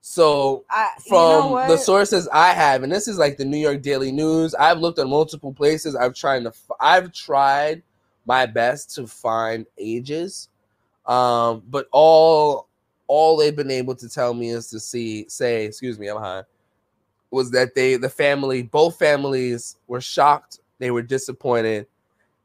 So, 0.00 0.64
I, 0.68 0.90
you 1.06 1.12
know 1.12 1.56
from 1.56 1.68
the 1.68 1.78
sources 1.78 2.28
I 2.30 2.52
have, 2.52 2.82
and 2.82 2.92
this 2.92 3.08
is 3.08 3.16
like 3.16 3.38
the 3.38 3.44
New 3.44 3.56
York 3.56 3.80
Daily 3.80 4.12
News, 4.12 4.54
I've 4.54 4.78
looked 4.78 4.98
at 4.98 5.06
multiple 5.06 5.52
places. 5.52 5.96
I've 5.96 6.14
tried 6.14 6.44
to, 6.44 6.52
I've 6.78 7.10
tried 7.12 7.82
my 8.26 8.44
best 8.44 8.94
to 8.96 9.06
find 9.06 9.64
ages, 9.78 10.50
um, 11.06 11.62
but 11.70 11.88
all 11.90 12.68
all 13.06 13.36
they've 13.36 13.56
been 13.56 13.70
able 13.70 13.94
to 13.94 14.08
tell 14.08 14.34
me 14.34 14.50
is 14.50 14.68
to 14.70 14.80
see 14.80 15.26
say, 15.28 15.64
excuse 15.64 15.98
me, 15.98 16.08
I'm 16.08 16.18
high, 16.18 16.42
was 17.30 17.50
that 17.52 17.74
they 17.74 17.96
the 17.96 18.10
family, 18.10 18.62
both 18.62 18.98
families 18.98 19.76
were 19.86 20.02
shocked, 20.02 20.60
they 20.78 20.90
were 20.90 21.02
disappointed, 21.02 21.86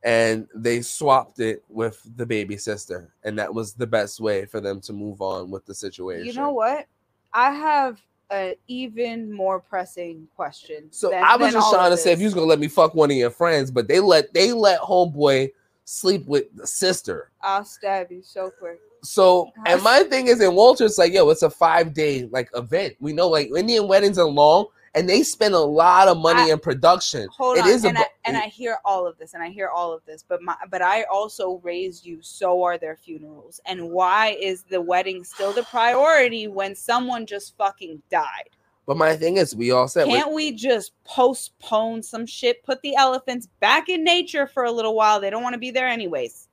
and 0.03 0.47
they 0.55 0.81
swapped 0.81 1.39
it 1.39 1.63
with 1.69 2.01
the 2.15 2.25
baby 2.25 2.57
sister, 2.57 3.13
and 3.23 3.37
that 3.37 3.53
was 3.53 3.73
the 3.73 3.87
best 3.87 4.19
way 4.19 4.45
for 4.45 4.61
them 4.61 4.79
to 4.81 4.93
move 4.93 5.21
on 5.21 5.49
with 5.51 5.65
the 5.65 5.73
situation. 5.73 6.25
You 6.25 6.33
know 6.33 6.51
what? 6.51 6.85
I 7.33 7.51
have 7.51 8.01
an 8.31 8.53
even 8.67 9.31
more 9.31 9.59
pressing 9.59 10.27
question. 10.35 10.87
So 10.91 11.09
than- 11.09 11.23
I 11.23 11.35
was 11.35 11.53
just 11.53 11.71
trying 11.71 11.91
to 11.91 11.97
say 11.97 12.11
if 12.11 12.19
you 12.19 12.25
was 12.25 12.33
gonna 12.33 12.45
let 12.45 12.59
me 12.59 12.67
fuck 12.67 12.93
one 12.95 13.11
of 13.11 13.17
your 13.17 13.31
friends, 13.31 13.71
but 13.71 13.87
they 13.87 13.99
let 13.99 14.33
they 14.33 14.53
let 14.53 14.79
homeboy 14.81 15.51
sleep 15.85 16.27
with 16.27 16.45
the 16.55 16.67
sister. 16.67 17.31
I'll 17.41 17.65
stab 17.65 18.11
you 18.11 18.21
so 18.21 18.51
quick. 18.51 18.79
So, 19.01 19.51
and 19.65 19.81
my 19.81 20.03
thing 20.03 20.27
is 20.27 20.41
in 20.41 20.53
Walter, 20.53 20.85
it's 20.85 20.97
like, 20.97 21.13
yo, 21.13 21.29
it's 21.29 21.41
a 21.41 21.49
five 21.49 21.93
day 21.93 22.29
like 22.31 22.49
event. 22.53 22.95
We 22.99 23.13
know 23.13 23.27
like 23.29 23.49
Indian 23.55 23.87
weddings 23.87 24.19
are 24.19 24.27
long 24.27 24.67
and 24.95 25.07
they 25.07 25.23
spend 25.23 25.53
a 25.53 25.59
lot 25.59 26.07
of 26.07 26.17
money 26.17 26.49
I- 26.49 26.53
in 26.53 26.59
production. 26.59 27.27
Hold 27.35 27.57
It 27.57 27.63
on, 27.63 27.69
is 27.69 27.85
a 27.85 27.89
and, 27.89 27.97
I, 27.97 28.05
and 28.25 28.37
I 28.37 28.47
hear 28.47 28.77
all 28.85 29.05
of 29.07 29.17
this, 29.17 29.33
and 29.33 29.43
I 29.43 29.49
hear 29.49 29.69
all 29.69 29.93
of 29.93 30.03
this, 30.05 30.23
but 30.27 30.41
my, 30.41 30.55
but 30.69 30.81
I 30.81 31.03
also 31.03 31.59
raised 31.63 32.05
you. 32.05 32.19
So 32.21 32.63
are 32.63 32.77
their 32.77 32.95
funerals, 32.95 33.59
and 33.65 33.89
why 33.91 34.37
is 34.39 34.63
the 34.63 34.81
wedding 34.81 35.23
still 35.23 35.53
the 35.53 35.63
priority 35.63 36.47
when 36.47 36.75
someone 36.75 37.25
just 37.25 37.55
fucking 37.57 38.01
died? 38.09 38.49
But 38.85 38.97
my 38.97 39.15
thing 39.15 39.37
is, 39.37 39.55
we 39.55 39.69
all 39.69 39.87
said 39.87 40.07
Can't 40.07 40.33
we 40.33 40.51
just 40.51 40.93
postpone 41.03 42.01
some 42.01 42.25
shit? 42.25 42.63
Put 42.63 42.81
the 42.81 42.95
elephants 42.95 43.47
back 43.59 43.87
in 43.87 44.03
nature 44.03 44.47
for 44.47 44.63
a 44.63 44.71
little 44.71 44.95
while. 44.95 45.19
They 45.21 45.29
don't 45.29 45.43
want 45.43 45.53
to 45.53 45.59
be 45.59 45.69
there 45.69 45.87
anyways. 45.87 46.47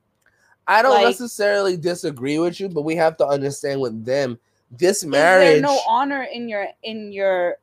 I 0.68 0.82
don't 0.82 0.92
like- 0.94 1.06
necessarily 1.06 1.76
disagree 1.78 2.38
with 2.38 2.60
you, 2.60 2.68
but 2.68 2.82
we 2.82 2.94
have 2.96 3.16
to 3.18 3.26
understand 3.26 3.80
with 3.80 4.04
them 4.04 4.38
this 4.70 4.98
Is 4.98 5.06
marriage. 5.06 5.52
there 5.54 5.60
no 5.62 5.78
honor 5.88 6.24
in 6.24 6.48
your 6.48 6.66
in 6.82 7.12
your 7.12 7.56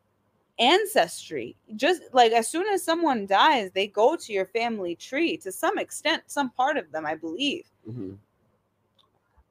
ancestry? 0.59 1.55
Just 1.75 2.01
like 2.13 2.31
as 2.31 2.47
soon 2.47 2.67
as 2.67 2.83
someone 2.83 3.25
dies, 3.25 3.71
they 3.73 3.87
go 3.87 4.15
to 4.15 4.33
your 4.33 4.45
family 4.47 4.95
tree 4.95 5.37
to 5.37 5.51
some 5.51 5.77
extent, 5.77 6.23
some 6.27 6.49
part 6.51 6.77
of 6.77 6.91
them, 6.91 7.05
I 7.05 7.15
believe. 7.15 7.65
Mhm. 7.89 8.17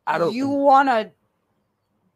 I 0.07 0.19
don't. 0.19 0.35
You 0.35 0.49
wanna 0.49 1.11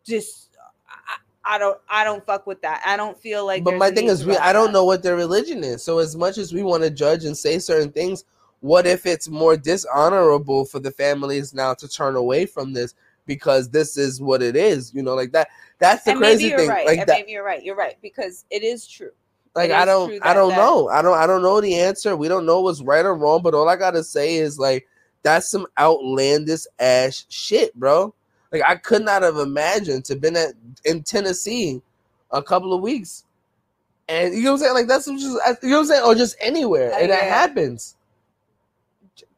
just. 0.05 0.57
I, 0.89 1.17
I 1.55 1.59
don't. 1.59 1.79
I 1.89 2.05
don't 2.05 2.25
fuck 2.25 2.47
with 2.47 2.61
that. 2.63 2.83
I 2.85 2.97
don't 2.97 3.19
feel 3.19 3.47
like. 3.47 3.63
but 3.65 3.75
my 3.75 3.91
thing 3.91 4.07
is, 4.07 4.25
we 4.25 4.37
I 4.37 4.53
don't 4.53 4.67
that. 4.67 4.73
know 4.73 4.85
what 4.85 5.03
their 5.03 5.17
religion 5.17 5.63
is. 5.63 5.83
So 5.83 5.99
as 5.99 6.17
much 6.17 6.39
as 6.39 6.53
we 6.53 6.63
want 6.63 6.83
to 6.83 6.91
judge 6.91 7.25
and 7.25 7.37
say 7.37 7.59
certain 7.59 7.93
things, 7.93 8.25
what 8.61 8.87
if 8.87 9.07
it's 9.07 9.29
more 9.29 9.57
dishonorable 9.57 10.65
for 10.65 10.81
the 10.81 10.91
families 10.91 11.55
now 11.55 11.75
to 11.75 11.89
turn 11.89 12.17
away 12.17 12.47
from 12.47 12.73
this 12.73 12.95
because 13.27 13.69
this 13.71 13.97
is 13.97 14.21
what 14.21 14.43
it 14.43 14.57
is? 14.57 14.95
You 14.95 15.03
know, 15.03 15.15
like 15.15 15.33
that. 15.33 15.49
That's 15.79 16.05
the 16.05 16.13
And 16.13 16.21
maybe 16.21 16.35
crazy 16.35 16.49
you're 16.49 16.59
thing. 16.61 16.69
right. 16.69 16.87
Like 16.87 16.99
and 17.01 17.09
that. 17.09 17.19
maybe 17.19 17.33
you're 17.33 17.45
right. 17.45 17.63
You're 17.63 17.77
right 17.77 17.97
because 18.01 18.45
it 18.51 18.63
is 18.63 18.87
true. 18.87 19.11
like 19.55 19.71
it 19.71 19.77
I 19.77 19.85
don't 19.85 20.13
I 20.23 20.33
don't 20.33 20.51
that- 20.51 20.57
know. 20.57 20.89
I 20.89 21.03
don't 21.03 21.19
I 21.19 21.27
don't 21.27 21.43
know 21.43 21.61
the 21.61 21.75
answer. 21.79 22.17
We 22.17 22.29
don't 22.29 22.47
know 22.47 22.61
what's 22.63 22.83
right 22.83 23.05
or 23.05 23.15
wrong, 23.15 23.43
but 23.43 23.55
all 23.55 23.69
I 23.69 23.77
gotta 23.77 24.03
say 24.05 24.37
is 24.37 24.59
like 24.59 24.87
that's 25.23 25.51
some 25.51 25.67
outlandish 25.79 26.63
ass 26.79 27.27
shit, 27.29 27.75
bro. 27.75 28.15
Like 28.53 28.63
I 28.67 28.77
could 28.77 29.03
not 29.05 29.23
have 29.23 29.37
imagined 29.37 30.05
to 30.07 30.17
been 30.17 30.37
at 30.37 30.53
in 30.85 31.03
Tennessee 31.03 31.83
a 32.31 32.43
couple 32.43 32.73
of 32.73 32.81
weeks. 32.81 33.25
And 34.09 34.35
you 34.35 34.45
know 34.45 34.53
what 34.53 34.59
I'm 34.59 34.63
saying? 34.63 34.75
Like 34.75 34.87
that's 34.87 35.07
just 35.07 35.21
you 35.63 35.69
know 35.71 35.77
what 35.79 35.81
I'm 35.81 35.87
saying? 35.87 36.03
Or 36.05 36.15
just 36.15 36.37
anywhere. 36.41 36.93
And 36.99 37.11
that 37.11 37.25
yeah. 37.25 37.29
happens. 37.29 37.96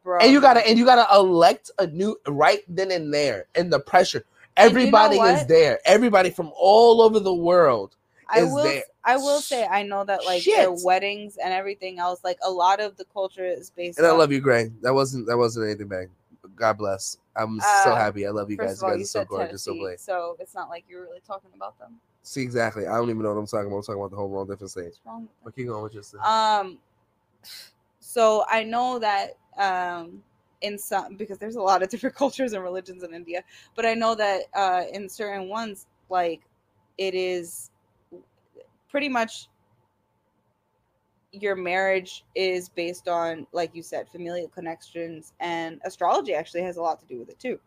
Bro. 0.09 0.21
And 0.21 0.31
you 0.31 0.41
gotta 0.41 0.67
and 0.67 0.75
you 0.75 0.85
gotta 0.85 1.05
elect 1.15 1.69
a 1.77 1.85
new 1.85 2.19
right 2.27 2.61
then 2.67 2.89
and 2.89 3.13
there 3.13 3.45
and 3.53 3.71
the 3.71 3.79
pressure. 3.79 4.25
And 4.57 4.71
you 4.71 4.89
know 4.89 5.05
Everybody 5.05 5.17
is 5.19 5.45
there. 5.45 5.79
Everybody 5.85 6.31
from 6.31 6.51
all 6.55 7.03
over 7.03 7.19
the 7.19 7.31
world. 7.31 7.95
I 8.27 8.41
is 8.41 8.51
will. 8.51 8.63
there. 8.63 8.83
I 9.03 9.17
will 9.17 9.39
say 9.39 9.67
I 9.67 9.83
know 9.83 10.03
that 10.05 10.25
like 10.25 10.43
their 10.43 10.71
weddings 10.71 11.37
and 11.37 11.53
everything 11.53 11.99
else, 11.99 12.23
like 12.23 12.39
a 12.43 12.49
lot 12.49 12.79
of 12.79 12.97
the 12.97 13.05
culture 13.05 13.45
is 13.45 13.69
based. 13.69 13.99
And 13.99 14.07
I 14.07 14.11
love 14.11 14.31
you, 14.31 14.39
Greg. 14.39 14.73
That 14.81 14.95
wasn't 14.95 15.27
that 15.27 15.37
wasn't 15.37 15.67
anything 15.67 15.89
bad. 15.89 16.07
God 16.55 16.79
bless. 16.79 17.17
I'm 17.35 17.59
so 17.59 17.91
Uh, 17.91 17.95
happy. 17.95 18.25
I 18.25 18.31
love 18.31 18.49
you 18.49 18.57
guys. 18.57 18.81
all, 18.81 18.89
you 18.89 18.95
you 18.95 18.99
guys 19.01 19.15
are 19.15 19.21
so 19.21 19.25
gorgeous, 19.25 19.61
so 19.61 19.75
blessed. 19.75 20.03
so 20.03 20.37
it's 20.39 20.55
not 20.55 20.69
like 20.69 20.85
you're 20.89 21.03
really 21.03 21.21
talking 21.25 21.51
about 21.55 21.77
them. 21.77 21.99
See 22.23 22.41
exactly. 22.41 22.87
I 22.87 22.95
don't 22.95 23.11
even 23.11 23.21
know 23.21 23.29
what 23.31 23.39
I'm 23.39 23.45
talking 23.45 23.67
about. 23.67 23.77
I'm 23.77 23.83
talking 23.83 24.01
about 24.01 24.09
the 24.09 24.17
whole 24.17 24.29
world 24.29 24.49
different 24.49 24.71
stage. 24.71 24.85
What's 24.85 25.01
wrong 25.05 25.21
with 25.21 25.29
But 25.43 25.55
keep 25.55 25.67
going 25.67 25.83
with 25.83 25.93
your 25.93 26.01
stuff. 26.01 26.25
Um, 26.25 26.79
so 28.09 28.43
I 28.49 28.63
know 28.63 28.97
that 28.97 29.37
um, 29.59 30.23
in 30.61 30.77
some 30.77 31.15
because 31.15 31.37
there's 31.37 31.55
a 31.55 31.61
lot 31.61 31.83
of 31.83 31.89
different 31.89 32.15
cultures 32.23 32.53
and 32.53 32.63
religions 32.63 33.03
in 33.03 33.13
India, 33.13 33.43
but 33.75 33.85
I 33.85 33.93
know 33.93 34.15
that 34.15 34.43
uh, 34.55 34.83
in 34.91 35.07
certain 35.07 35.47
ones, 35.49 35.85
like 36.09 36.41
it 36.97 37.13
is 37.13 37.69
pretty 38.89 39.09
much 39.09 39.47
your 41.31 41.55
marriage 41.55 42.25
is 42.35 42.69
based 42.69 43.07
on, 43.07 43.45
like 43.51 43.75
you 43.75 43.83
said, 43.83 44.09
familial 44.09 44.47
connections, 44.47 45.33
and 45.39 45.79
astrology 45.85 46.33
actually 46.33 46.63
has 46.63 46.77
a 46.77 46.81
lot 46.81 46.99
to 46.99 47.05
do 47.05 47.19
with 47.19 47.29
it 47.29 47.39
too. 47.39 47.59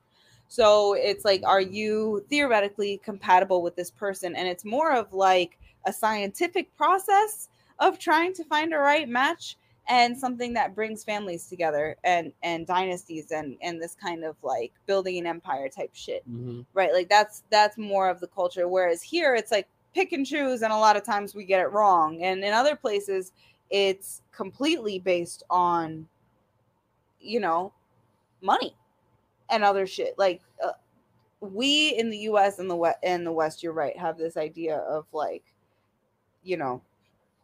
So 0.49 0.95
it's 0.95 1.25
like, 1.25 1.43
are 1.47 1.61
you 1.61 2.25
theoretically 2.29 3.01
compatible 3.03 3.63
with 3.63 3.77
this 3.77 3.91
person? 3.91 4.35
And 4.37 4.47
it's 4.47 4.65
more 4.65 4.93
of 4.93 5.13
like 5.15 5.59
a 5.87 5.93
scientific 5.93 6.77
process 6.77 7.49
of 7.79 7.99
trying 7.99 8.35
to 8.35 8.45
find 8.45 8.75
a 8.75 8.79
right 8.79 9.09
match 9.09 9.57
and 9.89 10.17
something 10.17 10.55
that 10.55 10.75
brings 10.75 11.03
families 11.05 11.47
together 11.49 11.97
and 12.05 12.33
and 12.43 12.67
dynasties 12.67 13.33
and 13.33 13.57
and 13.63 13.81
this 13.83 13.95
kind 13.95 14.25
of 14.25 14.37
like 14.43 14.73
building 14.87 15.19
an 15.19 15.27
empire 15.27 15.69
type 15.69 15.91
shit 15.93 16.23
Mhm. 16.29 16.65
right? 16.75 16.93
Like 16.93 17.09
that's 17.09 17.43
that's 17.51 17.77
more 17.77 18.09
of 18.09 18.21
the 18.21 18.29
culture. 18.29 18.69
Whereas 18.69 19.03
here 19.03 19.35
it's 19.35 19.51
like 19.51 19.69
pick 19.95 20.13
and 20.13 20.25
choose 20.27 20.63
and 20.63 20.73
a 20.73 20.77
lot 20.77 20.97
of 20.97 21.05
times 21.05 21.35
we 21.35 21.45
get 21.45 21.61
it 21.61 21.73
wrong. 21.73 22.23
And 22.23 22.43
in 22.45 22.53
other 22.53 22.77
places 22.77 23.33
it's 23.71 24.23
completely 24.33 24.99
based 24.99 25.43
on 25.51 26.07
you 27.21 27.41
know 27.41 27.73
money 28.41 28.75
and 29.51 29.65
other 29.65 29.87
shit. 29.87 30.19
Like 30.19 30.43
uh, 30.65 30.73
we 31.41 31.89
in 31.99 32.11
the 32.11 32.19
US 32.19 32.59
and 32.59 32.71
the 32.71 32.77
west 32.77 32.99
in 33.03 33.25
the 33.25 33.33
west 33.33 33.63
you're 33.63 33.73
right 33.73 33.97
have 33.99 34.17
this 34.17 34.37
idea 34.37 34.77
of 34.79 35.07
like 35.13 35.43
you 36.43 36.57
know 36.57 36.83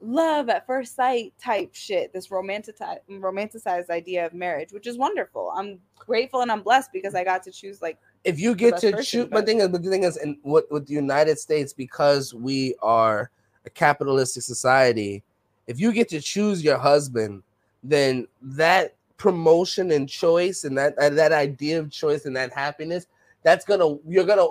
love 0.00 0.48
at 0.48 0.64
first 0.66 0.94
sight 0.94 1.32
type 1.42 1.70
shit 1.74 2.12
this 2.12 2.28
romanticized 2.28 3.00
romanticized 3.10 3.90
idea 3.90 4.24
of 4.24 4.32
marriage 4.32 4.72
which 4.72 4.86
is 4.86 4.96
wonderful. 4.96 5.52
I'm 5.56 5.80
grateful 5.96 6.40
and 6.40 6.52
i'm 6.52 6.62
blessed 6.62 6.90
because 6.92 7.14
i 7.14 7.24
got 7.24 7.42
to 7.42 7.50
choose 7.50 7.82
like 7.82 7.98
If 8.24 8.38
you 8.38 8.54
get 8.54 8.78
to 8.78 9.02
choose, 9.02 9.28
my 9.30 9.38
but- 9.38 9.46
thing 9.46 9.60
is, 9.60 9.68
but 9.68 9.82
the 9.82 9.90
thing 9.90 10.04
is, 10.04 10.16
and 10.16 10.36
what 10.42 10.70
with 10.70 10.86
the 10.86 10.94
United 10.94 11.38
States, 11.38 11.72
because 11.72 12.32
we 12.32 12.74
are 12.82 13.30
a 13.66 13.70
capitalistic 13.70 14.42
society, 14.42 15.22
if 15.66 15.78
you 15.80 15.92
get 15.92 16.08
to 16.10 16.20
choose 16.20 16.62
your 16.62 16.78
husband, 16.78 17.42
then 17.82 18.26
that 18.40 18.94
promotion 19.16 19.90
and 19.90 20.08
choice 20.08 20.64
and 20.64 20.78
that 20.78 20.96
that, 20.96 21.32
idea 21.32 21.78
of 21.80 21.90
choice 21.90 22.24
and 22.24 22.36
that 22.36 22.52
happiness, 22.52 23.06
that's 23.42 23.64
gonna 23.64 23.96
you're 24.06 24.24
gonna 24.24 24.46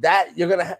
that 0.00 0.36
you're 0.36 0.48
gonna 0.48 0.76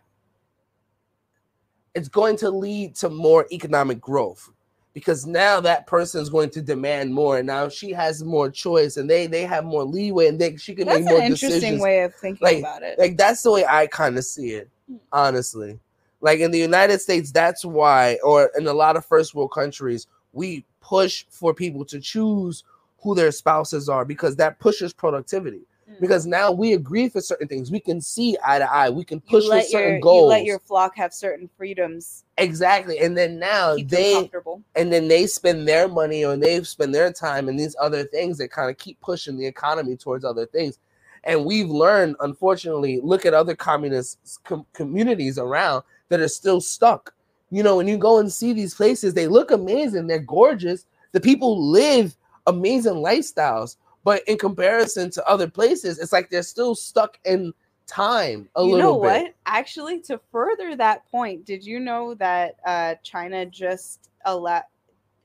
it's 1.94 2.08
going 2.08 2.36
to 2.38 2.50
lead 2.50 2.94
to 2.96 3.08
more 3.08 3.46
economic 3.52 4.00
growth 4.00 4.50
because 4.92 5.26
now 5.26 5.60
that 5.60 5.86
person 5.86 6.20
is 6.20 6.28
going 6.30 6.50
to 6.50 6.62
demand 6.62 7.12
more 7.12 7.38
and 7.38 7.46
now 7.46 7.68
she 7.68 7.90
has 7.92 8.22
more 8.22 8.48
choice 8.50 8.96
and 8.96 9.08
they 9.10 9.26
they 9.26 9.42
have 9.42 9.64
more 9.64 9.84
leeway 9.84 10.28
and 10.28 10.38
they 10.40 10.56
she 10.56 10.74
can 10.74 10.86
that's 10.86 11.00
make 11.00 11.08
more 11.08 11.18
an 11.18 11.24
interesting 11.24 11.50
decisions 11.50 11.82
way 11.82 12.00
of 12.02 12.14
thinking 12.14 12.44
Like- 12.44 12.58
about 12.60 12.82
it 12.82 12.98
like 12.98 13.16
that's 13.16 13.42
the 13.42 13.50
way 13.52 13.64
I 13.66 13.86
kind 13.88 14.16
of 14.18 14.24
see 14.24 14.50
it, 14.52 14.68
Hmm. 14.88 14.96
honestly. 15.12 15.78
Like 16.20 16.40
in 16.40 16.50
the 16.52 16.58
United 16.58 17.00
States, 17.02 17.30
that's 17.30 17.64
why, 17.66 18.18
or 18.24 18.50
in 18.56 18.66
a 18.66 18.72
lot 18.72 18.96
of 18.96 19.04
first 19.04 19.34
world 19.34 19.52
countries, 19.52 20.06
we 20.32 20.64
push 20.80 21.26
for 21.28 21.52
people 21.52 21.84
to 21.86 22.00
choose 22.00 22.64
who 23.02 23.14
their 23.14 23.30
spouses 23.30 23.90
are 23.90 24.06
because 24.06 24.36
that 24.36 24.58
pushes 24.58 24.94
productivity. 24.94 25.60
Mm. 25.88 26.00
Because 26.00 26.26
now 26.26 26.50
we 26.50 26.72
agree 26.72 27.08
for 27.08 27.20
certain 27.20 27.48
things, 27.48 27.70
we 27.70 27.80
can 27.80 28.00
see 28.00 28.36
eye 28.44 28.58
to 28.58 28.72
eye, 28.72 28.90
we 28.90 29.04
can 29.04 29.20
push 29.20 29.46
for 29.46 29.60
certain 29.60 29.92
your 29.92 30.00
goals. 30.00 30.22
you 30.22 30.28
let 30.28 30.44
your 30.44 30.58
flock 30.60 30.96
have 30.96 31.12
certain 31.12 31.48
freedoms 31.56 32.24
exactly, 32.38 32.98
and 33.00 33.16
then 33.16 33.38
now 33.38 33.76
keep 33.76 33.88
they 33.88 34.30
and 34.76 34.92
then 34.92 35.08
they 35.08 35.26
spend 35.26 35.68
their 35.68 35.88
money 35.88 36.24
or 36.24 36.36
they 36.36 36.62
spend 36.62 36.94
their 36.94 37.12
time 37.12 37.48
in 37.48 37.56
these 37.56 37.76
other 37.80 38.04
things 38.04 38.38
that 38.38 38.50
kind 38.50 38.70
of 38.70 38.78
keep 38.78 39.00
pushing 39.00 39.36
the 39.36 39.46
economy 39.46 39.96
towards 39.96 40.24
other 40.24 40.46
things. 40.46 40.78
And 41.24 41.44
we've 41.44 41.70
learned, 41.70 42.16
unfortunately, 42.20 43.00
look 43.02 43.24
at 43.24 43.34
other 43.34 43.54
communist 43.54 44.18
com- 44.44 44.66
communities 44.74 45.38
around 45.38 45.82
that 46.08 46.20
are 46.20 46.28
still 46.28 46.60
stuck. 46.60 47.14
You 47.50 47.62
know, 47.62 47.76
when 47.76 47.88
you 47.88 47.96
go 47.96 48.18
and 48.18 48.30
see 48.30 48.52
these 48.52 48.74
places, 48.74 49.14
they 49.14 49.26
look 49.26 49.50
amazing, 49.50 50.06
they're 50.06 50.18
gorgeous. 50.18 50.86
The 51.12 51.20
people 51.20 51.70
live 51.70 52.16
amazing 52.46 52.94
lifestyles, 52.94 53.76
but 54.04 54.22
in 54.28 54.38
comparison 54.38 55.10
to 55.10 55.26
other 55.26 55.48
places, 55.48 55.98
it's 55.98 56.12
like 56.12 56.30
they're 56.30 56.42
still 56.42 56.74
stuck 56.74 57.18
in 57.24 57.52
time 57.86 58.48
a 58.56 58.62
you 58.62 58.76
little 58.76 59.00
bit. 59.00 59.08
You 59.08 59.12
know 59.18 59.24
what 59.24 59.34
actually 59.46 60.00
to 60.02 60.18
further 60.32 60.76
that 60.76 61.06
point 61.10 61.44
did 61.44 61.64
you 61.64 61.78
know 61.80 62.14
that 62.14 62.56
uh 62.64 62.94
china 63.02 63.44
just 63.44 64.08
allowed 64.24 64.62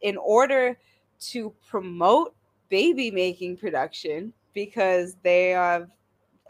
in 0.01 0.17
order 0.17 0.77
to 1.19 1.53
promote 1.65 2.35
baby 2.67 3.11
making 3.11 3.55
production 3.57 4.33
because 4.53 5.15
they 5.23 5.49
have 5.49 5.89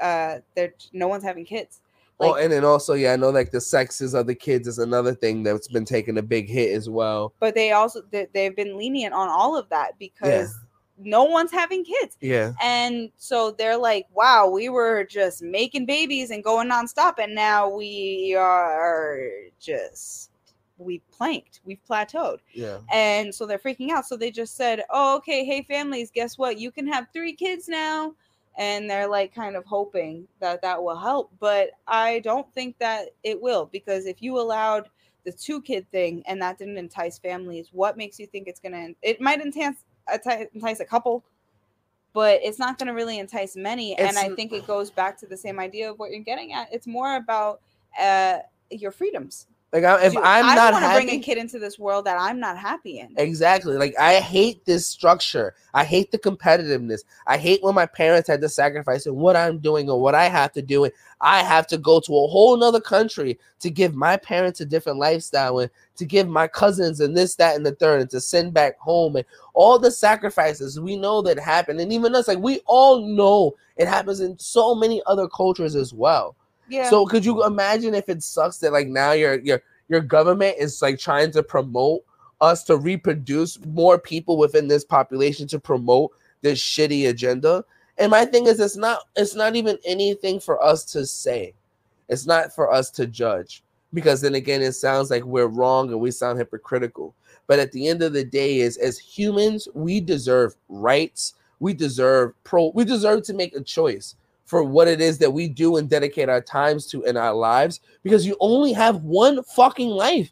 uh 0.01 0.39
they're 0.55 0.73
no 0.93 1.07
one's 1.07 1.23
having 1.23 1.45
kids 1.45 1.81
well, 2.17 2.31
like- 2.31 2.43
and 2.43 2.51
then 2.51 2.65
also, 2.65 2.95
yeah, 2.95 3.13
I 3.13 3.15
know 3.15 3.29
like 3.29 3.51
the 3.51 3.61
sexes 3.61 4.13
of 4.13 4.27
the 4.27 4.35
kids 4.35 4.67
is 4.67 4.77
another 4.77 5.13
thing 5.15 5.41
that's 5.41 5.69
been 5.69 5.85
taking 5.85 6.17
a 6.17 6.21
big 6.21 6.49
hit 6.49 6.75
as 6.75 6.89
well. 6.89 7.33
but 7.39 7.55
they 7.55 7.71
also 7.71 8.01
they, 8.11 8.27
they've 8.33 8.55
been 8.55 8.77
lenient 8.77 9.13
on 9.13 9.29
all 9.29 9.55
of 9.55 9.69
that 9.69 9.97
because 9.99 10.53
no 11.01 11.23
one's 11.23 11.51
having 11.51 11.83
kids. 11.83 12.17
Yeah. 12.21 12.53
and 12.61 13.09
so 13.17 13.51
they're 13.51 13.77
like 13.77 14.05
wow 14.13 14.47
we 14.49 14.69
were 14.69 15.03
just 15.03 15.41
making 15.41 15.85
babies 15.85 16.29
and 16.31 16.43
going 16.43 16.69
nonstop 16.69 17.15
and 17.19 17.33
now 17.33 17.69
we 17.69 18.35
are 18.37 19.27
just 19.59 20.31
we 20.77 20.99
planked 21.11 21.61
we've 21.65 21.83
plateaued. 21.89 22.39
Yeah. 22.53 22.79
and 22.91 23.33
so 23.33 23.45
they're 23.45 23.59
freaking 23.59 23.89
out. 23.91 24.05
So 24.05 24.15
they 24.15 24.31
just 24.31 24.55
said 24.55 24.83
oh 24.89 25.17
okay 25.17 25.45
hey 25.45 25.63
families 25.63 26.11
guess 26.11 26.37
what? 26.37 26.57
You 26.59 26.71
can 26.71 26.87
have 26.87 27.07
three 27.13 27.33
kids 27.33 27.67
now. 27.67 28.13
And 28.57 28.89
they're 28.89 29.07
like 29.07 29.33
kind 29.33 29.55
of 29.55 29.63
hoping 29.65 30.27
that 30.41 30.61
that 30.63 30.81
will 30.83 30.97
help 30.97 31.31
but 31.39 31.69
i 31.87 32.19
don't 32.19 32.51
think 32.53 32.77
that 32.79 33.09
it 33.23 33.39
will 33.41 33.69
because 33.71 34.05
if 34.05 34.21
you 34.21 34.37
allowed 34.37 34.89
the 35.23 35.31
two 35.31 35.61
kid 35.61 35.89
thing 35.91 36.23
and 36.27 36.41
that 36.41 36.57
didn't 36.57 36.77
entice 36.77 37.17
families 37.19 37.69
what 37.71 37.95
makes 37.95 38.19
you 38.19 38.25
think 38.27 38.47
it's 38.47 38.59
going 38.59 38.73
to 38.73 38.93
it 39.01 39.21
might 39.21 39.41
entice 39.41 39.85
entice 40.53 40.79
a 40.79 40.85
couple 40.85 41.23
but 42.13 42.39
it's 42.43 42.57
not 42.57 42.77
going 42.79 42.87
to 42.87 42.93
really 42.93 43.19
entice 43.19 43.55
many 43.55 43.91
It's- 43.93 44.07
and 44.09 44.17
i 44.17 44.35
think 44.35 44.51
it 44.51 44.65
goes 44.65 44.89
back 44.89 45.17
to 45.19 45.27
the 45.27 45.37
same 45.37 45.59
idea 45.59 45.89
of 45.91 45.99
what 45.99 46.09
you're 46.11 46.19
getting 46.23 46.53
at. 46.53 46.71
It's 46.73 46.87
more 46.87 47.15
about 47.15 47.61
uh 47.99 48.39
your 48.71 48.91
freedoms 48.91 49.47
Like 49.71 49.83
I, 49.83 50.03
if 50.03 50.13
Dude, 50.13 50.23
I'm 50.23 50.45
I 50.45 50.55
not 50.55 50.73
want 50.73 50.83
to 50.83 50.89
happy, 50.89 51.05
bring 51.05 51.19
a 51.19 51.23
kid 51.23 51.37
into 51.37 51.59
this 51.59 51.77
world 51.77 52.05
that 52.05 52.17
i'm 52.19 52.39
not 52.39 52.57
happy 52.57 52.99
in 52.99 53.13
Exactly. 53.17 53.77
Like 53.77 53.93
I 53.99 54.15
hate 54.15 54.65
this 54.65 54.87
structure. 54.87 55.53
I 55.73 55.83
hate 55.83 56.11
the 56.11 56.17
competitiveness. 56.17 57.01
I 57.27 57.37
hate 57.37 57.61
when 57.61 57.75
my 57.75 57.85
parents 57.85 58.27
had 58.27 58.41
to 58.41 58.49
sacrifice 58.49 59.05
and 59.05 59.15
what 59.15 59.35
I'm 59.35 59.59
doing 59.59 59.89
or 59.89 60.01
what 60.01 60.15
I 60.15 60.25
have 60.25 60.53
to 60.53 60.61
do. 60.63 60.85
And 60.85 60.93
I 61.21 61.43
have 61.43 61.67
to 61.67 61.77
go 61.77 61.99
to 61.99 62.11
a 62.11 62.27
whole 62.27 62.57
nother 62.57 62.81
country 62.81 63.37
to 63.59 63.69
give 63.69 63.93
my 63.93 64.17
parents 64.17 64.59
a 64.61 64.65
different 64.65 64.97
lifestyle 64.97 65.59
and 65.59 65.69
to 65.97 66.05
give 66.05 66.27
my 66.27 66.47
cousins 66.47 66.99
and 66.99 67.15
this, 67.15 67.35
that, 67.35 67.55
and 67.55 67.65
the 67.65 67.73
third, 67.73 68.01
and 68.01 68.09
to 68.11 68.21
send 68.21 68.53
back 68.53 68.79
home 68.79 69.17
and 69.17 69.25
all 69.53 69.77
the 69.77 69.91
sacrifices 69.91 70.79
we 70.79 70.95
know 70.95 71.21
that 71.21 71.37
happen. 71.37 71.79
And 71.79 71.93
even 71.93 72.15
us, 72.15 72.27
like 72.27 72.39
we 72.39 72.61
all 72.65 73.01
know 73.05 73.55
it 73.77 73.87
happens 73.87 74.19
in 74.21 74.39
so 74.39 74.73
many 74.73 75.01
other 75.05 75.27
cultures 75.27 75.75
as 75.75 75.93
well. 75.93 76.35
So 76.89 77.05
could 77.05 77.25
you 77.25 77.45
imagine 77.45 77.93
if 77.93 78.09
it 78.09 78.23
sucks 78.23 78.57
that 78.57 78.73
like 78.73 78.87
now 78.87 79.11
your 79.11 79.39
your 79.39 79.61
your 79.87 80.01
government 80.01 80.55
is 80.59 80.81
like 80.81 80.99
trying 80.99 81.31
to 81.31 81.43
promote 81.43 82.01
us 82.41 82.63
to 82.65 82.77
reproduce 82.77 83.59
more 83.65 83.97
people 83.97 84.37
within 84.37 84.67
this 84.67 84.85
population 84.85 85.47
to 85.47 85.59
promote 85.59 86.11
this 86.41 86.59
shitty 86.59 87.09
agenda? 87.09 87.63
And 87.97 88.11
my 88.11 88.25
thing 88.25 88.47
is 88.47 88.59
it's 88.59 88.77
not 88.77 88.99
it's 89.15 89.35
not 89.35 89.55
even 89.55 89.77
anything 89.85 90.39
for 90.39 90.63
us 90.63 90.85
to 90.85 91.05
say. 91.05 91.53
It's 92.07 92.25
not 92.25 92.53
for 92.53 92.71
us 92.71 92.89
to 92.91 93.05
judge 93.05 93.63
because 93.93 94.21
then 94.21 94.35
again 94.35 94.61
it 94.61 94.73
sounds 94.73 95.09
like 95.09 95.23
we're 95.23 95.47
wrong 95.47 95.91
and 95.91 95.99
we 95.99 96.11
sound 96.11 96.39
hypocritical. 96.39 97.13
But 97.47 97.59
at 97.59 97.71
the 97.71 97.87
end 97.87 98.03
of 98.03 98.13
the 98.13 98.23
day 98.23 98.59
is 98.59 98.77
as 98.77 98.97
humans 98.99 99.67
we 99.73 99.99
deserve 99.99 100.55
rights. 100.69 101.33
We 101.59 101.73
deserve 101.73 102.33
pro 102.43 102.71
we 102.73 102.85
deserve 102.85 103.23
to 103.23 103.33
make 103.33 103.55
a 103.55 103.61
choice 103.61 104.15
for 104.49 104.63
what 104.63 104.87
it 104.87 104.99
is 104.99 105.19
that 105.19 105.31
we 105.31 105.47
do 105.47 105.77
and 105.77 105.87
dedicate 105.87 106.27
our 106.27 106.41
times 106.41 106.87
to 106.87 107.03
in 107.03 107.15
our 107.15 107.35
lives 107.35 107.81
because 108.01 108.25
you 108.25 108.35
only 108.39 108.73
have 108.73 109.03
one 109.03 109.43
fucking 109.43 109.89
life. 109.89 110.31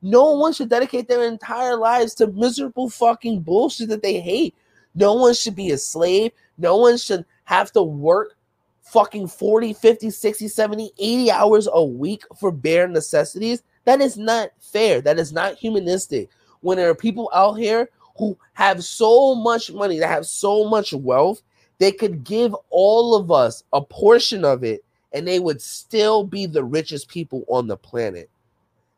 No 0.00 0.32
one 0.32 0.54
should 0.54 0.70
dedicate 0.70 1.06
their 1.06 1.28
entire 1.28 1.76
lives 1.76 2.14
to 2.14 2.28
miserable 2.28 2.88
fucking 2.88 3.42
bullshit 3.42 3.90
that 3.90 4.02
they 4.02 4.20
hate. 4.20 4.54
No 4.94 5.12
one 5.12 5.34
should 5.34 5.54
be 5.54 5.70
a 5.72 5.76
slave. 5.76 6.32
No 6.56 6.78
one 6.78 6.96
should 6.96 7.26
have 7.44 7.70
to 7.72 7.82
work 7.82 8.36
fucking 8.80 9.28
40, 9.28 9.74
50, 9.74 10.08
60, 10.08 10.48
70, 10.48 10.90
80 10.98 11.30
hours 11.30 11.68
a 11.70 11.84
week 11.84 12.24
for 12.40 12.50
bare 12.50 12.88
necessities. 12.88 13.62
That 13.84 14.00
is 14.00 14.16
not 14.16 14.48
fair. 14.60 15.02
That 15.02 15.18
is 15.18 15.30
not 15.30 15.56
humanistic. 15.56 16.30
When 16.62 16.78
there 16.78 16.88
are 16.88 16.94
people 16.94 17.30
out 17.34 17.58
here 17.58 17.90
who 18.16 18.38
have 18.54 18.82
so 18.82 19.34
much 19.34 19.70
money, 19.70 19.98
that 19.98 20.08
have 20.08 20.26
so 20.26 20.66
much 20.66 20.94
wealth, 20.94 21.42
they 21.78 21.92
could 21.92 22.24
give 22.24 22.54
all 22.70 23.14
of 23.14 23.30
us 23.30 23.64
a 23.72 23.80
portion 23.80 24.44
of 24.44 24.64
it 24.64 24.84
and 25.12 25.26
they 25.26 25.38
would 25.38 25.62
still 25.62 26.24
be 26.24 26.46
the 26.46 26.62
richest 26.62 27.08
people 27.08 27.44
on 27.48 27.66
the 27.66 27.76
planet. 27.76 28.28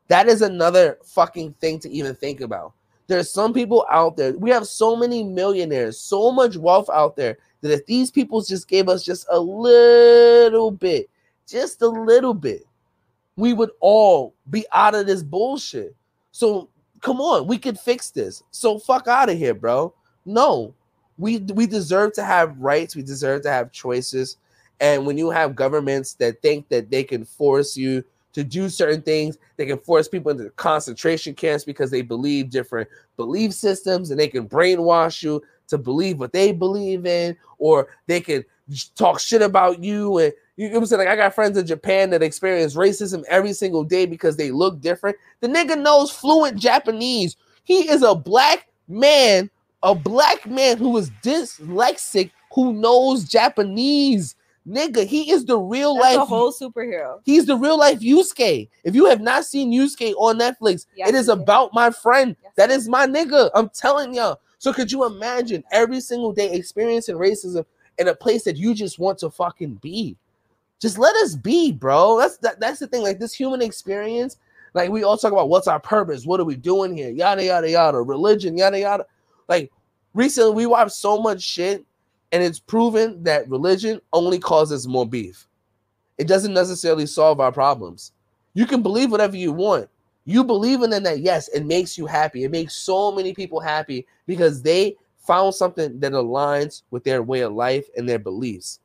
That 0.09 0.29
is 0.29 0.43
another 0.43 0.99
fucking 1.05 1.55
thing 1.61 1.79
to 1.81 1.91
even 1.91 2.15
think 2.15 2.41
about. 2.41 2.73
There's 3.07 3.31
some 3.31 3.53
people 3.53 3.87
out 3.91 4.17
there. 4.17 4.33
We 4.33 4.51
have 4.51 4.67
so 4.67 4.97
many 4.97 5.23
millionaires, 5.23 5.99
so 5.99 6.33
much 6.33 6.57
wealth 6.57 6.89
out 6.91 7.17
there 7.17 7.39
that 7.61 7.73
if 7.73 7.87
these 7.87 8.11
people 8.11 8.41
just 8.41 8.69
gave 8.69 8.89
us 8.89 9.05
just 9.05 9.27
a 9.31 9.39
little 9.39 10.71
bit, 10.71 11.09
just 11.47 11.83
a 11.83 11.89
little 11.89 12.35
bit, 12.35 12.67
we 13.37 13.53
would 13.53 13.71
all 13.81 14.35
be 14.51 14.65
out 14.73 14.95
of 14.95 15.07
this 15.07 15.23
bullshit. 15.23 15.95
So 16.33 16.69
come 17.01 17.21
on, 17.21 17.47
we 17.47 17.59
could 17.59 17.79
fix 17.79 18.11
this. 18.11 18.43
So 18.51 18.79
fuck 18.79 19.09
out 19.09 19.31
of 19.31 19.39
here, 19.39 19.55
bro. 19.55 19.95
No, 20.25 20.75
we 21.21 21.39
we 21.39 21.67
deserve 21.67 22.15
to 22.15 22.25
have 22.25 22.59
rights. 22.59 22.97
We 22.97 23.03
deserve 23.03 23.43
to 23.43 23.51
have 23.51 23.73
choices. 23.73 24.39
And 24.81 25.07
when 25.07 25.19
you 25.19 25.31
have 25.31 25.55
governments 25.55 26.15
that 26.15 26.41
think 26.41 26.69
that 26.71 26.91
they 26.91 27.05
can 27.05 27.25
force 27.25 27.77
you 27.77 28.03
to 28.33 28.43
do 28.43 28.69
certain 28.69 29.03
things, 29.03 29.37
they 29.57 29.67
can 29.67 29.79
force 29.79 30.09
people 30.09 30.31
into 30.31 30.49
concentration 30.51 31.35
camps 31.35 31.65
because 31.65 31.91
they 31.91 32.01
believe 32.01 32.49
different 32.49 32.89
belief 33.17 33.53
systems, 33.53 34.11
and 34.11 34.19
they 34.19 34.29
can 34.29 34.49
brainwash 34.49 35.23
you 35.23 35.43
to 35.69 35.77
believe 35.77 36.19
what 36.19 36.33
they 36.33 36.53
believe 36.53 37.05
in, 37.05 37.37
or 37.59 37.89
they 38.07 38.21
can 38.21 38.45
talk 38.97 39.21
shit 39.21 39.43
about 39.43 39.83
you. 39.83 40.19
And 40.19 40.33
you 40.57 40.69
know 40.69 40.75
what 40.75 40.81
I'm 40.81 40.87
saying? 40.87 41.01
Like 41.01 41.09
I 41.09 41.17
got 41.17 41.35
friends 41.35 41.59
in 41.59 41.67
Japan 41.67 42.11
that 42.11 42.23
experience 42.23 42.75
racism 42.75 43.25
every 43.29 43.53
single 43.53 43.85
day 43.85 44.07
because 44.07 44.37
they 44.37 44.51
look 44.51 44.81
different. 44.81 45.17
The 45.41 45.49
nigga 45.49 45.81
knows 45.81 46.11
fluent 46.11 46.59
Japanese. 46.59 47.37
He 47.65 47.91
is 47.91 48.03
a 48.03 48.15
black 48.15 48.69
man, 48.89 49.51
a 49.83 49.95
black 49.95 50.47
man 50.47 50.79
who 50.79 50.97
is 50.97 51.11
dyslexic 51.23 52.31
who 52.53 52.73
knows 52.73 53.25
Japanese. 53.25 54.35
Nigga, 54.69 55.07
he 55.07 55.31
is 55.31 55.47
the 55.47 55.59
real 55.59 55.95
That's 55.95 56.19
life. 56.19 56.29
whole 56.29 56.53
superhero. 56.53 57.21
He's 57.25 57.47
the 57.47 57.57
real 57.57 57.79
life 57.79 58.01
Yasuke. 58.01 58.69
If 58.85 58.95
you 58.95 59.07
have 59.07 59.21
not 59.21 59.45
seen 59.47 59.73
Yasuke 59.73 60.15
on 60.17 60.39
Netflix, 60.39 60.87
Yes, 60.95 61.09
it 61.09 61.15
is 61.15 61.29
about 61.29 61.73
my 61.73 61.91
friend. 61.91 62.37
Yes, 62.43 62.53
That 62.57 62.71
is 62.71 62.89
my 62.89 63.07
nigga. 63.07 63.51
I'm 63.55 63.71
telling 63.71 64.15
y'all. 64.15 64.41
So 64.59 64.73
could 64.73 64.93
you 64.93 65.07
imagine 65.07 65.65
every 65.73 66.01
single 66.01 66.33
day 66.33 66.53
experiencing 66.53 67.17
racism 67.17 67.65
in 67.99 68.09
a 68.09 68.15
place 68.15 68.45
that 68.45 68.57
you 68.57 68.75
just 68.75 68.99
want 68.99 69.19
to 69.19 69.31
fucking 69.31 69.77
be? 69.77 70.17
Just 70.81 70.99
let 70.99 71.17
us 71.17 71.35
be, 71.35 71.73
bro. 71.73 72.19
That's 72.19 72.37
that, 72.39 72.61
that's 72.61 72.79
the 72.81 72.87
thing. 72.87 73.03
Like 73.03 73.19
this 73.19 73.33
human 73.33 73.63
experience, 73.63 74.37
like 74.75 74.91
we 74.91 75.05
all 75.05 75.17
talk 75.17 75.33
about 75.33 75.49
what's 75.49 75.69
our 75.69 75.81
purpose, 75.81 76.27
what 76.27 76.39
are 76.41 76.45
we 76.45 76.57
doing 76.57 76.95
here, 76.95 77.11
yada 77.11 77.45
yada 77.45 77.71
yada, 77.71 78.01
religion, 78.01 78.57
yada 78.59 78.79
yada. 78.79 79.07
Like 79.51 79.71
recently 80.15 80.55
we 80.55 80.67
watched 80.67 80.93
so 80.93 81.21
much 81.21 81.43
shit, 81.43 81.85
and 82.33 82.43
it's 82.43 82.61
proven 82.61 83.23
that 83.25 83.51
religion 83.51 84.01
only 84.13 84.39
causes 84.39 84.87
more 84.89 85.07
beef. 85.07 85.49
It 86.17 86.29
doesn't 86.29 86.55
necessarily 86.55 87.07
solve 87.07 87.41
our 87.41 87.53
problems. 87.53 88.13
You 88.55 88.67
can 88.67 88.83
believe 88.83 89.11
whatever 89.11 89.37
you 89.37 89.53
want. 89.53 89.89
You 90.25 90.45
believe 90.45 90.83
in 90.83 90.91
that, 90.91 91.21
yes, 91.21 91.49
it 91.49 91.67
makes 91.67 91.99
you 91.99 92.07
happy. 92.07 92.45
It 92.45 92.51
makes 92.51 92.77
so 92.77 93.11
many 93.11 93.35
people 93.35 93.59
happy 93.59 94.07
because 94.27 94.63
they 94.63 94.97
found 95.19 95.55
something 95.55 95.99
that 95.99 96.13
aligns 96.13 96.83
with 96.91 97.03
their 97.05 97.23
way 97.23 97.41
of 97.41 97.53
life 97.53 97.87
and 97.97 98.09
their 98.09 98.19
beliefs. 98.19 98.81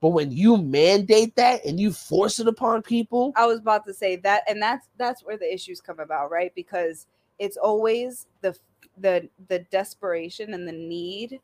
But 0.00 0.08
when 0.08 0.32
you 0.32 0.56
mandate 0.56 1.36
that 1.36 1.64
and 1.64 1.78
you 1.78 1.92
force 1.92 2.40
it 2.40 2.48
upon 2.48 2.82
people, 2.82 3.32
I 3.36 3.46
was 3.46 3.58
about 3.58 3.86
to 3.86 3.94
say 3.94 4.16
that, 4.16 4.42
and 4.48 4.60
that's 4.60 4.88
that's 4.96 5.22
where 5.22 5.36
the 5.36 5.52
issues 5.52 5.80
come 5.80 6.00
about, 6.00 6.30
right? 6.30 6.52
Because 6.54 7.06
it's 7.40 7.56
always 7.56 8.28
the 8.42 8.56
the 8.98 9.28
the 9.48 9.60
desperation 9.70 10.54
and 10.54 10.68
the 10.68 10.72
need 10.72 11.40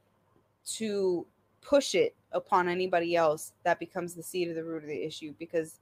to 0.64 1.26
push 1.62 1.96
it 1.96 2.14
upon 2.32 2.68
anybody 2.68 3.16
else 3.16 3.52
that 3.64 3.80
becomes 3.80 4.14
the 4.14 4.22
seed 4.22 4.48
of 4.48 4.54
the 4.54 4.62
root 4.62 4.84
of 4.84 4.88
the 4.88 5.02
issue 5.02 5.34
because 5.38 5.80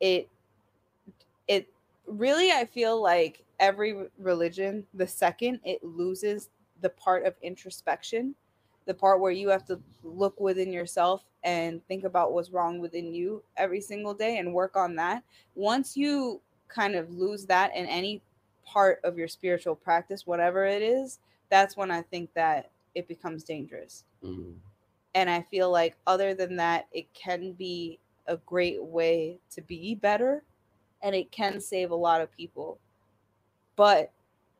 it 0.00 0.28
it 1.48 1.68
really 2.06 2.50
I 2.50 2.64
feel 2.64 3.02
like 3.02 3.44
every 3.60 4.06
religion 4.18 4.86
the 4.94 5.06
second 5.06 5.60
it 5.64 5.84
loses 5.84 6.48
the 6.80 6.88
part 6.90 7.26
of 7.26 7.34
introspection 7.42 8.34
the 8.86 8.94
part 8.94 9.20
where 9.20 9.32
you 9.32 9.48
have 9.48 9.64
to 9.66 9.80
look 10.02 10.40
within 10.40 10.72
yourself 10.72 11.24
and 11.44 11.86
think 11.86 12.04
about 12.04 12.32
what's 12.32 12.50
wrong 12.50 12.78
within 12.78 13.12
you 13.12 13.42
every 13.56 13.80
single 13.80 14.14
day 14.14 14.38
and 14.38 14.52
work 14.52 14.76
on 14.76 14.96
that. 14.96 15.22
Once 15.54 15.96
you 15.96 16.40
kind 16.68 16.94
of 16.94 17.10
lose 17.10 17.46
that 17.46 17.74
in 17.76 17.86
any 17.86 18.22
part 18.64 19.00
of 19.04 19.18
your 19.18 19.28
spiritual 19.28 19.74
practice 19.74 20.26
whatever 20.26 20.64
it 20.64 20.82
is 20.82 21.18
that's 21.50 21.76
when 21.76 21.90
i 21.90 22.00
think 22.02 22.32
that 22.34 22.70
it 22.94 23.08
becomes 23.08 23.44
dangerous. 23.44 24.04
Mm-hmm. 24.24 24.52
And 25.14 25.30
i 25.30 25.42
feel 25.42 25.70
like 25.70 25.96
other 26.06 26.34
than 26.34 26.56
that 26.56 26.86
it 26.92 27.12
can 27.14 27.52
be 27.52 27.98
a 28.26 28.36
great 28.38 28.82
way 28.82 29.38
to 29.50 29.60
be 29.62 29.94
better 29.94 30.42
and 31.02 31.14
it 31.14 31.32
can 31.32 31.60
save 31.60 31.90
a 31.90 31.96
lot 31.96 32.20
of 32.20 32.34
people. 32.36 32.78
But 33.74 34.12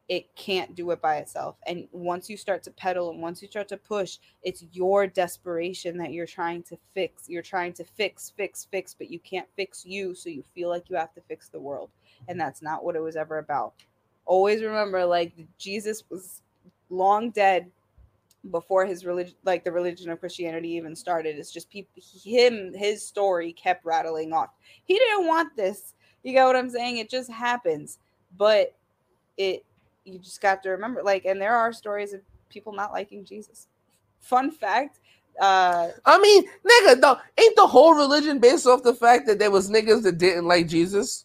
it 0.09 0.35
can't 0.35 0.75
do 0.75 0.91
it 0.91 1.01
by 1.01 1.19
itself. 1.19 1.57
And 1.67 1.87
once 1.93 2.29
you 2.29 2.37
start 2.37 2.65
to 2.65 2.73
pedal 2.73 3.11
and 3.11 3.23
once 3.23 3.41
you 3.41 3.49
start 3.49 3.69
to 3.69 3.77
push 3.77 4.19
it's 4.43 4.65
your 4.73 5.07
desperation 5.07 5.97
that 5.99 6.13
you're 6.13 6.27
trying 6.27 6.65
to 6.65 6.77
fix. 6.93 7.29
You're 7.29 7.43
trying 7.43 7.73
to 7.75 7.85
fix 7.85 8.33
fix 8.37 8.67
fix 8.71 8.95
but 8.95 9.11
you 9.11 9.21
can't 9.21 9.49
fix 9.57 9.87
you 9.87 10.15
so 10.15 10.29
you 10.29 10.45
feel 10.55 10.69
like 10.69 10.91
you 10.91 10.97
have 10.97 11.15
to 11.15 11.23
fix 11.23 11.49
the 11.49 11.61
world. 11.61 11.91
And 12.29 12.31
mm-hmm. 12.31 12.39
that's 12.39 12.63
not 12.63 12.85
what 12.85 12.97
it 12.97 13.01
was 13.01 13.17
ever 13.17 13.39
about 13.39 13.75
always 14.25 14.63
remember 14.63 15.05
like 15.05 15.33
jesus 15.59 16.05
was 16.11 16.43
long 16.91 17.31
dead 17.31 17.71
before 18.51 18.85
his 18.85 19.05
religion 19.05 19.35
like 19.45 19.63
the 19.65 19.71
religion 19.71 20.11
of 20.11 20.19
christianity 20.21 20.71
even 20.71 20.97
started. 20.97 21.39
It's 21.39 21.53
just 21.53 21.71
people 21.71 22.03
him 22.25 22.73
his 22.75 23.07
story 23.07 23.53
kept 23.53 23.85
rattling 23.85 24.33
off. 24.33 24.51
He 24.85 24.99
didn't 24.99 25.27
want 25.27 25.55
this. 25.57 25.95
You 26.23 26.33
get 26.33 26.45
what 26.45 26.57
i'm 26.57 26.71
saying? 26.71 26.99
It 26.99 27.09
just 27.09 27.31
happens. 27.31 27.99
But 28.37 28.75
it 29.37 29.65
you 30.05 30.19
just 30.19 30.41
got 30.41 30.63
to 30.65 30.71
remember 30.71 31.03
like 31.03 31.25
and 31.25 31.41
there 31.41 31.55
are 31.55 31.73
stories 31.73 32.13
of 32.13 32.21
people 32.49 32.73
not 32.73 32.93
liking 32.93 33.25
jesus. 33.25 33.69
Fun 34.21 34.51
fact 34.51 34.99
Uh, 35.41 35.89
I 36.05 36.19
mean, 36.21 36.45
nigga, 36.45 37.01
though, 37.01 37.19
ain't 37.39 37.57
the 37.57 37.67
whole 37.67 37.95
religion 37.95 38.39
based 38.39 38.67
off 38.67 38.83
the 38.83 38.95
fact 38.95 39.27
that 39.27 39.39
there 39.39 39.51
was 39.51 39.71
niggas 39.71 40.03
that 40.03 40.19
didn't 40.19 40.47
like 40.47 40.69
Jesus? 40.69 41.25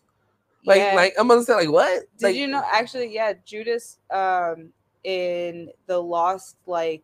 Like, 0.67 0.79
yeah. 0.79 0.95
like 0.95 1.13
I'm 1.17 1.29
gonna 1.29 1.43
say, 1.43 1.53
like, 1.55 1.71
what? 1.71 2.03
Did 2.17 2.25
like, 2.25 2.35
you 2.35 2.45
know? 2.45 2.61
Actually, 2.71 3.13
yeah, 3.13 3.33
Judas. 3.45 3.99
Um, 4.11 4.73
in 5.05 5.69
the 5.85 5.97
lost, 5.97 6.57
like, 6.65 7.03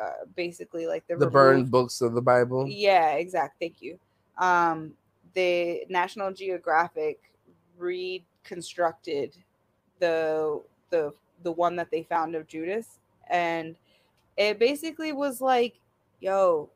uh, 0.00 0.24
basically, 0.36 0.86
like 0.86 1.04
the 1.08 1.14
the 1.14 1.26
removed- 1.26 1.32
burned 1.32 1.70
books 1.72 2.00
of 2.00 2.14
the 2.14 2.22
Bible? 2.22 2.64
Yeah, 2.68 3.14
exact. 3.14 3.58
Thank 3.60 3.82
you. 3.82 3.98
Um, 4.38 4.92
the 5.34 5.84
National 5.88 6.32
Geographic 6.32 7.18
reconstructed 7.76 9.36
the 9.98 10.62
the 10.90 11.12
the 11.42 11.50
one 11.50 11.74
that 11.76 11.90
they 11.90 12.04
found 12.04 12.36
of 12.36 12.46
Judas, 12.46 13.00
and 13.28 13.74
it 14.36 14.60
basically 14.60 15.12
was 15.12 15.40
like, 15.40 15.74
"Yo, 16.20 16.70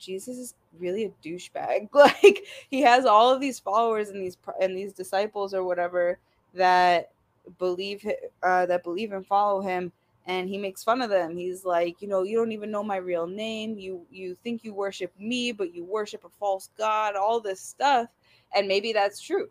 Jesus 0.00 0.38
is 0.38 0.54
really 0.78 1.04
a 1.04 1.10
douchebag. 1.22 1.88
Like 1.94 2.44
he 2.70 2.80
has 2.82 3.04
all 3.06 3.32
of 3.32 3.40
these 3.40 3.58
followers 3.58 4.08
and 4.08 4.20
these 4.20 4.36
and 4.60 4.76
these 4.76 4.92
disciples 4.92 5.54
or 5.54 5.62
whatever 5.64 6.18
that 6.54 7.10
believe 7.58 8.04
uh, 8.42 8.66
that 8.66 8.82
believe 8.82 9.12
and 9.12 9.26
follow 9.26 9.60
him." 9.60 9.92
and 10.26 10.50
he 10.50 10.58
makes 10.58 10.84
fun 10.84 11.00
of 11.00 11.08
them. 11.08 11.34
He's 11.34 11.64
like 11.64 12.02
you 12.02 12.06
know 12.06 12.22
you 12.24 12.36
don't 12.36 12.52
even 12.52 12.70
know 12.70 12.84
my 12.84 12.96
real 12.98 13.26
name. 13.26 13.78
You 13.78 14.04
you 14.10 14.36
think 14.44 14.62
you 14.62 14.74
worship 14.74 15.10
me 15.18 15.50
but 15.50 15.74
you 15.74 15.82
worship 15.82 16.24
a 16.24 16.28
false 16.28 16.68
god 16.76 17.16
all 17.16 17.40
this 17.40 17.58
stuff. 17.60 18.08
And 18.54 18.68
maybe 18.68 18.92
that's 18.92 19.18
true. 19.20 19.48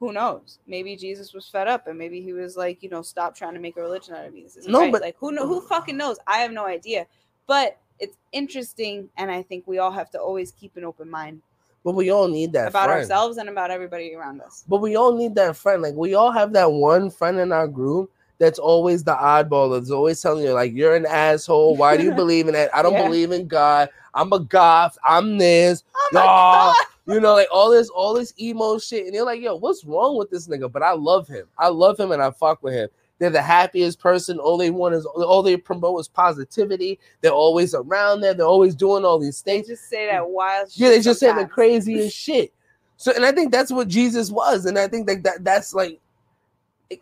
Who 0.00 0.12
knows? 0.12 0.58
Maybe 0.66 0.96
jesus 0.96 1.32
was 1.32 1.46
fed 1.46 1.68
up 1.68 1.86
and 1.86 1.96
maybe 1.96 2.20
he 2.20 2.32
was 2.32 2.56
like 2.56 2.82
you 2.82 2.88
know 2.90 3.02
stop 3.02 3.36
trying 3.36 3.54
to 3.54 3.60
make 3.60 3.76
a 3.76 3.80
religion 3.80 4.14
out 4.16 4.26
of 4.26 4.34
me. 4.34 4.42
This 4.42 4.56
is 4.56 4.66
No, 4.66 4.80
right. 4.80 4.92
but- 4.92 5.00
like 5.00 5.16
who 5.18 5.30
know 5.30 5.46
who 5.46 5.60
fucking 5.60 5.96
knows? 5.96 6.18
I 6.26 6.38
have 6.38 6.50
no 6.52 6.66
idea. 6.66 7.06
But 7.46 7.78
it's 8.00 8.16
interesting 8.32 9.08
and 9.16 9.30
i 9.30 9.42
think 9.42 9.64
we 9.66 9.78
all 9.78 9.90
have 9.90 10.10
to 10.10 10.18
always 10.18 10.52
keep 10.52 10.76
an 10.76 10.84
open 10.84 11.08
mind 11.10 11.40
But 11.84 11.94
we 11.94 12.10
all 12.10 12.28
need 12.28 12.52
that 12.54 12.68
about 12.68 12.86
friend. 12.86 13.00
ourselves 13.00 13.36
and 13.38 13.48
about 13.48 13.70
everybody 13.70 14.14
around 14.14 14.40
us 14.40 14.64
But 14.68 14.80
we 14.80 14.96
all 14.96 15.14
need 15.16 15.34
that 15.36 15.56
friend. 15.56 15.82
Like 15.82 15.94
we 15.94 16.14
all 16.14 16.30
have 16.32 16.52
that 16.54 16.70
one 16.72 17.10
friend 17.10 17.38
in 17.38 17.52
our 17.52 17.68
group 17.68 18.10
that's 18.38 18.58
always 18.58 19.04
the 19.04 19.14
oddball 19.14 19.70
that's 19.78 19.90
always 19.90 20.20
telling 20.20 20.44
you, 20.44 20.52
like, 20.52 20.72
you're 20.72 20.96
an 20.96 21.04
asshole. 21.04 21.76
Why 21.76 21.96
do 21.98 22.02
you 22.02 22.12
believe 22.22 22.48
in 22.48 22.54
that? 22.54 22.74
I 22.74 22.80
don't 22.82 22.92
Yeah. 22.94 23.04
believe 23.04 23.32
in 23.32 23.46
God. 23.46 23.90
I'm 24.14 24.32
a 24.32 24.40
goth. 24.40 24.96
I'm 25.04 25.36
this. 25.36 25.84
oh 26.14 26.74
you 27.06 27.20
know, 27.20 27.34
like 27.34 27.48
all 27.52 27.70
this, 27.70 27.88
all 27.90 28.14
this 28.14 28.32
emo 28.40 28.78
shit. 28.78 29.04
And 29.04 29.14
you're 29.14 29.26
like, 29.26 29.40
yo, 29.42 29.56
what's 29.56 29.84
wrong 29.84 30.16
with 30.16 30.30
this 30.30 30.48
nigga? 30.48 30.70
But 30.72 30.82
I 30.82 30.92
love 30.92 31.28
him. 31.28 31.46
I 31.58 31.68
love 31.68 31.98
him 32.00 32.12
and 32.12 32.22
I 32.22 32.30
fuck 32.30 32.62
with 32.62 32.72
him. 32.74 32.88
They're 33.20 33.30
the 33.30 33.42
happiest 33.42 34.00
person. 34.00 34.40
All 34.40 34.56
they 34.56 34.70
want 34.70 34.96
is 34.96 35.06
all 35.06 35.42
they 35.42 35.56
promote 35.56 36.00
is 36.00 36.08
positivity. 36.08 36.98
They're 37.20 37.30
always 37.30 37.74
around 37.74 38.22
there. 38.22 38.34
They're 38.34 38.46
always 38.46 38.74
doing 38.74 39.04
all 39.04 39.20
these 39.20 39.40
things. 39.40 39.68
they 39.68 39.74
just 39.74 39.88
say 39.88 40.06
that 40.06 40.28
wild 40.28 40.70
Yeah, 40.72 40.88
they 40.88 41.00
just 41.00 41.20
say 41.20 41.32
the 41.32 41.46
craziest 41.46 42.16
shit. 42.16 42.52
So, 42.96 43.12
and 43.14 43.24
I 43.24 43.30
think 43.30 43.52
that's 43.52 43.70
what 43.70 43.88
Jesus 43.88 44.30
was, 44.30 44.66
and 44.66 44.78
I 44.78 44.88
think 44.88 45.06
that, 45.06 45.22
that 45.22 45.44
that's 45.44 45.72
like, 45.72 46.00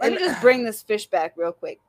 let 0.01 0.13
me 0.13 0.19
just 0.19 0.41
bring 0.41 0.65
this 0.65 0.83
fish 0.83 1.07
back 1.07 1.33
real 1.37 1.51
quick 1.51 1.81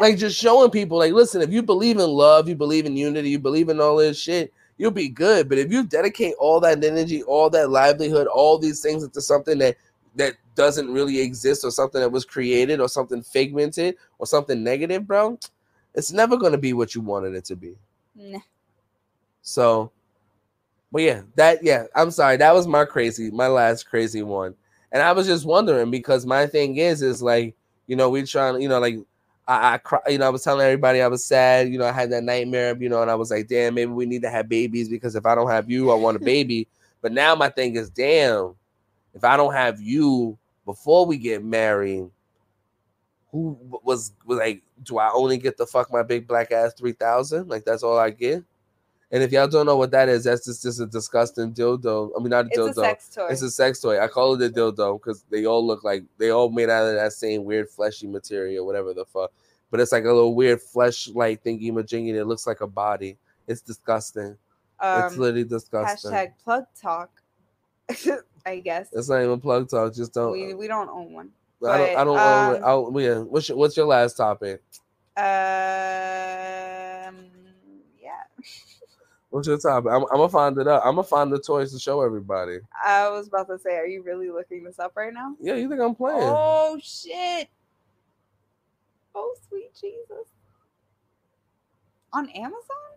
like 0.00 0.18
just 0.18 0.38
showing 0.38 0.70
people, 0.70 0.98
like, 0.98 1.12
listen, 1.12 1.42
if 1.42 1.50
you 1.50 1.62
believe 1.62 1.98
in 1.98 2.08
love, 2.08 2.48
you 2.48 2.54
believe 2.54 2.86
in 2.86 2.96
unity, 2.96 3.30
you 3.30 3.38
believe 3.38 3.68
in 3.68 3.80
all 3.80 3.96
this 3.96 4.18
shit, 4.18 4.52
you'll 4.76 4.90
be 4.90 5.08
good. 5.08 5.48
But 5.48 5.58
if 5.58 5.72
you 5.72 5.84
dedicate 5.84 6.34
all 6.38 6.60
that 6.60 6.82
energy, 6.82 7.22
all 7.22 7.50
that 7.50 7.70
livelihood, 7.70 8.26
all 8.26 8.58
these 8.58 8.80
things 8.80 9.04
into 9.04 9.20
something 9.20 9.58
that 9.58 9.76
that 10.16 10.34
doesn't 10.54 10.92
really 10.92 11.20
exist, 11.20 11.64
or 11.64 11.70
something 11.70 12.00
that 12.00 12.10
was 12.10 12.24
created, 12.24 12.80
or 12.80 12.88
something 12.88 13.22
figmented, 13.22 13.96
or 14.18 14.26
something 14.26 14.62
negative, 14.62 15.06
bro, 15.06 15.38
it's 15.94 16.12
never 16.12 16.36
gonna 16.36 16.58
be 16.58 16.72
what 16.72 16.94
you 16.94 17.00
wanted 17.00 17.34
it 17.34 17.44
to 17.46 17.56
be. 17.56 17.74
Nah. 18.14 18.38
So, 19.42 19.90
but 20.92 21.02
yeah, 21.02 21.22
that 21.36 21.62
yeah, 21.62 21.84
I'm 21.94 22.10
sorry, 22.10 22.36
that 22.36 22.54
was 22.54 22.66
my 22.66 22.84
crazy, 22.84 23.30
my 23.30 23.48
last 23.48 23.84
crazy 23.84 24.22
one, 24.22 24.54
and 24.92 25.02
I 25.02 25.12
was 25.12 25.26
just 25.26 25.44
wondering 25.44 25.90
because 25.90 26.24
my 26.26 26.46
thing 26.46 26.76
is, 26.76 27.02
is 27.02 27.22
like 27.22 27.54
you 27.86 27.96
know 27.96 28.10
we 28.10 28.22
trying, 28.24 28.60
you 28.62 28.68
know, 28.68 28.78
like 28.78 28.96
I, 29.46 29.74
I 29.74 29.78
cry, 29.78 30.00
you 30.08 30.18
know, 30.18 30.26
I 30.26 30.30
was 30.30 30.42
telling 30.42 30.64
everybody 30.64 31.02
I 31.02 31.08
was 31.08 31.24
sad, 31.24 31.68
you 31.68 31.78
know, 31.78 31.86
I 31.86 31.92
had 31.92 32.10
that 32.10 32.24
nightmare, 32.24 32.76
you 32.78 32.88
know, 32.88 33.02
and 33.02 33.10
I 33.10 33.14
was 33.14 33.30
like, 33.30 33.48
damn, 33.48 33.74
maybe 33.74 33.92
we 33.92 34.06
need 34.06 34.22
to 34.22 34.30
have 34.30 34.48
babies 34.48 34.88
because 34.88 35.14
if 35.16 35.26
I 35.26 35.34
don't 35.34 35.50
have 35.50 35.70
you, 35.70 35.90
I 35.90 35.94
want 35.94 36.16
a 36.16 36.20
baby. 36.20 36.66
but 37.02 37.12
now 37.12 37.34
my 37.34 37.50
thing 37.50 37.76
is, 37.76 37.90
damn, 37.90 38.54
if 39.14 39.24
I 39.24 39.36
don't 39.36 39.54
have 39.54 39.80
you 39.80 40.38
before 40.64 41.06
we 41.06 41.18
get 41.18 41.44
married, 41.44 42.10
who 43.30 43.58
was, 43.82 44.12
was 44.24 44.38
like, 44.38 44.62
do 44.82 44.98
I 44.98 45.10
only 45.12 45.38
get 45.38 45.56
to 45.56 45.66
fuck 45.66 45.92
my 45.92 46.02
big 46.02 46.26
black 46.26 46.52
ass 46.52 46.72
three 46.74 46.92
thousand? 46.92 47.48
Like 47.48 47.64
that's 47.64 47.82
all 47.82 47.98
I 47.98 48.10
get. 48.10 48.44
And 49.10 49.22
if 49.22 49.30
y'all 49.30 49.46
don't 49.46 49.66
know 49.66 49.76
what 49.76 49.92
that 49.92 50.08
is, 50.08 50.24
that's 50.24 50.44
just, 50.44 50.62
just 50.62 50.80
a 50.80 50.86
disgusting 50.86 51.52
dildo. 51.52 52.10
I 52.16 52.20
mean, 52.20 52.30
not 52.30 52.46
a 52.46 52.48
It's 52.48 52.58
dildo. 52.58 52.68
It's 52.68 52.78
a 52.78 52.82
sex 52.82 53.08
toy. 53.14 53.26
It's 53.28 53.42
a 53.42 53.50
sex 53.50 53.80
toy. 53.80 54.00
I 54.00 54.08
call 54.08 54.34
it 54.34 54.44
a 54.44 54.52
dildo 54.52 55.00
because 55.00 55.24
they 55.30 55.46
all 55.46 55.64
look 55.64 55.84
like 55.84 56.02
they 56.18 56.30
all 56.30 56.48
made 56.48 56.70
out 56.70 56.88
of 56.88 56.94
that 56.94 57.12
same 57.12 57.44
weird 57.44 57.68
fleshy 57.68 58.08
material, 58.08 58.66
whatever 58.66 58.92
the 58.92 59.04
fuck. 59.04 59.32
But 59.70 59.80
it's 59.80 59.92
like 59.92 60.04
a 60.04 60.12
little 60.12 60.34
weird 60.34 60.60
flesh 60.60 61.08
like 61.08 61.44
thingy 61.44 61.70
majingy 61.70 62.14
It 62.14 62.24
looks 62.24 62.46
like 62.46 62.60
a 62.60 62.66
body. 62.66 63.16
It's 63.46 63.60
disgusting. 63.60 64.36
it's 64.82 65.14
um, 65.14 65.18
literally 65.18 65.44
disgusting. 65.44 66.10
hashtag 66.10 66.32
plug 66.42 66.64
talk. 66.80 67.10
I 68.46 68.58
guess 68.60 68.88
It's 68.92 69.08
not 69.08 69.22
even 69.22 69.40
plug 69.40 69.68
talk. 69.70 69.94
Just 69.94 70.12
don't. 70.12 70.32
we 70.32 70.54
we 70.54 70.66
don't 70.66 70.88
own 70.88 71.12
one. 71.12 71.30
I 71.66 71.78
don't. 71.78 71.96
I 71.96 72.04
don't. 72.04 72.16
but, 72.16 72.48
own 72.48 72.54
it. 72.56 72.58
um, 72.58 72.64
I'll, 72.64 73.00
yeah. 73.00 73.18
What's 73.20 73.48
your, 73.48 73.58
What's 73.58 73.76
your 73.76 73.86
last 73.86 74.16
topic? 74.16 74.62
Um, 75.16 75.24
yeah, 78.02 78.24
What's 79.30 79.48
your 79.48 79.58
topic? 79.58 79.92
I'm, 79.92 80.02
I'm 80.02 80.16
gonna 80.16 80.28
find 80.28 80.58
it 80.58 80.66
up. 80.66 80.82
I'm 80.84 80.96
gonna 80.96 81.04
find 81.04 81.32
the 81.32 81.38
toys 81.38 81.72
to 81.72 81.78
show 81.78 82.02
everybody. 82.02 82.58
I 82.84 83.08
was 83.08 83.28
about 83.28 83.46
to 83.48 83.58
say, 83.58 83.76
are 83.76 83.86
you 83.86 84.02
really 84.02 84.30
looking 84.30 84.64
this 84.64 84.78
up 84.78 84.92
right 84.96 85.14
now? 85.14 85.36
Yeah, 85.40 85.54
you 85.54 85.68
think 85.68 85.80
I'm 85.80 85.94
playing? 85.94 86.20
Oh 86.20 86.78
shit! 86.82 87.48
Oh 89.14 89.34
sweet 89.48 89.70
Jesus! 89.80 90.28
On 92.12 92.28
Amazon? 92.28 92.94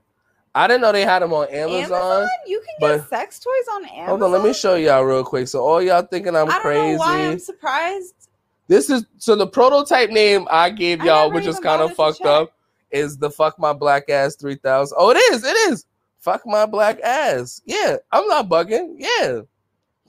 I 0.57 0.67
didn't 0.67 0.81
know 0.81 0.91
they 0.91 1.05
had 1.05 1.21
them 1.21 1.33
on 1.33 1.47
Amazon. 1.49 2.27
You 2.47 2.59
can 2.59 2.75
but- 2.79 2.97
get 2.97 3.09
sex 3.09 3.39
toys 3.39 3.53
on 3.75 3.85
Amazon. 3.85 4.07
Hold 4.07 4.23
on, 4.23 4.31
let 4.31 4.43
me 4.43 4.53
show 4.53 4.73
y'all 4.75 5.03
real 5.03 5.23
quick. 5.23 5.47
So 5.47 5.63
all 5.63 5.81
y'all 5.81 6.01
thinking 6.01 6.35
I'm 6.35 6.47
I 6.49 6.53
don't 6.53 6.61
crazy. 6.61 6.91
know 6.93 6.97
why 6.97 7.27
I'm 7.27 7.39
surprised. 7.39 8.29
This 8.67 8.89
is 8.89 9.05
so 9.17 9.35
the 9.35 9.45
prototype 9.47 10.09
name 10.09 10.47
I 10.49 10.71
gave 10.71 11.03
y'all, 11.03 11.27
never 11.29 11.35
which 11.35 11.45
is 11.45 11.59
kind 11.59 11.81
of 11.81 11.93
fucked 11.95 12.21
up, 12.25 12.53
is 12.91 13.17
the 13.17 13.29
fuck 13.29 13.59
my 13.59 13.71
black 13.71 14.09
ass 14.09 14.35
3000. 14.35 14.97
Oh, 14.99 15.11
it 15.11 15.17
is, 15.31 15.43
it 15.43 15.55
is. 15.71 15.85
Fuck 16.19 16.41
my 16.45 16.65
black 16.65 16.99
ass. 17.01 17.61
Yeah, 17.65 17.97
I'm 18.11 18.27
not 18.27 18.49
bugging. 18.49 18.95
Yeah. 18.97 19.41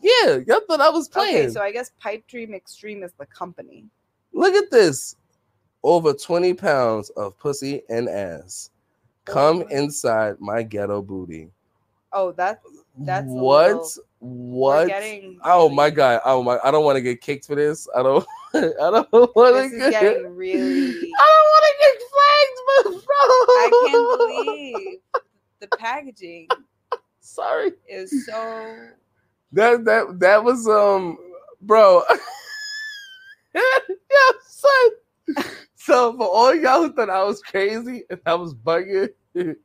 Yeah, 0.01 0.39
y'all 0.47 0.61
thought 0.67 0.81
I 0.81 0.89
was 0.89 1.09
playing. 1.09 1.37
Okay, 1.37 1.51
so 1.51 1.61
I 1.61 1.73
guess 1.73 1.91
Pipe 2.01 2.27
Dream 2.27 2.55
Extreme 2.55 3.03
is 3.03 3.13
the 3.19 3.27
company. 3.27 3.85
Look 4.33 4.55
at 4.55 4.71
this. 4.71 5.15
Over 5.83 6.13
20 6.13 6.55
pounds 6.55 7.11
of 7.11 7.39
pussy 7.39 7.83
and 7.89 8.09
ass. 8.09 8.71
Come 9.29 9.63
inside 9.71 10.37
my 10.41 10.63
ghetto 10.63 11.03
booty. 11.03 11.51
Oh, 12.13 12.33
that 12.33 12.61
That's 12.99 13.27
what? 13.27 13.69
little- 13.69 13.93
what? 14.21 14.89
getting. 14.89 15.39
Oh 15.45 15.69
my 15.69 15.91
god! 15.91 16.21
Oh 16.25 16.43
my! 16.43 16.59
I 16.65 16.71
don't 16.73 16.85
want 16.85 16.97
to 16.97 17.01
get 17.01 17.21
kicked 17.21 17.47
for 17.47 17.55
this. 17.55 17.87
I 17.97 18.03
don't. 18.03 18.27
I 18.55 18.61
don't 18.91 19.13
want 19.13 19.71
to 19.71 19.79
get. 19.79 19.91
getting 19.93 20.35
really. 20.35 21.13
I 21.19 21.27
don't 21.37 21.49
want 21.53 21.65
to 21.69 21.75
get 21.85 21.95
flagged, 22.11 23.05
bro. 23.07 23.23
I 23.23 23.71
can't 23.87 24.19
believe 24.19 24.99
the 25.61 25.69
packaging 25.77 26.49
Sorry. 27.21 27.73
is 27.89 28.27
so. 28.27 28.89
That 29.53 29.85
that 29.85 30.19
that 30.19 30.43
was 30.43 30.67
um, 30.69 31.17
bro. 31.61 32.03
yeah, 33.55 33.63
son. 34.47 35.45
So 35.89 36.15
for 36.19 36.29
all 36.29 36.55
y'all 36.55 36.83
who 36.83 36.93
thought 36.93 37.09
I 37.09 37.25
was 37.25 37.41
crazy 37.41 38.05
and 38.11 38.21
I 38.27 38.35
was 38.35 38.53
bugging, 38.53 39.09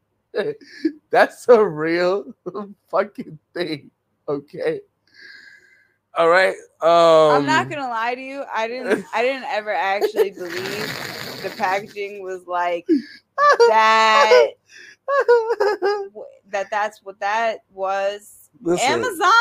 that's 1.09 1.49
a 1.49 1.67
real 1.67 2.33
fucking 2.89 3.37
thing. 3.53 3.91
Okay. 4.29 4.79
All 6.17 6.29
right. 6.29 6.55
Um 6.81 7.41
I'm 7.41 7.45
not 7.45 7.69
gonna 7.69 7.89
lie 7.89 8.15
to 8.15 8.21
you. 8.21 8.45
I 8.55 8.69
didn't. 8.69 9.03
I 9.13 9.21
didn't 9.21 9.43
ever 9.49 9.73
actually 9.73 10.31
believe 10.31 11.43
the 11.43 11.51
packaging 11.57 12.23
was 12.23 12.47
like 12.47 12.87
that. 13.67 14.51
That 16.51 16.69
that's 16.69 17.03
what 17.03 17.19
that 17.19 17.65
was. 17.73 18.49
Listen, 18.61 18.87
Amazon. 18.87 19.31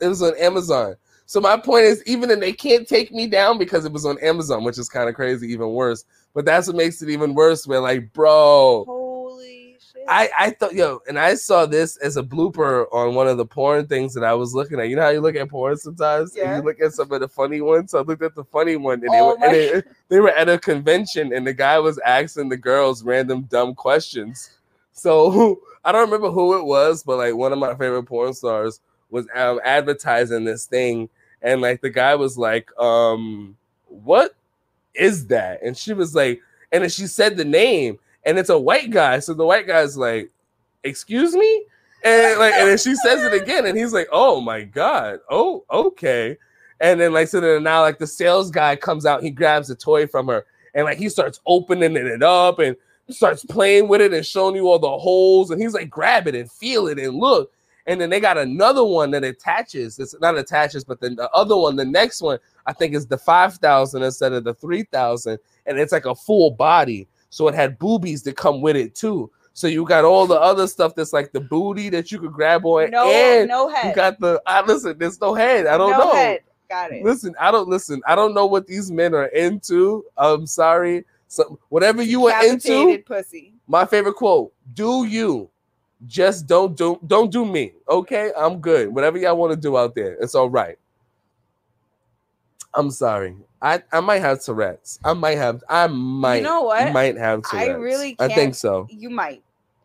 It 0.00 0.08
was 0.08 0.20
on 0.20 0.36
Amazon. 0.36 0.96
So 1.26 1.40
my 1.40 1.56
point 1.56 1.84
is, 1.84 2.02
even 2.06 2.28
then, 2.28 2.38
they 2.40 2.52
can't 2.52 2.86
take 2.86 3.12
me 3.12 3.26
down 3.26 3.58
because 3.58 3.84
it 3.84 3.92
was 3.92 4.06
on 4.06 4.16
Amazon, 4.22 4.62
which 4.62 4.78
is 4.78 4.88
kind 4.88 5.08
of 5.08 5.14
crazy, 5.16 5.50
even 5.52 5.70
worse. 5.70 6.04
But 6.36 6.44
that's 6.44 6.66
what 6.66 6.76
makes 6.76 7.00
it 7.00 7.08
even 7.08 7.32
worse. 7.32 7.66
Where 7.66 7.80
like, 7.80 8.12
bro, 8.12 8.84
Holy 8.84 9.78
shit! 9.80 10.02
I 10.06 10.28
I 10.38 10.50
thought 10.50 10.74
yo, 10.74 11.00
and 11.08 11.18
I 11.18 11.34
saw 11.34 11.64
this 11.64 11.96
as 11.96 12.18
a 12.18 12.22
blooper 12.22 12.84
on 12.92 13.14
one 13.14 13.26
of 13.26 13.38
the 13.38 13.46
porn 13.46 13.86
things 13.86 14.12
that 14.12 14.22
I 14.22 14.34
was 14.34 14.52
looking 14.52 14.78
at. 14.78 14.90
You 14.90 14.96
know 14.96 15.02
how 15.02 15.08
you 15.08 15.22
look 15.22 15.34
at 15.34 15.48
porn 15.48 15.78
sometimes, 15.78 16.36
and 16.36 16.56
you 16.58 16.62
look 16.62 16.78
at 16.78 16.92
some 16.92 17.10
of 17.10 17.20
the 17.20 17.26
funny 17.26 17.62
ones. 17.62 17.92
So 17.92 18.00
I 18.00 18.02
looked 18.02 18.22
at 18.22 18.34
the 18.34 18.44
funny 18.44 18.76
one, 18.76 19.02
and, 19.02 19.14
they, 19.14 19.18
Oh 19.18 19.28
were, 19.28 19.44
and 19.46 19.54
they, 19.54 19.82
they 20.10 20.20
were 20.20 20.28
at 20.28 20.50
a 20.50 20.58
convention, 20.58 21.32
and 21.32 21.46
the 21.46 21.54
guy 21.54 21.78
was 21.78 21.98
asking 22.00 22.50
the 22.50 22.58
girls 22.58 23.02
random 23.02 23.44
dumb 23.44 23.74
questions. 23.74 24.50
So 24.92 25.62
I 25.86 25.90
don't 25.90 26.04
remember 26.04 26.30
who 26.30 26.58
it 26.58 26.66
was, 26.66 27.02
but 27.02 27.16
like 27.16 27.34
one 27.34 27.54
of 27.54 27.58
my 27.58 27.70
favorite 27.76 28.02
porn 28.02 28.34
stars 28.34 28.80
was 29.08 29.26
um, 29.34 29.58
advertising 29.64 30.44
this 30.44 30.66
thing, 30.66 31.08
and 31.40 31.62
like 31.62 31.80
the 31.80 31.88
guy 31.88 32.14
was 32.14 32.36
like, 32.36 32.68
um, 32.78 33.56
"What 33.86 34.35
is 34.98 35.26
that?" 35.28 35.62
And 35.62 35.76
she 35.76 35.92
was 35.92 36.14
like, 36.14 36.40
and 36.72 36.82
then 36.82 36.90
she 36.90 37.06
said 37.06 37.36
the 37.36 37.44
name, 37.44 37.98
and 38.24 38.38
it's 38.38 38.50
a 38.50 38.58
white 38.58 38.90
guy. 38.90 39.18
So 39.20 39.34
the 39.34 39.46
white 39.46 39.66
guy's 39.66 39.96
like, 39.96 40.30
"Excuse 40.84 41.34
me," 41.34 41.64
and 42.04 42.38
like, 42.38 42.54
and 42.54 42.68
then 42.68 42.78
she 42.78 42.94
says 42.96 43.22
it 43.22 43.40
again, 43.40 43.66
and 43.66 43.76
he's 43.76 43.92
like, 43.92 44.08
"Oh 44.12 44.40
my 44.40 44.62
god, 44.62 45.20
oh 45.30 45.64
okay." 45.70 46.36
And 46.80 47.00
then 47.00 47.12
like 47.12 47.28
so 47.28 47.40
then 47.40 47.62
now 47.62 47.80
like 47.80 47.98
the 47.98 48.06
sales 48.06 48.50
guy 48.50 48.76
comes 48.76 49.06
out, 49.06 49.22
he 49.22 49.30
grabs 49.30 49.70
a 49.70 49.74
toy 49.76 50.06
from 50.06 50.26
her, 50.28 50.44
and 50.74 50.84
like 50.84 50.98
he 50.98 51.08
starts 51.08 51.40
opening 51.46 51.96
it 51.96 52.22
up 52.22 52.58
and 52.58 52.76
starts 53.08 53.44
playing 53.44 53.88
with 53.88 54.00
it 54.00 54.12
and 54.12 54.26
showing 54.26 54.56
you 54.56 54.68
all 54.68 54.78
the 54.78 54.98
holes, 54.98 55.50
and 55.50 55.60
he's 55.60 55.74
like, 55.74 55.88
grab 55.88 56.26
it 56.26 56.34
and 56.34 56.50
feel 56.50 56.88
it 56.88 56.98
and 56.98 57.16
look. 57.16 57.52
And 57.86 58.00
then 58.00 58.10
they 58.10 58.18
got 58.18 58.36
another 58.36 58.82
one 58.82 59.12
that 59.12 59.22
attaches. 59.22 59.98
It's 60.00 60.14
not 60.20 60.36
attaches, 60.36 60.82
but 60.82 61.00
then 61.00 61.14
the 61.14 61.30
other 61.30 61.56
one, 61.56 61.76
the 61.76 61.84
next 61.84 62.20
one, 62.20 62.38
I 62.66 62.72
think 62.72 62.94
it's 62.94 63.06
the 63.06 63.18
five 63.18 63.54
thousand 63.54 64.02
instead 64.02 64.32
of 64.32 64.44
the 64.44 64.54
three 64.54 64.82
thousand, 64.84 65.38
and 65.66 65.78
it's 65.78 65.92
like 65.92 66.06
a 66.06 66.14
full 66.14 66.50
body. 66.50 67.08
So 67.30 67.48
it 67.48 67.54
had 67.54 67.78
boobies 67.78 68.22
that 68.24 68.36
come 68.36 68.60
with 68.60 68.76
it 68.76 68.94
too. 68.94 69.30
So 69.52 69.68
you 69.68 69.86
got 69.86 70.04
all 70.04 70.26
the 70.26 70.38
other 70.38 70.66
stuff 70.66 70.94
that's 70.94 71.14
like 71.14 71.32
the 71.32 71.40
booty 71.40 71.88
that 71.88 72.12
you 72.12 72.18
could 72.18 72.32
grab 72.32 72.66
on, 72.66 72.90
No, 72.90 73.10
and 73.10 73.48
no 73.48 73.68
head. 73.68 73.88
you 73.88 73.94
got 73.94 74.20
the. 74.20 74.42
I 74.46 74.62
listen. 74.62 74.98
There's 74.98 75.20
no 75.20 75.34
head. 75.34 75.66
I 75.66 75.78
don't 75.78 75.92
no 75.92 75.98
know. 75.98 76.12
head. 76.12 76.40
Got 76.68 76.92
it. 76.92 77.04
Listen, 77.04 77.34
I 77.40 77.50
don't 77.50 77.68
listen. 77.68 78.02
I 78.06 78.14
don't 78.16 78.34
know 78.34 78.46
what 78.46 78.66
these 78.66 78.90
men 78.90 79.14
are 79.14 79.26
into. 79.26 80.04
I'm 80.16 80.46
sorry. 80.46 81.04
So 81.28 81.58
whatever 81.70 82.02
you 82.02 82.26
are 82.26 82.44
into, 82.44 82.98
pussy. 82.98 83.54
my 83.66 83.86
favorite 83.86 84.16
quote: 84.16 84.52
"Do 84.74 85.04
you, 85.04 85.48
just 86.06 86.46
don't 86.46 86.76
do 86.76 87.00
don't 87.06 87.30
do 87.30 87.46
me." 87.46 87.72
Okay, 87.88 88.32
I'm 88.36 88.58
good. 88.60 88.94
Whatever 88.94 89.18
y'all 89.18 89.36
want 89.36 89.52
to 89.52 89.56
do 89.58 89.76
out 89.76 89.94
there, 89.94 90.14
it's 90.20 90.34
all 90.34 90.50
right. 90.50 90.78
I'm 92.76 92.90
sorry. 92.90 93.34
I 93.62 93.82
I 93.92 94.00
might 94.00 94.20
have 94.20 94.42
Tourette's. 94.42 94.98
I 95.04 95.12
might 95.14 95.38
have. 95.38 95.64
I 95.68 95.86
might. 95.86 96.36
You 96.36 96.42
know 96.42 96.62
what? 96.62 96.92
Might 96.92 97.16
have 97.16 97.42
I 97.52 97.64
Tourette's. 97.66 97.80
really 97.82 98.16
I 98.18 98.26
think 98.26 98.30
can't- 98.30 98.32
I 98.32 98.34
think 98.34 98.54
so. 98.54 98.86
You 98.90 99.10
might, 99.10 99.42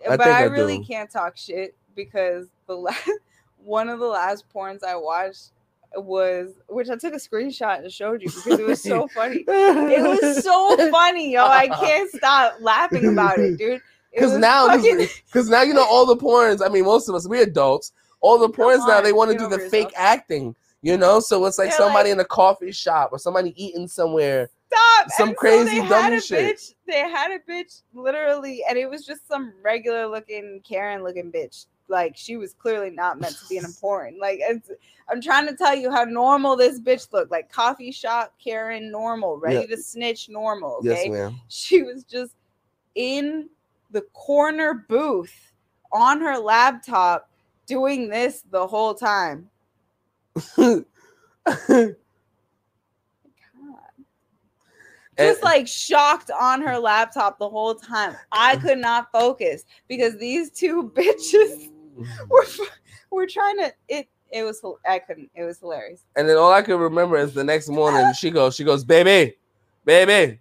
I 0.09 0.17
but 0.17 0.27
I, 0.27 0.41
I 0.41 0.43
really 0.43 0.79
do. 0.79 0.83
can't 0.85 1.09
talk 1.09 1.37
shit 1.37 1.73
because 1.95 2.47
the 2.67 2.75
last 2.75 3.09
one 3.63 3.89
of 3.89 3.99
the 3.99 4.05
last 4.07 4.45
porns 4.53 4.83
I 4.83 4.95
watched 4.95 5.51
was 5.95 6.51
which 6.67 6.89
I 6.89 6.95
took 6.95 7.13
a 7.13 7.17
screenshot 7.17 7.79
and 7.79 7.91
showed 7.91 8.21
you 8.21 8.29
because 8.29 8.59
it 8.59 8.65
was 8.65 8.81
so 8.81 9.07
funny. 9.15 9.43
It 9.47 10.21
was 10.21 10.43
so 10.43 10.89
funny, 10.89 11.33
yo. 11.33 11.45
I 11.45 11.67
can't 11.67 12.09
stop 12.11 12.55
laughing 12.61 13.05
about 13.11 13.39
it, 13.39 13.57
dude. 13.57 13.81
Because 14.13 14.37
now, 14.37 14.67
fucking- 14.67 15.07
because 15.27 15.49
now 15.49 15.61
you 15.63 15.73
know 15.73 15.85
all 15.85 16.05
the 16.05 16.17
porns. 16.17 16.65
I 16.65 16.69
mean, 16.69 16.85
most 16.85 17.07
of 17.09 17.15
us 17.15 17.27
we 17.27 17.41
adults. 17.41 17.93
All 18.23 18.37
the 18.37 18.49
Come 18.49 18.65
porns 18.67 18.87
now 18.87 18.97
on, 18.97 19.03
they 19.03 19.13
want 19.13 19.31
to 19.31 19.37
do 19.37 19.47
the 19.47 19.57
fake 19.69 19.91
acting. 19.95 20.55
You 20.83 20.97
know, 20.97 21.19
so 21.19 21.45
it's 21.45 21.57
like 21.59 21.69
They're 21.69 21.77
somebody 21.77 22.09
like- 22.09 22.13
in 22.15 22.19
a 22.21 22.25
coffee 22.25 22.71
shop 22.71 23.09
or 23.11 23.19
somebody 23.19 23.53
eating 23.63 23.87
somewhere. 23.87 24.49
stop. 24.67 25.09
some 25.11 25.29
And 25.29 25.35
so 25.37 25.39
crazy 25.39 25.69
they 25.81 25.87
dumb 25.87 25.87
had 26.03 26.13
a 26.13 26.21
shit. 26.21 26.55
Bitch, 26.57 26.73
they 26.87 26.99
had 27.09 27.31
a 27.31 27.39
bitch 27.39 27.81
literally, 27.93 28.63
and 28.67 28.77
it 28.77 28.89
was 28.89 29.05
just 29.05 29.27
some 29.27 29.53
regular 29.63 30.07
looking 30.07 30.61
Karen 30.67 31.03
looking 31.03 31.31
bitch. 31.31 31.65
Like 31.87 32.15
she 32.15 32.37
was 32.37 32.53
clearly 32.53 32.89
not 32.89 33.19
meant 33.19 33.35
to 33.37 33.45
be 33.47 33.57
an 33.57 33.65
important. 33.71 34.19
Like 34.19 34.39
it's, 34.41 34.71
I'm 35.09 35.21
trying 35.21 35.45
to 35.47 35.55
tell 35.55 35.75
you 35.75 35.91
how 35.91 36.03
normal 36.05 36.55
this 36.55 36.79
bitch 36.79 37.11
looked. 37.11 37.29
Like 37.31 37.51
coffee 37.51 37.91
shop 37.91 38.33
Karen, 38.43 38.89
normal, 38.91 39.37
ready 39.37 39.67
to 39.67 39.77
snitch, 39.77 40.29
normal. 40.29 40.77
Okay, 40.77 40.87
Yes, 40.89 41.09
ma'am. 41.09 41.41
she 41.49 41.83
was 41.83 42.03
just 42.05 42.31
in 42.95 43.49
the 43.91 44.01
corner 44.13 44.85
booth 44.87 45.51
on 45.91 46.21
her 46.21 46.37
laptop 46.37 47.29
doing 47.67 48.09
this 48.09 48.43
the 48.51 48.65
whole 48.65 48.93
time. 48.95 49.49
Just 55.17 55.43
like 55.43 55.67
shocked 55.67 56.31
on 56.39 56.61
her 56.61 56.77
laptop 56.77 57.37
the 57.39 57.49
whole 57.49 57.75
time. 57.75 58.15
I 58.31 58.55
could 58.57 58.77
not 58.77 59.11
focus 59.11 59.65
because 59.87 60.17
these 60.17 60.51
two 60.51 60.89
bitches 60.95 61.69
were 62.29 62.45
were 63.09 63.27
trying 63.27 63.57
to 63.57 63.73
it 63.87 64.07
it 64.31 64.43
was 64.43 64.61
I 64.87 64.99
couldn't 64.99 65.29
it 65.35 65.43
was 65.43 65.59
hilarious. 65.59 66.05
And 66.15 66.27
then 66.27 66.37
all 66.37 66.51
I 66.51 66.61
can 66.61 66.77
remember 66.77 67.17
is 67.17 67.33
the 67.33 67.43
next 67.43 67.69
morning 67.69 68.11
she 68.13 68.31
goes, 68.31 68.55
she 68.55 68.63
goes, 68.63 68.83
baby, 68.83 69.35
baby, 69.85 70.40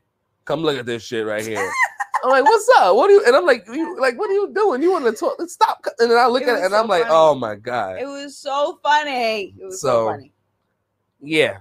come 0.50 0.62
look 0.62 0.78
at 0.78 0.86
this 0.86 1.02
shit 1.02 1.26
right 1.26 1.44
here. 1.44 1.58
I'm 2.24 2.30
like, 2.30 2.44
what's 2.44 2.68
up? 2.78 2.96
What 2.96 3.06
do 3.08 3.14
you? 3.14 3.24
And 3.26 3.34
I'm 3.34 3.46
like, 3.46 3.66
you 3.66 3.98
like, 4.00 4.18
what 4.18 4.28
are 4.28 4.34
you 4.34 4.52
doing? 4.54 4.82
You 4.82 4.92
want 4.92 5.06
to 5.06 5.12
talk? 5.12 5.40
Stop! 5.48 5.84
And 6.00 6.10
then 6.10 6.18
I 6.18 6.26
look 6.26 6.42
It 6.42 6.48
at 6.48 6.58
it 6.58 6.62
and 6.64 6.70
so 6.72 6.80
I'm 6.80 6.86
like, 6.88 7.02
funny. 7.04 7.14
oh 7.14 7.34
my 7.34 7.54
god, 7.54 7.98
It 7.98 8.06
was 8.06 8.36
so 8.36 8.78
funny. 8.82 9.54
It 9.58 9.64
was 9.64 9.80
so, 9.80 9.88
So, 9.88 10.06
funny. 10.10 10.32
yeah, 11.20 11.58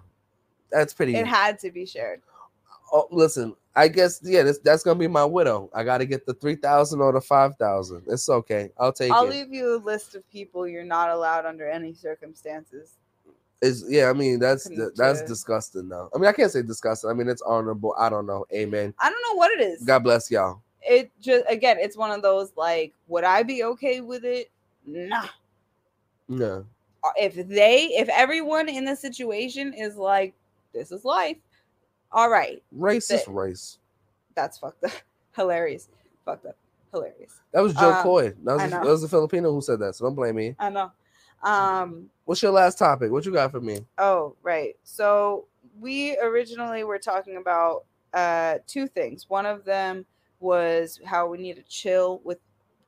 that's 0.72 0.94
pretty. 0.94 1.16
It 1.16 1.26
had 1.26 1.60
to 1.60 1.72
be 1.72 1.86
shared. 1.86 2.22
oh, 2.92 3.08
listen, 3.12 3.56
I 3.76 3.88
guess 3.88 4.20
yeah, 4.22 4.44
this, 4.44 4.60
that's 4.60 4.84
gonna 4.84 5.00
be 5.00 5.08
my 5.08 5.24
widow. 5.24 5.70
I 5.74 5.84
got 5.86 6.00
to 6.00 6.06
get 6.06 6.26
the 6.26 6.34
three 6.34 6.56
thousand 6.56 7.00
or 7.00 7.14
the 7.14 7.22
five 7.22 7.56
thousand. 7.56 8.04
It's 8.08 8.28
okay. 8.28 8.70
I'll 8.78 8.92
take 8.92 9.12
I'll 9.14 9.28
it. 9.28 9.30
leave 9.30 9.54
you 9.54 9.76
a 9.76 9.78
list 9.78 10.14
of 10.16 10.30
people 10.30 10.68
you're 10.68 10.84
not 10.84 11.10
allowed 11.10 11.46
under 11.46 11.70
any 11.70 11.94
circumstances. 11.94 12.98
It's 13.62 13.84
yeah. 13.88 14.10
I 14.10 14.14
mean, 14.14 14.40
that's 14.40 14.70
that's 14.96 15.22
disgusting 15.24 15.90
though. 15.90 16.10
I 16.16 16.18
mean, 16.18 16.28
I 16.30 16.32
can't 16.32 16.52
say 16.52 16.62
disgusting. 16.62 17.10
I 17.10 17.14
mean, 17.14 17.28
it's 17.28 17.42
honorable. 17.42 17.94
I 17.98 18.10
don't 18.10 18.26
know. 18.26 18.46
Amen. 18.54 18.94
I 19.00 19.10
don't 19.10 19.22
know 19.30 19.36
what 19.38 19.52
it 19.52 19.62
is. 19.62 19.84
God 19.84 20.00
bless 20.00 20.32
y'all. 20.32 20.62
It 20.82 21.12
just 21.22 21.44
again, 21.50 21.78
it's 21.80 21.98
one 21.98 22.12
of 22.12 22.22
those 22.22 22.54
like, 22.56 22.94
would 23.08 23.26
I 23.26 23.44
be 23.44 23.64
okay 23.64 24.00
with 24.02 24.24
it? 24.24 24.50
Nah. 24.86 25.26
Yeah. 26.30 26.62
Uh, 27.04 27.10
if 27.18 27.36
they 27.48 27.86
if 27.94 28.08
everyone 28.10 28.70
in 28.70 28.86
the 28.86 28.96
situation 28.96 29.74
is 29.74 29.96
like 29.96 30.34
this 30.74 30.92
is 30.92 31.06
life 31.06 31.38
all 32.12 32.30
right 32.30 32.62
Race 32.74 33.10
is 33.10 33.26
race. 33.28 33.78
that's 34.36 34.58
fucked 34.58 34.84
up 34.84 34.92
hilarious 35.36 35.88
fucked 36.26 36.46
up 36.46 36.58
hilarious 36.92 37.40
That 37.54 37.62
was 37.62 37.74
Jo 37.74 37.90
Uh, 37.90 38.04
Koy. 38.04 38.34
That 38.44 38.56
was, 38.56 38.64
a, 38.64 38.70
that 38.70 38.84
was 38.84 39.04
a 39.04 39.08
Filipino 39.08 39.54
who 39.54 39.62
said 39.62 39.80
that. 39.80 39.96
So 39.96 40.06
don't 40.06 40.16
blame 40.16 40.36
me. 40.36 40.56
i 40.60 40.70
know 40.70 40.92
um 41.44 42.10
What's 42.26 42.44
your 42.44 42.52
last 42.52 42.78
topic? 42.78 43.12
What 43.12 43.26
you 43.26 43.32
got 43.34 43.52
for 43.52 43.62
me? 43.62 43.80
oh 43.98 44.36
right 44.44 44.76
so 44.84 45.46
we 45.80 46.18
originally 46.20 46.84
were 46.84 47.00
talking 47.00 47.38
about 47.38 47.86
uh 48.14 48.58
two 48.68 48.88
things 48.88 49.30
one 49.30 49.46
of 49.46 49.64
them 49.66 50.06
was 50.40 51.00
how 51.06 51.28
we 51.28 51.38
need 51.38 51.56
to 51.56 51.64
chill 51.64 52.22
with 52.24 52.40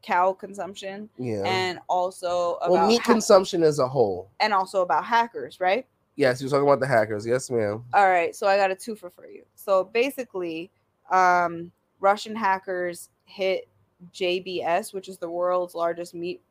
cow 0.02 0.34
consumption 0.34 1.08
Yeah. 1.18 1.44
and 1.46 1.80
also 1.88 2.56
about 2.56 2.72
well, 2.72 2.88
meat 2.88 3.04
consumption 3.04 3.62
as 3.64 3.78
a 3.80 3.88
whole. 3.88 4.30
and 4.40 4.54
also 4.54 4.82
about 4.82 5.06
hackers 5.06 5.60
right 5.60 5.86
Yes, 6.18 6.42
you're 6.42 6.50
talking 6.50 6.68
about 6.68 6.82
the 6.82 6.88
hackers. 6.88 7.26
Yes, 7.26 7.50
ma'am. 7.50 7.86
All 7.94 8.08
right, 8.10 8.36
so 8.36 8.46
I 8.46 8.58
got 8.58 8.70
a 8.70 8.76
twofer 8.76 9.12
for 9.12 9.26
you. 9.28 9.44
So 9.56 9.86
basically, 9.86 10.70
um, 11.10 11.72
Russian 12.02 12.36
hackers 12.36 13.10
hit 13.24 13.70
JBS, 14.14 14.94
which 14.94 15.08
is 15.08 15.18
the 15.18 15.30
world's 15.30 15.74
largest 15.74 16.14
meat 16.14 16.42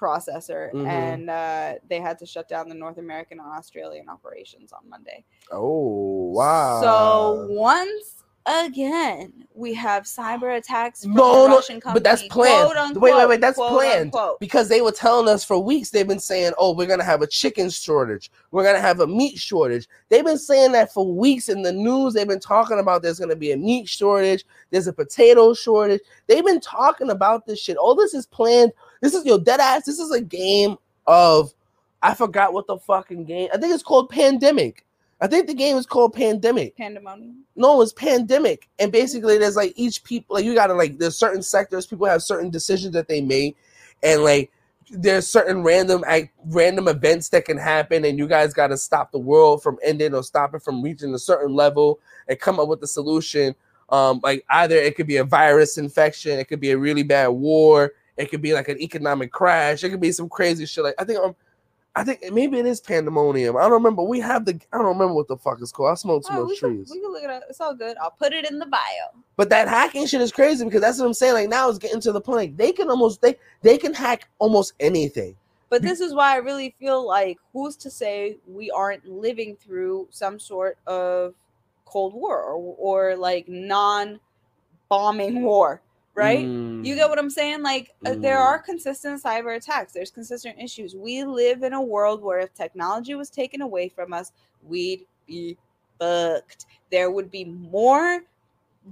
processor, 0.00 0.72
Mhm. 0.72 0.86
and 0.86 1.30
uh, 1.30 1.74
they 1.88 2.00
had 2.00 2.18
to 2.20 2.26
shut 2.26 2.48
down 2.48 2.68
the 2.68 2.74
North 2.74 2.98
American 2.98 3.38
and 3.40 3.48
Australian 3.48 4.08
operations 4.08 4.72
on 4.72 4.88
Monday. 4.88 5.24
Oh 5.52 6.30
wow. 6.32 6.80
So 6.82 7.46
once 7.50 8.24
again, 8.46 9.46
we 9.54 9.74
have 9.74 10.04
cyber 10.04 10.56
attacks 10.56 11.02
from 11.02 11.12
No, 11.14 11.42
the 11.42 11.48
no, 11.48 11.56
Russian 11.56 11.80
company. 11.80 11.94
but 12.00 12.04
that's 12.04 12.22
planned. 12.28 12.72
quote, 12.72 12.96
wait, 12.96 13.14
wait, 13.14 13.28
wait. 13.28 13.40
That's 13.40 13.56
quote, 13.56 13.72
planned 13.72 14.02
unquote. 14.06 14.40
because 14.40 14.68
they 14.68 14.80
were 14.80 14.92
telling 14.92 15.28
us 15.28 15.44
for 15.44 15.58
weeks. 15.58 15.90
They've 15.90 16.08
been 16.08 16.18
saying, 16.18 16.52
"Oh, 16.56 16.74
we're 16.74 16.86
gonna 16.86 17.04
have 17.04 17.20
a 17.22 17.26
chicken 17.26 17.68
shortage. 17.68 18.30
We're 18.50 18.64
gonna 18.64 18.80
have 18.80 19.00
a 19.00 19.06
meat 19.06 19.38
shortage." 19.38 19.86
They've 20.08 20.24
been 20.24 20.38
saying 20.38 20.72
that 20.72 20.92
for 20.92 21.06
weeks 21.06 21.48
in 21.50 21.62
the 21.62 21.72
news. 21.72 22.14
They've 22.14 22.26
been 22.26 22.40
talking 22.40 22.78
about 22.78 23.02
there's 23.02 23.18
gonna 23.20 23.36
be 23.36 23.52
a 23.52 23.56
meat 23.56 23.88
shortage. 23.88 24.46
There's 24.70 24.86
a 24.86 24.92
potato 24.92 25.52
shortage. 25.52 26.00
They've 26.26 26.44
been 26.44 26.60
talking 26.60 27.10
about 27.10 27.46
this 27.46 27.60
shit. 27.60 27.76
All 27.76 27.94
this 27.94 28.14
is 28.14 28.26
planned. 28.26 28.72
This 29.00 29.14
is 29.14 29.24
your 29.24 29.38
dead 29.38 29.60
ass. 29.60 29.84
This 29.84 29.98
is 29.98 30.10
a 30.10 30.20
game 30.20 30.76
of. 31.06 31.52
I 32.02 32.14
forgot 32.14 32.54
what 32.54 32.66
the 32.66 32.78
fucking 32.78 33.24
game. 33.26 33.50
I 33.52 33.58
think 33.58 33.74
it's 33.74 33.82
called 33.82 34.08
Pandemic. 34.08 34.86
I 35.20 35.26
think 35.26 35.46
the 35.46 35.54
game 35.54 35.76
is 35.76 35.84
called 35.84 36.14
Pandemic 36.14 36.76
Pandemonium. 36.76 37.44
no, 37.54 37.82
it's 37.82 37.92
pandemic. 37.92 38.68
And 38.78 38.90
basically 38.90 39.36
there's 39.36 39.56
like 39.56 39.74
each 39.76 40.02
people 40.02 40.34
like 40.34 40.44
you 40.44 40.54
gotta 40.54 40.74
like 40.74 40.98
there's 40.98 41.16
certain 41.16 41.42
sectors, 41.42 41.86
people 41.86 42.06
have 42.06 42.22
certain 42.22 42.48
decisions 42.50 42.94
that 42.94 43.06
they 43.06 43.20
make, 43.20 43.56
and 44.02 44.22
like 44.22 44.50
there's 44.90 45.26
certain 45.26 45.62
random 45.62 46.00
like, 46.02 46.32
random 46.46 46.88
events 46.88 47.28
that 47.30 47.44
can 47.44 47.58
happen, 47.58 48.04
and 48.06 48.18
you 48.18 48.26
guys 48.26 48.54
gotta 48.54 48.78
stop 48.78 49.12
the 49.12 49.18
world 49.18 49.62
from 49.62 49.78
ending 49.84 50.14
or 50.14 50.22
stop 50.22 50.54
it 50.54 50.62
from 50.62 50.82
reaching 50.82 51.14
a 51.14 51.18
certain 51.18 51.54
level 51.54 52.00
and 52.28 52.40
come 52.40 52.58
up 52.58 52.68
with 52.68 52.82
a 52.82 52.86
solution. 52.86 53.54
Um, 53.90 54.20
like 54.22 54.44
either 54.48 54.76
it 54.76 54.96
could 54.96 55.06
be 55.06 55.16
a 55.16 55.24
virus 55.24 55.76
infection, 55.76 56.38
it 56.38 56.48
could 56.48 56.60
be 56.60 56.70
a 56.70 56.78
really 56.78 57.02
bad 57.02 57.28
war, 57.28 57.92
it 58.20 58.30
could 58.30 58.42
be 58.42 58.52
like 58.52 58.68
an 58.68 58.80
economic 58.80 59.32
crash, 59.32 59.82
it 59.82 59.90
could 59.90 60.00
be 60.00 60.12
some 60.12 60.28
crazy 60.28 60.66
shit. 60.66 60.84
Like 60.84 60.94
I 60.98 61.04
think 61.04 61.18
um 61.20 61.34
I 61.96 62.04
think 62.04 62.20
maybe 62.32 62.58
it 62.58 62.66
is 62.66 62.80
pandemonium. 62.80 63.56
I 63.56 63.62
don't 63.62 63.72
remember. 63.72 64.02
We 64.02 64.20
have 64.20 64.44
the 64.44 64.60
I 64.72 64.78
don't 64.78 64.86
remember 64.86 65.14
what 65.14 65.26
the 65.28 65.36
fuck 65.36 65.58
it's 65.60 65.72
called. 65.72 65.90
I 65.90 65.94
smoke 65.94 66.24
too 66.24 66.32
Oh, 66.32 66.42
much 66.44 66.50
we, 66.50 66.58
can, 66.58 66.76
trees. 66.76 66.90
we 66.92 67.00
can 67.00 67.10
look 67.10 67.24
it 67.24 67.30
up. 67.30 67.42
It's 67.48 67.60
all 67.60 67.74
good. 67.74 67.96
I'll 67.98 68.12
put 68.12 68.32
it 68.32 68.48
in 68.48 68.58
the 68.58 68.66
bio. 68.66 68.80
But 69.36 69.48
that 69.50 69.66
hacking 69.66 70.06
shit 70.06 70.20
is 70.20 70.30
crazy 70.30 70.64
because 70.64 70.80
that's 70.80 70.98
what 71.00 71.06
I'm 71.06 71.14
saying. 71.14 71.34
Like 71.34 71.48
now 71.48 71.68
it's 71.68 71.78
getting 71.78 72.00
to 72.02 72.12
the 72.12 72.20
point. 72.20 72.36
Like 72.36 72.56
they 72.56 72.72
can 72.72 72.90
almost 72.90 73.20
they 73.20 73.36
they 73.62 73.76
can 73.76 73.92
hack 73.92 74.28
almost 74.38 74.74
anything. 74.78 75.34
But 75.68 75.82
this 75.82 76.00
is 76.00 76.12
why 76.14 76.32
I 76.34 76.38
really 76.38 76.74
feel 76.80 77.06
like 77.06 77.38
who's 77.52 77.76
to 77.76 77.90
say 77.90 78.38
we 78.46 78.70
aren't 78.72 79.06
living 79.06 79.56
through 79.56 80.08
some 80.10 80.38
sort 80.40 80.78
of 80.86 81.34
Cold 81.84 82.12
War 82.14 82.42
or, 82.42 82.74
or 82.78 83.16
like 83.16 83.48
non 83.48 84.18
bombing 84.88 85.42
war, 85.42 85.80
right? 86.14 86.46
Mm. 86.46 86.84
You 86.84 86.94
get 86.94 87.08
what 87.08 87.18
I'm 87.18 87.30
saying? 87.30 87.62
Like 87.62 87.94
uh, 88.04 88.14
there 88.16 88.36
Mm. 88.36 88.44
are 88.44 88.58
consistent 88.58 89.22
cyber 89.22 89.56
attacks. 89.56 89.92
There's 89.92 90.10
consistent 90.10 90.58
issues. 90.58 90.94
We 90.94 91.24
live 91.24 91.62
in 91.62 91.72
a 91.72 91.82
world 91.82 92.22
where 92.22 92.40
if 92.40 92.52
technology 92.54 93.14
was 93.14 93.30
taken 93.30 93.62
away 93.62 93.88
from 93.88 94.12
us, 94.12 94.32
we'd 94.62 95.06
be 95.26 95.56
fucked. 95.98 96.66
There 96.90 97.10
would 97.10 97.30
be 97.30 97.44
more 97.44 98.22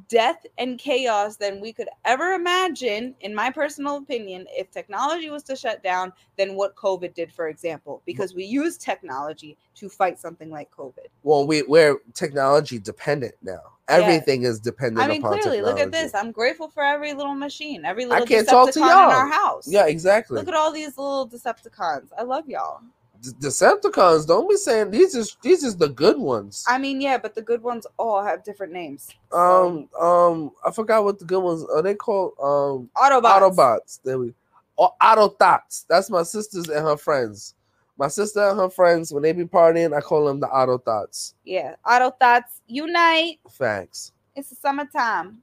death 0.08 0.44
and 0.58 0.78
chaos 0.78 1.36
than 1.36 1.60
we 1.60 1.72
could 1.72 1.88
ever 2.04 2.32
imagine, 2.34 3.14
in 3.20 3.34
my 3.34 3.50
personal 3.50 3.96
opinion, 3.96 4.46
if 4.50 4.70
technology 4.70 5.30
was 5.30 5.42
to 5.44 5.56
shut 5.56 5.82
down 5.82 6.12
than 6.36 6.54
what 6.54 6.76
COVID 6.76 7.14
did, 7.14 7.32
for 7.32 7.48
example, 7.48 8.02
because 8.04 8.34
we 8.34 8.44
use 8.44 8.76
technology 8.76 9.56
to 9.76 9.88
fight 9.88 10.18
something 10.20 10.50
like 10.50 10.70
COVID. 10.70 11.06
Well, 11.22 11.46
we 11.46 11.62
we're 11.62 11.96
technology 12.12 12.78
dependent 12.78 13.34
now. 13.42 13.77
Everything 13.88 14.42
is 14.42 14.60
dependent 14.60 15.04
I 15.04 15.08
mean, 15.08 15.22
upon 15.22 15.38
clearly, 15.38 15.62
look 15.62 15.78
at 15.78 15.90
this. 15.90 16.14
I'm 16.14 16.30
grateful 16.30 16.68
for 16.68 16.82
every 16.82 17.14
little 17.14 17.34
machine, 17.34 17.84
every 17.84 18.04
little 18.04 18.22
I 18.22 18.26
can't 18.26 18.46
Decepticon 18.46 18.50
talk 18.50 18.72
to 18.72 18.80
in 18.80 18.86
y'all. 18.86 19.10
in 19.10 19.16
our 19.16 19.28
house. 19.28 19.66
Yeah, 19.66 19.86
exactly. 19.86 20.36
Look 20.36 20.48
at 20.48 20.54
all 20.54 20.72
these 20.72 20.98
little 20.98 21.28
Decepticons. 21.28 22.08
I 22.18 22.22
love 22.22 22.48
y'all. 22.48 22.80
D- 23.22 23.30
Decepticons. 23.40 24.26
Don't 24.26 24.48
be 24.48 24.56
saying 24.56 24.90
these 24.90 25.14
is 25.14 25.36
these 25.42 25.64
is 25.64 25.76
the 25.76 25.88
good 25.88 26.18
ones. 26.18 26.64
I 26.68 26.78
mean, 26.78 27.00
yeah, 27.00 27.18
but 27.18 27.34
the 27.34 27.42
good 27.42 27.62
ones 27.62 27.86
all 27.96 28.22
have 28.22 28.44
different 28.44 28.72
names. 28.72 29.08
So, 29.32 29.88
um 29.98 30.00
um 30.00 30.50
I 30.64 30.70
forgot 30.70 31.04
what 31.04 31.18
the 31.18 31.24
good 31.24 31.40
ones 31.42 31.64
are. 31.64 31.82
They 31.82 31.94
called 31.94 32.32
um 32.42 32.90
Autobots. 32.96 33.56
Autobots. 33.56 34.00
There 34.04 34.18
we 34.18 34.34
oh, 34.76 34.94
Autothoughts. 35.02 35.86
That's 35.88 36.10
my 36.10 36.22
sisters 36.22 36.68
and 36.68 36.84
her 36.86 36.96
friends. 36.96 37.54
My 37.98 38.08
sister 38.08 38.40
and 38.50 38.58
her 38.58 38.70
friends, 38.70 39.12
when 39.12 39.22
they 39.24 39.32
be 39.32 39.44
partying, 39.44 39.96
I 39.96 40.00
call 40.00 40.26
them 40.26 40.38
the 40.40 40.46
auto 40.48 40.78
thoughts. 40.78 41.34
Yeah, 41.44 41.74
auto 41.84 42.10
thoughts 42.10 42.60
unite. 42.68 43.40
Facts. 43.50 44.12
It's 44.36 44.50
the 44.50 44.56
summertime. 44.56 45.38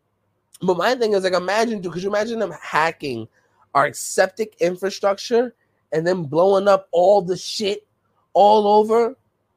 But 0.61 0.77
my 0.77 0.95
thing 0.95 1.13
is 1.13 1.23
like 1.25 1.33
imagine 1.33 1.81
dude, 1.81 1.91
could 1.91 2.01
you 2.03 2.09
imagine 2.09 2.39
them 2.39 2.53
hacking 2.61 3.27
our 3.73 3.91
septic 3.91 4.55
infrastructure 4.61 5.53
and 5.91 6.07
then 6.07 6.23
blowing 6.23 6.69
up 6.69 6.87
all 6.93 7.21
the 7.21 7.35
shit 7.35 7.85
all 8.33 8.65
over 8.67 9.15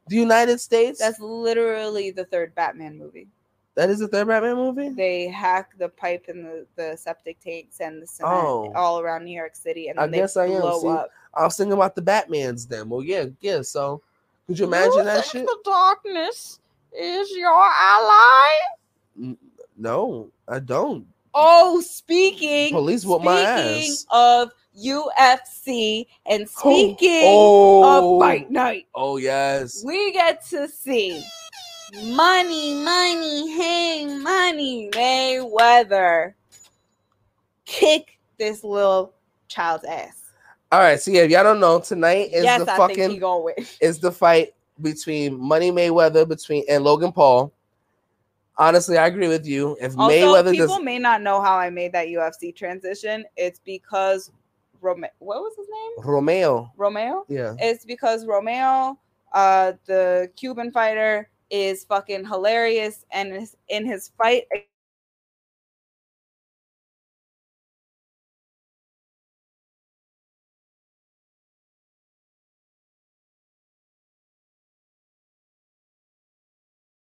the 0.09 0.15
United 0.17 0.59
States? 0.59 0.99
That's 0.99 1.21
literally 1.21 2.11
the 2.11 2.25
third 2.25 2.53
Batman 2.53 2.97
movie. 2.97 3.29
that 3.75 3.89
is 3.89 3.99
the 3.99 4.09
third 4.09 4.27
Batman 4.27 4.55
movie? 4.57 4.89
They 4.89 5.29
hack 5.29 5.71
the 5.77 5.87
pipe 5.87 6.25
and 6.27 6.43
the, 6.45 6.65
the 6.75 6.97
septic 6.97 7.39
tanks 7.39 7.79
and 7.79 8.01
the 8.01 8.07
cement 8.07 8.33
Oh. 8.35 8.73
all 8.75 8.99
around 8.99 9.23
New 9.23 9.35
York 9.37 9.55
City, 9.55 9.87
and 9.87 9.97
I 9.97 10.03
then 10.03 10.11
they 10.11 10.17
guess 10.17 10.35
I 10.35 10.47
am, 10.47 10.59
blow 10.59 10.81
see? 10.81 10.87
up. 10.89 11.11
I 11.33 11.43
was 11.43 11.57
thinking 11.57 11.73
about 11.73 11.95
the 11.95 12.01
Batmans 12.01 12.67
then. 12.67 12.89
Well, 12.89 13.03
yeah, 13.03 13.25
yeah. 13.41 13.61
So 13.61 14.01
could 14.47 14.59
you 14.59 14.65
imagine 14.65 15.05
that 15.05 15.25
shit? 15.25 15.45
The 15.45 15.57
darkness 15.63 16.59
is 16.97 17.31
your 17.31 17.53
ally. 17.53 19.35
No, 19.77 20.29
I 20.47 20.59
don't. 20.59 21.05
Oh, 21.33 21.79
speaking 21.81 22.71
Police 22.71 23.05
whoop 23.05 23.21
my 23.21 23.41
ass. 23.41 24.05
of 24.09 24.51
UFC 24.77 26.07
and 26.25 26.43
oh, 26.43 26.45
speaking 26.45 27.23
oh, 27.25 28.15
of 28.17 28.21
fight 28.21 28.49
night, 28.49 28.87
Oh 28.95 29.17
yes. 29.17 29.83
we 29.85 30.11
get 30.11 30.45
to 30.47 30.67
see 30.67 31.23
money, 32.07 32.73
money, 32.83 33.51
hey, 33.51 34.05
money, 34.05 34.89
Mayweather 34.91 36.33
kick 37.65 38.19
this 38.37 38.63
little 38.63 39.13
child's 39.47 39.85
ass. 39.85 40.18
All 40.71 40.79
right. 40.79 40.99
So 40.99 41.11
yeah, 41.11 41.21
if 41.21 41.31
y'all 41.31 41.43
don't 41.43 41.59
know, 41.59 41.79
tonight 41.79 42.29
is 42.31 42.43
yes, 42.43 42.63
the 42.63 42.71
I 42.71 42.77
fucking 42.77 42.95
think 42.95 43.11
he 43.13 43.17
gonna 43.17 43.41
win. 43.41 43.55
is 43.81 43.99
the 43.99 44.11
fight 44.11 44.49
between 44.81 45.39
Money 45.39 45.71
Mayweather 45.71 46.27
between 46.27 46.63
and 46.69 46.83
Logan 46.83 47.11
Paul. 47.11 47.51
Honestly, 48.57 48.97
I 48.97 49.07
agree 49.07 49.29
with 49.29 49.45
you. 49.45 49.77
If 49.79 49.97
Also, 49.97 50.13
Mayweather 50.13 50.51
people 50.51 50.75
does, 50.75 50.83
may 50.83 50.99
not 50.99 51.21
know 51.21 51.41
how 51.41 51.57
I 51.57 51.69
made 51.69 51.93
that 51.93 52.07
UFC 52.07 52.53
transition. 52.53 53.25
It's 53.37 53.59
because 53.59 54.31
Rome- 54.81 55.05
what 55.19 55.41
was 55.41 55.53
his 55.57 55.67
name? 55.69 56.05
Romeo, 56.05 56.71
Romeo. 56.77 57.25
yeah, 57.29 57.55
It's 57.59 57.85
because 57.85 58.25
Romeo, 58.25 58.99
uh, 59.33 59.73
the 59.85 60.29
Cuban 60.35 60.71
fighter, 60.71 61.29
is 61.49 61.83
fucking 61.85 62.25
hilarious, 62.25 63.05
and 63.11 63.33
is 63.33 63.57
in 63.69 63.85
his 63.85 64.11
fight. 64.17 64.43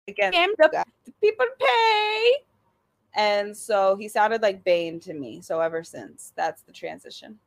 Against 0.08 0.38
the, 0.58 0.86
the 1.06 1.12
people 1.20 1.46
pay, 1.60 2.32
and 3.16 3.56
so 3.58 3.96
he 3.96 4.08
sounded 4.08 4.42
like 4.44 4.64
Bane 4.64 5.00
to 5.00 5.14
me. 5.16 5.42
So 5.42 5.60
ever 5.60 5.84
since, 5.84 6.32
that's 6.36 6.62
the 6.62 6.72
transition. 6.72 7.40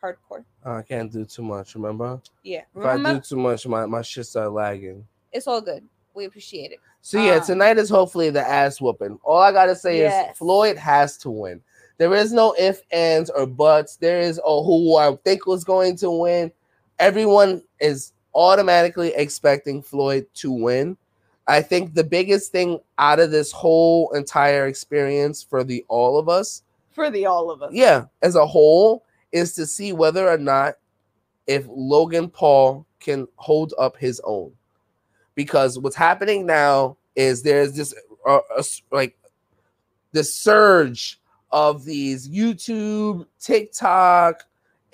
Hardcore, 0.00 0.44
I 0.64 0.82
can't 0.82 1.12
do 1.12 1.24
too 1.24 1.42
much. 1.42 1.74
Remember, 1.74 2.20
yeah. 2.44 2.62
if 2.76 2.84
I 2.84 2.96
do 2.96 3.20
too 3.20 3.36
much, 3.36 3.66
my 3.66 3.86
my 3.86 4.02
shit 4.02 4.26
start 4.26 4.52
lagging. 4.52 5.04
it's 5.32 5.46
all 5.48 5.60
good. 5.60 5.84
We 6.14 6.26
appreciate 6.26 6.70
it. 6.72 6.78
So 7.00 7.20
yeah, 7.20 7.36
Um, 7.36 7.44
tonight 7.44 7.78
is 7.78 7.88
hopefully 7.88 8.30
the 8.30 8.46
ass 8.46 8.80
whooping. 8.80 9.18
All 9.24 9.38
I 9.40 9.50
gotta 9.50 9.74
say 9.74 9.98
Yes. 9.98 10.32
is 10.32 10.38
Floyd 10.38 10.76
has 10.76 11.16
to 11.18 11.30
win. 11.30 11.60
There 11.98 12.14
is 12.14 12.32
no 12.32 12.54
if, 12.58 12.82
ands, 12.92 13.30
or 13.30 13.46
buts. 13.46 13.96
There 13.96 14.20
is 14.20 14.40
oh 14.44 14.62
who 14.64 14.96
I 14.96 15.16
think 15.24 15.46
was 15.46 15.64
going 15.64 15.96
to 15.98 16.10
win. 16.10 16.52
Everyone 16.98 17.62
is 17.80 18.12
automatically 18.34 19.12
expecting 19.14 19.82
Floyd 19.82 20.26
to 20.34 20.52
win. 20.52 20.96
I 21.48 21.60
think 21.62 21.94
the 21.94 22.04
biggest 22.04 22.52
thing 22.52 22.78
out 22.98 23.18
of 23.18 23.30
this 23.30 23.50
whole 23.50 24.10
entire 24.12 24.66
experience 24.66 25.42
for 25.42 25.64
the 25.64 25.84
all 25.88 26.18
of 26.18 26.28
us, 26.28 26.62
For 26.90 27.10
the 27.10 27.26
all 27.26 27.50
of 27.50 27.62
us. 27.62 27.72
yeah, 27.72 28.04
as 28.22 28.36
a 28.36 28.46
whole, 28.46 29.04
is 29.32 29.54
to 29.54 29.66
see 29.66 29.92
whether 29.92 30.28
or 30.28 30.38
not 30.38 30.74
if 31.46 31.66
Logan 31.68 32.28
Paul 32.28 32.86
can 33.00 33.26
hold 33.36 33.74
up 33.78 33.96
his 33.96 34.20
own. 34.24 34.52
Because 35.34 35.78
what's 35.78 35.96
happening 35.96 36.46
now 36.46 36.96
is 37.16 37.42
there's 37.42 37.72
this 37.74 37.94
uh, 38.26 38.38
uh, 38.56 38.62
like 38.90 39.16
the 40.12 40.22
surge 40.22 41.18
of 41.50 41.84
these 41.84 42.28
YouTube, 42.28 43.26
TikTok, 43.40 44.44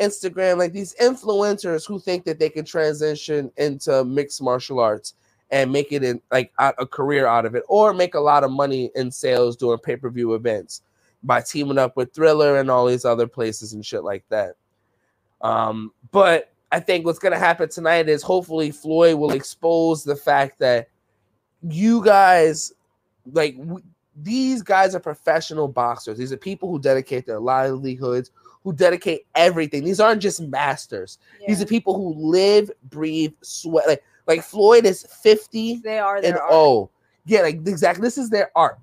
Instagram, 0.00 0.58
like 0.58 0.72
these 0.72 0.94
influencers 1.00 1.86
who 1.86 1.98
think 1.98 2.24
that 2.24 2.38
they 2.38 2.48
can 2.48 2.64
transition 2.64 3.50
into 3.56 4.04
mixed 4.04 4.40
martial 4.40 4.80
arts 4.80 5.14
and 5.50 5.72
make 5.72 5.92
it 5.92 6.04
in 6.04 6.20
like 6.30 6.52
a 6.58 6.86
career 6.86 7.26
out 7.26 7.46
of 7.46 7.54
it, 7.54 7.62
or 7.68 7.94
make 7.94 8.14
a 8.14 8.20
lot 8.20 8.44
of 8.44 8.50
money 8.50 8.90
in 8.94 9.10
sales 9.10 9.56
doing 9.56 9.78
pay 9.78 9.96
per 9.96 10.10
view 10.10 10.34
events 10.34 10.82
by 11.22 11.40
teaming 11.40 11.78
up 11.78 11.96
with 11.96 12.12
Triller 12.14 12.58
and 12.58 12.70
all 12.70 12.86
these 12.86 13.04
other 13.04 13.26
places 13.26 13.72
and 13.72 13.84
shit 13.84 14.04
like 14.04 14.24
that. 14.28 14.54
Um, 15.40 15.92
but 16.10 16.52
I 16.70 16.80
think 16.80 17.06
what's 17.06 17.18
gonna 17.18 17.38
happen 17.38 17.68
tonight 17.68 18.08
is 18.08 18.22
hopefully 18.22 18.70
Floyd 18.70 19.18
will 19.18 19.32
expose 19.32 20.04
the 20.04 20.16
fact 20.16 20.58
that 20.58 20.88
you 21.62 22.04
guys, 22.04 22.72
like 23.32 23.56
w- 23.56 23.82
these 24.20 24.62
guys, 24.62 24.94
are 24.94 25.00
professional 25.00 25.68
boxers. 25.68 26.18
These 26.18 26.32
are 26.32 26.36
people 26.36 26.70
who 26.70 26.78
dedicate 26.78 27.24
their 27.24 27.40
livelihoods, 27.40 28.30
who 28.64 28.72
dedicate 28.72 29.26
everything. 29.34 29.84
These 29.84 30.00
aren't 30.00 30.20
just 30.20 30.40
masters. 30.40 31.18
These 31.46 31.62
are 31.62 31.66
people 31.66 31.94
who 31.94 32.14
live, 32.14 32.70
breathe, 32.90 33.32
sweat. 33.42 33.86
Like 33.86 34.04
like 34.28 34.42
Floyd 34.42 34.86
is 34.86 35.04
fifty 35.22 35.80
they 35.82 35.98
are 35.98 36.18
and 36.18 36.36
art. 36.36 36.48
oh 36.50 36.90
yeah 37.24 37.40
like 37.40 37.56
exactly 37.66 38.02
this 38.02 38.18
is 38.18 38.30
their 38.30 38.52
art. 38.54 38.78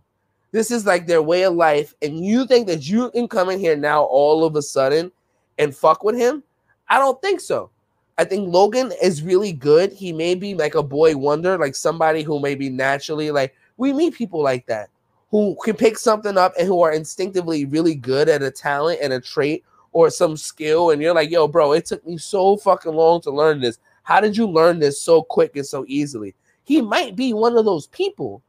This 0.51 0.71
is 0.71 0.85
like 0.85 1.05
their 1.05 1.21
way 1.21 1.43
of 1.43 1.53
life 1.53 1.93
and 2.01 2.25
you 2.25 2.45
think 2.45 2.67
that 2.67 2.87
you 2.87 3.11
can 3.11 3.27
come 3.27 3.49
in 3.49 3.59
here 3.59 3.75
now 3.75 4.03
all 4.03 4.43
of 4.43 4.55
a 4.55 4.61
sudden 4.61 5.11
and 5.57 5.75
fuck 5.75 6.03
with 6.03 6.15
him? 6.17 6.43
I 6.89 6.97
don't 6.97 7.21
think 7.21 7.39
so. 7.39 7.69
I 8.17 8.23
think 8.23 8.47
logan 8.53 8.93
is 9.01 9.21
really 9.21 9.51
good. 9.51 9.91
He 9.91 10.13
may 10.13 10.35
be 10.35 10.55
like 10.55 10.75
a 10.75 10.83
boy 10.83 11.15
wonder 11.17 11.57
like 11.57 11.75
somebody 11.75 12.23
who 12.23 12.39
may 12.39 12.55
be 12.55 12.69
naturally 12.69 13.31
like 13.31 13.53
we 13.77 13.93
meet 13.93 14.15
people 14.15 14.41
like 14.41 14.65
that 14.67 14.89
who 15.29 15.57
can 15.63 15.75
pick 15.75 15.97
something 15.97 16.37
up 16.37 16.53
and 16.57 16.67
who 16.67 16.81
are 16.81 16.93
instinctively 16.93 17.65
really 17.65 17.95
good 17.95 18.29
at 18.29 18.41
a 18.41 18.51
talent 18.51 18.99
and 19.01 19.11
a 19.11 19.19
trait 19.19 19.63
or 19.91 20.09
some 20.09 20.37
skill 20.37 20.91
and 20.91 21.01
you're 21.01 21.13
like 21.13 21.29
yo 21.29 21.47
bro 21.47 21.73
it 21.73 21.85
took 21.85 22.05
me 22.05 22.17
so 22.17 22.55
fucking 22.57 22.93
long 22.93 23.19
to 23.19 23.31
learn 23.31 23.59
this 23.59 23.79
how 24.05 24.21
did 24.21 24.37
you 24.37 24.47
learn 24.47 24.79
this 24.79 25.01
so 25.01 25.21
quick 25.21 25.55
and 25.57 25.65
so 25.65 25.83
easily 25.87 26.33
he 26.65 26.81
might 26.81 27.15
be 27.15 27.31
one 27.31 27.57
of 27.57 27.63
those 27.63 27.87
people. 27.87 28.41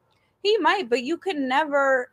He 0.43 0.57
might, 0.59 0.89
but 0.89 1.03
you 1.03 1.19
could 1.19 1.37
never 1.37 2.11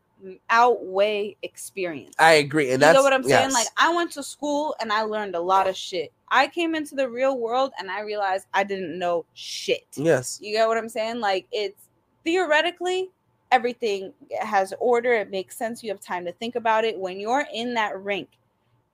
outweigh 0.50 1.36
experience. 1.44 2.16
I 2.20 2.34
agree, 2.34 2.66
and 2.72 2.74
you 2.74 2.78
that's 2.80 2.96
know 2.96 3.04
what 3.04 3.14
I'm 3.14 3.24
saying? 3.24 3.50
yes. 3.50 3.54
Like 3.54 3.68
I 3.78 3.94
went 3.94 4.12
to 4.12 4.24
school 4.24 4.76
and 4.80 4.92
I 4.92 5.02
learned 5.04 5.36
a 5.36 5.40
lot 5.40 5.68
of 5.68 5.76
shit. 5.76 6.12
I 6.30 6.48
came 6.48 6.76
into 6.76 6.96
the 6.96 7.10
real 7.10 7.38
world 7.38 7.72
and 7.80 7.90
I 7.90 8.02
realized 8.02 8.48
I 8.54 8.64
didn't 8.64 8.98
know 9.00 9.26
shit. 9.34 9.86
yes, 9.96 10.40
You 10.42 10.54
get 10.54 10.68
what 10.68 10.78
I'm 10.78 10.90
saying? 10.90 11.20
Like 11.20 11.48
it's 11.52 11.90
theoretically 12.24 13.10
everything 13.52 14.12
has 14.42 14.74
order, 14.80 15.14
it 15.14 15.30
makes 15.30 15.56
sense. 15.56 15.84
You 15.84 15.92
have 15.92 16.02
time 16.02 16.26
to 16.26 16.32
think 16.34 16.56
about 16.56 16.86
it. 16.86 16.98
When 16.98 17.20
you're 17.20 17.46
in 17.54 17.74
that 17.76 18.02
rink, 18.02 18.30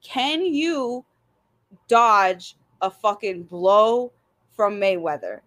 can 0.03 0.45
you 0.45 1.05
dodge 1.87 2.55
a 2.81 2.91
fucking 2.91 3.43
blow 3.43 4.11
from 4.59 4.77
Mayweather? 4.77 5.39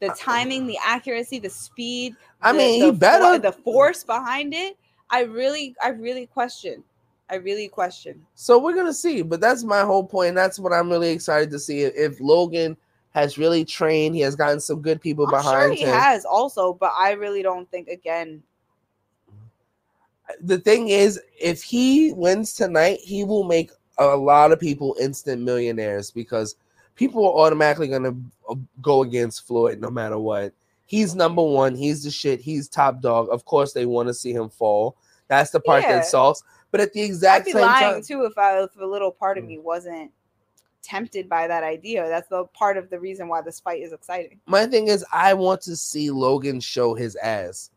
The 0.00 0.12
Uh, 0.12 0.14
timing, 0.16 0.68
the 0.68 0.78
accuracy, 0.80 1.40
the 1.40 1.50
speed. 1.50 2.14
I 2.40 2.52
the- 2.52 2.58
mean, 2.58 2.78
the 2.80 2.86
he 2.86 2.92
for- 2.92 2.96
better. 2.96 3.38
the 3.40 3.50
force 3.50 4.04
behind 4.04 4.54
it. 4.54 4.76
I 5.10 5.22
really, 5.22 5.74
I 5.82 5.88
really 5.88 6.26
question. 6.26 6.84
I 7.28 7.36
really 7.36 7.66
question. 7.66 8.24
So 8.36 8.56
we're 8.56 8.76
gonna 8.76 8.94
see, 8.94 9.22
but 9.22 9.40
that's 9.40 9.64
my 9.64 9.80
whole 9.80 10.04
point. 10.04 10.36
That's 10.36 10.60
what 10.60 10.72
I'm 10.72 10.88
really 10.88 11.10
excited 11.10 11.50
to 11.50 11.58
see. 11.58 11.80
If 11.80 12.20
Logan 12.20 12.76
has 13.14 13.36
really 13.36 13.64
trained, 13.64 14.14
he 14.14 14.20
has 14.20 14.36
gotten 14.36 14.60
some 14.60 14.80
good 14.80 15.00
people 15.00 15.24
I'm 15.26 15.32
behind 15.32 15.76
sure 15.76 15.86
he 15.86 15.92
him. 15.92 15.98
has 16.00 16.24
also, 16.24 16.72
but 16.74 16.92
I 16.96 17.12
really 17.12 17.42
don't 17.42 17.68
think 17.72 17.88
again. 17.88 18.44
the 20.40 20.58
thing 20.58 20.88
is, 20.88 21.20
if 21.40 21.64
he 21.64 22.12
wins 22.12 22.54
tonight, 22.54 23.00
he 23.00 23.24
will 23.24 23.42
make 23.44 23.70
a 23.98 24.16
lot 24.16 24.52
of 24.52 24.58
people 24.60 24.96
instant 25.00 25.42
millionaires 25.42 26.10
because 26.12 26.56
people 26.94 27.26
are 27.26 27.46
automatically 27.46 27.88
gonna 27.88 28.14
uh, 28.48 28.54
go 28.80 29.02
against 29.02 29.46
Floyd 29.46 29.80
no 29.80 29.90
matter 29.90 30.18
what. 30.18 30.52
He's 30.86 31.14
number 31.14 31.42
one. 31.42 31.74
He's 31.74 32.04
the 32.04 32.10
shit. 32.10 32.40
He's 32.40 32.68
top 32.68 33.00
dog. 33.00 33.28
Of 33.30 33.44
course, 33.44 33.72
they 33.72 33.86
want 33.86 34.08
to 34.08 34.14
see 34.14 34.32
him 34.32 34.48
fall. 34.50 34.96
That's 35.28 35.50
the 35.50 35.60
part 35.60 35.82
Yeah. 35.82 35.92
that 35.96 36.06
sucks. 36.06 36.42
But 36.70 36.80
at 36.80 36.92
the 36.92 37.02
I'd 37.02 37.06
exact 37.06 37.44
be 37.46 37.52
same 37.52 37.62
lying 37.62 37.94
time, 37.94 38.02
too 38.02 38.24
if 38.24 38.36
I 38.36 38.62
if 38.62 38.70
a 38.78 38.84
little 38.84 39.10
part 39.10 39.38
of 39.38 39.44
Mm. 39.44 39.48
me 39.48 39.58
wasn't 39.58 40.10
tempted 40.82 41.28
by 41.28 41.46
that 41.46 41.62
idea. 41.62 42.08
That's 42.08 42.28
the 42.28 42.44
part 42.46 42.76
of 42.76 42.90
the 42.90 42.98
reason 42.98 43.28
why 43.28 43.40
this 43.40 43.60
fight 43.60 43.82
is 43.82 43.92
exciting. 43.92 44.40
my 44.46 44.66
thing 44.66 44.88
is, 44.88 45.04
I 45.12 45.32
want 45.32 45.60
to 45.62 45.76
see 45.76 46.10
Logan 46.10 46.60
show 46.60 46.94
his 46.94 47.14
ass. 47.16 47.70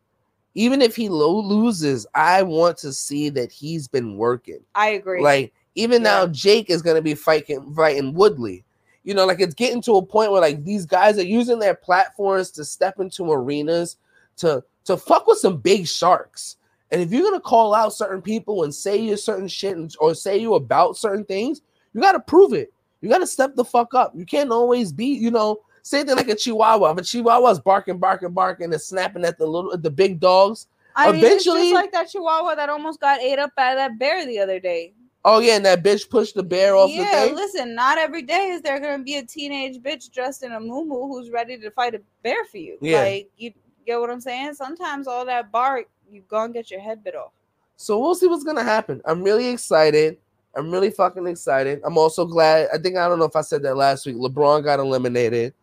Even 0.56 0.82
if 0.82 0.96
he 0.96 1.08
lo- 1.08 1.40
loses, 1.40 2.08
I 2.16 2.42
want 2.42 2.78
to 2.80 2.92
see 2.92 3.30
that 3.30 3.52
he's 3.52 3.88
been 3.88 4.18
working. 4.18 4.60
I 4.74 4.90
agree. 4.90 5.22
Like 5.22 5.54
even 5.76 6.02
now, 6.04 6.28
Jake 6.28 6.70
is 6.70 6.82
gonna 6.82 7.02
be 7.02 7.14
fighting 7.16 7.74
fighting 7.74 8.14
Woodley. 8.14 8.65
You 9.06 9.14
know, 9.14 9.26
like 9.26 9.40
it's 9.40 9.54
getting 9.54 9.82
to 9.84 9.94
a 9.94 10.06
point 10.06 10.32
where 10.32 10.42
like 10.42 10.66
these 10.66 10.86
guys 10.86 11.18
are 11.18 11.24
using 11.24 11.60
their 11.60 11.76
platforms 11.76 12.52
to 12.52 12.66
step 12.66 13.00
into 13.00 13.32
arenas 13.32 13.98
to 14.38 14.64
to 14.86 14.98
fuck 14.98 15.28
with 15.28 15.38
some 15.38 15.58
big 15.58 15.88
sharks. 15.88 16.58
And 16.92 17.02
if 17.02 17.12
you're 17.12 17.24
gonna 17.24 17.40
call 17.40 17.74
out 17.74 17.94
certain 17.94 18.22
people 18.22 18.64
and 18.64 18.74
say 18.74 18.98
you 18.98 19.16
certain 19.16 19.48
shit 19.48 19.78
and, 19.78 19.94
or 20.00 20.16
say 20.16 20.38
you 20.38 20.56
about 20.56 20.98
certain 20.98 21.24
things, 21.24 21.62
you 21.94 22.02
gotta 22.02 22.20
prove 22.20 22.54
it. 22.54 22.74
You 23.02 23.10
gotta 23.10 23.28
step 23.28 23.56
the 23.56 23.64
fuck 23.64 23.94
up. 23.94 24.14
You 24.16 24.26
can't 24.26 24.52
always 24.52 24.92
be, 24.92 25.06
you 25.06 25.30
know, 25.30 25.62
same 25.84 26.08
thing 26.08 26.16
like 26.16 26.30
a 26.30 26.36
Chihuahua. 26.36 26.96
But 26.96 27.04
Chihuahua's 27.04 27.60
barking, 27.60 28.00
barking, 28.00 28.32
barking, 28.32 28.74
and 28.74 28.82
snapping 28.82 29.24
at 29.24 29.38
the 29.38 29.46
little 29.46 29.78
the 29.78 29.92
big 29.92 30.20
dogs. 30.20 30.66
I 30.96 31.12
mean, 31.12 31.18
it's 31.18 31.26
eventually- 31.46 31.70
just 31.70 31.76
like 31.76 31.92
that 31.92 32.10
Chihuahua 32.10 32.56
that 32.56 32.70
almost 32.70 33.00
got 33.00 33.20
ate 33.20 33.38
up 33.38 33.52
by 33.56 33.76
that 33.76 34.00
bear 34.00 34.26
the 34.26 34.40
other 34.40 34.60
day. 34.60 34.95
Oh 35.28 35.40
yeah, 35.40 35.56
and 35.56 35.66
that 35.66 35.84
bitch 35.84 36.08
pushed 36.08 36.36
the 36.36 36.44
bear 36.44 36.76
off 36.76 36.92
yeah, 36.92 37.22
the 37.22 37.28
thing. 37.28 37.36
listen, 37.36 37.74
not 37.74 37.98
every 37.98 38.22
day 38.22 38.50
is 38.50 38.62
there 38.62 38.80
gonna 38.80 39.04
be 39.04 39.16
a 39.16 39.24
teenage 39.24 39.82
bitch 39.82 40.12
dressed 40.12 40.44
in 40.44 40.52
a 40.52 40.60
muumuu 40.60 41.08
who's 41.08 41.32
ready 41.32 41.58
to 41.58 41.72
fight 41.72 41.96
a 41.96 42.02
bear 42.22 42.46
for 42.46 42.60
you. 42.60 42.78
Yeah. 42.80 43.02
Like 43.02 43.32
you 43.36 43.52
get 43.88 44.00
what 44.00 44.12
I'm 44.12 44.22
saying? 44.22 44.54
Sometimes 44.54 45.08
all 45.08 45.26
that 45.26 45.52
bark, 45.52 45.88
you 46.12 46.22
go 46.30 46.44
and 46.44 46.54
get 46.54 46.70
your 46.70 46.80
head 46.80 47.04
bit 47.04 47.16
off. 47.16 47.32
So 47.76 47.98
we'll 48.00 48.14
see 48.14 48.28
what's 48.28 48.44
gonna 48.44 48.64
happen. 48.64 49.02
I'm 49.04 49.24
really 49.24 49.48
excited. 49.48 50.18
I'm 50.56 50.70
really 50.70 50.92
fucking 50.92 51.26
excited. 51.26 51.82
I'm 51.84 51.98
also 51.98 52.26
glad. 52.26 52.70
I 52.72 52.78
think 52.78 52.96
I 52.96 53.08
don't 53.08 53.18
know 53.18 53.26
if 53.26 53.36
I 53.36 53.42
said 53.42 53.64
that 53.64 53.76
last 53.76 54.06
week. 54.06 54.18
LeBron 54.18 54.64
got 54.64 54.80
eliminated. 54.80 55.56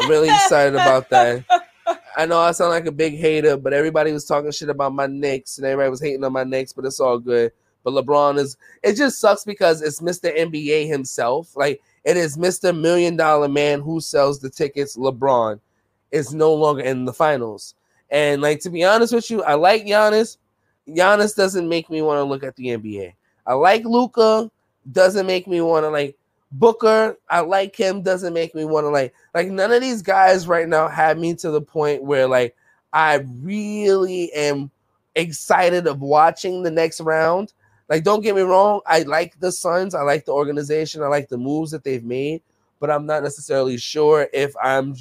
I'm 0.00 0.08
really 0.08 0.30
excited 0.30 0.74
about 0.74 1.10
that. 1.10 1.44
I 2.16 2.24
know 2.24 2.38
I 2.38 2.52
sound 2.52 2.70
like 2.70 2.86
a 2.86 2.92
big 2.92 3.18
hater, 3.18 3.58
but 3.58 3.74
everybody 3.74 4.10
was 4.10 4.24
talking 4.24 4.50
shit 4.50 4.70
about 4.70 4.94
my 4.94 5.06
Knicks 5.06 5.58
and 5.58 5.66
everybody 5.66 5.90
was 5.90 6.00
hating 6.00 6.24
on 6.24 6.32
my 6.32 6.44
Knicks, 6.44 6.72
but 6.72 6.86
it's 6.86 6.98
all 6.98 7.18
good. 7.18 7.52
But 7.84 7.92
LeBron 7.92 8.38
is 8.38 8.56
it 8.82 8.94
just 8.94 9.20
sucks 9.20 9.44
because 9.44 9.82
it's 9.82 10.00
Mr. 10.00 10.36
NBA 10.36 10.88
himself. 10.88 11.56
Like 11.56 11.80
it 12.04 12.16
is 12.16 12.36
Mr. 12.36 12.78
Million 12.78 13.16
Dollar 13.16 13.48
Man 13.48 13.80
who 13.80 14.00
sells 14.00 14.40
the 14.40 14.50
tickets. 14.50 14.96
LeBron 14.96 15.60
is 16.10 16.34
no 16.34 16.52
longer 16.52 16.82
in 16.82 17.04
the 17.04 17.12
finals. 17.12 17.74
And 18.10 18.42
like 18.42 18.60
to 18.60 18.70
be 18.70 18.84
honest 18.84 19.14
with 19.14 19.30
you, 19.30 19.42
I 19.42 19.54
like 19.54 19.84
Giannis. 19.84 20.36
Giannis 20.88 21.34
doesn't 21.34 21.68
make 21.68 21.88
me 21.90 22.02
want 22.02 22.18
to 22.18 22.24
look 22.24 22.44
at 22.44 22.56
the 22.56 22.66
NBA. 22.66 23.14
I 23.46 23.54
like 23.54 23.84
Luka, 23.84 24.50
doesn't 24.90 25.26
make 25.26 25.46
me 25.46 25.60
want 25.60 25.84
to 25.84 25.88
like 25.90 26.16
Booker. 26.52 27.16
I 27.30 27.40
like 27.40 27.74
him, 27.74 28.02
doesn't 28.02 28.34
make 28.34 28.54
me 28.54 28.64
want 28.66 28.84
to 28.84 28.90
like 28.90 29.14
like 29.34 29.48
none 29.48 29.72
of 29.72 29.80
these 29.80 30.02
guys 30.02 30.46
right 30.46 30.68
now 30.68 30.86
have 30.88 31.18
me 31.18 31.34
to 31.36 31.50
the 31.50 31.62
point 31.62 32.02
where 32.02 32.28
like 32.28 32.54
I 32.92 33.24
really 33.40 34.30
am 34.34 34.70
excited 35.14 35.86
of 35.86 36.00
watching 36.00 36.62
the 36.62 36.70
next 36.70 37.00
round. 37.00 37.54
Like, 37.92 38.04
don't 38.04 38.22
get 38.22 38.34
me 38.34 38.40
wrong, 38.40 38.80
I 38.86 39.00
like 39.02 39.38
the 39.38 39.52
Suns, 39.52 39.94
I 39.94 40.00
like 40.00 40.24
the 40.24 40.32
organization, 40.32 41.02
I 41.02 41.08
like 41.08 41.28
the 41.28 41.36
moves 41.36 41.72
that 41.72 41.84
they've 41.84 42.02
made, 42.02 42.40
but 42.80 42.90
I'm 42.90 43.04
not 43.04 43.22
necessarily 43.22 43.76
sure 43.76 44.28
if 44.32 44.54
I'm 44.62 44.96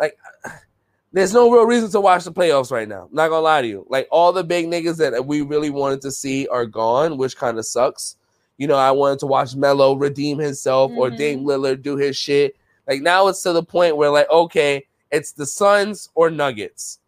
like 0.00 0.16
there's 1.12 1.34
no 1.34 1.50
real 1.50 1.66
reason 1.66 1.90
to 1.90 2.00
watch 2.00 2.24
the 2.24 2.32
playoffs 2.32 2.72
right 2.72 2.88
now. 2.88 3.02
I'm 3.10 3.14
Not 3.14 3.28
gonna 3.28 3.42
lie 3.42 3.60
to 3.60 3.68
you. 3.68 3.84
Like 3.90 4.08
all 4.10 4.32
the 4.32 4.42
big 4.42 4.68
niggas 4.68 4.96
that 4.96 5.26
we 5.26 5.42
really 5.42 5.68
wanted 5.68 6.00
to 6.00 6.10
see 6.10 6.48
are 6.48 6.64
gone, 6.64 7.18
which 7.18 7.36
kind 7.36 7.58
of 7.58 7.66
sucks. 7.66 8.16
You 8.56 8.68
know, 8.68 8.76
I 8.76 8.90
wanted 8.90 9.18
to 9.18 9.26
watch 9.26 9.54
Melo 9.54 9.94
redeem 9.94 10.38
himself 10.38 10.92
or 10.96 11.10
Mhm. 11.10 11.18
Dame 11.18 11.44
Lillard 11.44 11.82
do 11.82 11.98
his 11.98 12.16
shit. 12.16 12.56
Like 12.88 13.02
now 13.02 13.28
it's 13.28 13.42
to 13.42 13.52
the 13.52 13.62
point 13.62 13.98
where 13.98 14.08
like, 14.08 14.30
okay, 14.30 14.86
it's 15.10 15.32
the 15.32 15.44
Suns 15.44 16.08
or 16.14 16.30
Nuggets. 16.30 17.00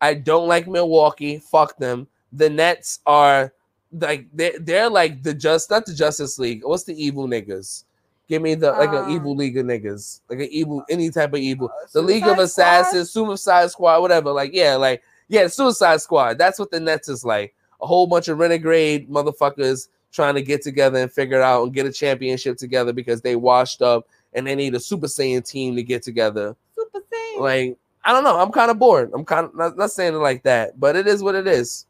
I 0.00 0.14
don't 0.14 0.46
like 0.46 0.68
Milwaukee. 0.68 1.38
Fuck 1.38 1.76
them. 1.78 2.06
The 2.32 2.48
Nets 2.48 3.00
are 3.04 3.52
like 3.92 4.26
they're, 4.32 4.58
they're 4.60 4.90
like 4.90 5.22
the 5.22 5.34
just 5.34 5.70
not 5.70 5.86
the 5.86 5.94
Justice 5.94 6.38
League. 6.38 6.62
What's 6.64 6.84
the 6.84 7.02
evil 7.02 7.26
niggas? 7.26 7.84
Give 8.28 8.42
me 8.42 8.54
the 8.54 8.70
like 8.72 8.90
an 8.90 9.06
Um, 9.06 9.10
evil 9.10 9.34
league 9.34 9.58
of 9.58 9.66
niggas, 9.66 10.20
like 10.28 10.38
an 10.38 10.48
evil 10.50 10.84
any 10.88 11.10
type 11.10 11.32
of 11.32 11.40
evil. 11.40 11.68
Uh, 11.68 11.86
the 11.92 12.02
League 12.02 12.22
of 12.22 12.36
Suicide 12.36 12.50
Squad? 12.50 12.80
Assassins, 12.80 13.10
Suicide 13.10 13.70
Squad, 13.70 14.00
whatever. 14.00 14.30
Like 14.30 14.52
yeah, 14.54 14.76
like 14.76 15.02
yeah, 15.28 15.48
Suicide 15.48 16.00
Squad. 16.00 16.38
That's 16.38 16.58
what 16.58 16.70
the 16.70 16.78
Nets 16.78 17.08
is 17.08 17.24
like. 17.24 17.54
A 17.80 17.86
whole 17.86 18.06
bunch 18.06 18.28
of 18.28 18.38
renegade 18.38 19.10
motherfuckers 19.10 19.88
trying 20.12 20.34
to 20.34 20.42
get 20.42 20.62
together 20.62 21.00
and 21.00 21.10
figure 21.10 21.38
it 21.38 21.42
out 21.42 21.64
and 21.64 21.74
get 21.74 21.86
a 21.86 21.92
championship 21.92 22.56
together 22.56 22.92
because 22.92 23.20
they 23.20 23.36
washed 23.36 23.82
up 23.82 24.06
and 24.32 24.46
they 24.46 24.54
need 24.54 24.74
a 24.74 24.80
Super 24.80 25.06
Saiyan 25.06 25.44
team 25.44 25.74
to 25.74 25.82
get 25.82 26.02
together. 26.02 26.54
Super 26.76 27.00
Saiyan. 27.00 27.40
Like 27.40 27.78
I 28.04 28.12
don't 28.12 28.22
know. 28.22 28.38
I'm 28.38 28.52
kind 28.52 28.70
of 28.70 28.78
bored. 28.78 29.10
I'm 29.12 29.24
kind 29.24 29.46
of 29.46 29.56
not, 29.56 29.76
not 29.76 29.90
saying 29.90 30.14
it 30.14 30.18
like 30.18 30.44
that, 30.44 30.78
but 30.78 30.94
it 30.94 31.08
is 31.08 31.22
what 31.22 31.34
it 31.34 31.48
is. 31.48 31.86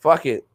Fuck 0.00 0.24
it. 0.24 0.46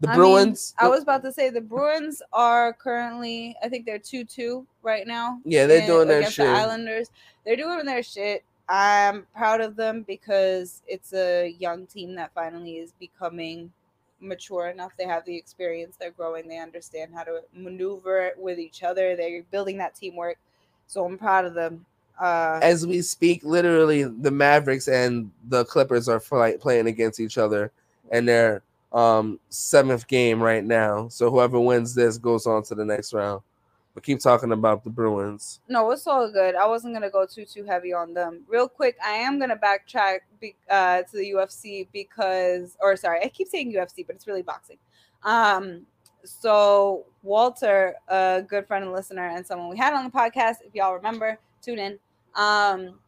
The 0.00 0.08
I 0.08 0.12
mean, 0.12 0.18
Bruins. 0.18 0.74
I 0.78 0.88
was 0.88 1.02
about 1.02 1.22
to 1.24 1.32
say 1.32 1.50
the 1.50 1.60
Bruins 1.60 2.22
are 2.32 2.72
currently, 2.72 3.54
I 3.62 3.68
think 3.68 3.84
they're 3.84 3.98
two 3.98 4.24
two 4.24 4.66
right 4.82 5.06
now. 5.06 5.40
Yeah, 5.44 5.66
they're 5.66 5.82
in- 5.82 5.86
doing 5.86 6.08
their 6.08 6.24
shit. 6.24 6.46
The 6.46 6.52
Islanders, 6.52 7.10
they're 7.44 7.56
doing 7.56 7.84
their 7.84 8.02
shit. 8.02 8.44
I'm 8.68 9.26
proud 9.36 9.60
of 9.60 9.76
them 9.76 10.04
because 10.06 10.82
it's 10.86 11.12
a 11.12 11.54
young 11.58 11.86
team 11.86 12.14
that 12.14 12.32
finally 12.34 12.78
is 12.78 12.92
becoming 12.98 13.72
mature 14.20 14.68
enough. 14.68 14.92
They 14.96 15.06
have 15.06 15.24
the 15.24 15.36
experience. 15.36 15.96
They're 15.98 16.12
growing. 16.12 16.48
They 16.48 16.58
understand 16.58 17.12
how 17.14 17.24
to 17.24 17.42
maneuver 17.52 18.32
with 18.38 18.58
each 18.58 18.82
other. 18.82 19.16
They're 19.16 19.42
building 19.50 19.76
that 19.78 19.96
teamwork. 19.96 20.38
So 20.86 21.04
I'm 21.04 21.18
proud 21.18 21.44
of 21.44 21.54
them. 21.54 21.84
Uh, 22.18 22.60
As 22.62 22.86
we 22.86 23.02
speak, 23.02 23.42
literally, 23.44 24.04
the 24.04 24.30
Mavericks 24.30 24.88
and 24.88 25.30
the 25.48 25.64
Clippers 25.64 26.08
are 26.08 26.20
fight, 26.20 26.60
playing 26.60 26.86
against 26.86 27.18
each 27.18 27.38
other, 27.38 27.72
and 28.10 28.28
they're 28.28 28.62
um 28.92 29.38
seventh 29.48 30.06
game 30.06 30.42
right 30.42 30.64
now. 30.64 31.08
So 31.08 31.30
whoever 31.30 31.60
wins 31.60 31.94
this 31.94 32.18
goes 32.18 32.46
on 32.46 32.62
to 32.64 32.74
the 32.74 32.84
next 32.84 33.12
round. 33.12 33.42
But 33.94 34.04
keep 34.04 34.20
talking 34.20 34.52
about 34.52 34.84
the 34.84 34.90
Bruins. 34.90 35.60
No, 35.68 35.90
it's 35.90 36.06
all 36.06 36.30
good. 36.30 36.54
I 36.54 36.66
wasn't 36.66 36.94
gonna 36.94 37.10
go 37.10 37.26
too 37.26 37.44
too 37.44 37.64
heavy 37.64 37.92
on 37.92 38.14
them. 38.14 38.42
Real 38.48 38.68
quick, 38.68 38.96
I 39.04 39.12
am 39.12 39.38
gonna 39.38 39.56
backtrack 39.56 40.20
be, 40.40 40.54
uh, 40.68 41.02
to 41.02 41.16
the 41.16 41.32
UFC 41.32 41.88
because, 41.92 42.76
or 42.80 42.96
sorry, 42.96 43.20
I 43.22 43.28
keep 43.28 43.48
saying 43.48 43.72
UFC, 43.72 44.06
but 44.06 44.16
it's 44.16 44.26
really 44.26 44.42
boxing. 44.42 44.78
Um, 45.24 45.86
so 46.24 47.06
Walter, 47.22 47.94
a 48.08 48.42
good 48.46 48.66
friend 48.66 48.84
and 48.84 48.92
listener, 48.92 49.28
and 49.28 49.44
someone 49.44 49.68
we 49.68 49.76
had 49.76 49.92
on 49.92 50.04
the 50.04 50.10
podcast, 50.10 50.56
if 50.64 50.74
y'all 50.74 50.94
remember, 50.94 51.38
tune 51.62 51.78
in. 51.78 51.98
Um, 52.36 52.98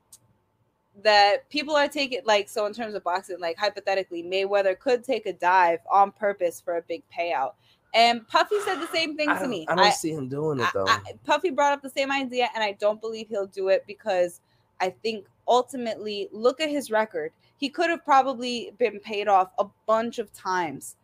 that 1.03 1.49
people 1.49 1.75
are 1.75 1.89
taking 1.89 2.21
like 2.25 2.49
so 2.49 2.67
in 2.67 2.73
terms 2.75 2.95
of 2.95 3.03
boxing, 3.03 3.41
like 3.41 3.57
hypothetically, 3.59 4.23
Mayweather 4.23 4.79
could 4.79 5.03
take 5.05 5.27
a 5.27 5.33
dive 5.33 5.81
on 5.91 6.13
purpose 6.13 6.61
for 6.61 6.77
a 6.77 6.83
big 6.83 7.03
payout. 7.17 7.53
And 7.95 8.27
Puffy 8.29 8.57
said 8.65 8.77
the 8.81 8.87
same 8.89 9.17
thing 9.17 9.29
I 9.29 9.39
to 9.43 9.49
me. 9.49 9.67
I 9.69 9.75
don't 9.75 9.87
I- 9.87 9.91
see 9.91 10.13
him 10.13 10.29
doing 10.29 10.61
it 10.61 10.65
I- 10.65 10.71
though. 10.75 10.87
I- 10.89 11.01
Puffy 11.25 11.51
brought 11.51 11.73
up 11.73 11.83
the 11.83 11.91
same 11.91 12.11
idea, 12.13 12.49
and 12.55 12.63
I 12.63 12.73
don't 12.73 13.01
believe 13.01 13.29
he'll 13.29 13.47
do 13.47 13.69
it 13.69 13.85
because 13.87 14.41
I 14.81 14.91
think 14.91 15.27
ultimately 15.49 16.29
look 16.33 16.61
at 16.61 16.69
his 16.71 16.91
record. 16.91 17.33
He 17.59 17.69
could 17.69 17.91
have 17.91 18.05
probably 18.05 18.73
been 18.79 18.99
paid 19.01 19.29
off 19.29 19.51
a 19.59 19.67
bunch 19.87 20.19
of 20.19 20.33
times. 20.33 20.97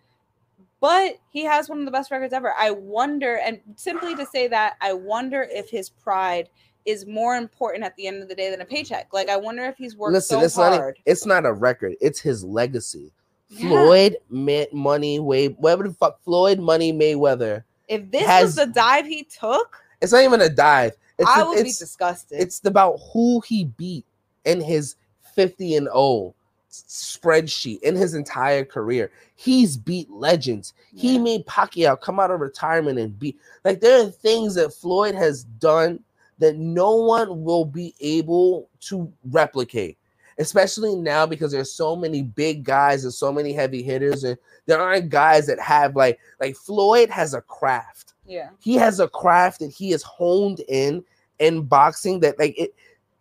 But 0.81 1.19
he 1.31 1.43
has 1.45 1.69
one 1.69 1.81
of 1.81 1.85
the 1.85 1.91
best 1.91 2.11
records 2.11 2.33
ever. 2.33 2.55
I 2.57 2.71
wonder, 2.71 3.37
and 3.39 3.61
simply 3.77 4.15
to 4.17 4.25
say 4.25 4.47
that, 4.49 4.77
I 4.81 4.93
wonder 4.93 5.43
if 5.51 5.69
his 5.69 5.89
pride 5.91 6.49
is 6.89 7.07
more 7.07 7.37
important 7.37 7.85
at 7.85 7.95
the 7.97 8.07
end 8.07 8.23
of 8.23 8.29
the 8.29 8.35
day 8.35 8.51
than 8.51 8.61
a 8.61 8.65
paycheck. 8.65 9.13
Like, 9.13 9.29
I 9.29 9.37
wonder 9.37 9.65
if 9.65 9.77
he's 9.77 9.97
worked 9.97 10.15
Listen, 10.15 10.39
so 10.41 10.45
it's 10.45 10.57
not. 10.57 10.73
hard. 10.73 10.97
A, 10.97 11.11
it's 11.11 11.27
not 11.27 11.45
a 11.47 11.53
record. 11.53 11.95
It's 12.01 12.19
his 12.21 12.43
legacy. 12.43 13.13
Yeah. 13.51 13.69
Floyd 13.69 14.17
May- 14.31 14.69
Money 14.73 15.21
Way 15.21 15.49
whatever 15.49 15.89
the 15.89 15.95
fuck 15.95 16.23
Floyd 16.23 16.59
Money 16.59 16.93
Mayweather. 16.93 17.65
if 17.89 18.11
this 18.11 18.27
has- 18.27 18.45
was 18.45 18.55
the 18.57 18.67
dive 18.67 19.07
he 19.07 19.25
took, 19.25 19.77
It's 20.01 20.13
not 20.13 20.23
even 20.23 20.41
a 20.41 20.49
dive. 20.49 20.93
It's 21.19 21.29
I 21.29 21.43
would 21.43 21.57
be 21.57 21.63
disgusted. 21.65 22.41
it's 22.41 22.65
about 22.65 22.99
who 23.13 23.41
he 23.41 23.65
beat 23.65 24.05
in 24.45 24.61
his 24.61 24.97
50 25.35 25.77
and 25.77 25.87
0 25.87 26.35
spreadsheet 26.71 27.81
in 27.83 27.97
his 27.97 28.15
entire 28.15 28.65
career. 28.65 29.11
He's 29.35 29.77
beat 29.77 30.11
legends. 30.11 30.75
He 30.95 31.19
made 31.19 31.47
Pacquiao 31.47 32.01
come 32.01 32.21
out 32.21 32.31
of 32.31 32.41
retirement 32.41 32.99
and 32.99 33.19
beat. 33.19 33.39
Like 33.65 33.81
there 33.81 34.03
are 34.03 34.11
things 34.11 34.55
that 34.57 34.73
Floyd 34.75 35.15
has 35.15 35.45
done 35.45 36.01
that 36.39 36.57
no 36.57 36.97
one 36.97 37.43
will 37.43 37.65
be 37.65 37.95
able 38.01 38.69
to 38.81 39.13
replicate. 39.31 39.99
Especially 40.41 40.95
now 40.95 41.27
because 41.27 41.51
there's 41.51 41.73
so 41.73 41.97
many 41.97 42.23
big 42.23 42.63
guys 42.63 43.03
and 43.03 43.13
so 43.13 43.33
many 43.33 43.53
heavy 43.53 43.83
hitters, 43.83 44.23
and 44.23 44.39
there 44.67 44.81
aren't 44.81 45.09
guys 45.09 45.47
that 45.47 45.59
have 45.59 45.97
like 45.97 46.19
like 46.41 46.55
Floyd 46.55 47.11
has 47.11 47.35
a 47.35 47.41
craft. 47.41 48.15
Yeah. 48.25 48.51
he 48.61 48.75
has 48.75 49.01
a 49.01 49.09
craft 49.09 49.61
that 49.61 49.71
he 49.71 49.91
has 49.93 50.03
honed 50.03 50.61
in 50.69 51.03
in 51.39 51.63
boxing 51.63 52.21
that 52.21 52.39
like 52.39 52.59
it 52.59 52.75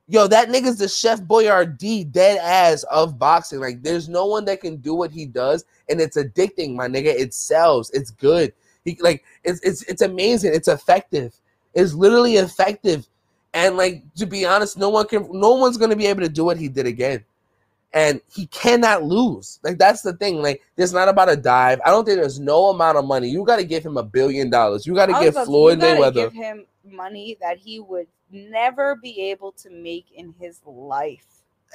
yo 0.09 0.27
that 0.27 0.49
nigga's 0.49 0.77
the 0.77 0.89
chef 0.89 1.21
boyardee 1.21 2.11
dead 2.11 2.39
ass 2.39 2.83
of 2.83 3.17
boxing. 3.17 3.61
Like 3.61 3.81
there's 3.81 4.09
no 4.09 4.25
one 4.25 4.45
that 4.45 4.61
can 4.61 4.77
do 4.77 4.93
what 4.93 5.11
he 5.11 5.25
does 5.25 5.65
and 5.89 6.01
it's 6.01 6.17
addicting 6.17 6.75
my 6.75 6.87
nigga. 6.87 7.05
It 7.05 7.33
sells. 7.33 7.89
It's 7.91 8.11
good. 8.11 8.53
He 8.83 8.97
like 9.01 9.23
it's 9.43 9.61
it's, 9.61 9.81
it's 9.83 10.01
amazing. 10.01 10.53
It's 10.53 10.67
effective 10.67 11.39
it's 11.73 11.93
literally 11.93 12.35
effective 12.37 13.07
and 13.53 13.77
like 13.77 14.03
to 14.15 14.25
be 14.25 14.45
honest 14.45 14.77
no 14.77 14.89
one 14.89 15.07
can 15.07 15.27
no 15.31 15.53
one's 15.53 15.77
gonna 15.77 15.95
be 15.95 16.05
able 16.07 16.21
to 16.21 16.29
do 16.29 16.43
what 16.45 16.57
he 16.57 16.67
did 16.67 16.85
again 16.85 17.23
and 17.93 18.21
he 18.29 18.45
cannot 18.47 19.03
lose. 19.03 19.59
Like 19.63 19.77
that's 19.77 20.01
the 20.01 20.13
thing. 20.13 20.41
Like 20.41 20.61
it's 20.75 20.91
not 20.91 21.07
about 21.07 21.31
a 21.31 21.35
dive. 21.35 21.79
I 21.85 21.89
don't 21.89 22.05
think 22.05 22.19
there's 22.19 22.39
no 22.39 22.67
amount 22.67 22.97
of 22.97 23.05
money. 23.05 23.29
You 23.29 23.43
got 23.43 23.57
to 23.57 23.63
give 23.63 23.85
him 23.85 23.97
a 23.97 24.03
billion 24.03 24.49
dollars. 24.49 24.85
You 24.85 24.93
got 24.93 25.07
to 25.07 25.13
I 25.15 25.23
give 25.23 25.33
Floyd 25.35 25.79
gotta 25.79 25.99
Mayweather. 25.99 26.13
give 26.13 26.33
him 26.33 26.65
money 26.85 27.37
that 27.41 27.57
he 27.57 27.79
would 27.79 28.07
never 28.31 28.95
be 28.95 29.21
able 29.31 29.51
to 29.53 29.69
make 29.69 30.05
in 30.13 30.33
his 30.39 30.59
life. 30.65 31.25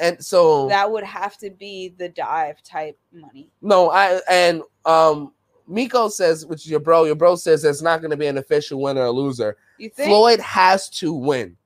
and 0.00 0.22
so 0.24 0.68
That 0.68 0.90
would 0.90 1.04
have 1.04 1.38
to 1.38 1.50
be 1.50 1.94
the 1.96 2.08
dive 2.10 2.62
type 2.62 2.98
money. 3.12 3.48
no, 3.60 3.90
I 3.90 4.20
and 4.28 4.62
um 4.84 5.32
Miko 5.66 6.08
says, 6.08 6.46
which 6.46 6.64
is 6.64 6.70
your 6.70 6.80
bro, 6.80 7.04
your 7.04 7.14
bro 7.14 7.36
says 7.36 7.64
it's 7.64 7.82
not 7.82 8.00
going 8.00 8.10
to 8.10 8.16
be 8.16 8.26
an 8.26 8.38
official 8.38 8.80
winner 8.80 9.02
or 9.02 9.10
loser. 9.10 9.56
You 9.78 9.88
think? 9.90 10.08
Floyd 10.08 10.40
has 10.40 10.88
to 10.90 11.12
win. 11.12 11.56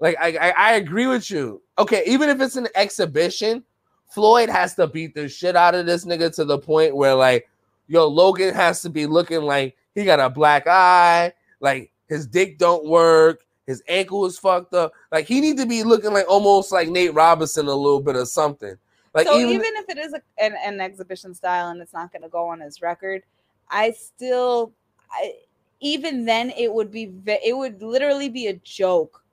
Like 0.00 0.16
I, 0.20 0.36
I, 0.36 0.50
I 0.50 0.72
agree 0.74 1.06
with 1.06 1.30
you. 1.30 1.62
Okay, 1.78 2.02
even 2.06 2.28
if 2.28 2.40
it's 2.40 2.56
an 2.56 2.68
exhibition, 2.74 3.62
Floyd 4.08 4.48
has 4.48 4.74
to 4.74 4.86
beat 4.86 5.14
the 5.14 5.28
shit 5.28 5.56
out 5.56 5.74
of 5.74 5.86
this 5.86 6.04
nigga 6.04 6.34
to 6.34 6.44
the 6.44 6.58
point 6.58 6.96
where 6.96 7.14
like, 7.14 7.48
yo, 7.86 8.06
Logan 8.08 8.54
has 8.54 8.82
to 8.82 8.90
be 8.90 9.06
looking 9.06 9.42
like 9.42 9.76
he 9.94 10.04
got 10.04 10.20
a 10.20 10.30
black 10.30 10.66
eye, 10.66 11.32
like 11.60 11.92
his 12.08 12.26
dick 12.26 12.58
don't 12.58 12.86
work, 12.86 13.44
his 13.66 13.82
ankle 13.88 14.26
is 14.26 14.38
fucked 14.38 14.74
up. 14.74 14.92
Like 15.12 15.26
he 15.26 15.40
need 15.40 15.56
to 15.58 15.66
be 15.66 15.82
looking 15.82 16.12
like 16.12 16.28
almost 16.28 16.72
like 16.72 16.88
Nate 16.88 17.14
Robinson 17.14 17.66
a 17.66 17.74
little 17.74 18.00
bit 18.00 18.16
or 18.16 18.26
something. 18.26 18.76
Like 19.14 19.26
so 19.26 19.36
even, 19.38 19.54
even, 19.54 19.66
if 19.76 19.88
it 19.88 19.98
is 19.98 20.12
a, 20.12 20.22
an, 20.38 20.54
an 20.64 20.80
exhibition 20.80 21.34
style 21.34 21.68
and 21.70 21.80
it's 21.80 21.92
not 21.92 22.12
going 22.12 22.22
to 22.22 22.28
go 22.28 22.46
on 22.46 22.60
his 22.60 22.80
record, 22.80 23.22
I 23.68 23.90
still, 23.92 24.72
I, 25.10 25.34
even 25.80 26.24
then, 26.24 26.50
it 26.50 26.72
would 26.72 26.92
be 26.92 27.06
ve- 27.06 27.40
it 27.44 27.56
would 27.56 27.82
literally 27.82 28.28
be 28.28 28.46
a 28.48 28.54
joke 28.54 29.24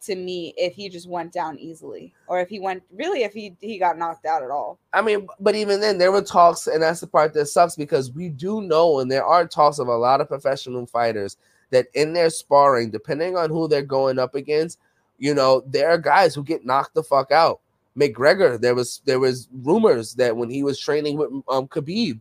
to 0.00 0.14
me 0.14 0.54
if 0.56 0.74
he 0.74 0.88
just 0.88 1.08
went 1.08 1.32
down 1.32 1.58
easily, 1.58 2.12
or 2.26 2.40
if 2.40 2.48
he 2.48 2.60
went 2.60 2.82
really 2.92 3.22
if 3.22 3.32
he 3.32 3.54
he 3.60 3.78
got 3.78 3.98
knocked 3.98 4.26
out 4.26 4.42
at 4.42 4.50
all. 4.50 4.78
I 4.92 5.02
mean, 5.02 5.28
but 5.38 5.54
even 5.54 5.80
then, 5.80 5.98
there 5.98 6.12
were 6.12 6.22
talks, 6.22 6.66
and 6.66 6.82
that's 6.82 7.00
the 7.00 7.06
part 7.06 7.34
that 7.34 7.46
sucks 7.46 7.76
because 7.76 8.12
we 8.12 8.28
do 8.28 8.62
know, 8.62 9.00
and 9.00 9.10
there 9.10 9.24
are 9.24 9.46
talks 9.46 9.78
of 9.78 9.88
a 9.88 9.96
lot 9.96 10.20
of 10.20 10.28
professional 10.28 10.86
fighters 10.86 11.36
that 11.70 11.86
in 11.94 12.12
their 12.12 12.30
sparring, 12.30 12.90
depending 12.90 13.36
on 13.36 13.50
who 13.50 13.68
they're 13.68 13.82
going 13.82 14.18
up 14.18 14.34
against, 14.34 14.78
you 15.18 15.34
know, 15.34 15.62
there 15.66 15.90
are 15.90 15.98
guys 15.98 16.34
who 16.34 16.42
get 16.42 16.64
knocked 16.64 16.94
the 16.94 17.02
fuck 17.02 17.30
out. 17.30 17.60
McGregor, 17.98 18.60
there 18.60 18.74
was 18.74 19.02
there 19.04 19.18
was 19.18 19.48
rumors 19.52 20.14
that 20.14 20.36
when 20.36 20.50
he 20.50 20.62
was 20.62 20.78
training 20.78 21.16
with 21.16 21.30
um 21.48 21.66
Khabib, 21.68 22.20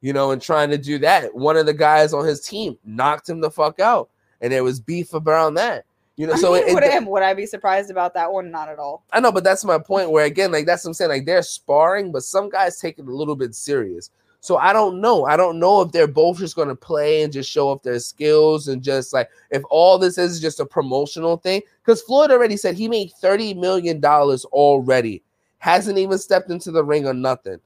you 0.00 0.12
know, 0.12 0.30
and 0.30 0.40
trying 0.40 0.70
to 0.70 0.78
do 0.78 0.98
that, 0.98 1.34
one 1.34 1.56
of 1.56 1.66
the 1.66 1.74
guys 1.74 2.12
on 2.12 2.24
his 2.24 2.40
team 2.40 2.78
knocked 2.84 3.28
him 3.28 3.40
the 3.40 3.50
fuck 3.50 3.80
out, 3.80 4.08
and 4.40 4.52
there 4.52 4.64
was 4.64 4.80
beef 4.80 5.12
around 5.12 5.54
that. 5.54 5.84
You 6.16 6.26
know, 6.26 6.32
I 6.32 6.36
so 6.36 6.52
mean, 6.54 6.68
it, 6.68 6.74
would, 6.74 6.82
it, 6.82 6.92
I, 6.92 6.98
would 6.98 7.22
I 7.22 7.32
be 7.32 7.46
surprised 7.46 7.90
about 7.90 8.12
that 8.14 8.32
one? 8.32 8.50
Not 8.50 8.68
at 8.68 8.80
all. 8.80 9.04
I 9.12 9.20
know, 9.20 9.30
but 9.30 9.44
that's 9.44 9.64
my 9.64 9.78
point. 9.78 10.10
Where 10.10 10.24
again, 10.24 10.50
like 10.50 10.66
that's 10.66 10.84
what 10.84 10.90
I'm 10.90 10.94
saying. 10.94 11.10
Like 11.10 11.26
they're 11.26 11.42
sparring, 11.42 12.10
but 12.10 12.24
some 12.24 12.48
guys 12.48 12.80
take 12.80 12.98
it 12.98 13.06
a 13.06 13.14
little 13.14 13.36
bit 13.36 13.54
serious. 13.54 14.10
So 14.40 14.56
I 14.56 14.72
don't 14.72 15.00
know. 15.00 15.24
I 15.24 15.36
don't 15.36 15.58
know 15.58 15.80
if 15.82 15.92
they're 15.92 16.06
both 16.06 16.38
just 16.38 16.54
going 16.54 16.68
to 16.68 16.76
play 16.76 17.22
and 17.22 17.32
just 17.32 17.50
show 17.50 17.68
off 17.68 17.82
their 17.82 17.98
skills 17.98 18.68
and 18.68 18.82
just 18.82 19.12
like 19.12 19.28
if 19.50 19.62
all 19.68 19.98
this 19.98 20.16
is 20.16 20.40
just 20.40 20.60
a 20.60 20.66
promotional 20.66 21.36
thing. 21.36 21.62
Because 21.84 22.02
Floyd 22.02 22.30
already 22.30 22.56
said 22.56 22.76
he 22.76 22.88
made 22.88 23.10
thirty 23.20 23.52
million 23.54 24.00
dollars 24.00 24.44
already, 24.46 25.22
hasn't 25.58 25.98
even 25.98 26.18
stepped 26.18 26.50
into 26.50 26.70
the 26.70 26.84
ring 26.84 27.06
or 27.06 27.14
nothing. 27.14 27.58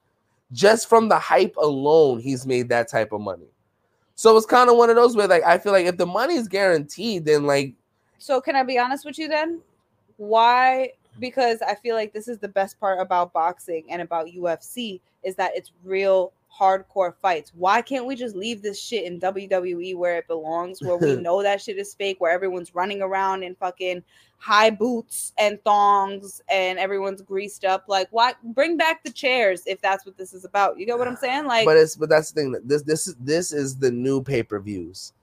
Just 0.51 0.89
from 0.89 1.09
the 1.09 1.17
hype 1.17 1.55
alone, 1.57 2.19
he's 2.19 2.45
made 2.45 2.69
that 2.69 2.89
type 2.89 3.11
of 3.11 3.21
money. 3.21 3.47
So 4.15 4.35
it's 4.37 4.45
kind 4.45 4.69
of 4.69 4.77
one 4.77 4.89
of 4.89 4.95
those 4.95 5.15
where 5.15 5.27
like 5.27 5.43
I 5.43 5.57
feel 5.59 5.71
like 5.71 5.85
if 5.85 5.97
the 5.97 6.05
money's 6.05 6.47
guaranteed, 6.47 7.25
then 7.25 7.43
like 7.43 7.73
So 8.17 8.41
can 8.41 8.55
I 8.55 8.63
be 8.63 8.79
honest 8.79 9.05
with 9.05 9.19
you 9.19 9.27
then? 9.27 9.61
Why? 10.17 10.91
Because 11.19 11.61
I 11.61 11.75
feel 11.75 11.95
like 11.95 12.13
this 12.13 12.27
is 12.27 12.39
the 12.39 12.47
best 12.47 12.79
part 12.79 12.99
about 12.99 13.31
boxing 13.31 13.85
and 13.91 14.01
about 14.01 14.27
UFC 14.27 14.99
is 15.23 15.35
that 15.35 15.51
it's 15.55 15.71
real 15.83 16.33
hardcore 16.57 17.13
fights. 17.21 17.51
Why 17.55 17.81
can't 17.81 18.05
we 18.05 18.15
just 18.15 18.35
leave 18.35 18.61
this 18.61 18.79
shit 18.81 19.05
in 19.05 19.19
WWE 19.19 19.95
where 19.95 20.17
it 20.17 20.27
belongs, 20.27 20.81
where 20.81 20.97
we 20.97 21.15
know 21.21 21.41
that 21.41 21.61
shit 21.61 21.77
is 21.77 21.93
fake, 21.93 22.19
where 22.19 22.31
everyone's 22.31 22.75
running 22.75 23.01
around 23.01 23.43
in 23.43 23.55
fucking 23.55 24.03
high 24.37 24.69
boots 24.69 25.33
and 25.37 25.61
thongs 25.63 26.41
and 26.49 26.77
everyone's 26.79 27.21
greased 27.21 27.65
up? 27.65 27.85
Like, 27.87 28.07
why 28.11 28.33
bring 28.43 28.77
back 28.77 29.03
the 29.03 29.11
chairs 29.11 29.63
if 29.65 29.81
that's 29.81 30.05
what 30.05 30.17
this 30.17 30.33
is 30.33 30.45
about? 30.45 30.77
You 30.77 30.85
get 30.85 30.97
what 30.97 31.07
I'm 31.07 31.15
saying? 31.15 31.45
Like, 31.45 31.65
but 31.65 31.77
it's 31.77 31.95
but 31.95 32.09
that's 32.09 32.31
the 32.31 32.41
thing 32.41 32.51
that 32.51 32.67
this 32.67 32.83
this 32.83 33.07
is 33.07 33.15
this 33.19 33.51
is 33.51 33.77
the 33.77 33.91
new 33.91 34.21
pay-per-views 34.21 35.13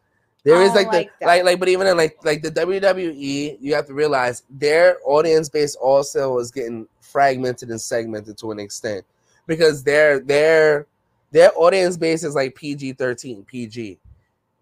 there 0.42 0.62
is 0.62 0.74
like 0.74 0.84
don't 0.86 0.92
the 0.92 0.98
like 0.98 1.10
that. 1.20 1.26
like 1.26 1.44
like 1.44 1.60
but 1.60 1.68
even 1.68 1.86
in 1.86 1.96
like 1.96 2.16
like 2.24 2.42
the 2.42 2.50
wwe 2.50 3.56
you 3.60 3.74
have 3.74 3.86
to 3.86 3.94
realize 3.94 4.42
their 4.48 4.98
audience 5.04 5.48
base 5.48 5.74
also 5.76 6.38
is 6.38 6.50
getting 6.50 6.86
fragmented 7.00 7.68
and 7.68 7.80
segmented 7.80 8.38
to 8.38 8.50
an 8.50 8.58
extent 8.58 9.04
because 9.46 9.82
their 9.82 10.20
their 10.20 10.86
their 11.30 11.50
audience 11.56 11.96
base 11.96 12.24
is 12.24 12.34
like 12.34 12.54
pg-13 12.54 13.46
pg 13.46 13.98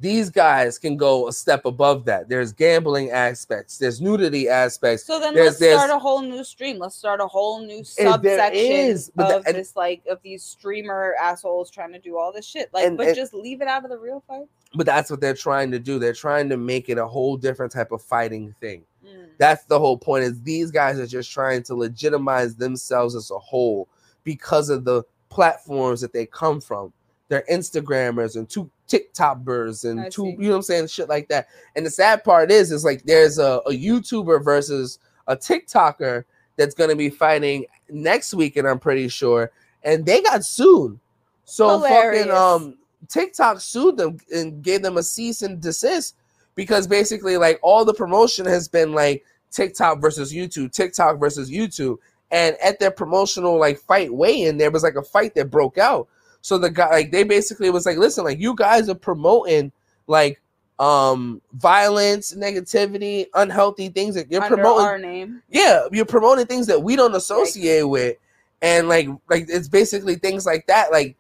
these 0.01 0.31
guys 0.31 0.79
can 0.79 0.97
go 0.97 1.27
a 1.27 1.33
step 1.33 1.65
above 1.65 2.05
that 2.05 2.29
there's 2.29 2.53
gambling 2.53 3.11
aspects 3.11 3.79
there's 3.79 4.01
nudity 4.01 4.49
aspects 4.49 5.05
So 5.05 5.19
then 5.19 5.35
There's- 5.35 5.61
let's 5.61 5.75
start 5.75 5.91
a 5.91 5.99
whole 5.99 6.23
new 6.23 6.45
stream. 6.45 6.79
Let's 6.79 6.95
start 6.95 7.21
a 7.21 7.27
whole 7.27 7.61
new 7.67 7.83
subsection 7.83 8.55
is, 8.55 9.11
the- 9.17 9.39
of 9.39 9.47
and- 9.47 9.57
this 9.57 9.75
like 9.75 10.03
of 10.09 10.21
these 10.23 10.45
streamer 10.45 11.17
assholes 11.21 11.69
trying 11.69 11.93
to 11.95 11.99
do 11.99 12.17
all 12.17 12.33
this 12.33 12.47
shit. 12.47 12.69
Like, 12.73 12.87
And- 12.87 12.97
but 12.97 13.09
and- 13.09 13.17
just 13.17 13.35
leave 13.35 13.61
it 13.61 13.67
out 13.67 13.83
of 13.83 13.91
the 13.91 13.99
real 13.99 14.23
fight. 14.29 14.47
but 14.77 14.87
that's 14.87 15.11
what 15.11 15.21
they're 15.21 15.35
trying 15.35 15.73
to 15.73 15.81
do 15.81 15.99
they're 15.99 16.13
trying 16.13 16.49
to 16.51 16.57
make 16.57 16.89
it 16.89 16.99
a 16.99 17.07
whole 17.07 17.37
different 17.37 17.73
type 17.73 17.91
of 17.91 18.01
fighting 18.03 18.55
thing 18.61 18.85
Mm. 19.05 19.29
That's 19.39 19.65
the 19.65 19.79
whole 19.79 19.97
point. 19.97 20.25
Is 20.25 20.43
these 20.43 20.71
guys 20.71 20.99
are 21.01 21.07
just 21.07 21.31
trying 21.33 21.63
to 21.65 21.75
legitimize 21.75 22.55
themselves 22.57 23.15
as 23.17 23.31
a 23.31 23.39
whole 23.39 23.89
because 24.23 24.69
of 24.71 24.85
the 24.85 25.03
platforms 25.29 26.01
that 26.01 26.13
they 26.13 26.27
come 26.27 26.61
from. 26.61 26.93
They're 27.29 27.45
Instagrammers 27.51 28.37
and 28.37 28.49
two 28.49 28.71
TikTokers 28.89 29.89
and 29.89 30.01
I 30.01 30.09
two, 30.09 30.23
see. 30.23 30.31
you 30.31 30.39
know 30.39 30.51
what 30.51 30.57
I'm 30.57 30.63
saying, 30.63 30.87
shit 30.89 31.09
like 31.09 31.29
that. 31.29 31.49
And 31.77 31.85
the 31.85 31.91
sad 31.91 32.25
part 32.25 32.51
is, 32.51 32.73
is 32.73 32.85
like 32.85 33.03
there's 33.05 33.39
a, 33.39 33.61
a 33.67 33.71
YouTuber 33.71 34.43
versus 34.43 34.99
a 35.27 35.37
TikToker 35.37 36.25
that's 36.57 36.75
gonna 36.75 36.97
be 36.97 37.11
fighting 37.11 37.67
next 37.91 38.33
weekend, 38.35 38.67
I'm 38.67 38.79
pretty 38.79 39.09
sure, 39.09 39.51
and 39.83 40.05
they 40.05 40.23
got 40.23 40.45
sued. 40.45 40.99
So 41.45 41.69
Hilarious. 41.69 42.27
fucking 42.27 42.37
um 42.37 42.79
TikTok 43.09 43.61
sued 43.61 43.97
them 43.97 44.19
and 44.35 44.63
gave 44.63 44.83
them 44.83 44.97
a 44.97 45.03
cease 45.03 45.43
and 45.43 45.61
desist 45.61 46.17
because 46.55 46.87
basically 46.87 47.37
like 47.37 47.59
all 47.63 47.85
the 47.85 47.95
promotion 47.95 48.45
has 48.45 48.69
been 48.69 48.93
like 48.93 49.25
TikTok 49.51 50.01
versus 50.01 50.33
YouTube, 50.33 50.73
TikTok 50.73 51.19
versus 51.19 51.51
YouTube. 51.51 51.99
And 52.31 52.57
at 52.63 52.79
their 52.79 52.91
promotional 52.91 53.59
like 53.59 53.79
fight 53.79 54.13
weigh-in, 54.13 54.59
there 54.59 54.71
was 54.71 54.83
like 54.83 54.97
a 54.97 55.03
fight 55.03 55.35
that 55.35 55.51
broke 55.51 55.79
out. 55.79 56.09
So 56.41 56.59
the 56.59 56.71
guy 56.71 56.91
like 56.91 57.11
they 57.11 57.25
basically 57.25 57.71
was 57.71 57.87
like, 57.87 57.97
listen, 57.99 58.25
like 58.25 58.39
you 58.39 58.55
guys 58.55 58.89
are 58.89 58.95
promoting 58.95 59.73
like 60.07 60.41
um 60.79 61.43
violence, 61.55 62.35
negativity, 62.35 63.27
unhealthy 63.35 63.89
things 63.89 64.15
that 64.15 64.31
you're 64.31 64.43
Under 64.43 64.57
promoting. 64.57 64.87
our 64.87 64.99
name. 64.99 65.43
yeah, 65.49 65.87
you're 65.91 66.05
promoting 66.05 66.47
things 66.47 66.67
that 66.69 66.81
we 66.83 66.95
don't 66.97 67.15
associate 67.17 67.83
with, 67.83 68.17
and 68.63 68.89
like 68.89 69.09
like 69.29 69.47
it's 69.49 69.69
basically 69.69 70.15
things 70.15 70.47
like 70.47 70.67
that. 70.69 70.93
Like 70.93 71.17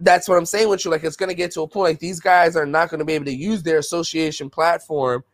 that's 0.00 0.28
what 0.28 0.36
I'm 0.36 0.46
saying 0.46 0.68
with 0.68 0.84
you. 0.84 0.90
Like 0.90 1.04
it's 1.04 1.16
gonna 1.16 1.32
get 1.34 1.50
to 1.52 1.62
a 1.62 1.68
point 1.68 1.92
like 1.92 1.98
these 2.00 2.20
guys 2.20 2.56
are 2.56 2.66
not 2.66 2.90
gonna 2.90 3.04
be 3.04 3.14
able 3.14 3.26
to 3.26 3.34
use 3.34 3.62
their 3.62 3.78
association 3.78 4.50
platform 4.50 5.24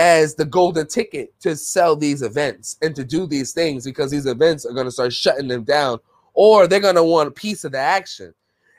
as 0.00 0.34
the 0.34 0.46
golden 0.46 0.86
ticket 0.86 1.38
to 1.40 1.54
sell 1.54 1.94
these 1.94 2.22
events 2.22 2.78
and 2.80 2.96
to 2.96 3.04
do 3.04 3.26
these 3.26 3.52
things 3.52 3.84
because 3.84 4.10
these 4.10 4.24
events 4.24 4.64
are 4.64 4.72
gonna 4.72 4.90
start 4.90 5.12
shutting 5.12 5.46
them 5.46 5.62
down, 5.62 5.98
or 6.32 6.66
they're 6.66 6.80
gonna 6.80 7.04
want 7.04 7.28
a 7.28 7.32
piece 7.32 7.64
of 7.64 7.72
the 7.72 7.78
action. 7.78 8.32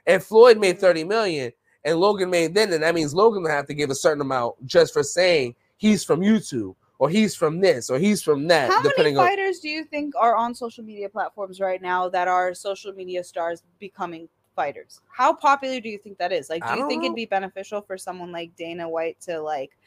And 0.07 0.23
Floyd 0.23 0.57
made 0.57 0.77
mm-hmm. 0.77 0.85
30 0.88 1.03
million 1.03 1.52
and 1.85 1.99
Logan 1.99 2.31
made 2.31 2.56
then, 2.56 2.73
and 2.73 2.81
that 2.81 2.95
means 2.95 3.14
Logan 3.14 3.43
will 3.43 3.52
have 3.52 3.68
to 3.68 3.76
give 3.76 3.91
a 3.91 3.95
certain 3.95 4.22
amount 4.22 4.65
just 4.65 4.93
for 4.93 5.03
saying 5.03 5.53
he's 5.77 6.03
from 6.03 6.22
YouTube 6.22 6.76
or 6.98 7.07
he's 7.07 7.35
from 7.35 7.61
this 7.61 7.91
or 7.91 7.99
he's 7.99 8.23
from 8.23 8.48
that, 8.48 8.72
How 8.72 8.77
many 8.77 8.89
depending 8.89 9.18
on 9.19 9.27
fighters 9.27 9.60
do 9.60 9.69
you 9.69 9.84
think 9.84 10.15
are 10.19 10.35
on 10.35 10.56
social 10.56 10.84
media 10.84 11.07
platforms 11.07 11.60
right 11.60 11.84
now 11.84 12.10
that 12.10 12.27
are 12.27 12.56
social 12.56 12.93
media 12.93 13.23
stars 13.23 13.61
becoming 13.77 14.27
fighters? 14.56 15.02
How 15.07 15.34
popular 15.34 15.80
do 15.80 15.89
you 15.89 15.99
think 15.99 16.18
that 16.18 16.31
is? 16.31 16.49
Like, 16.49 16.65
do 16.68 16.80
you 16.80 16.88
think 16.88 17.03
know. 17.03 17.10
it'd 17.10 17.15
be 17.15 17.27
beneficial 17.27 17.81
for 17.81 17.95
someone 17.95 18.31
like 18.31 18.56
Dana 18.56 18.89
White 18.89 19.19
to 19.22 19.39
like 19.39 19.77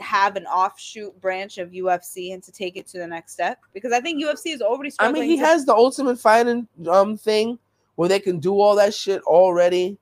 have 0.00 0.36
an 0.36 0.46
offshoot 0.46 1.18
branch 1.20 1.58
of 1.58 1.70
UFC 1.70 2.32
and 2.34 2.42
to 2.42 2.52
take 2.52 2.76
it 2.76 2.86
to 2.88 2.98
the 2.98 3.06
next 3.06 3.32
step? 3.32 3.58
Because 3.72 3.92
I 3.92 4.00
think 4.00 4.22
UFC 4.22 4.52
is 4.54 4.62
already 4.62 4.92
I 4.98 5.12
mean, 5.12 5.24
he 5.24 5.36
to- 5.36 5.44
has 5.44 5.64
the 5.64 5.74
ultimate 5.74 6.18
fighting 6.18 6.66
um 6.88 7.16
thing 7.16 7.58
where 7.96 8.08
they 8.08 8.20
can 8.20 8.38
do 8.38 8.58
all 8.58 8.74
that 8.76 8.94
shit 8.94 9.22
already. 9.22 9.98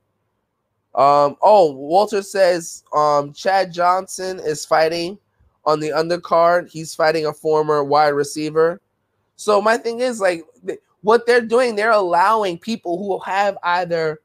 Um. 0.94 1.36
Oh, 1.42 1.72
Walter 1.72 2.22
says 2.22 2.84
um 2.94 3.32
Chad 3.32 3.72
Johnson 3.72 4.40
is 4.40 4.64
fighting 4.64 5.18
on 5.64 5.80
the 5.80 5.90
undercard. 5.90 6.70
He's 6.70 6.94
fighting 6.94 7.26
a 7.26 7.32
former 7.32 7.84
wide 7.84 8.08
receiver. 8.08 8.80
So 9.36 9.60
my 9.60 9.76
thing 9.76 10.00
is 10.00 10.20
like 10.20 10.44
what 11.02 11.26
they're 11.26 11.40
doing. 11.40 11.76
They're 11.76 11.90
allowing 11.90 12.58
people 12.58 12.98
who 12.98 13.20
have 13.20 13.56
either 13.62 14.20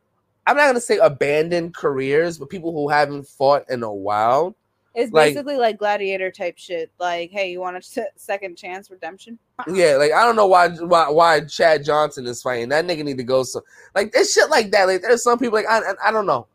I'm 0.46 0.58
not 0.58 0.68
gonna 0.68 0.82
say 0.82 0.98
abandoned 0.98 1.74
careers, 1.74 2.38
but 2.38 2.50
people 2.50 2.74
who 2.74 2.90
haven't 2.90 3.28
fought 3.28 3.64
in 3.70 3.84
a 3.84 3.94
while. 3.94 4.56
It's 4.96 5.12
basically 5.12 5.58
like 5.58 5.80
gladiator 5.80 6.30
type 6.30 6.58
shit. 6.58 6.92
Like, 7.00 7.32
hey, 7.32 7.52
you 7.52 7.60
want 7.60 7.78
a 7.78 8.06
second 8.16 8.58
chance 8.58 8.92
redemption? 8.92 9.40
Yeah, 9.68 9.96
like 9.96 10.12
I 10.12 10.24
don't 10.26 10.36
know 10.36 10.48
why 10.48 10.70
why 10.70 11.10
why 11.10 11.42
Chad 11.42 11.86
Johnson 11.86 12.26
is 12.26 12.42
fighting. 12.42 12.70
That 12.70 12.86
nigga 12.86 13.04
need 13.04 13.18
to 13.18 13.24
go. 13.24 13.44
So 13.44 13.64
like 13.96 14.12
there's 14.12 14.34
shit 14.34 14.50
like 14.50 14.72
that. 14.72 14.86
Like 14.86 15.02
there's 15.02 15.24
some 15.24 15.38
people 15.40 15.54
like 15.54 15.68
I 15.68 15.80
I, 15.80 16.10
I 16.10 16.12
don't 16.12 16.26
know, 16.26 16.48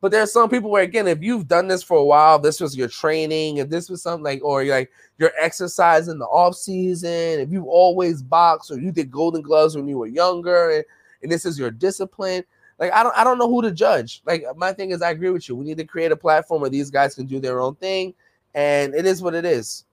but 0.00 0.12
there's 0.12 0.32
some 0.32 0.50
people 0.50 0.70
where 0.70 0.82
again, 0.82 1.08
if 1.08 1.22
you've 1.22 1.48
done 1.48 1.68
this 1.68 1.82
for 1.82 1.96
a 1.96 2.04
while, 2.04 2.38
this 2.38 2.60
was 2.60 2.76
your 2.76 2.88
training, 2.88 3.56
if 3.56 3.70
this 3.70 3.88
was 3.88 4.02
something 4.02 4.22
like 4.22 4.44
or 4.44 4.62
you're 4.62 4.76
like 4.76 4.90
your 5.18 5.32
exercise 5.40 6.08
in 6.08 6.18
the 6.18 6.26
off 6.26 6.54
season, 6.54 7.40
if 7.40 7.50
you 7.50 7.64
always 7.64 8.22
box 8.22 8.70
or 8.70 8.78
you 8.78 8.92
did 8.92 9.10
Golden 9.10 9.42
Gloves 9.42 9.74
when 9.74 9.88
you 9.88 9.98
were 9.98 10.06
younger, 10.06 10.70
and, 10.70 10.84
and 11.22 11.32
this 11.32 11.46
is 11.46 11.58
your 11.58 11.70
discipline. 11.70 12.44
Like 12.78 12.92
I 12.92 13.02
don't 13.02 13.16
I 13.16 13.24
don't 13.24 13.38
know 13.38 13.48
who 13.48 13.62
to 13.62 13.70
judge. 13.70 14.22
Like 14.26 14.44
my 14.56 14.72
thing 14.72 14.90
is 14.90 15.02
I 15.02 15.10
agree 15.10 15.30
with 15.30 15.48
you. 15.48 15.56
We 15.56 15.64
need 15.64 15.78
to 15.78 15.84
create 15.84 16.12
a 16.12 16.16
platform 16.16 16.60
where 16.60 16.70
these 16.70 16.90
guys 16.90 17.14
can 17.14 17.26
do 17.26 17.38
their 17.40 17.60
own 17.60 17.74
thing, 17.76 18.14
and 18.54 18.94
it 18.94 19.06
is 19.06 19.22
what 19.22 19.34
it 19.34 19.44
is. 19.44 19.84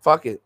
Fuck 0.00 0.26
it. 0.26 0.42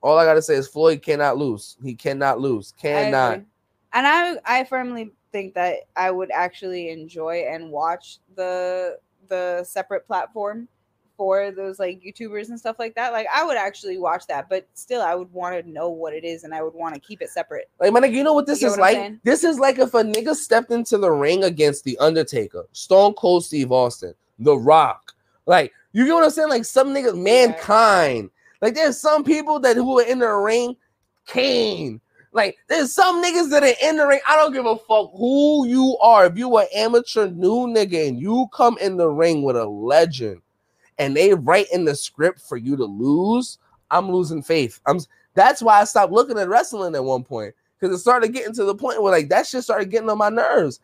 All 0.00 0.18
I 0.18 0.24
gotta 0.24 0.42
say 0.42 0.54
is 0.54 0.68
Floyd 0.68 1.02
cannot 1.02 1.36
lose. 1.36 1.76
He 1.82 1.94
cannot 1.94 2.40
lose. 2.40 2.74
I 2.78 2.80
Cannot. 2.80 3.32
agree. 3.34 3.46
And 3.92 4.06
I 4.06 4.36
I 4.44 4.64
firmly 4.64 5.12
think 5.32 5.54
that 5.54 5.80
I 5.96 6.10
would 6.10 6.30
actually 6.30 6.90
enjoy 6.90 7.44
and 7.48 7.70
watch 7.70 8.18
the 8.34 8.98
the 9.28 9.62
separate 9.64 10.06
platform 10.06 10.68
for 11.18 11.50
those 11.50 11.78
like 11.78 12.00
YouTubers 12.00 12.48
and 12.48 12.58
stuff 12.58 12.76
like 12.78 12.94
that. 12.94 13.12
Like 13.12 13.26
I 13.34 13.44
would 13.44 13.58
actually 13.58 13.98
watch 13.98 14.26
that, 14.28 14.48
but 14.48 14.66
still 14.72 15.02
I 15.02 15.14
would 15.14 15.30
want 15.32 15.62
to 15.62 15.70
know 15.70 15.90
what 15.90 16.14
it 16.14 16.24
is 16.24 16.44
and 16.44 16.54
I 16.54 16.62
would 16.62 16.72
want 16.72 16.94
to 16.94 17.00
keep 17.00 17.20
it 17.20 17.28
separate. 17.28 17.68
Like 17.80 17.92
man, 17.92 18.10
you 18.10 18.22
know 18.22 18.32
what 18.32 18.46
this 18.46 18.62
You 18.62 18.68
is 18.68 18.78
what 18.78 18.94
like? 18.94 19.22
This 19.24 19.44
is 19.44 19.58
like 19.58 19.78
if 19.78 19.92
a 19.92 20.02
nigga 20.02 20.34
stepped 20.34 20.70
into 20.70 20.96
the 20.96 21.10
ring 21.10 21.44
against 21.44 21.84
the 21.84 21.98
Undertaker, 21.98 22.64
Stone 22.72 23.14
Cold 23.14 23.44
Steve 23.44 23.72
Austin, 23.72 24.14
The 24.38 24.56
Rock. 24.56 25.12
Like 25.44 25.72
you 25.92 26.06
get 26.06 26.14
what 26.14 26.24
I'm 26.24 26.30
saying? 26.30 26.48
Like 26.48 26.64
some 26.64 26.94
niggas, 26.94 27.20
mankind. 27.20 28.30
Like 28.62 28.74
there's 28.74 28.98
some 28.98 29.24
people 29.24 29.58
that 29.60 29.76
who 29.76 29.98
are 29.98 30.04
in 30.04 30.20
the 30.20 30.30
ring, 30.30 30.76
Kane. 31.26 32.00
Like 32.32 32.58
there's 32.68 32.92
some 32.92 33.22
niggas 33.22 33.50
that 33.50 33.64
are 33.64 33.88
in 33.88 33.96
the 33.96 34.06
ring. 34.06 34.20
I 34.28 34.36
don't 34.36 34.52
give 34.52 34.66
a 34.66 34.76
fuck 34.76 35.10
who 35.16 35.66
you 35.66 35.98
are. 36.00 36.26
If 36.26 36.38
you 36.38 36.56
an 36.58 36.66
amateur 36.74 37.26
new 37.26 37.66
nigga 37.66 38.08
and 38.08 38.20
you 38.20 38.46
come 38.52 38.78
in 38.80 38.96
the 38.96 39.08
ring 39.08 39.42
with 39.42 39.56
a 39.56 39.66
legend, 39.66 40.42
and 40.98 41.16
they 41.16 41.34
write 41.34 41.66
in 41.72 41.84
the 41.84 41.94
script 41.94 42.40
for 42.40 42.56
you 42.56 42.76
to 42.76 42.84
lose, 42.84 43.58
I'm 43.90 44.10
losing 44.10 44.42
faith. 44.42 44.80
I'm. 44.86 44.98
That's 45.34 45.62
why 45.62 45.80
I 45.80 45.84
stopped 45.84 46.12
looking 46.12 46.38
at 46.38 46.48
wrestling 46.48 46.94
at 46.96 47.04
one 47.04 47.22
point 47.22 47.54
because 47.78 47.94
it 47.94 48.00
started 48.00 48.32
getting 48.32 48.54
to 48.54 48.64
the 48.64 48.74
point 48.74 49.02
where 49.02 49.12
like 49.12 49.28
that 49.28 49.46
shit 49.46 49.62
started 49.62 49.90
getting 49.90 50.10
on 50.10 50.18
my 50.18 50.30
nerves. 50.30 50.80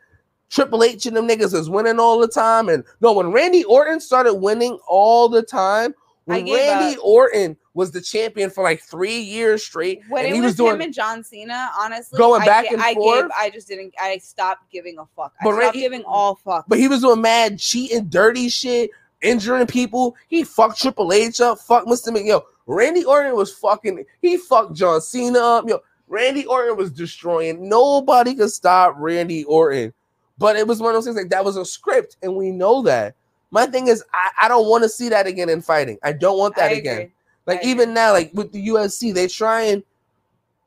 Triple 0.51 0.85
H 0.85 1.07
and 1.07 1.16
them 1.16 1.27
niggas 1.27 1.55
is 1.55 1.69
winning 1.69 1.99
all 1.99 2.20
the 2.20 2.28
time, 2.28 2.69
and 2.69 2.85
no, 3.01 3.12
when 3.12 3.32
Randy 3.32 3.65
Orton 3.65 3.99
started 3.99 4.35
winning 4.35 4.78
all 4.86 5.28
the 5.28 5.43
time, 5.43 5.95
when 6.27 6.45
Randy 6.49 6.97
Orton 7.03 7.57
was 7.73 7.91
the 7.91 8.01
champion 8.01 8.49
for 8.51 8.62
like 8.62 8.81
three 8.81 9.19
years 9.19 9.65
straight, 9.65 10.03
When 10.09 10.24
and 10.24 10.32
it 10.32 10.36
he 10.36 10.41
was, 10.41 10.51
was 10.51 10.57
doing 10.57 10.74
him 10.77 10.81
and 10.82 10.95
John 10.95 11.24
Cena, 11.24 11.70
honestly, 11.81 12.19
Going 12.19 12.43
I 12.43 12.45
back 12.45 12.70
and 12.70 12.81
I 12.81 12.95
forth? 12.95 13.23
gave 13.23 13.31
I 13.36 13.51
just 13.51 13.66
didn't 13.66 13.95
I 13.99 14.19
stopped 14.19 14.70
giving 14.70 14.97
a 14.99 15.07
fuck. 15.16 15.32
I 15.41 15.45
But 15.45 15.51
stopped 15.55 15.59
Randy- 15.61 15.81
giving 15.81 16.05
all 16.05 16.36
fuck. 16.36 16.66
But 16.69 16.78
he 16.78 16.86
was 16.86 17.01
doing 17.01 17.20
mad 17.20 17.59
cheating, 17.59 18.05
dirty 18.09 18.49
shit, 18.49 18.91
injuring 19.24 19.66
people. 19.66 20.16
He 20.28 20.44
fucked 20.44 20.80
Triple 20.80 21.12
H 21.12 21.40
up, 21.40 21.59
Fuck 21.59 21.86
Mr. 21.86 22.12
Mc. 22.12 22.26
Yo, 22.26 22.44
Randy 22.66 23.05
Orton 23.05 23.34
was 23.34 23.52
fucking. 23.52 24.05
He 24.20 24.36
fucked 24.36 24.74
John 24.74 25.01
Cena 25.01 25.38
up. 25.38 25.68
Yo, 25.68 25.80
Randy 26.06 26.46
Orton 26.46 26.76
was 26.76 26.92
destroying. 26.92 27.68
Nobody 27.68 28.34
could 28.34 28.51
stop 28.51 28.94
Randy 28.98 29.44
Orton. 29.44 29.92
But 30.38 30.56
it 30.56 30.66
was 30.66 30.80
one 30.80 30.90
of 30.90 30.94
those 30.94 31.05
things 31.05 31.16
like 31.16 31.30
that 31.30 31.44
was 31.44 31.56
a 31.56 31.64
script, 31.64 32.16
and 32.22 32.36
we 32.36 32.51
know 32.51 32.82
that. 32.82 33.14
My 33.51 33.66
thing 33.66 33.86
is, 33.86 34.02
I, 34.12 34.30
I 34.42 34.48
don't 34.48 34.68
want 34.68 34.82
to 34.82 34.88
see 34.88 35.09
that 35.10 35.26
again 35.26 35.48
in 35.48 35.62
fighting. 35.62 35.98
I 36.02 36.12
don't 36.12 36.38
want 36.38 36.56
that 36.56 36.72
again. 36.72 37.12
Like 37.46 37.60
I 37.64 37.68
even 37.68 37.94
now, 37.94 38.12
like 38.12 38.32
with 38.34 38.52
the 38.52 38.68
UFC, 38.68 39.14
they 39.14 39.28
try 39.28 39.62
and 39.62 39.82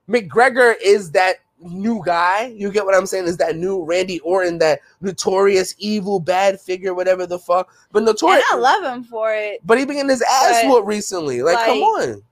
McGregor 0.08 0.76
is 0.82 1.12
that 1.12 1.38
new 1.60 2.02
guy. 2.06 2.48
You 2.56 2.72
get 2.72 2.86
what 2.86 2.96
I'm 2.96 3.06
saying? 3.06 3.26
Is 3.26 3.38
that 3.38 3.56
new 3.56 3.84
Randy 3.84 4.20
Orton, 4.22 4.58
that 4.60 4.80
notorious 5.02 5.76
evil 5.80 6.20
bad 6.20 6.60
figure, 6.60 6.94
whatever 6.94 7.26
the 7.26 7.40
fuck. 7.40 7.70
But 7.92 8.00
And 8.00 8.06
notorious, 8.08 8.44
I 8.52 8.56
love 8.58 8.84
him 8.84 9.04
for 9.04 9.34
it. 9.34 9.60
but 9.66 9.78
he 9.78 9.86
been 9.86 9.96
getting 9.96 10.10
his 10.10 10.22
ass 10.22 10.64
whooped 10.66 10.88
recently. 10.88 11.42
Like, 11.42 11.66
come 11.66 11.80
on. 11.80 12.24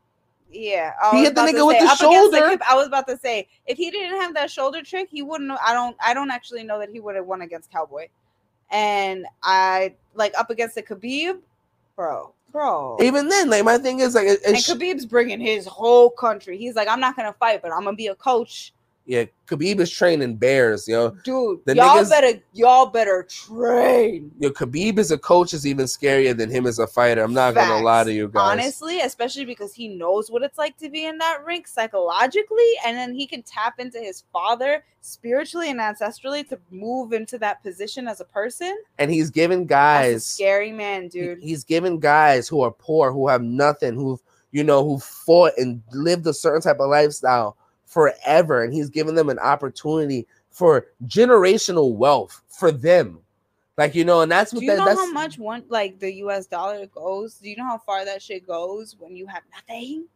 Yeah, 0.51 0.93
I 1.03 1.17
He 1.17 1.23
hit 1.23 1.35
the 1.35 1.41
nigga 1.41 1.67
with 1.67 1.77
say, 1.77 1.85
the 1.85 1.91
up 1.91 1.99
against 1.99 2.31
shoulder. 2.31 2.49
kid- 2.49 2.61
I 2.69 2.75
was 2.75 2.87
about 2.87 3.07
to 3.07 3.17
say 3.17 3.47
if 3.65 3.77
he 3.77 3.91
didn't 3.91 4.21
have 4.21 4.33
that 4.35 4.49
shoulder 4.49 4.81
trick, 4.81 5.09
he 5.11 5.21
wouldn't. 5.21 5.51
I 5.65 5.73
don't. 5.73 5.97
I 6.03 6.13
don't 6.13 6.31
actually 6.31 6.63
know 6.63 6.79
that 6.79 6.89
he 6.91 7.01
would 7.01 7.15
have 7.15 7.25
won 7.25 7.41
against 7.41 7.71
Cowboy. 7.71 8.07
And 8.71 9.25
I 9.43 9.95
like 10.13 10.33
up 10.37 10.49
against 10.49 10.75
the 10.75 10.81
Khabib, 10.83 11.39
bro, 11.95 12.33
bro. 12.51 12.97
Even 13.01 13.27
then, 13.27 13.49
like 13.49 13.63
my 13.65 13.77
thing 13.77 13.99
is 13.99 14.15
like, 14.15 14.27
it, 14.27 14.39
and 14.47 14.55
Khabib's 14.55 15.05
bringing 15.05 15.39
his 15.41 15.65
whole 15.65 16.09
country. 16.09 16.57
He's 16.57 16.75
like, 16.75 16.87
I'm 16.87 16.99
not 17.01 17.15
gonna 17.17 17.33
fight, 17.33 17.61
but 17.61 17.71
I'm 17.73 17.83
gonna 17.83 17.97
be 17.97 18.07
a 18.07 18.15
coach, 18.15 18.73
yeah, 19.05 19.25
Khabib 19.45 19.79
is 19.79 19.91
training 19.91 20.35
bears, 20.37 20.87
yo. 20.87 21.11
dude. 21.23 21.59
The 21.65 21.75
y'all 21.75 21.97
niggas- 21.97 22.09
better, 22.09 22.41
y'all 22.53 22.87
better 22.87 23.23
train. 23.23 24.31
Yo, 24.39 24.49
Khabib 24.49 24.97
as 24.97 25.11
a 25.11 25.17
coach 25.17 25.53
is 25.53 25.67
even 25.67 25.85
scarier 25.85 26.35
than 26.35 26.49
him 26.49 26.65
as 26.65 26.79
a 26.79 26.87
fighter. 26.87 27.21
I'm 27.23 27.33
not 27.33 27.53
gonna 27.53 27.83
lie 27.83 28.03
to 28.03 28.11
you 28.11 28.27
guys. 28.27 28.51
Honestly, 28.51 29.01
especially 29.01 29.45
because 29.45 29.73
he 29.73 29.87
knows 29.87 30.31
what 30.31 30.41
it's 30.41 30.57
like 30.57 30.77
to 30.77 30.89
be 30.89 31.05
in 31.05 31.17
that 31.19 31.45
rink 31.45 31.67
psychologically, 31.67 32.71
and 32.85 32.97
then 32.97 33.13
he 33.13 33.27
can 33.27 33.43
tap 33.43 33.79
into 33.79 33.99
his 33.99 34.23
father 34.33 34.83
spiritually 35.01 35.69
and 35.69 35.79
ancestrally 35.79 36.47
to 36.49 36.57
move 36.71 37.13
into 37.13 37.37
that 37.37 37.61
position 37.61 38.07
as 38.07 38.21
a 38.21 38.25
person. 38.25 38.75
and 38.97 39.11
he's 39.11 39.29
a 39.29 39.65
guys 39.65 40.25
scary 40.25 40.71
man, 40.71 41.03
He- 41.03 41.09
dude. 41.09 41.39
He's 41.41 41.63
giving 41.63 41.99
guys 41.99 42.47
who 42.47 42.61
are 42.61 42.71
poor, 42.71 43.11
who 43.11 43.27
have 43.27 43.43
nothing, 43.43 43.93
who've 43.95 44.19
you 44.51 44.63
know, 44.63 44.85
who 44.85 44.97
fought 44.99 45.51
and 45.57 45.83
lived 45.91 46.25
a 46.25 46.33
certain 46.33 46.61
type 46.61 46.79
of 46.79 46.89
lifestyle 46.89 47.57
forever, 47.95 48.61
and 48.61 48.73
he's 48.73 48.89
giving 48.89 49.15
them 49.15 49.29
an 49.29 49.39
opportunity 49.39 50.27
for 50.51 50.87
generational 51.05 51.95
wealth 51.95 52.41
for 52.49 52.69
them. 52.69 53.19
Like 53.77 53.95
you 53.95 54.03
know, 54.03 54.19
and 54.19 54.31
that's 54.31 54.51
what 54.51 54.59
Do 54.59 54.65
you 54.65 54.71
that, 54.71 54.79
know 54.79 54.85
that's 54.85 54.99
how 54.99 55.11
much 55.13 55.39
one 55.39 55.63
like 55.69 55.99
the 55.99 56.13
U.S. 56.15 56.45
dollar 56.45 56.85
goes? 56.87 57.35
Do 57.35 57.49
you 57.49 57.55
know 57.55 57.65
how 57.65 57.77
far 57.77 58.03
that 58.03 58.21
shit 58.21 58.45
goes 58.45 58.97
when 58.99 59.15
you 59.15 59.25
have 59.27 59.43
nothing? 59.53 60.07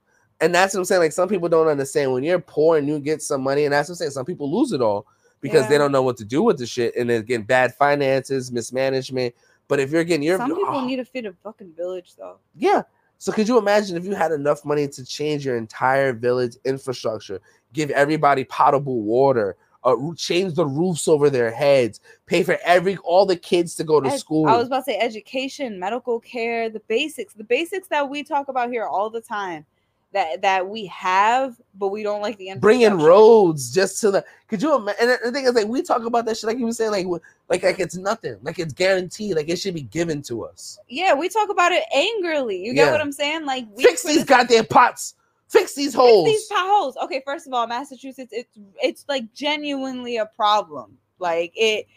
and 0.42 0.54
that's 0.54 0.74
what 0.74 0.82
I'm 0.82 0.86
saying. 0.86 1.02
Like 1.02 1.12
some 1.12 1.30
people 1.30 1.50
don't 1.50 1.68
understand 1.68 2.14
when 2.14 2.24
you're 2.24 2.40
poor 2.40 2.78
and 2.78 2.88
you 2.88 3.00
get 3.00 3.22
some 3.22 3.42
money, 3.42 3.66
and 3.66 3.74
that's 3.74 3.90
what 3.90 3.94
I'm 3.94 3.98
saying. 3.98 4.12
Some 4.12 4.26
people 4.26 4.52
lose 4.52 4.72
it 4.72 4.82
all 4.82 5.06
because 5.42 5.70
they 5.70 5.78
don't 5.78 5.94
know 5.94 6.02
what 6.02 6.18
to 6.18 6.26
do 6.26 6.44
with 6.44 6.58
the 6.58 6.66
shit, 6.66 6.96
and 6.98 7.10
getting 7.26 7.46
bad 7.46 7.74
finances, 7.76 8.52
mismanagement. 8.52 9.34
But 9.70 9.80
if 9.80 9.92
you're 9.92 10.04
getting 10.04 10.24
your 10.24 10.38
Some 10.38 10.56
people 10.56 10.66
oh, 10.68 10.86
need 10.86 10.98
to 10.98 11.06
feed 11.06 11.26
a 11.26 11.34
fucking 11.34 11.74
village, 11.78 12.16
though. 12.18 12.40
Yeah. 12.56 12.84
So 13.20 13.32
could 13.34 13.48
you 13.48 13.58
imagine 13.58 13.98
if 13.98 14.06
you 14.06 14.16
had 14.16 14.32
enough 14.32 14.64
money 14.64 14.88
to 14.88 15.06
change 15.06 15.46
your 15.46 15.58
entire 15.58 16.14
village 16.14 16.56
infrastructure, 16.64 17.42
give 17.74 17.90
everybody 17.92 18.44
potable 18.44 19.02
water, 19.02 19.56
uh, 19.84 19.96
change 20.18 20.56
the 20.56 20.66
roofs 20.66 21.08
over 21.08 21.30
their 21.30 21.52
heads, 21.52 22.02
pay 22.26 22.44
for 22.44 22.58
every 22.64 22.98
all 22.98 23.26
the 23.26 23.36
kids 23.36 23.76
to 23.76 23.84
go 23.84 24.02
to 24.02 24.10
Ed- 24.10 24.18
school. 24.18 24.48
I 24.48 24.58
was 24.58 24.68
about 24.68 24.80
to 24.86 24.92
say 24.92 24.98
education, 25.00 25.80
medical 25.80 26.20
care, 26.20 26.70
the 26.70 26.82
basics, 26.88 27.34
the 27.34 27.44
basics 27.44 27.88
that 27.88 28.10
we 28.10 28.24
talk 28.24 28.48
about 28.50 28.70
here 28.72 28.86
all 28.86 29.10
the 29.10 29.22
time. 29.22 29.66
That 30.12 30.42
that 30.42 30.68
we 30.68 30.88
have, 30.88 31.62
but 31.76 31.90
we 31.90 32.02
don't 32.02 32.20
like 32.20 32.36
the 32.40 32.50
end. 32.50 32.62
bringing 32.62 32.98
roads 32.98 33.72
just 33.72 34.02
to 34.02 34.10
the. 34.10 34.26
Could 34.48 34.60
you 34.60 34.74
imagine? 34.76 35.00
And 35.00 35.22
the- 35.24 35.32
thing 35.32 35.46
is, 35.46 35.54
like, 35.54 35.68
we 35.68 35.84
talk 35.84 36.04
about 36.04 36.26
that 36.26 36.36
shit, 36.36 36.48
like 36.48 36.58
you 36.58 36.66
were 36.66 36.72
saying, 36.72 36.90
like, 36.90 37.06
like, 37.48 37.62
like 37.62 37.80
it's 37.80 37.96
nothing, 37.96 38.36
like 38.42 38.58
it's 38.58 38.74
guaranteed, 38.74 39.36
like 39.36 39.50
it 39.50 39.58
should 39.60 39.76
be 39.76 39.84
given 39.84 40.24
to 40.24 40.46
us. 40.46 40.80
Yeah, 40.88 41.14
we 41.14 41.30
talk 41.30 41.50
about 41.50 41.74
it 41.74 41.84
angrily. 41.94 42.58
You 42.58 42.74
get 42.74 42.88
Yeah. 42.88 42.92
what 42.92 43.02
I'm 43.02 43.12
saying? 43.12 43.46
Like 43.46 43.68
we 43.72 43.84
Fix 43.84 44.02
these 44.02 44.24
goddamn 44.24 44.66
pots. 44.66 45.14
Fix 45.50 45.74
these 45.74 45.94
fix 45.94 45.96
holes. 45.96 46.26
these 46.28 46.46
potholes. 46.46 46.96
Okay, 47.04 47.24
first 47.26 47.48
of 47.48 47.54
all, 47.54 47.66
Massachusetts, 47.66 48.32
it's 48.32 48.58
it's 48.82 49.06
like 49.10 49.34
genuinely 49.34 50.18
a 50.18 50.28
problem. 50.28 50.98
Like 51.18 51.52
it 51.56 51.88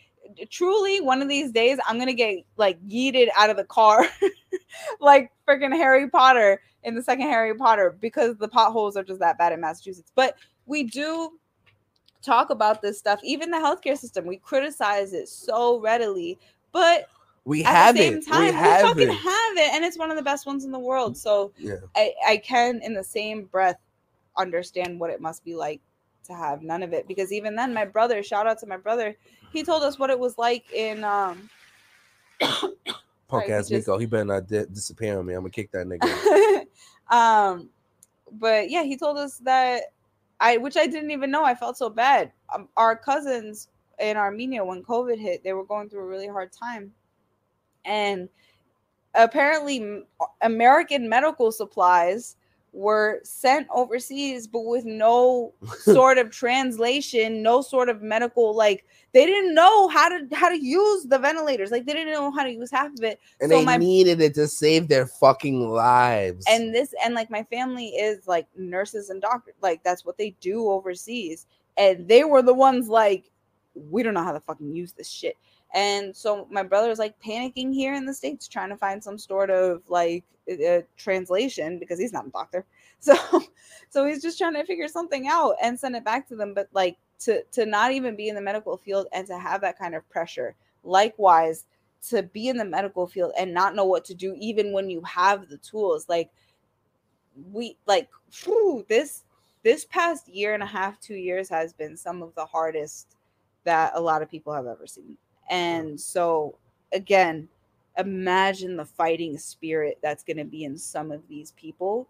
truly 0.50 1.00
one 1.00 1.20
of 1.20 1.28
these 1.28 1.52
days 1.52 1.78
I'm 1.86 1.98
gonna 1.98 2.14
get 2.14 2.44
like 2.56 2.82
yeeted 2.88 3.28
out 3.36 3.50
of 3.50 3.56
the 3.56 3.64
car 3.64 4.06
like 5.00 5.30
freaking 5.46 5.76
Harry 5.76 6.08
Potter 6.08 6.62
in 6.84 6.94
the 6.94 7.02
second 7.02 7.26
Harry 7.28 7.54
Potter 7.54 7.96
because 8.00 8.36
the 8.38 8.48
potholes 8.48 8.96
are 8.96 9.04
just 9.04 9.20
that 9.20 9.36
bad 9.38 9.52
in 9.52 9.60
Massachusetts. 9.60 10.12
But 10.14 10.36
we 10.66 10.84
do 10.84 11.38
talk 12.22 12.50
about 12.50 12.80
this 12.80 12.98
stuff, 12.98 13.20
even 13.22 13.50
the 13.50 13.58
healthcare 13.58 13.98
system. 13.98 14.26
We 14.26 14.38
criticize 14.38 15.12
it 15.12 15.28
so 15.28 15.80
readily, 15.80 16.38
but 16.72 17.08
we 17.44 17.64
at 17.64 17.70
have 17.72 17.94
the 17.96 18.00
same 18.00 18.18
it. 18.18 18.26
time, 18.26 18.40
we 18.40 18.46
we, 18.46 18.52
have 18.52 18.82
fucking 18.82 19.08
it. 19.08 19.12
have 19.12 19.56
it, 19.56 19.74
and 19.74 19.84
it's 19.84 19.98
one 19.98 20.10
of 20.10 20.16
the 20.16 20.22
best 20.22 20.46
ones 20.46 20.64
in 20.64 20.70
the 20.70 20.78
world. 20.78 21.16
So 21.16 21.52
Yeah. 21.58 21.76
I, 21.96 22.12
I 22.26 22.36
can, 22.38 22.80
in 22.82 22.94
the 22.94 23.04
same 23.04 23.44
breath, 23.44 23.78
understand 24.36 24.98
what 25.00 25.10
it 25.10 25.20
must 25.20 25.44
be 25.44 25.54
like 25.54 25.80
to 26.26 26.34
have 26.34 26.62
none 26.62 26.82
of 26.82 26.92
it. 26.92 27.08
Because 27.08 27.32
even 27.32 27.56
then, 27.56 27.74
my 27.74 27.84
brother, 27.84 28.22
shout 28.22 28.46
out 28.46 28.58
to 28.60 28.66
my 28.66 28.76
brother, 28.76 29.16
he 29.52 29.62
told 29.64 29.82
us 29.82 29.98
what 29.98 30.10
it 30.10 30.18
was 30.18 30.38
like 30.38 30.72
in 30.72 31.04
um 31.04 31.48
Punk 33.28 33.48
ass 33.50 33.68
just- 33.68 33.72
Nico. 33.72 33.98
He 33.98 34.06
better 34.06 34.24
not 34.24 34.46
di- 34.46 34.66
disappear 34.72 35.18
on 35.18 35.26
me. 35.26 35.34
I'm 35.34 35.40
gonna 35.40 35.50
kick 35.50 35.70
that 35.72 35.86
nigga. 35.86 36.66
um 37.14 37.68
but 38.38 38.70
yeah 38.70 38.82
he 38.82 38.96
told 38.96 39.18
us 39.18 39.36
that 39.38 39.92
i 40.40 40.56
which 40.56 40.76
i 40.78 40.86
didn't 40.86 41.10
even 41.10 41.30
know 41.30 41.44
i 41.44 41.54
felt 41.54 41.76
so 41.76 41.90
bad 41.90 42.32
um, 42.54 42.68
our 42.78 42.96
cousins 42.96 43.68
in 43.98 44.16
armenia 44.16 44.64
when 44.64 44.82
covid 44.82 45.18
hit 45.18 45.44
they 45.44 45.52
were 45.52 45.64
going 45.64 45.88
through 45.90 46.00
a 46.00 46.06
really 46.06 46.28
hard 46.28 46.50
time 46.52 46.90
and 47.84 48.28
apparently 49.14 50.02
american 50.40 51.08
medical 51.08 51.52
supplies 51.52 52.36
were 52.74 53.20
sent 53.22 53.66
overseas 53.70 54.46
but 54.46 54.64
with 54.64 54.86
no 54.86 55.52
sort 55.80 56.16
of 56.16 56.30
translation 56.30 57.42
no 57.42 57.60
sort 57.60 57.90
of 57.90 58.00
medical 58.00 58.56
like 58.56 58.86
they 59.12 59.26
didn't 59.26 59.54
know 59.54 59.88
how 59.88 60.08
to 60.08 60.26
how 60.34 60.48
to 60.48 60.58
use 60.58 61.04
the 61.04 61.18
ventilators. 61.18 61.70
Like 61.70 61.84
they 61.84 61.92
didn't 61.92 62.14
know 62.14 62.30
how 62.30 62.44
to 62.44 62.50
use 62.50 62.70
half 62.70 62.90
of 62.94 63.04
it. 63.04 63.20
And 63.42 63.50
So 63.50 63.58
they 63.58 63.64
my- 63.66 63.76
needed 63.76 64.22
it 64.22 64.32
to 64.36 64.48
save 64.48 64.88
their 64.88 65.06
fucking 65.06 65.68
lives. 65.68 66.46
and 66.48 66.74
this 66.74 66.94
and 67.04 67.12
like 67.14 67.30
my 67.30 67.42
family 67.42 67.88
is 67.88 68.26
like 68.26 68.46
nurses 68.56 69.10
and 69.10 69.20
doctors. 69.20 69.52
Like 69.60 69.84
that's 69.84 70.06
what 70.06 70.16
they 70.16 70.30
do 70.40 70.70
overseas. 70.70 71.44
And 71.76 72.08
they 72.08 72.24
were 72.24 72.40
the 72.40 72.54
ones 72.54 72.88
like 72.88 73.30
we 73.74 74.02
don't 74.02 74.14
know 74.14 74.24
how 74.24 74.32
to 74.32 74.40
fucking 74.40 74.74
use 74.74 74.92
this 74.92 75.10
shit 75.10 75.36
and 75.74 76.14
so 76.14 76.46
my 76.50 76.62
brother 76.62 76.88
was 76.88 76.98
like 76.98 77.14
panicking 77.20 77.72
here 77.72 77.94
in 77.94 78.04
the 78.04 78.12
states 78.12 78.46
trying 78.46 78.68
to 78.68 78.76
find 78.76 79.02
some 79.02 79.18
sort 79.18 79.50
of 79.50 79.82
like 79.88 80.24
uh, 80.50 80.80
translation 80.96 81.78
because 81.78 81.98
he's 81.98 82.12
not 82.12 82.26
a 82.26 82.30
doctor. 82.30 82.64
So 83.02 83.16
so 83.90 84.06
he's 84.06 84.22
just 84.22 84.38
trying 84.38 84.54
to 84.54 84.64
figure 84.64 84.86
something 84.86 85.26
out 85.26 85.56
and 85.60 85.76
send 85.76 85.96
it 85.96 86.04
back 86.04 86.28
to 86.28 86.36
them. 86.36 86.54
But 86.54 86.68
like 86.72 86.96
to 87.20 87.42
to 87.50 87.66
not 87.66 87.90
even 87.90 88.14
be 88.14 88.28
in 88.28 88.36
the 88.36 88.40
medical 88.40 88.76
field 88.76 89.08
and 89.12 89.26
to 89.26 89.36
have 89.36 89.60
that 89.62 89.76
kind 89.76 89.96
of 89.96 90.08
pressure 90.08 90.54
likewise 90.84 91.64
to 92.10 92.22
be 92.22 92.46
in 92.46 92.56
the 92.56 92.64
medical 92.64 93.08
field 93.08 93.32
and 93.36 93.52
not 93.52 93.74
know 93.74 93.84
what 93.84 94.04
to 94.04 94.14
do 94.14 94.36
even 94.38 94.70
when 94.70 94.88
you 94.88 95.00
have 95.02 95.48
the 95.48 95.56
tools. 95.56 96.08
Like 96.08 96.30
we 97.52 97.76
like 97.86 98.08
whew, 98.44 98.86
this 98.88 99.24
this 99.64 99.84
past 99.86 100.28
year 100.28 100.54
and 100.54 100.62
a 100.62 100.66
half 100.66 101.00
two 101.00 101.16
years 101.16 101.48
has 101.48 101.72
been 101.72 101.96
some 101.96 102.22
of 102.22 102.32
the 102.36 102.46
hardest 102.46 103.16
that 103.64 103.90
a 103.96 104.00
lot 104.00 104.22
of 104.22 104.30
people 104.30 104.52
have 104.52 104.66
ever 104.66 104.86
seen 104.86 105.16
and 105.50 106.00
so 106.00 106.56
again 106.92 107.48
imagine 107.98 108.76
the 108.76 108.84
fighting 108.84 109.38
spirit 109.38 109.98
that's 110.02 110.24
going 110.24 110.36
to 110.36 110.44
be 110.44 110.64
in 110.64 110.78
some 110.78 111.10
of 111.10 111.22
these 111.28 111.52
people. 111.52 112.08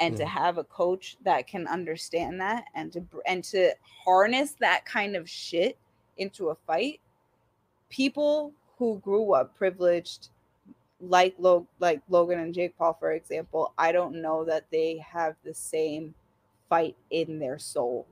And 0.00 0.16
to 0.16 0.24
hmm. 0.24 0.30
have 0.30 0.58
a 0.58 0.64
coach 0.64 1.16
that 1.24 1.46
can 1.46 1.68
understand 1.68 2.40
that 2.40 2.64
and 2.74 2.92
to 2.92 3.04
and 3.24 3.44
to 3.44 3.72
harness 4.04 4.56
that 4.58 4.84
kind 4.84 5.14
of 5.14 5.30
shit 5.30 5.78
into 6.16 6.48
a 6.48 6.56
fight 6.66 6.98
people 7.88 8.52
who 8.78 8.98
grew 8.98 9.32
up 9.32 9.56
privileged 9.56 10.30
like 11.00 11.36
like 11.78 12.02
Logan 12.08 12.40
and 12.40 12.52
Jake 12.52 12.76
Paul 12.76 12.96
for 12.98 13.12
example 13.12 13.74
I 13.78 13.92
don't 13.92 14.20
know 14.20 14.44
that 14.44 14.64
they 14.72 15.04
have 15.08 15.36
the 15.44 15.54
same 15.54 16.14
fight 16.68 16.96
in 17.10 17.38
their 17.38 17.58
soul 17.58 18.06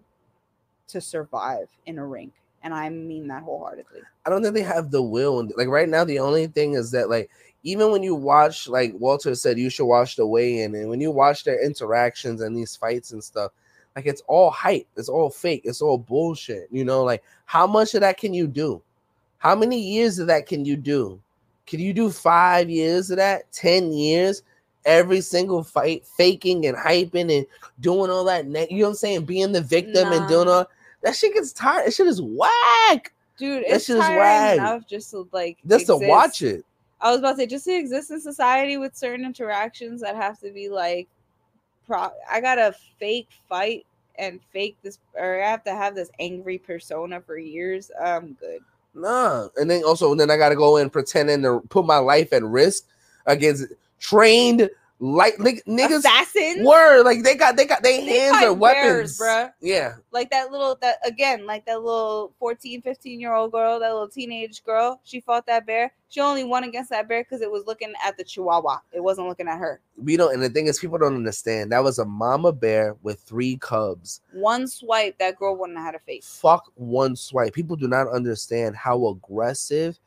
to 0.89 1.01
survive 1.01 1.69
in 1.87 1.99
a 1.99 2.07
ring 2.07 2.31
and 2.63 2.75
I 2.75 2.89
mean 2.89 3.29
that 3.29 3.43
wholeheartedly 3.43 4.03
I 4.27 4.31
don't 4.31 4.43
think 4.43 4.55
they 4.55 4.63
have 4.63 4.91
the 4.91 5.03
will. 5.03 5.41
And 5.41 5.53
like 5.57 5.69
right 5.69 5.89
now, 5.89 6.05
the 6.05 6.19
only 6.19 6.47
thing 6.47 6.75
is 6.75 6.91
that 6.91 7.09
like 7.11 7.31
even 7.63 7.91
when 7.91 8.03
you 8.03 8.15
watch, 8.15 8.69
like 8.69 8.95
Walter 8.99 9.35
said, 9.35 9.59
you 9.59 9.71
should 9.71 9.87
watch 9.87 10.17
the 10.17 10.27
weigh-in, 10.27 10.75
and 10.75 10.89
when 10.89 11.01
you 11.01 11.11
watch 11.11 11.45
their 11.45 11.63
interactions 11.65 12.41
and 12.41 12.57
these 12.57 12.77
fights 12.77 13.13
and 13.13 13.23
stuff, 13.23 13.53
like 13.97 14.07
it's 14.07 14.23
all 14.29 14.51
hype, 14.51 14.87
it's 14.97 15.09
all 15.09 15.31
fake, 15.31 15.63
it's 15.65 15.83
all 15.83 15.99
bullshit. 15.99 16.69
You 16.71 16.85
know, 16.85 17.03
like 17.03 17.23
how 17.47 17.67
much 17.67 17.95
of 17.95 18.01
that 18.03 18.19
can 18.19 18.35
you 18.35 18.47
do? 18.47 18.83
How 19.39 19.55
many 19.55 19.81
years 19.81 20.19
of 20.19 20.27
that 20.27 20.47
can 20.47 20.65
you 20.65 20.77
do? 20.77 21.21
Can 21.67 21.81
you 21.81 21.93
do 21.93 22.11
five 22.11 22.69
years 22.69 23.11
of 23.11 23.17
that? 23.17 23.51
Ten 23.53 23.93
years? 23.93 24.43
Every 24.87 25.21
single 25.21 25.63
fight, 25.63 26.07
faking 26.07 26.67
and 26.67 26.77
hyping 26.77 27.37
and 27.37 27.47
doing 27.81 28.11
all 28.11 28.25
that. 28.25 28.47
Ne- 28.47 28.67
you 28.71 28.79
know 28.79 28.85
what 28.85 28.91
I'm 28.91 28.97
saying? 28.97 29.25
Being 29.25 29.53
the 29.53 29.61
victim 29.61 30.11
and 30.11 30.27
doing 30.29 30.49
all 30.49 30.67
that 31.03 31.17
shit 31.17 31.35
gets 31.35 31.53
tired. 31.53 31.87
That 31.87 31.95
shit 31.95 32.07
is 32.07 32.21
whack. 32.23 33.13
dude 33.39 33.65
That 33.65 33.77
it's 33.77 33.87
shit 33.87 33.97
is 33.97 34.01
wag. 34.01 34.59
enough 34.59 34.87
just 34.87 35.11
to 35.11 35.29
like 35.33 35.59
Just 35.67 35.87
to 35.87 35.97
watch 35.97 36.43
it. 36.43 36.65
I 37.01 37.11
was 37.11 37.21
about 37.21 37.33
to 37.33 37.37
say 37.39 37.47
just 37.47 37.65
to 37.65 37.75
exist 37.75 38.11
in 38.11 38.21
society 38.21 38.77
with 38.77 38.95
certain 38.95 39.25
interactions 39.25 40.03
that 40.03 40.17
have 40.17 40.39
to 40.41 40.51
be 40.51 40.69
like 40.69 41.09
pro 41.87 42.11
I 42.31 42.41
gotta 42.41 42.75
fake 42.99 43.29
fight 43.49 43.87
and 44.17 44.41
fake 44.53 44.77
this 44.83 44.99
or 45.15 45.43
I 45.43 45.49
have 45.49 45.65
to 45.65 45.75
have 45.75 45.95
this 45.95 46.11
angry 46.19 46.59
persona 46.59 47.21
for 47.21 47.39
years. 47.39 47.91
I'm 48.03 48.35
good. 48.35 48.61
Nah. 48.95 49.49
And 49.57 49.71
then 49.71 49.83
also 49.85 50.15
then 50.15 50.31
I 50.31 50.37
gotta 50.37 50.57
go 50.57 50.77
in 50.77 50.91
pretending 50.91 51.43
to 51.43 51.61
put 51.69 51.87
my 51.87 51.99
life 51.99 52.33
at 52.33 52.43
risk 52.45 52.85
against 53.27 53.67
trained 53.99 54.69
nig- 55.01 55.65
niggas. 55.65 55.99
Assassins 55.99 56.67
Word, 56.67 57.05
like 57.05 57.23
they 57.23 57.35
got 57.35 57.57
they 57.57 57.65
got 57.65 57.83
their 57.83 58.01
They 58.01 58.19
hands 58.19 58.43
are 58.43 58.53
weapons, 58.53 59.19
bruh. 59.19 59.53
Yeah, 59.61 59.95
like 60.13 60.31
that 60.31 60.51
little 60.51 60.77
that 60.81 60.99
again 61.05 61.47
like 61.47 61.65
that 61.67 61.83
little 61.83 62.33
14 62.39 62.83
15 62.83 63.21
year 63.21 63.33
old 63.33 63.53
girl 63.53 63.81
that 63.81 63.93
little 63.93 64.09
teenage 64.09 64.63
girl 64.65 65.01
she 65.05 65.21
fought 65.21 65.47
that 65.47 65.67
bear 65.67 65.93
she 66.09 66.21
only 66.21 66.45
won 66.45 66.65
against 66.65 66.91
that 66.91 67.09
bear 67.09 67.23
because 67.23 67.41
it 67.41 67.51
was 67.51 67.65
looking 67.67 67.93
at 68.05 68.17
the 68.17 68.25
chihuahua 68.25 68.79
it 68.93 69.01
wasn't 69.01 69.27
looking 69.27 69.49
at 69.49 69.59
her 69.59 69.81
we 70.03 70.17
don't. 70.17 70.33
And 70.33 70.43
the 70.43 70.49
thing 70.49 70.67
is, 70.67 70.79
people 70.79 70.99
don't 70.99 71.15
understand 71.15 71.73
that 71.73 71.85
was 71.85 71.99
a 71.99 72.05
mama 72.05 72.53
bear 72.53 72.97
with 73.03 73.21
three 73.21 73.57
cubs. 73.57 74.21
one 74.33 74.67
swipe 74.67 75.19
that 75.19 75.37
girl 75.37 75.57
wouldn't 75.57 75.79
have 75.79 75.87
had 75.87 75.95
a 75.95 75.99
face 76.01 76.39
Fuck 76.41 76.71
one 76.75 77.17
swipe. 77.17 77.53
People 77.53 77.77
do 77.77 77.89
not 77.89 78.09
understand 78.09 78.77
how 78.77 79.09
aggressive 79.09 79.99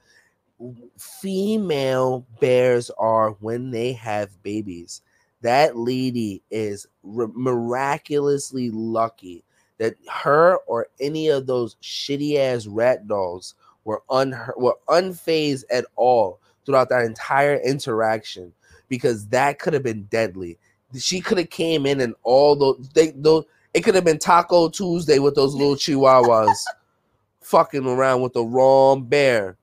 female 0.97 2.25
bears 2.39 2.89
are 2.97 3.31
when 3.39 3.71
they 3.71 3.93
have 3.93 4.41
babies. 4.43 5.01
That 5.41 5.77
lady 5.77 6.41
is 6.51 6.87
r- 7.03 7.29
miraculously 7.33 8.69
lucky 8.71 9.43
that 9.77 9.95
her 10.09 10.57
or 10.67 10.87
any 10.99 11.27
of 11.27 11.47
those 11.47 11.75
shitty 11.81 12.37
ass 12.37 12.67
rat 12.67 13.07
dolls 13.07 13.55
were 13.83 14.01
un 14.09 14.33
were 14.55 14.77
unfazed 14.87 15.63
at 15.69 15.85
all 15.95 16.39
throughout 16.65 16.89
that 16.89 17.05
entire 17.05 17.57
interaction 17.57 18.53
because 18.87 19.27
that 19.27 19.59
could 19.59 19.73
have 19.73 19.83
been 19.83 20.03
deadly. 20.03 20.57
She 20.97 21.19
could 21.19 21.37
have 21.37 21.49
came 21.49 21.85
in 21.85 21.99
and 21.99 22.15
all 22.23 22.55
those 22.55 22.89
they 22.93 23.11
those 23.11 23.45
it 23.73 23.81
could 23.83 23.95
have 23.95 24.05
been 24.05 24.19
Taco 24.19 24.69
Tuesday 24.69 25.19
with 25.19 25.35
those 25.35 25.53
little 25.55 25.75
chihuahuas 25.75 26.63
fucking 27.41 27.85
around 27.85 28.21
with 28.21 28.33
the 28.33 28.43
wrong 28.43 29.03
bear. 29.03 29.57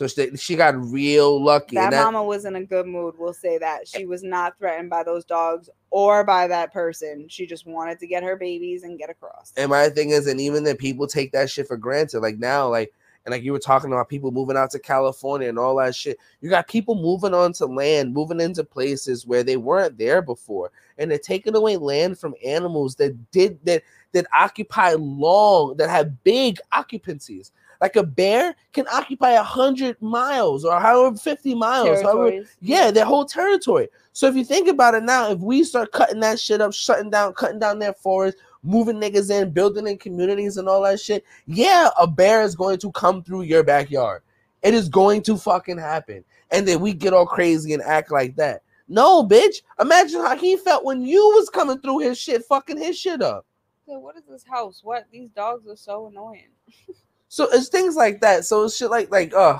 So 0.00 0.06
she, 0.06 0.34
she 0.36 0.56
got 0.56 0.74
real 0.76 1.42
lucky. 1.42 1.76
that, 1.76 1.90
that- 1.90 2.04
mama 2.04 2.24
was 2.24 2.46
in 2.46 2.56
a 2.56 2.64
good 2.64 2.86
mood 2.86 3.14
we'll 3.18 3.34
say 3.34 3.58
that 3.58 3.86
she 3.86 4.06
was 4.06 4.22
not 4.22 4.58
threatened 4.58 4.88
by 4.88 5.02
those 5.02 5.26
dogs 5.26 5.68
or 5.90 6.24
by 6.24 6.46
that 6.46 6.72
person 6.72 7.26
she 7.28 7.46
just 7.46 7.66
wanted 7.66 7.98
to 7.98 8.06
get 8.06 8.22
her 8.22 8.36
babies 8.36 8.82
and 8.82 8.98
get 8.98 9.10
across 9.10 9.52
And 9.56 9.70
my 9.70 9.90
thing 9.90 10.10
is, 10.10 10.26
and 10.26 10.40
even 10.40 10.64
that 10.64 10.78
people 10.78 11.06
take 11.06 11.32
that 11.32 11.50
shit 11.50 11.68
for 11.68 11.76
granted. 11.76 12.20
Like 12.20 12.38
now, 12.38 12.68
like 12.68 12.92
and 13.26 13.32
like 13.32 13.42
you 13.42 13.52
were 13.52 13.58
talking 13.58 13.92
about 13.92 14.08
people 14.08 14.30
moving 14.30 14.56
out 14.56 14.70
to 14.70 14.78
California 14.78 15.48
and 15.48 15.58
all 15.58 15.76
that 15.76 15.94
shit. 15.94 16.18
You 16.40 16.48
got 16.48 16.68
people 16.68 16.94
moving 16.94 17.34
onto 17.34 17.66
land, 17.66 18.14
moving 18.14 18.40
into 18.40 18.64
places 18.64 19.26
where 19.26 19.42
they 19.42 19.58
weren't 19.58 19.98
there 19.98 20.22
before, 20.22 20.70
and 20.96 21.10
they're 21.10 21.18
taking 21.18 21.54
away 21.54 21.76
land 21.76 22.18
from 22.18 22.34
animals 22.44 22.94
that 22.96 23.30
did 23.30 23.58
that 23.66 23.82
that 24.12 24.26
occupy 24.36 24.94
long, 24.94 25.76
that 25.76 25.90
have 25.90 26.24
big 26.24 26.58
occupancies. 26.72 27.50
Like 27.80 27.96
a 27.96 28.02
bear 28.02 28.54
can 28.72 28.86
occupy 28.92 29.30
a 29.30 29.42
hundred 29.42 30.00
miles 30.02 30.64
or 30.64 30.78
however 30.78 31.16
50 31.16 31.54
miles. 31.54 32.02
However, 32.02 32.44
yeah, 32.60 32.90
their 32.90 33.06
whole 33.06 33.24
territory. 33.24 33.88
So 34.12 34.26
if 34.26 34.36
you 34.36 34.44
think 34.44 34.68
about 34.68 34.94
it 34.94 35.02
now, 35.02 35.30
if 35.30 35.38
we 35.38 35.64
start 35.64 35.92
cutting 35.92 36.20
that 36.20 36.38
shit 36.38 36.60
up, 36.60 36.74
shutting 36.74 37.10
down, 37.10 37.32
cutting 37.32 37.58
down 37.58 37.78
their 37.78 37.94
forests, 37.94 38.40
moving 38.62 38.96
niggas 38.96 39.30
in, 39.30 39.50
building 39.50 39.86
in 39.86 39.96
communities 39.96 40.58
and 40.58 40.68
all 40.68 40.82
that 40.82 41.00
shit, 41.00 41.24
yeah, 41.46 41.88
a 41.98 42.06
bear 42.06 42.42
is 42.42 42.54
going 42.54 42.78
to 42.78 42.92
come 42.92 43.22
through 43.22 43.42
your 43.42 43.64
backyard. 43.64 44.22
It 44.62 44.74
is 44.74 44.90
going 44.90 45.22
to 45.22 45.38
fucking 45.38 45.78
happen. 45.78 46.22
And 46.50 46.68
then 46.68 46.80
we 46.80 46.92
get 46.92 47.14
all 47.14 47.26
crazy 47.26 47.72
and 47.72 47.82
act 47.82 48.12
like 48.12 48.36
that. 48.36 48.62
No, 48.88 49.24
bitch. 49.24 49.62
Imagine 49.80 50.20
how 50.20 50.36
he 50.36 50.56
felt 50.56 50.84
when 50.84 51.00
you 51.00 51.20
was 51.36 51.48
coming 51.48 51.78
through 51.78 52.00
his 52.00 52.18
shit, 52.18 52.44
fucking 52.44 52.76
his 52.76 52.98
shit 52.98 53.22
up. 53.22 53.46
What 53.86 54.16
is 54.16 54.24
this 54.28 54.44
house? 54.44 54.80
What 54.84 55.06
these 55.10 55.30
dogs 55.30 55.66
are 55.66 55.76
so 55.76 56.08
annoying. 56.08 56.50
So 57.30 57.46
it's 57.52 57.68
things 57.68 57.94
like 57.94 58.20
that. 58.22 58.44
So 58.44 58.64
it's 58.64 58.76
shit 58.76 58.90
like 58.90 59.10
like 59.12 59.32
uh 59.32 59.58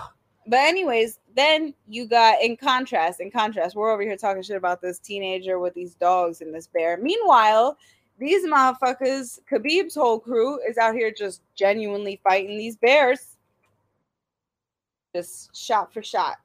But 0.49 0.59
anyways, 0.59 1.21
then 1.37 1.73
you 1.87 2.05
got 2.05 2.43
in 2.43 2.57
contrast, 2.57 3.21
in 3.21 3.31
contrast, 3.31 3.77
we're 3.77 3.93
over 3.93 4.03
here 4.03 4.17
talking 4.17 4.43
shit 4.43 4.57
about 4.57 4.83
this 4.83 4.99
teenager 4.99 5.61
with 5.61 5.73
these 5.75 5.95
dogs 5.95 6.41
and 6.41 6.53
this 6.53 6.67
bear. 6.67 6.97
Meanwhile, 6.97 7.79
these 8.19 8.45
motherfuckers, 8.45 9.39
Khabib's 9.49 9.95
whole 9.95 10.19
crew 10.19 10.59
is 10.69 10.79
out 10.79 10.97
here 10.97 11.13
just 11.17 11.43
genuinely 11.55 12.21
fighting 12.29 12.59
these 12.59 12.77
bears. 12.77 13.37
Just 15.15 15.57
shot 15.57 15.93
for 15.93 16.03
shot. 16.03 16.39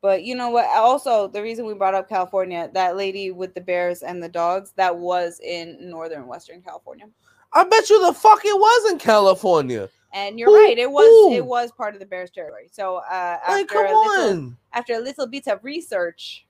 But 0.00 0.22
you 0.22 0.36
know 0.36 0.50
what? 0.50 0.66
Also, 0.76 1.26
the 1.26 1.42
reason 1.42 1.66
we 1.66 1.74
brought 1.74 1.94
up 1.94 2.08
California, 2.08 2.70
that 2.74 2.96
lady 2.96 3.32
with 3.32 3.52
the 3.54 3.60
bears 3.60 4.04
and 4.04 4.22
the 4.22 4.28
dogs, 4.28 4.72
that 4.76 4.96
was 4.96 5.40
in 5.40 5.90
northern 5.90 6.28
Western 6.28 6.62
California. 6.62 7.06
I 7.54 7.64
bet 7.64 7.88
you 7.88 8.04
the 8.04 8.12
fuck 8.12 8.44
it 8.44 8.58
was 8.58 8.92
in 8.92 8.98
California. 8.98 9.88
And 10.12 10.38
you're 10.38 10.48
Who- 10.50 10.64
right, 10.64 10.78
it 10.78 10.90
was 10.90 11.06
who? 11.06 11.34
it 11.34 11.44
was 11.44 11.72
part 11.72 11.94
of 11.94 12.00
the 12.00 12.06
bears 12.06 12.30
territory. 12.30 12.68
So 12.72 12.96
uh 12.96 13.38
Like, 13.48 13.62
after 13.62 13.74
come 13.74 13.86
a 13.86 13.88
little 13.88 14.30
on. 14.32 14.56
after 14.72 14.94
a 14.94 14.98
little 15.00 15.26
bit 15.26 15.46
of 15.48 15.62
research, 15.64 16.46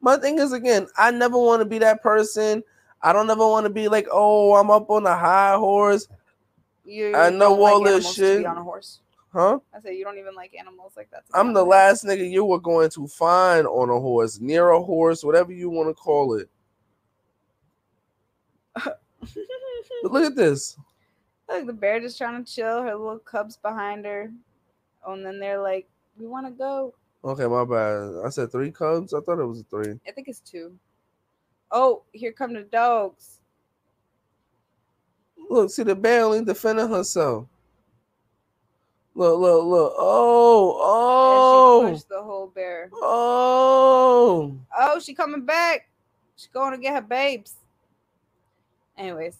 My 0.00 0.16
thing 0.18 0.38
is 0.38 0.52
again, 0.52 0.86
I 0.98 1.10
never 1.10 1.38
want 1.38 1.60
to 1.60 1.64
be 1.66 1.78
that 1.78 2.02
person. 2.02 2.62
I 3.02 3.12
don't 3.12 3.28
ever 3.30 3.46
want 3.46 3.64
to 3.64 3.70
be 3.70 3.88
like, 3.88 4.06
oh, 4.10 4.54
I'm 4.54 4.70
up 4.70 4.88
on 4.90 5.06
a 5.06 5.16
high 5.16 5.56
horse, 5.56 6.08
you 6.84 7.14
I 7.14 7.28
know 7.30 7.50
don't 7.50 7.60
like 7.60 7.72
all 7.74 7.80
this 7.82 7.94
animals 7.96 8.14
to 8.16 8.20
be 8.22 8.26
shit. 8.26 8.46
on 8.46 8.56
a 8.58 8.62
horse. 8.62 9.00
huh? 9.32 9.58
I 9.74 9.80
say 9.80 9.96
you 9.96 10.04
don't 10.04 10.18
even 10.18 10.34
like 10.34 10.54
animals 10.58 10.92
like 10.96 11.10
that. 11.10 11.24
I'm 11.34 11.52
the 11.52 11.64
last 11.64 12.04
nigga 12.04 12.30
you 12.30 12.44
were 12.46 12.60
going 12.60 12.88
to 12.90 13.06
find 13.08 13.66
on 13.66 13.90
a 13.90 14.00
horse, 14.00 14.40
near 14.40 14.70
a 14.70 14.80
horse, 14.82 15.22
whatever 15.22 15.52
you 15.52 15.68
want 15.70 15.88
to 15.90 15.94
call 15.94 16.34
it. 16.34 16.48
But 20.02 20.12
look 20.12 20.24
at 20.24 20.36
this. 20.36 20.76
Look, 21.48 21.66
the 21.66 21.72
bear 21.72 22.00
just 22.00 22.18
trying 22.18 22.42
to 22.44 22.50
chill. 22.52 22.82
Her 22.82 22.94
little 22.94 23.18
cubs 23.18 23.56
behind 23.56 24.04
her, 24.06 24.30
oh, 25.06 25.12
and 25.12 25.24
then 25.24 25.38
they're 25.38 25.60
like, 25.60 25.86
"We 26.18 26.26
want 26.26 26.46
to 26.46 26.52
go." 26.52 26.94
Okay, 27.24 27.46
my 27.46 27.64
bad. 27.64 28.22
I 28.24 28.28
said 28.30 28.50
three 28.52 28.70
cubs. 28.70 29.14
I 29.14 29.20
thought 29.20 29.38
it 29.40 29.44
was 29.46 29.62
three. 29.70 29.98
I 30.06 30.10
think 30.12 30.28
it's 30.28 30.40
two. 30.40 30.74
Oh, 31.70 32.02
here 32.12 32.32
come 32.32 32.52
the 32.52 32.62
dogs. 32.62 33.40
Look, 35.50 35.70
see 35.70 35.82
the 35.82 35.94
bear 35.94 36.24
only 36.24 36.44
defending 36.44 36.88
herself. 36.88 37.46
Look, 39.14 39.38
look, 39.38 39.64
look. 39.64 39.92
Oh, 39.96 40.70
And 41.82 41.86
she 41.86 41.88
oh, 41.88 41.92
pushed 41.92 42.08
the 42.08 42.22
whole 42.22 42.48
bear. 42.48 42.90
oh. 42.94 44.56
Oh, 44.76 44.98
she 45.00 45.14
coming 45.14 45.44
back. 45.44 45.88
She's 46.36 46.48
going 46.52 46.72
to 46.72 46.78
get 46.78 46.94
her 46.94 47.00
babes. 47.00 47.54
Anyways, 48.96 49.38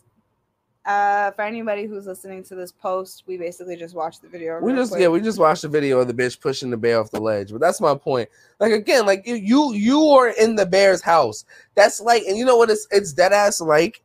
uh, 0.85 1.31
for 1.31 1.43
anybody 1.43 1.87
who's 1.87 2.07
listening 2.07 2.43
to 2.45 2.55
this 2.55 2.73
post, 2.73 3.25
we 3.27 3.37
basically 3.37 3.77
just 3.77 3.95
watched 3.95 4.21
the 4.21 4.29
video. 4.29 4.61
We 4.61 4.75
just 4.75 4.93
quick. 4.93 5.01
yeah, 5.03 5.09
we 5.09 5.21
just 5.21 5.39
watched 5.39 5.63
the 5.63 5.69
video 5.69 6.01
of 6.01 6.09
the 6.09 6.15
bitch 6.15 6.41
pushing 6.41 6.71
the 6.71 6.77
bear 6.77 7.01
off 7.01 7.11
the 7.11 7.21
ledge. 7.21 7.53
But 7.53 7.61
that's 7.61 7.81
my 7.81 7.95
point. 7.95 8.29
Like 8.61 8.73
again, 8.73 9.07
like 9.07 9.27
you 9.27 9.37
you, 9.37 9.73
you 9.73 10.05
are 10.09 10.29
in 10.29 10.57
the 10.57 10.67
bear's 10.67 11.01
house. 11.03 11.45
That's 11.75 12.01
like, 12.01 12.25
and 12.25 12.37
you 12.37 12.45
know 12.45 12.57
what 12.57 12.71
it's 12.71 12.87
it's 12.91 13.13
dead 13.13 13.33
ass 13.33 13.61
like. 13.61 14.03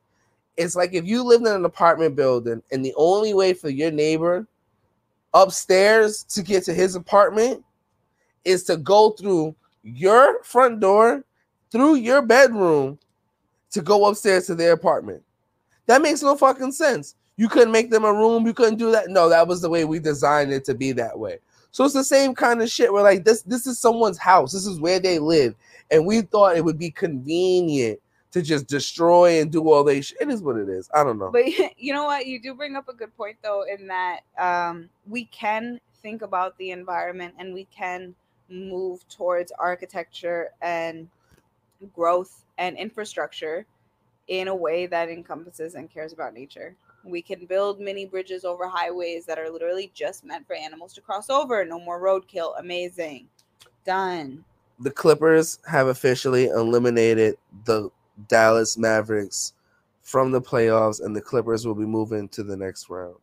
It's 0.56 0.76
like 0.76 0.94
if 0.94 1.06
you 1.06 1.24
lived 1.24 1.48
in 1.48 1.54
an 1.54 1.66
apartment 1.66 2.16
building 2.16 2.62
and 2.72 2.84
the 2.84 2.94
only 2.96 3.34
way 3.34 3.54
for 3.54 3.70
your 3.70 3.92
neighbor 3.92 4.48
upstairs 5.34 6.24
to 6.24 6.44
get 6.44 6.64
to 6.66 6.74
his 6.74 6.96
apartment 6.96 7.64
is 8.46 8.64
to 8.66 8.78
go 8.78 9.12
through 9.12 9.56
your 9.84 10.44
front 10.44 10.80
door, 10.80 11.24
through 11.72 11.96
your 11.96 12.22
bedroom, 12.22 13.00
to 13.72 13.82
go 13.82 14.06
upstairs 14.06 14.48
to 14.48 14.56
their 14.56 14.74
apartment. 14.74 15.24
That 15.90 16.04
makes 16.04 16.22
no 16.22 16.36
fucking 16.36 16.74
sense. 16.74 17.16
You 17.36 17.50
couldn't 17.50 17.72
make 17.72 17.90
them 17.90 18.06
a 18.06 18.14
room. 18.14 18.46
You 18.46 18.54
couldn't 18.54 18.78
do 18.78 18.92
that. 18.92 19.10
No, 19.10 19.28
that 19.28 19.48
was 19.48 19.60
the 19.60 19.72
way 19.72 19.86
we 19.86 19.98
designed 19.98 20.52
it 20.54 20.64
to 20.66 20.76
be 20.76 20.92
that 20.92 21.18
way. 21.18 21.40
So 21.72 21.84
it's 21.84 21.96
the 21.96 22.04
same 22.04 22.36
kind 22.36 22.62
of 22.62 22.70
shit. 22.70 22.94
We're 22.94 23.02
like 23.02 23.26
this, 23.26 23.42
this 23.42 23.66
is 23.66 23.80
someone's 23.80 24.20
house. 24.20 24.54
This 24.54 24.68
is 24.68 24.80
where 24.80 25.00
they 25.00 25.18
live, 25.18 25.56
and 25.90 26.06
we 26.06 26.22
thought 26.22 26.56
it 26.56 26.64
would 26.64 26.78
be 26.78 26.92
convenient 26.92 28.00
to 28.34 28.44
just 28.44 28.68
destroy 28.68 29.42
and 29.42 29.52
do 29.52 29.68
all 29.68 29.84
they. 29.84 30.02
Sh- 30.02 30.14
it 30.22 30.30
is 30.30 30.44
what 30.44 30.58
it 30.58 30.70
is. 30.70 30.92
I 30.94 31.04
don't 31.04 31.18
know. 31.18 31.32
But 31.32 31.48
you 31.80 31.92
know 31.92 32.04
what? 32.04 32.28
You 32.28 32.40
do 32.40 32.54
bring 32.54 32.76
up 32.76 32.88
a 32.88 32.94
good 32.94 33.16
point, 33.18 33.38
though, 33.42 33.64
in 33.64 33.88
that 33.88 34.20
um, 34.38 34.90
we 35.08 35.26
can 35.26 35.80
think 36.04 36.22
about 36.22 36.56
the 36.60 36.70
environment 36.70 37.34
and 37.40 37.52
we 37.52 37.66
can 37.76 38.14
move 38.48 39.08
towards 39.10 39.52
architecture 39.54 40.52
and 40.62 41.10
growth 41.96 42.46
and 42.60 42.78
infrastructure 42.78 43.66
in 44.30 44.48
a 44.48 44.56
way 44.56 44.86
that 44.86 45.10
encompasses 45.10 45.76
and 45.76 45.92
cares 45.92 46.14
about 46.14 46.34
nature. 46.34 46.76
We 47.04 47.22
can 47.22 47.46
build 47.46 47.80
mini 47.80 48.06
bridges 48.06 48.46
over 48.46 48.68
highways 48.68 49.26
that 49.26 49.38
are 49.38 49.50
literally 49.50 49.92
just 49.94 50.24
meant 50.24 50.48
for 50.48 50.56
animals 50.56 50.94
to 50.94 51.02
cross 51.02 51.30
over. 51.30 51.66
No 51.66 51.80
more 51.80 52.02
roadkill. 52.02 52.58
Amazing. 52.60 53.28
Done. 53.86 54.44
the 54.80 54.92
Clippers 54.92 55.60
have 55.68 55.88
officially 55.88 56.48
eliminated 56.48 57.38
the 57.66 57.90
Dallas 58.28 58.78
Mavericks 58.78 59.54
from 60.02 60.32
the 60.32 60.42
playoffs, 60.42 61.04
and 61.04 61.16
the 61.16 61.22
Clippers 61.22 61.68
will 61.68 61.76
be 61.76 61.86
moving 61.86 62.28
to 62.30 62.44
the 62.44 62.58
next 62.58 62.90
round. 62.90 63.16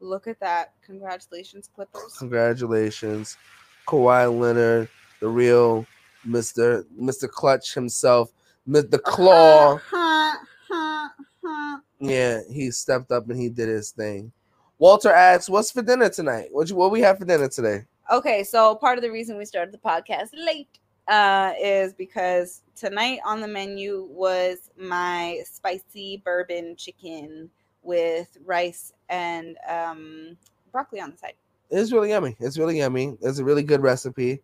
Look 0.00 0.26
at 0.26 0.40
that. 0.40 0.72
Congratulations, 0.84 1.68
Clippers. 1.74 2.16
Congratulations, 2.18 3.36
Kawhi 3.86 4.36
Leonard, 4.36 4.88
the 5.20 5.28
real 5.28 5.86
Mister 6.24 6.84
Mister 6.96 7.28
Clutch 7.28 7.74
himself, 7.74 8.32
the 8.66 9.00
Claw. 9.04 9.78
Yeah, 12.00 12.40
he 12.50 12.70
stepped 12.70 13.12
up 13.12 13.28
and 13.30 13.40
he 13.40 13.48
did 13.48 13.68
his 13.68 13.92
thing. 13.92 14.32
Walter 14.78 15.10
asks, 15.10 15.48
"What's 15.48 15.70
for 15.70 15.82
dinner 15.82 16.08
tonight? 16.08 16.48
What 16.50 16.68
you, 16.68 16.74
what 16.74 16.90
we 16.90 17.00
have 17.00 17.18
for 17.18 17.24
dinner 17.24 17.48
today?" 17.48 17.84
Okay, 18.10 18.42
so 18.42 18.74
part 18.74 18.98
of 18.98 19.02
the 19.02 19.10
reason 19.10 19.38
we 19.38 19.44
started 19.44 19.72
the 19.72 19.78
podcast 19.78 20.30
late 20.34 20.80
uh, 21.06 21.52
is 21.60 21.92
because 21.92 22.62
tonight 22.74 23.20
on 23.24 23.40
the 23.40 23.46
menu 23.46 24.08
was 24.10 24.70
my 24.76 25.40
spicy 25.44 26.20
bourbon 26.24 26.74
chicken 26.76 27.48
with 27.82 28.36
rice 28.44 28.92
and 29.08 29.56
um, 29.68 30.36
broccoli 30.72 31.00
on 31.00 31.12
the 31.12 31.16
side. 31.16 31.34
It's 31.70 31.92
really 31.92 32.10
yummy. 32.10 32.36
It's 32.40 32.58
really 32.58 32.78
yummy. 32.78 33.16
It's 33.22 33.38
a 33.38 33.44
really 33.44 33.62
good 33.62 33.82
recipe. 33.82 34.42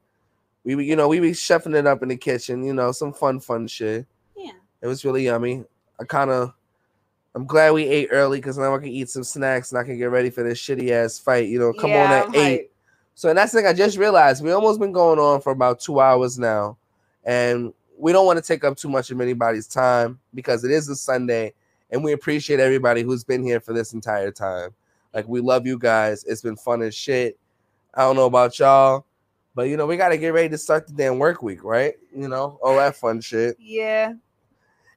We, 0.76 0.84
you 0.84 0.96
know, 0.96 1.08
we 1.08 1.20
be 1.20 1.30
chefing 1.30 1.74
it 1.74 1.86
up 1.86 2.02
in 2.02 2.08
the 2.08 2.16
kitchen. 2.16 2.62
You 2.64 2.74
know, 2.74 2.92
some 2.92 3.12
fun, 3.12 3.40
fun 3.40 3.66
shit. 3.66 4.06
Yeah. 4.36 4.52
It 4.82 4.86
was 4.86 5.04
really 5.04 5.24
yummy. 5.24 5.64
I 6.00 6.04
kind 6.04 6.30
of, 6.30 6.52
I'm 7.34 7.46
glad 7.46 7.72
we 7.72 7.84
ate 7.84 8.08
early 8.10 8.38
because 8.38 8.58
now 8.58 8.74
I 8.74 8.78
can 8.78 8.88
eat 8.88 9.08
some 9.08 9.24
snacks 9.24 9.70
and 9.72 9.78
I 9.78 9.84
can 9.84 9.98
get 9.98 10.10
ready 10.10 10.30
for 10.30 10.42
this 10.42 10.58
shitty 10.58 10.90
ass 10.90 11.18
fight. 11.18 11.48
You 11.48 11.58
know, 11.58 11.72
come 11.72 11.92
on 11.92 12.10
at 12.10 12.26
I'm 12.26 12.34
eight. 12.34 12.60
hyped. 12.60 12.68
So 13.14 13.28
and 13.28 13.36
that's 13.36 13.52
the 13.52 13.58
thing 13.58 13.66
I 13.66 13.72
just 13.72 13.98
realized. 13.98 14.44
We 14.44 14.52
almost 14.52 14.78
been 14.78 14.92
going 14.92 15.18
on 15.18 15.40
for 15.40 15.50
about 15.50 15.80
two 15.80 16.00
hours 16.00 16.38
now, 16.38 16.76
and 17.24 17.72
we 17.98 18.12
don't 18.12 18.26
want 18.26 18.36
to 18.38 18.44
take 18.44 18.62
up 18.62 18.76
too 18.76 18.88
much 18.88 19.10
of 19.10 19.20
anybody's 19.20 19.66
time 19.66 20.20
because 20.34 20.62
it 20.62 20.70
is 20.70 20.88
a 20.88 20.94
Sunday, 20.94 21.52
and 21.90 22.04
we 22.04 22.12
appreciate 22.12 22.60
everybody 22.60 23.02
who's 23.02 23.24
been 23.24 23.42
here 23.42 23.58
for 23.58 23.72
this 23.72 23.92
entire 23.92 24.30
time. 24.30 24.70
Like 25.12 25.26
we 25.26 25.40
love 25.40 25.66
you 25.66 25.78
guys. 25.78 26.22
It's 26.24 26.42
been 26.42 26.56
fun 26.56 26.80
as 26.82 26.94
shit. 26.94 27.36
I 27.94 28.02
don't 28.02 28.14
know 28.14 28.26
about 28.26 28.56
y'all, 28.58 29.04
but 29.58 29.68
you 29.68 29.76
know 29.76 29.86
we 29.86 29.96
got 29.96 30.10
to 30.10 30.16
get 30.16 30.28
ready 30.32 30.48
to 30.48 30.56
start 30.56 30.86
the 30.86 30.92
damn 30.92 31.18
work 31.18 31.42
week, 31.42 31.64
right? 31.64 31.94
You 32.16 32.28
know 32.28 32.60
all 32.62 32.76
that 32.76 32.94
fun 32.94 33.20
shit. 33.20 33.56
Yeah. 33.58 34.12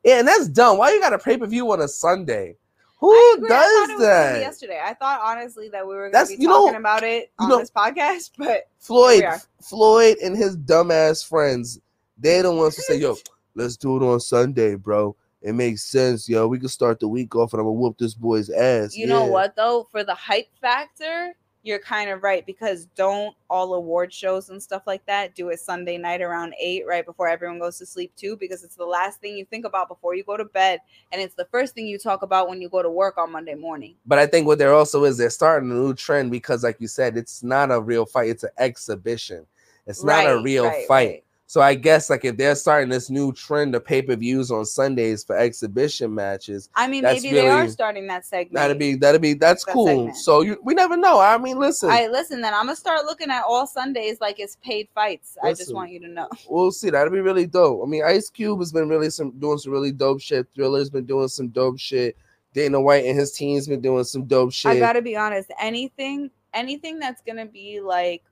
Yeah, 0.03 0.19
and 0.19 0.27
that's 0.27 0.47
dumb. 0.47 0.77
Why 0.77 0.91
you 0.93 0.99
got 0.99 1.13
a 1.13 1.17
pay 1.17 1.35
per 1.35 1.47
view 1.47 1.71
on 1.71 1.81
a 1.81 1.88
Sunday? 1.88 2.57
Who 2.99 3.11
I 3.11 3.35
agree. 3.39 3.49
I 3.51 3.85
does 3.88 3.99
that? 4.01 4.39
yesterday. 4.39 4.79
I 4.79 4.93
thought 4.93 5.19
honestly 5.23 5.69
that 5.69 5.88
we 5.88 5.95
were 5.95 6.01
going 6.01 6.11
That's- 6.11 6.29
to 6.29 6.38
be 6.38 6.43
you 6.43 6.47
know- 6.47 6.65
talking 6.67 6.79
about 6.79 7.01
it 7.01 7.31
you 7.39 7.43
on 7.45 7.49
know- 7.49 7.57
this 7.57 7.71
podcast, 7.71 8.29
but 8.38 8.69
Floyd. 8.77 9.23
Floyd, 9.63 10.17
and 10.23 10.38
his 10.38 10.55
dumbass 10.55 11.27
friends, 11.27 11.79
they 12.19 12.39
the 12.43 12.53
ones 12.53 12.75
who 12.75 12.83
say, 12.83 12.97
"Yo, 12.97 13.17
let's 13.55 13.77
do 13.77 13.97
it 13.97 14.03
on 14.05 14.19
Sunday, 14.19 14.75
bro. 14.75 15.15
It 15.41 15.53
makes 15.53 15.81
sense, 15.81 16.29
yo. 16.29 16.45
We 16.45 16.59
can 16.59 16.69
start 16.69 16.99
the 16.99 17.07
week 17.07 17.35
off, 17.35 17.53
and 17.53 17.59
I'm 17.61 17.65
gonna 17.65 17.73
whoop 17.79 17.97
this 17.97 18.13
boy's 18.13 18.51
ass." 18.51 18.95
you 18.95 19.07
know 19.07 19.25
what 19.25 19.55
though? 19.55 19.88
For 19.89 20.03
the 20.03 20.13
hype 20.13 20.49
factor, 20.61 21.33
you're 21.63 21.79
kind 21.79 22.09
of 22.09 22.23
right 22.23 22.45
because 22.45 22.88
don't 22.95 23.35
all 23.49 23.73
award 23.75 24.11
shows 24.11 24.49
and 24.49 24.61
stuff 24.61 24.83
like 24.88 25.05
that 25.05 25.35
do 25.35 25.49
it 25.49 25.59
Sunday 25.59 25.97
night 25.97 26.21
around 26.21 26.53
eight, 26.59 26.85
right 26.88 27.05
before 27.05 27.27
everyone 27.27 27.59
goes 27.59 27.77
to 27.77 27.85
sleep 27.85 28.11
too, 28.15 28.35
because 28.35 28.63
it's 28.63 28.75
the 28.75 28.85
last 28.85 29.19
thing 29.21 29.38
you 29.38 29.45
think 29.45 29.65
about 29.65 29.88
before 29.88 30.15
you 30.15 30.23
go 30.23 30.38
to 30.38 30.45
bed, 30.45 30.79
and 31.11 31.21
it's 31.21 31.35
the 31.35 31.45
first 31.45 31.75
thing 31.75 31.85
you 31.85 31.99
talk 31.99 32.23
about 32.23 32.49
when 32.49 32.61
you 32.61 32.69
go 32.69 32.81
to 32.81 32.89
work 32.89 33.17
on 33.17 33.31
Monday 33.31 33.55
morning. 33.55 33.95
But 34.05 34.19
I 34.19 34.25
think 34.25 34.47
what 34.47 34.57
there 34.57 34.73
also 34.73 35.03
is 35.03 35.17
they're 35.17 35.29
starting 35.29 35.71
a 35.71 35.73
new 35.73 35.93
trend 35.93 36.31
because, 36.31 36.63
like 36.63 36.77
you 36.79 36.88
said, 36.88 37.17
it's 37.17 37.43
not 37.43 37.71
a 37.71 37.79
real 37.79 38.05
fight; 38.05 38.29
it's 38.29 38.43
an 38.43 38.51
exhibition. 38.57 39.45
It's 39.85 40.03
not 40.03 40.29
a 40.29 40.41
real 40.41 40.65
right, 40.65 40.88
fight. 40.88 41.07
right. 41.07 41.23
So 41.52 41.60
I 41.60 41.76
guess 41.76 42.10
like 42.10 42.23
if 42.23 42.38
they're 42.38 42.56
starting 42.56 42.88
this 42.88 43.10
new 43.10 43.34
trend 43.34 43.76
of 43.76 43.84
pay 43.84 44.02
per 44.02 44.15
views 44.15 44.52
on 44.52 44.64
Sundays 44.64 45.22
for 45.26 45.36
exhibition 45.36 46.15
matches, 46.15 46.69
I 46.76 46.88
mean, 46.88 47.03
maybe 47.03 47.30
they 47.30 47.49
are 47.49 47.68
starting 47.68 48.07
that 48.07 48.26
segment. 48.26 48.53
that'd 48.53 48.80
be 48.80 48.95
that'd 48.95 49.22
be 49.22 49.34
that's 49.34 49.65
That 49.65 49.73
cool. 49.73 49.88
segment. 49.88 50.15
So 50.15 50.44
you 50.44 50.57
we 50.64 50.73
never 50.73 50.95
know. 50.95 51.19
I 51.19 51.38
mean, 51.38 51.60
listen, 51.60 51.90
I 51.91 52.07
listen. 52.07 52.40
Then 52.40 52.53
I'm 52.53 52.68
gonna 52.68 52.78
start 52.78 53.03
looking 53.03 53.30
at 53.30 53.44
all 53.45 53.68
Sundays 53.68 54.22
like 54.22 54.40
it's 54.40 54.56
paid 54.64 54.88
fights. 54.95 55.38
I 55.44 55.52
just 55.52 55.76
want 55.76 55.91
you 55.91 55.99
to 55.99 56.07
know. 56.07 56.30
we'll 56.49 56.72
see. 56.72 56.90
That'd 56.90 57.11
be 57.11 57.19
really 57.19 57.48
dope. 57.48 57.82
I 57.86 57.86
mean, 57.86 58.06
Ice 58.06 58.30
Cube 58.30 58.60
has 58.60 58.72
been 58.72 58.88
really 58.88 59.10
some 59.10 59.38
doing 59.38 59.57
some 59.57 59.73
really 59.73 59.91
dope 59.91 60.22
shit. 60.22 60.48
Triller's 60.56 60.90
been 60.90 61.06
doing 61.06 61.28
some 61.28 61.49
dope 61.49 61.80
shit. 61.80 62.15
Dana 62.53 62.80
White 62.80 63.03
and 63.03 63.19
his 63.19 63.34
team's 63.34 63.68
been 63.68 63.82
doing 63.82 64.06
some 64.06 64.23
dope 64.23 64.53
shit. 64.53 64.72
I 64.72 64.80
gotta 64.80 65.02
be 65.02 65.18
honest. 65.18 65.52
Anything, 65.60 66.32
anything 66.53 66.98
that's 66.98 67.22
gonna 67.22 67.45
be 67.45 67.82
like 67.82 68.23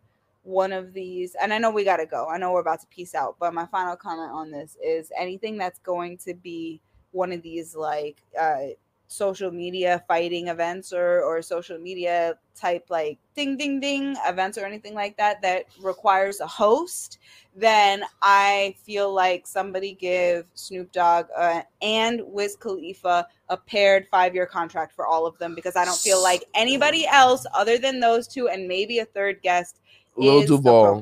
one 0.44 0.72
of 0.72 0.94
these, 0.94 1.36
and 1.42 1.54
I 1.54 1.58
know 1.58 1.72
we 1.72 1.84
gotta 1.84 2.06
go. 2.06 2.28
I 2.28 2.38
know 2.38 2.52
we're 2.52 2.62
about 2.62 2.82
to 2.82 2.88
peace 2.88 3.16
out, 3.16 3.36
but 3.40 3.54
my 3.54 3.66
final 3.68 3.96
comment 3.96 4.32
on 4.32 4.52
this 4.52 4.78
is 4.84 5.12
anything 5.18 5.58
that's 5.58 5.80
going 5.80 6.18
to 6.20 6.34
be 6.34 6.82
one 7.12 7.32
of 7.32 7.42
these 7.42 7.76
like 7.76 8.22
uh 8.40 8.68
social 9.08 9.50
media 9.50 10.04
fighting 10.08 10.50
events 10.50 10.94
or 10.94 11.24
or 11.24 11.42
social 11.42 11.80
media 11.80 12.36
type 12.56 12.86
like 12.90 13.18
ding 13.36 13.58
ding 13.58 13.80
ding 13.80 14.16
events 14.28 14.56
or 14.56 14.66
anything 14.66 14.94
like 14.94 15.18
that 15.18 15.42
that 15.42 15.66
requires 15.82 16.40
a 16.42 16.46
host 16.46 17.18
then 17.56 18.04
i 18.22 18.76
feel 18.86 19.12
like 19.12 19.48
somebody 19.48 19.98
give 20.00 20.46
snoop 20.54 20.92
dogg 20.92 21.26
uh, 21.36 21.64
and 21.82 22.22
wiz 22.28 22.56
khalifa 22.56 23.26
a 23.50 23.58
paired 23.58 24.08
five 24.12 24.36
year 24.36 24.46
contract 24.46 24.94
for 24.94 25.08
all 25.08 25.26
of 25.26 25.38
them 25.40 25.56
because 25.56 25.76
I 25.76 25.84
don't 25.84 25.98
feel 25.98 26.22
like 26.22 26.44
anybody 26.54 27.08
else 27.08 27.46
other 27.54 27.78
than 27.78 28.00
those 28.00 28.28
two 28.28 28.48
and 28.48 28.68
maybe 28.68 29.00
a 29.00 29.06
third 29.06 29.42
guest 29.42 29.82
Lil 30.20 30.46
Duval. 30.46 31.02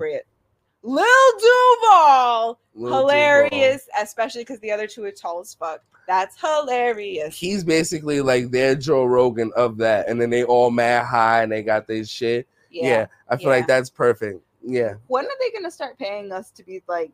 Lil 0.83 1.05
Duval, 1.39 2.59
Lil 2.75 2.89
Duval. 2.91 2.99
hilarious, 2.99 3.87
especially 4.01 4.41
because 4.41 4.59
the 4.59 4.71
other 4.71 4.87
two 4.87 5.03
are 5.03 5.11
tall 5.11 5.39
as 5.39 5.53
fuck. 5.53 5.81
That's 6.07 6.39
hilarious. 6.39 7.35
He's 7.37 7.63
basically 7.63 8.21
like 8.21 8.51
their 8.51 8.75
Joe 8.75 9.03
Rogan 9.05 9.51
of 9.55 9.77
that, 9.77 10.07
and 10.07 10.21
then 10.21 10.29
they 10.29 10.43
all 10.45 10.71
mad 10.71 11.05
high 11.05 11.43
and 11.43 11.51
they 11.51 11.63
got 11.63 11.87
this 11.87 12.09
shit. 12.09 12.47
Yeah, 12.71 12.83
Yeah. 12.87 13.05
I 13.29 13.35
feel 13.37 13.43
yeah. 13.49 13.55
like 13.57 13.67
that's 13.67 13.89
perfect. 13.89 14.41
Yeah, 14.63 14.95
When 15.07 15.25
are 15.25 15.29
they 15.39 15.51
gonna 15.51 15.71
start 15.71 15.97
paying 15.97 16.31
us 16.31 16.51
to 16.51 16.63
be 16.63 16.81
like 16.87 17.11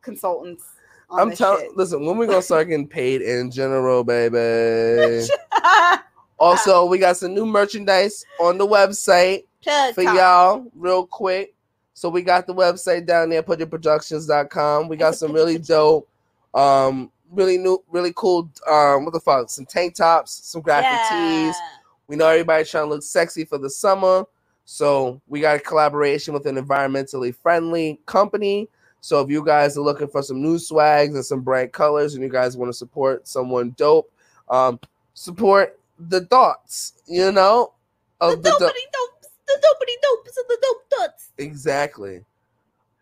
consultants? 0.00 0.64
I'm 1.10 1.30
telling. 1.32 1.72
Listen, 1.76 2.04
when 2.06 2.16
we 2.16 2.26
gonna 2.26 2.42
start 2.42 2.68
getting 2.68 2.88
paid 2.88 3.22
in 3.22 3.50
general, 3.50 4.02
baby? 4.04 5.26
also, 6.42 6.86
we 6.86 6.98
got 6.98 7.16
some 7.16 7.34
new 7.34 7.46
merchandise 7.46 8.24
on 8.40 8.58
the 8.58 8.66
website. 8.66 9.44
Plug 9.62 9.94
for 9.94 10.02
y'all 10.02 10.66
real 10.74 11.06
quick. 11.06 11.54
So 11.94 12.08
we 12.08 12.22
got 12.22 12.48
the 12.48 12.54
website 12.54 13.06
down 13.06 13.30
there, 13.30 13.44
putyourproductions.com. 13.44 14.88
We 14.88 14.96
got 14.96 15.14
some 15.14 15.32
really 15.32 15.56
dope, 15.56 16.08
um, 16.52 17.12
really 17.30 17.58
new, 17.58 17.80
really 17.92 18.12
cool, 18.16 18.50
um, 18.68 19.04
what 19.04 19.12
the 19.12 19.20
fuck, 19.20 19.50
some 19.50 19.66
tank 19.66 19.94
tops, 19.94 20.32
some 20.32 20.62
graphic 20.62 20.98
tees. 21.08 21.54
We 22.08 22.16
know 22.16 22.26
everybody's 22.26 22.70
trying 22.70 22.86
to 22.86 22.90
look 22.90 23.04
sexy 23.04 23.44
for 23.44 23.58
the 23.58 23.70
summer. 23.70 24.24
So 24.64 25.20
we 25.28 25.40
got 25.40 25.56
a 25.56 25.60
collaboration 25.60 26.34
with 26.34 26.46
an 26.46 26.56
environmentally 26.56 27.32
friendly 27.32 28.00
company. 28.06 28.68
So 29.00 29.20
if 29.20 29.30
you 29.30 29.44
guys 29.44 29.76
are 29.76 29.82
looking 29.82 30.08
for 30.08 30.22
some 30.22 30.42
new 30.42 30.58
swags 30.58 31.14
and 31.14 31.24
some 31.24 31.42
bright 31.42 31.72
colors 31.72 32.14
and 32.14 32.22
you 32.24 32.28
guys 32.28 32.56
want 32.56 32.68
to 32.68 32.76
support 32.76 33.28
someone 33.28 33.74
dope, 33.76 34.10
um, 34.48 34.80
support 35.14 35.78
the 36.08 36.24
thoughts, 36.26 36.94
you 37.06 37.32
know, 37.32 37.72
The 38.20 38.26
of 38.28 38.42
the, 38.42 38.50
dope. 38.50 38.60
dopey 38.60 38.80
dopes, 38.92 39.28
the 39.46 39.62
dopey 39.62 39.92
dopes, 40.02 40.36
and 40.36 40.46
the 40.48 40.58
dope 40.62 40.90
dots. 40.90 41.28
Exactly. 41.38 42.24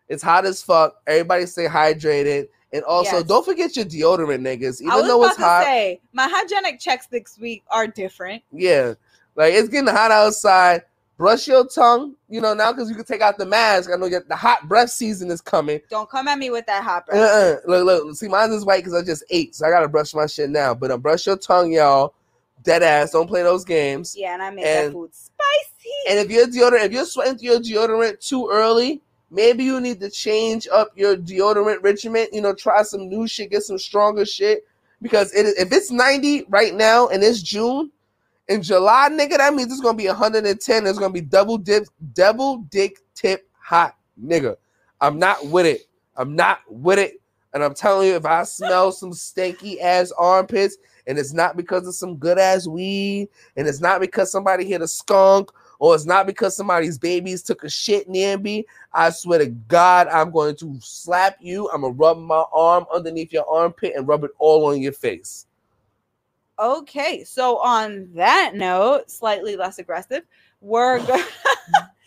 It's 0.09 0.23
hot 0.23 0.45
as 0.45 0.61
fuck. 0.61 0.95
Everybody 1.07 1.45
stay 1.45 1.65
hydrated. 1.67 2.49
And 2.73 2.83
also, 2.83 3.17
Yes. 3.17 3.23
don't 3.27 3.43
forget 3.45 3.75
your 3.75 3.85
deodorant, 3.85 4.41
niggas. 4.41 4.81
Even 4.81 5.05
though 5.07 5.23
it's 5.25 5.35
hot, 5.37 5.63
say 5.63 5.99
my 6.13 6.27
hygienic 6.31 6.79
checks 6.79 7.05
this 7.07 7.37
week 7.39 7.63
are 7.69 7.85
different. 7.87 8.43
yeah, 8.51 8.93
like 9.35 9.53
it's 9.53 9.67
getting 9.69 9.93
hot 9.93 10.11
outside. 10.11 10.83
Brush 11.17 11.47
your 11.47 11.67
tongue, 11.67 12.15
you 12.29 12.41
know, 12.41 12.53
now 12.55 12.71
because 12.71 12.89
you 12.89 12.95
can 12.95 13.05
take 13.05 13.21
out 13.21 13.37
the 13.37 13.45
mask. 13.45 13.91
I 13.93 13.95
know 13.95 14.09
that 14.09 14.27
the 14.27 14.35
hot 14.35 14.67
breath 14.67 14.89
season 14.89 15.29
is 15.29 15.39
coming. 15.39 15.79
Don't 15.89 16.09
come 16.09 16.27
at 16.27 16.39
me 16.39 16.49
with 16.49 16.65
that 16.65 16.83
hot 16.83 17.05
breath. 17.05 17.19
Uh-uh. 17.19 17.57
Look, 17.67 17.85
look, 17.85 18.15
see, 18.15 18.27
mine 18.27 18.51
is 18.51 18.65
white 18.65 18.83
because 18.83 18.95
I 18.95 19.03
just 19.05 19.23
ate, 19.29 19.53
so 19.53 19.67
I 19.67 19.69
gotta 19.69 19.87
brush 19.89 20.13
my 20.15 20.25
shit 20.25 20.49
now. 20.49 20.73
But 20.73 20.89
uh, 20.91 20.97
brush 20.97 21.27
your 21.27 21.37
tongue, 21.37 21.73
y'all. 21.73 22.15
Dead 22.63 22.83
ass. 22.83 23.11
Don't 23.11 23.27
play 23.27 23.43
those 23.43 23.65
games. 23.65 24.15
Yeah, 24.17 24.33
and 24.33 24.43
I 24.43 24.49
make 24.51 24.65
And- 24.65 24.89
that 24.89 24.93
food 24.93 25.13
spicy. 25.13 25.89
And 26.09 26.19
if 26.19 26.29
your 26.29 26.47
deodorant, 26.47 26.85
if 26.85 26.91
you're 26.91 27.05
sweating 27.05 27.37
through 27.37 27.49
your 27.49 27.59
deodorant 27.59 28.25
too 28.25 28.49
early, 28.51 29.01
maybe 29.29 29.63
you 29.63 29.79
need 29.81 29.99
to 30.01 30.09
change 30.09 30.67
up 30.71 30.89
your 30.95 31.15
deodorant 31.15 31.83
regimen. 31.83 32.27
You 32.31 32.41
know, 32.41 32.53
try 32.53 32.83
some 32.83 33.07
new 33.09 33.27
shit, 33.27 33.51
get 33.51 33.63
some 33.63 33.77
stronger 33.77 34.25
shit. 34.25 34.65
Because 35.01 35.33
it, 35.33 35.47
if 35.57 35.71
it's 35.71 35.89
90 35.89 36.45
right 36.49 36.75
now 36.75 37.07
and 37.07 37.23
it's 37.23 37.41
June, 37.41 37.91
in 38.47 38.61
July, 38.61 39.09
nigga, 39.09 39.37
that 39.37 39.53
means 39.53 39.71
it's 39.71 39.81
gonna 39.81 39.97
be 39.97 40.07
110. 40.07 40.85
It's 40.85 40.99
gonna 40.99 41.13
be 41.13 41.21
double 41.21 41.57
dip, 41.57 41.85
double 42.13 42.57
dick 42.69 42.97
tip 43.15 43.47
hot, 43.57 43.95
nigga. 44.21 44.57
I'm 44.99 45.17
not 45.17 45.45
with 45.47 45.65
it. 45.65 45.87
I'm 46.17 46.35
not 46.35 46.59
with 46.67 46.99
it. 46.99 47.21
And 47.53 47.63
I'm 47.63 47.73
telling 47.73 48.07
you, 48.09 48.15
if 48.15 48.25
I 48.25 48.43
smell 48.43 48.91
some 48.91 49.11
stanky 49.11 49.81
ass 49.81 50.11
armpits, 50.17 50.77
and 51.07 51.17
it's 51.17 51.33
not 51.33 51.57
because 51.57 51.87
of 51.87 51.95
some 51.95 52.17
good 52.17 52.37
ass 52.37 52.67
weed, 52.67 53.29
and 53.55 53.67
it's 53.67 53.81
not 53.81 54.01
because 54.01 54.31
somebody 54.31 54.65
hit 54.65 54.81
a 54.81 54.87
skunk, 54.87 55.51
or 55.79 55.95
it's 55.95 56.05
not 56.05 56.27
because 56.27 56.55
somebody's 56.55 56.99
babies 56.99 57.41
took 57.41 57.63
a 57.63 57.69
shit 57.69 58.07
near 58.07 58.37
me, 58.37 58.65
I 58.93 59.09
swear 59.09 59.39
to 59.39 59.47
God, 59.47 60.07
I'm 60.07 60.29
going 60.31 60.55
to 60.57 60.77
slap 60.79 61.37
you. 61.41 61.69
I'm 61.73 61.81
gonna 61.81 61.93
rub 61.93 62.19
my 62.19 62.43
arm 62.53 62.85
underneath 62.93 63.33
your 63.33 63.49
armpit 63.49 63.93
and 63.95 64.07
rub 64.07 64.23
it 64.23 64.31
all 64.37 64.65
on 64.67 64.79
your 64.79 64.91
face. 64.91 65.47
Okay, 66.59 67.23
so 67.23 67.57
on 67.57 68.09
that 68.13 68.51
note, 68.53 69.09
slightly 69.09 69.55
less 69.55 69.79
aggressive, 69.79 70.23
we're 70.61 70.99
going. 71.05 71.23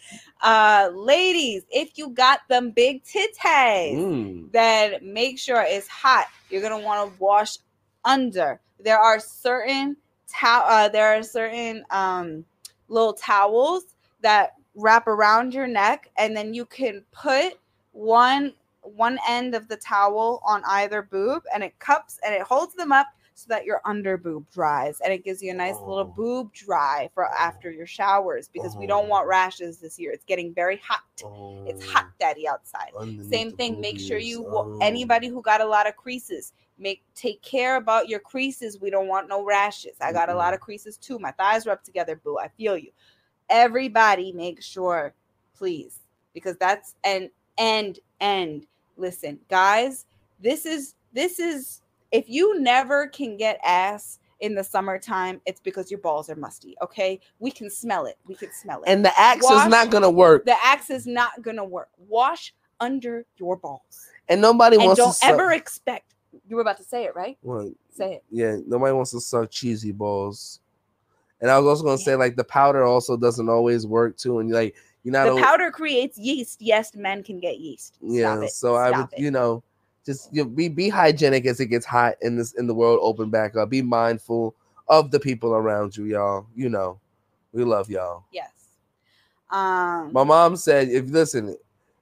uh, 0.43 0.91
ladies, 0.95 1.65
if 1.71 1.99
you 1.99 2.11
got 2.11 2.41
them 2.49 2.71
big 2.71 3.03
titties, 3.05 3.97
Mm. 3.97 4.53
then 4.53 4.97
make 5.03 5.39
sure 5.39 5.65
it's 5.66 5.89
hot. 5.89 6.27
You're 6.51 6.62
gonna 6.62 6.79
want 6.79 7.12
to 7.12 7.21
wash 7.21 7.59
under. 8.05 8.61
There 8.85 8.98
are 9.01 9.19
certain 9.19 9.97
towel. 10.28 10.65
Uh, 10.69 10.89
there 10.89 11.19
are 11.19 11.23
certain 11.23 11.85
um 11.90 12.44
little 12.89 13.15
towels 13.15 13.97
that 14.20 14.55
wrap 14.77 15.06
around 15.09 15.55
your 15.55 15.66
neck, 15.66 16.11
and 16.19 16.36
then 16.36 16.55
you 16.55 16.66
can 16.66 17.05
put 17.12 17.55
one 17.93 18.55
one 18.82 19.19
end 19.28 19.55
of 19.55 19.69
the 19.69 19.77
towel 19.78 20.43
on 20.44 20.62
either 20.69 21.02
boob, 21.02 21.43
and 21.55 21.65
it 21.65 21.78
cups 21.78 22.20
and 22.24 22.35
it 22.35 22.43
holds 22.43 22.74
them 22.74 22.93
up 22.93 23.06
so 23.36 23.47
that 23.48 23.65
your 23.65 23.81
under 23.85 24.16
boob 24.16 24.44
dries, 24.52 25.01
and 25.01 25.12
it 25.12 25.24
gives 25.24 25.43
you 25.43 25.51
a 25.51 25.55
nice 25.55 25.74
little 25.81 26.01
Oh. 26.01 26.15
boob 26.16 26.52
dry 26.52 27.11
for 27.15 27.24
after 27.32 27.70
your 27.70 27.86
showers 27.86 28.48
because 28.48 28.77
we 28.77 28.86
don't 28.86 29.06
Oh. 29.06 29.09
want 29.09 29.27
rashes 29.27 29.78
this 29.78 29.98
year. 29.98 30.12
It's 30.12 30.24
getting 30.24 30.55
very 30.55 30.77
hot. 30.77 31.01
It's 31.66 31.85
hot, 31.85 32.09
daddy, 32.20 32.47
outside. 32.47 32.93
Underneath 32.97 33.27
Same 33.31 33.51
thing. 33.52 33.81
Make 33.81 33.98
sure 33.98 34.19
you 34.19 34.47
Oh. 34.47 34.78
anybody 34.82 35.28
who 35.28 35.43
got 35.43 35.61
a 35.61 35.65
lot 35.65 35.89
of 35.89 35.97
creases, 35.97 36.52
make 36.79 37.03
take 37.15 37.43
care 37.43 37.77
about 37.77 38.09
your 38.09 38.21
creases. 38.21 38.81
We 38.81 38.91
don't 38.91 39.09
want 39.09 39.29
no 39.29 39.45
rashes. 39.45 39.97
I 40.01 40.13
got 40.13 40.29
a 40.29 40.33
mm-hmm. 40.33 40.39
lot 40.39 40.55
of 40.55 40.61
creases 40.61 40.97
too. 40.97 41.19
My 41.19 41.31
thighs 41.33 41.67
rub 41.67 41.83
together, 41.83 42.17
boo. 42.17 42.39
I 42.39 42.49
feel 42.49 42.77
you. 42.77 42.91
Everybody 43.49 44.33
make 44.33 44.63
sure, 44.63 45.15
please, 45.57 46.01
because 46.33 46.57
that's 46.57 46.95
and 47.05 47.31
and 47.59 47.99
and 48.21 48.67
listen, 48.97 49.39
guys, 49.49 50.07
this 50.41 50.67
is 50.67 50.95
this 51.13 51.39
is 51.39 51.81
if 52.13 52.29
you 52.29 52.61
never 52.61 53.09
can 53.09 53.37
get 53.37 53.61
ass 53.65 54.19
in 54.41 54.55
the 54.55 54.65
summertime, 54.65 55.41
it's 55.47 55.61
because 55.61 55.91
your 55.91 56.01
balls 56.01 56.29
are 56.29 56.37
musty. 56.37 56.75
Okay, 56.83 57.21
we 57.39 57.51
can 57.51 57.71
smell 57.71 58.07
it. 58.07 58.19
We 58.27 58.35
can 58.35 58.53
smell 58.53 58.83
it. 58.83 58.89
And 58.89 59.05
the 59.05 59.13
axe 59.19 59.45
Wash- 59.45 59.65
is 59.65 59.71
not 59.71 59.91
gonna 59.91 60.11
work. 60.11 60.45
the 60.45 60.57
axe 60.63 60.91
is 60.91 61.07
not 61.07 61.43
gonna 61.43 61.65
work. 61.65 61.89
Wash 62.09 62.55
under 62.81 63.25
your 63.37 63.57
balls. 63.57 64.09
And 64.29 64.41
nobody 64.41 64.77
And 64.77 64.87
wants 64.87 64.99
don't 64.99 65.17
ever 65.23 65.53
expect 65.53 66.14
you 66.48 66.56
were 66.56 66.62
about 66.62 66.77
to 66.78 66.85
say 66.85 67.05
it, 67.05 67.15
right? 67.15 67.36
Well, 67.43 67.70
Say 67.90 68.15
it. 68.15 68.24
yeah, 68.31 68.56
nobody 68.66 68.93
wants 68.93 69.12
to 69.12 69.20
suck 69.20 69.51
cheesy 69.51 69.93
balls. 69.93 70.61
And 71.40 71.51
I 71.51 71.59
was 71.59 71.66
also 71.66 71.85
gonna 71.85 71.98
say 71.98 72.16
like 72.16 72.36
the 72.36 72.44
powder 72.44 72.85
also 72.85 73.16
doesn't 73.16 73.48
always 73.48 73.86
work 73.86 74.16
too. 74.16 74.39
And 74.39 74.51
like 74.51 74.74
you're 75.02 75.12
not 75.12 75.27
The 75.27 75.36
a- 75.36 75.43
powder 75.43 75.70
creates 75.70 76.16
yeast. 76.19 76.62
Yes, 76.62 76.94
men 76.94 77.23
can 77.23 77.39
get 77.40 77.59
yeast. 77.59 77.97
Stop 77.97 78.09
yeah. 78.11 78.40
it. 78.43 78.51
So 78.51 78.74
I 78.77 78.90
would 78.90 79.12
it. 79.12 79.19
you 79.19 79.31
know 79.31 79.62
just 80.06 80.32
you 80.35 80.44
know, 80.44 80.51
be 80.51 80.69
be 80.69 80.89
hygienic 80.89 81.47
as 81.47 81.61
it 81.61 81.66
gets 81.66 81.86
hot 81.86 82.15
in 82.23 82.36
this 82.36 82.52
in 82.55 82.66
the 82.66 82.74
world 82.74 82.98
open 83.02 83.31
back 83.31 83.56
up. 83.56 83.70
Be 83.70 83.82
mindful 83.82 84.55
of 84.89 85.11
the 85.11 85.20
people 85.20 85.55
around 85.55 85.97
you, 85.97 86.05
y'all. 86.05 86.47
You 86.55 86.69
know, 86.69 86.98
we 87.52 87.65
love 87.65 87.89
y'all. 87.90 88.24
Yes. 88.32 88.51
Um, 89.51 90.12
My 90.12 90.24
mom 90.24 90.56
said, 90.56 90.89
if 90.89 91.06
listen, 91.11 91.56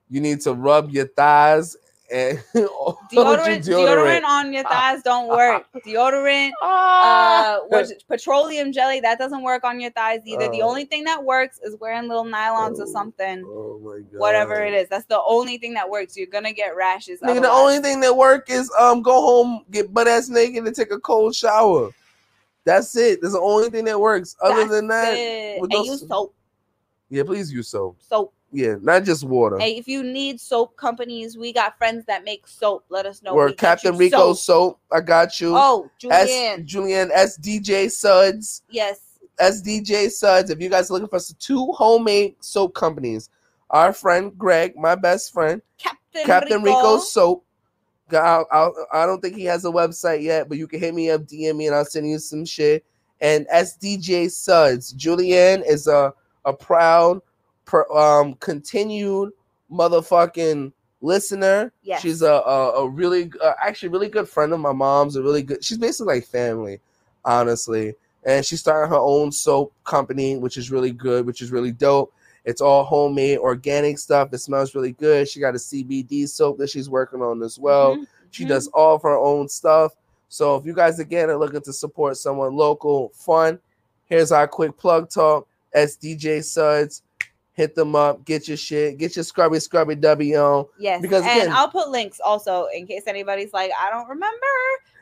you 0.09 0.21
need 0.21 0.41
to 0.43 0.55
rub 0.55 0.91
your 0.91 1.07
thighs 1.07 1.77
and 2.13 2.43
your 2.55 2.97
deodorant, 3.11 3.65
deodorant 3.65 4.25
on 4.25 4.53
your 4.53 4.63
thighs 4.65 5.03
don't 5.03 5.29
work. 5.29 5.65
Deodorant, 5.87 6.51
Ah. 6.63 7.59
uh, 7.73 7.83
petroleum 8.09 8.73
jelly 8.73 9.01
that 9.01 9.19
doesn't 9.19 9.43
work 9.43 9.65
on 9.65 9.81
your 9.81 9.91
thighs 9.91 10.21
either. 10.27 10.49
the 10.51 10.63
Oh. 10.63 10.69
only 10.69 10.85
thing 10.85 11.05
that 11.05 11.23
works 11.25 11.59
is 11.63 11.75
wearing 11.81 12.09
little 12.09 12.25
nylons 12.25 12.79
or 12.79 12.83
Oh, 12.83 12.93
something. 12.93 13.43
oh 13.47 13.81
my 13.83 13.99
god. 14.01 14.21
Whatever 14.21 14.63
it 14.63 14.75
is, 14.75 14.89
that's 14.89 15.07
the 15.07 15.21
only 15.27 15.59
thing 15.59 15.75
that 15.75 15.89
works. 15.89 16.17
You're 16.17 16.27
gonna 16.27 16.53
get 16.53 16.77
rashes. 16.77 17.21
Nigga, 17.21 17.43
the 17.43 17.51
only 17.51 17.79
thing 17.81 18.01
that 18.01 18.15
work 18.17 18.51
is 18.51 18.71
um 18.79 19.03
go 19.03 19.21
home, 19.21 19.65
get 19.71 19.93
butt 19.93 20.07
ass 20.09 20.29
naked, 20.29 20.67
and 20.67 20.77
take 20.77 20.93
a 20.93 20.99
cold 21.01 21.35
shower. 21.35 21.91
That's 22.65 22.95
it. 22.97 23.21
That's 23.23 23.35
the 23.35 23.41
only 23.41 23.71
thing 23.71 23.85
that 23.87 23.99
works. 23.99 24.37
Other 24.41 24.59
That's 24.59 24.71
than 24.71 24.89
that, 24.89 25.15
and 25.15 25.71
those- 25.73 25.87
use 25.87 26.07
soap. 26.09 26.35
yeah, 27.11 27.23
please 27.25 27.53
use 27.53 27.69
soap. 27.69 27.97
Soap. 28.01 28.33
Yeah, 28.53 28.75
not 28.83 29.05
just 29.05 29.25
water. 29.25 29.59
Hey, 29.59 29.77
if 29.79 29.89
you 29.89 30.03
need 30.03 30.39
soap 30.39 30.77
companies, 30.77 31.39
we 31.39 31.53
got 31.53 31.79
friends 31.79 32.05
that 32.07 32.23
make 32.23 32.47
soap. 32.47 32.85
Let 32.91 33.07
us 33.07 33.23
know. 33.23 33.33
Or 33.33 33.47
We 33.47 33.53
get 33.53 33.59
Captain 33.59 33.97
Rico 33.97 34.35
soap. 34.35 34.39
soap. 34.39 34.81
I 34.93 35.01
got 35.01 35.41
you. 35.41 35.55
Oh, 35.57 35.91
S 36.11 36.29
Julian. 36.29 36.67
Julian 36.67 37.11
SDJ 37.11 37.91
Suds. 37.91 38.63
yes. 38.71 39.01
SDJ 39.41 40.11
Suds. 40.11 40.51
If 40.51 40.61
you 40.61 40.69
guys 40.69 40.91
are 40.91 40.95
looking 40.95 41.09
for 41.09 41.19
some 41.19 41.37
two 41.41 41.73
homemade 41.73 42.37
soap 42.41 42.75
companies, 42.75 43.31
our 43.71 43.93
friend 43.95 44.37
Greg, 44.37 44.77
my 44.77 44.95
best 44.95 45.33
friend, 45.33 45.63
Captain, 45.79 46.25
Captain 46.27 46.63
Rico. 46.63 46.77
Rico 46.77 46.99
Soap. 46.99 47.45
I'll, 48.13 48.47
I'll, 48.53 48.87
I 48.93 49.07
don't 49.07 49.23
think 49.23 49.37
he 49.37 49.45
has 49.47 49.65
a 49.65 49.71
website 49.71 50.23
yet, 50.23 50.47
but 50.51 50.59
you 50.59 50.67
can 50.69 50.81
hit 50.81 50.95
me 50.95 51.11
up, 51.11 51.23
DM 51.23 51.57
me, 51.57 51.67
and 51.67 51.75
I'll 51.75 51.87
send 51.87 52.07
you 52.07 52.19
some 52.19 52.45
shit. 52.45 52.85
And 53.23 53.47
SDJ 53.49 54.31
Suds. 54.31 54.93
Julianne 54.93 55.67
is 55.67 55.87
a 55.87 56.13
a 56.45 56.53
proud, 56.53 57.23
per, 57.73 57.91
um, 57.91 58.35
continued 58.35 59.33
motherfucking 59.71 60.73
listener. 61.01 61.73
Yes. 61.83 62.03
She's 62.03 62.21
a 62.21 62.31
a, 62.31 62.83
a 62.85 62.89
really 62.89 63.33
uh, 63.43 63.55
actually 63.65 63.89
really 63.89 64.11
good 64.11 64.29
friend 64.29 64.53
of 64.53 64.61
my 64.61 64.73
mom's. 64.73 65.17
A 65.17 65.23
really 65.23 65.43
good. 65.43 65.65
She's 65.65 65.79
basically 65.79 66.17
like 66.17 66.27
family, 66.27 66.81
honestly. 67.25 67.95
And 68.25 68.45
she 68.45 68.57
started 68.57 68.89
her 68.89 68.99
own 68.99 69.33
soap 69.33 69.73
company, 69.85 70.37
which 70.37 70.57
is 70.59 70.71
really 70.71 70.93
good, 70.93 71.27
which 71.27 71.41
is 71.41 71.51
really 71.51 71.73
dope. 71.73 72.13
It's 72.45 72.61
all 72.61 72.85
homemade, 72.85 73.39
organic 73.39 73.99
stuff. 73.99 74.33
It 74.33 74.39
smells 74.39 74.75
really 74.75 74.93
good. 74.93 75.29
She 75.29 75.41
got 75.41 75.55
a 75.55 75.59
CBD 75.59 76.29
soap 76.29 76.59
that 76.59 76.69
she's 76.71 76.91
working 76.91 77.23
on 77.23 77.43
as 77.43 77.59
well. 77.59 77.97
Mhm, 77.97 78.07
She 78.31 78.45
mhm. 78.45 78.49
does 78.49 78.69
all 78.69 78.97
of 78.97 79.03
her 79.03 79.17
own 79.17 79.49
stuff. 79.49 79.95
So 80.29 80.57
if 80.57 80.67
you 80.67 80.75
guys 80.75 80.99
again 80.99 81.31
are 81.31 81.37
looking 81.39 81.63
to 81.63 81.73
support 81.73 82.17
someone 82.17 82.55
local, 82.55 83.11
fun, 83.15 83.59
here's 84.07 84.31
our 84.31 84.47
quick 84.47 84.77
plug 84.77 85.09
talk. 85.09 85.49
SDJ 85.75 86.43
Suds, 86.45 87.03
hit 87.55 87.75
them 87.75 87.95
up, 87.95 88.25
get 88.25 88.49
your 88.49 88.57
shit, 88.57 88.99
get 88.99 89.17
your 89.17 89.25
scrubby 89.25 89.61
scrubby 89.61 89.95
W 89.95 90.37
on. 90.37 90.67
Yes, 90.79 91.03
Because, 91.03 91.25
and 91.27 91.53
I'll 91.53 91.69
put 91.71 91.91
links 91.91 92.21
also 92.25 92.67
in 92.75 92.87
case 92.87 93.03
anybody's 93.07 93.53
like, 93.53 93.71
I 93.79 93.91
don't 93.91 94.09
remember. 94.09 94.47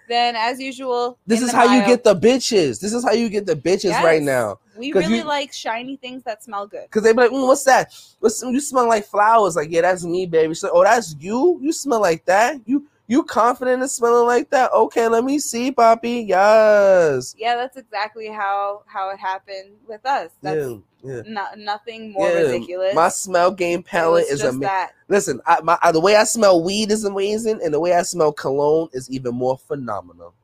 Then, 0.09 0.35
as 0.35 0.59
usual, 0.59 1.19
This 1.25 1.41
is 1.41 1.53
how 1.53 1.73
you 1.73 1.87
get 1.87 2.03
the 2.03 2.17
bitches. 2.17 2.81
This 2.81 2.93
is 2.93 3.05
how 3.05 3.13
you 3.13 3.29
get 3.29 3.47
the 3.47 3.55
bitches 3.55 3.93
right 4.03 4.21
now. 4.21 4.59
We 4.77 4.93
really 4.93 5.19
you- 5.19 5.25
like 5.25 5.53
shiny 5.53 5.97
things 5.97 6.25
that 6.25 6.43
smell 6.43 6.67
good. 6.67 6.91
Cause 6.91 7.05
they 7.05 7.13
be 7.13 7.19
like, 7.19 7.31
mm, 7.31 7.47
"What's 7.47 7.63
that? 7.65 7.95
What's 8.19 8.43
you 8.43 8.59
smell 8.61 8.89
like 8.89 9.05
flowers?" 9.07 9.55
Like, 9.55 9.71
yeah, 9.71 9.83
that's 9.83 10.05
me, 10.05 10.27
baby. 10.27 10.55
So, 10.55 10.71
oh, 10.73 10.83
that's 10.83 11.15
you. 11.21 11.61
You 11.63 11.73
smell 11.73 12.01
like 12.01 12.25
that. 12.25 12.57
You 12.67 12.89
you 13.07 13.23
confident 13.25 13.83
in 13.83 13.89
smelling 13.89 14.27
like 14.27 14.51
that? 14.51 14.73
Okay, 14.73 15.07
let 15.07 15.23
me 15.25 15.39
see, 15.39 15.71
Poppy. 15.71 16.25
Yes. 16.29 17.35
Yeah, 17.39 17.57
that's 17.57 17.77
exactly 17.77 18.29
how 18.29 18.83
how 18.87 19.11
it 19.11 19.19
happened 19.19 19.75
with 19.87 20.05
us. 20.07 20.31
That's 20.43 20.57
yeah, 20.57 20.77
yeah. 21.03 21.23
no, 21.27 21.47
nothing 21.57 22.13
more 22.13 22.29
Yeah, 22.29 22.41
ridiculous. 22.43 22.95
My 22.95 23.09
smell 23.09 23.51
game 23.51 23.83
palette 23.83 24.27
is 24.29 24.41
amazing. 24.43 24.61
that. 24.61 24.93
Listen, 25.09 25.41
I, 25.47 25.61
my, 25.63 25.79
the 25.93 26.01
way 26.01 26.17
I 26.17 26.25
smell 26.25 26.63
weed 26.63 26.91
is 26.91 27.05
amazing, 27.05 27.61
and 27.65 27.73
the 27.75 27.81
way 27.81 27.95
I 27.95 28.03
smell 28.03 28.33
cologne 28.33 28.89
is 28.93 29.11
even 29.11 29.35
more 29.35 29.59
phenomenal. 29.59 30.35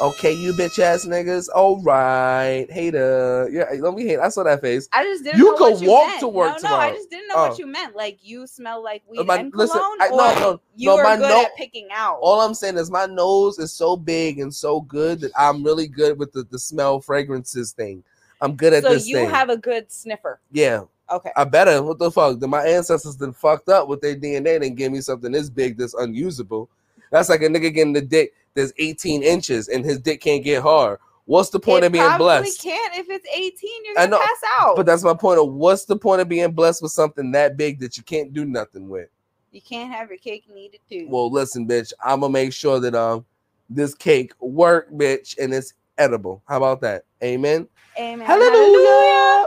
Okay, 0.00 0.32
you 0.32 0.52
bitch 0.54 0.80
ass 0.80 1.04
niggas. 1.06 1.48
All 1.54 1.80
right, 1.80 2.66
hater. 2.68 3.48
Yeah, 3.52 3.66
let 3.78 3.94
me 3.94 4.02
hate. 4.04 4.18
I 4.18 4.28
saw 4.28 4.42
that 4.42 4.60
face. 4.60 4.88
I 4.92 5.04
just 5.04 5.22
didn't 5.22 5.38
You 5.38 5.52
know 5.52 5.56
could 5.56 5.72
what 5.74 5.82
you 5.82 5.88
walk 5.88 6.08
meant. 6.08 6.20
to 6.20 6.26
work 6.28 6.62
no, 6.64 6.68
no, 6.70 6.76
I 6.76 6.90
just 6.90 7.10
didn't 7.10 7.28
know 7.28 7.34
Oh. 7.36 7.48
what 7.50 7.58
you 7.60 7.66
meant. 7.68 7.94
Like 7.94 8.18
you 8.20 8.48
smell 8.48 8.82
like 8.82 9.04
weed 9.08 9.24
my- 9.24 9.36
and 9.36 9.54
listen, 9.54 9.78
cologne, 9.78 9.98
I- 10.02 10.08
or 10.08 10.16
no, 10.16 10.40
no, 10.40 10.60
you 10.74 10.88
no, 10.88 10.96
are 10.98 11.04
my 11.04 11.16
good 11.16 11.28
no- 11.28 11.42
at 11.42 11.54
picking 11.56 11.86
out. 11.92 12.18
All 12.20 12.40
I'm 12.40 12.54
saying 12.54 12.76
is 12.76 12.90
my 12.90 13.06
nose 13.06 13.60
is 13.60 13.72
so 13.72 13.96
big 13.96 14.40
and 14.40 14.52
so 14.52 14.80
good 14.80 15.20
that 15.20 15.30
I'm 15.38 15.62
really 15.62 15.86
good 15.86 16.18
with 16.18 16.32
the, 16.32 16.42
the 16.50 16.58
smell 16.58 16.98
fragrances 17.00 17.70
thing. 17.70 18.02
I'm 18.44 18.54
good 18.56 18.72
at 18.72 18.82
so 18.82 18.90
this 18.90 19.06
you 19.08 19.16
thing. 19.16 19.30
have 19.30 19.48
a 19.48 19.56
good 19.56 19.90
sniffer. 19.90 20.40
yeah, 20.52 20.82
Okay. 21.10 21.30
I 21.36 21.44
better. 21.44 21.82
What 21.82 21.98
the 21.98 22.10
fuck? 22.10 22.40
Then 22.40 22.50
my 22.50 22.64
ancestors 22.66 23.16
then 23.16 23.32
fucked 23.32 23.68
up 23.68 23.88
with 23.88 24.00
their 24.00 24.16
DNA 24.16 24.64
and 24.64 24.76
give 24.76 24.90
me 24.92 25.00
something 25.00 25.32
this 25.32 25.50
big 25.50 25.76
that's 25.76 25.94
unusable. 25.94 26.68
That's 27.10 27.28
like 27.28 27.42
a 27.42 27.46
nigga 27.46 27.74
getting 27.74 27.92
the 27.92 28.00
dick 28.00 28.32
that's 28.54 28.72
18 28.78 29.22
inches 29.22 29.68
and 29.68 29.84
his 29.84 29.98
dick 30.00 30.20
can't 30.20 30.42
get 30.42 30.62
hard. 30.62 30.98
What's 31.26 31.50
the 31.50 31.60
point 31.60 31.84
it 31.84 31.86
of 31.88 31.92
being 31.92 32.04
probably 32.04 32.24
blessed? 32.24 32.62
can't 32.62 32.94
if 32.96 33.06
it's 33.08 33.26
18. 33.34 33.84
You're 33.84 33.94
gonna 33.94 34.08
know, 34.08 34.18
pass 34.18 34.40
out. 34.58 34.76
But 34.76 34.86
that's 34.86 35.02
my 35.04 35.14
point 35.14 35.40
of 35.40 35.52
what's 35.52 35.84
the 35.84 35.96
point 35.96 36.20
of 36.20 36.28
being 36.28 36.52
blessed 36.52 36.82
with 36.82 36.92
something 36.92 37.32
that 37.32 37.56
big 37.56 37.80
that 37.80 37.96
you 37.96 38.02
can't 38.02 38.32
do 38.32 38.44
nothing 38.44 38.88
with? 38.88 39.08
you 39.52 39.60
can't 39.62 39.92
have 39.92 40.08
your 40.08 40.18
cake 40.18 40.44
and 40.48 40.58
eat 40.58 40.74
it 40.74 40.80
too. 40.88 41.06
Well, 41.08 41.30
listen, 41.30 41.68
bitch, 41.68 41.92
I'm 42.04 42.20
gonna 42.20 42.32
make 42.32 42.52
sure 42.52 42.80
that 42.80 42.94
um 42.94 43.24
this 43.70 43.94
cake 43.94 44.32
work, 44.40 44.90
bitch, 44.90 45.38
and 45.38 45.54
it's 45.54 45.74
edible. 45.98 46.42
How 46.46 46.58
about 46.58 46.80
that? 46.82 47.04
Amen. 47.22 47.68
Amen. 47.98 48.26
Hallelujah. 48.26 49.46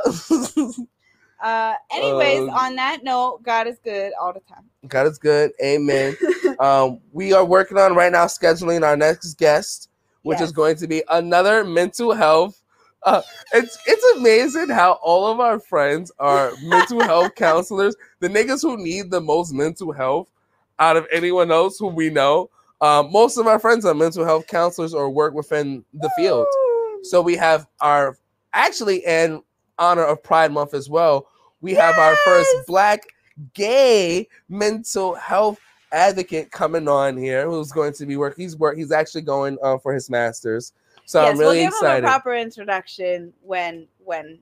Uh, 1.39 1.73
anyways, 1.91 2.41
Um, 2.41 2.49
on 2.49 2.75
that 2.77 3.03
note, 3.03 3.43
God 3.43 3.67
is 3.67 3.77
good 3.83 4.11
all 4.19 4.33
the 4.33 4.39
time. 4.39 4.63
God 4.87 5.07
is 5.07 5.19
good. 5.19 5.51
Amen. 5.63 6.17
um, 6.59 6.99
we 7.11 7.33
are 7.33 7.45
working 7.45 7.77
on 7.77 7.93
right 7.95 8.11
now 8.11 8.25
scheduling 8.25 8.83
our 8.83 8.97
next 8.97 9.35
guest, 9.35 9.89
which 10.23 10.41
is 10.41 10.51
going 10.51 10.77
to 10.77 10.87
be 10.87 11.03
another 11.09 11.63
mental 11.63 12.13
health. 12.13 12.61
Uh, 13.03 13.21
it's 13.53 13.77
it's 13.85 14.17
amazing 14.17 14.69
how 14.69 14.93
all 14.93 15.27
of 15.27 15.39
our 15.39 15.59
friends 15.59 16.11
are 16.19 16.51
mental 16.63 17.01
health 17.03 17.35
counselors. 17.35 17.95
The 18.19 18.27
niggas 18.27 18.63
who 18.63 18.77
need 18.77 19.11
the 19.11 19.21
most 19.21 19.53
mental 19.53 19.91
health 19.91 20.27
out 20.79 20.97
of 20.97 21.05
anyone 21.11 21.51
else 21.51 21.77
who 21.77 21.87
we 21.87 22.09
know. 22.09 22.49
Um, 22.81 23.11
most 23.11 23.37
of 23.37 23.47
our 23.47 23.59
friends 23.59 23.85
are 23.85 23.93
mental 23.93 24.23
health 24.23 24.47
counselors 24.47 24.93
or 24.93 25.09
work 25.09 25.33
within 25.33 25.83
the 25.93 26.09
field. 26.15 26.45
So 27.03 27.21
we 27.21 27.35
have 27.35 27.67
our 27.81 28.17
actually 28.53 28.97
in 29.05 29.41
honor 29.79 30.03
of 30.03 30.21
Pride 30.23 30.51
Month 30.51 30.73
as 30.73 30.89
well. 30.89 31.27
We 31.61 31.73
have 31.73 31.97
our 31.97 32.15
first 32.17 32.49
black 32.67 33.03
gay 33.53 34.27
mental 34.49 35.15
health 35.15 35.59
advocate 35.91 36.51
coming 36.51 36.87
on 36.87 37.15
here 37.15 37.49
who's 37.49 37.71
going 37.71 37.93
to 37.93 38.05
be 38.05 38.17
work 38.17 38.35
he's 38.35 38.57
work 38.57 38.77
he's 38.77 38.91
actually 38.91 39.21
going 39.21 39.57
uh, 39.63 39.77
for 39.77 39.93
his 39.93 40.09
masters 40.09 40.73
so 41.05 41.21
yes, 41.21 41.31
i'm 41.31 41.39
really 41.39 41.57
we'll 41.57 41.65
give 41.65 41.73
excited 41.73 41.99
him 41.99 42.05
a 42.05 42.07
proper 42.07 42.35
introduction 42.35 43.31
when 43.41 43.87
when 44.03 44.37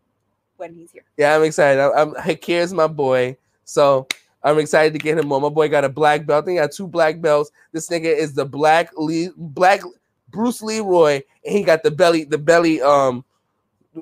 when 0.58 0.74
he's 0.74 0.92
here. 0.92 1.04
yeah 1.18 1.36
i'm 1.36 1.44
excited 1.44 1.80
i'm, 1.80 1.94
I'm 1.96 2.24
Hakir's 2.24 2.74
my 2.74 2.88
boy 2.88 3.38
so 3.64 4.08
i'm 4.46 4.58
excited 4.60 4.94
to 4.94 5.00
get 5.00 5.18
him 5.18 5.32
on 5.34 5.42
my 5.42 5.50
boy 5.50 5.68
got 5.68 5.84
a 5.84 5.90
black 5.90 6.26
belt 6.26 6.44
I 6.44 6.46
think 6.46 6.58
he 6.58 6.62
got 6.62 6.72
two 6.72 6.88
black 6.88 7.20
belts 7.20 7.52
this 7.74 7.90
nigga 7.90 8.16
is 8.16 8.34
the 8.34 8.46
black 8.46 8.90
Lee 8.96 9.30
black 9.36 9.82
bruce 10.30 10.62
leroy 10.62 11.22
and 11.44 11.56
he 11.58 11.64
got 11.64 11.84
the 11.84 11.92
belly 11.92 12.24
the 12.24 12.38
belly 12.38 12.82
um 12.82 13.26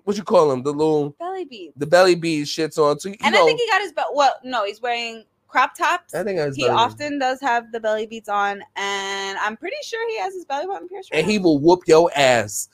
what 0.03 0.17
you 0.17 0.23
call 0.23 0.51
him 0.51 0.63
the 0.63 0.71
little 0.71 1.11
Belly 1.19 1.45
beads. 1.45 1.73
the 1.77 1.87
belly 1.87 2.15
beads 2.15 2.49
shits 2.49 2.77
on 2.77 2.99
so 2.99 3.09
And 3.09 3.33
know, 3.33 3.43
I 3.43 3.45
think 3.45 3.59
he 3.59 3.67
got 3.67 3.81
his 3.81 3.91
belt. 3.91 4.07
Well, 4.13 4.33
no, 4.43 4.65
he's 4.65 4.81
wearing 4.81 5.25
crop 5.47 5.77
tops. 5.77 6.15
I 6.15 6.23
think 6.23 6.39
I 6.39 6.49
he 6.49 6.67
often 6.67 7.19
does 7.19 7.39
have 7.41 7.71
the 7.71 7.79
belly 7.79 8.07
beads 8.07 8.27
on, 8.27 8.63
and 8.75 9.37
I'm 9.37 9.55
pretty 9.55 9.77
sure 9.83 10.09
he 10.09 10.19
has 10.19 10.33
his 10.33 10.45
belly 10.45 10.65
button 10.65 10.89
pierced. 10.89 11.11
Right 11.11 11.19
and 11.19 11.29
he 11.29 11.37
will 11.37 11.59
whoop 11.59 11.81
your 11.87 12.11
ass. 12.15 12.69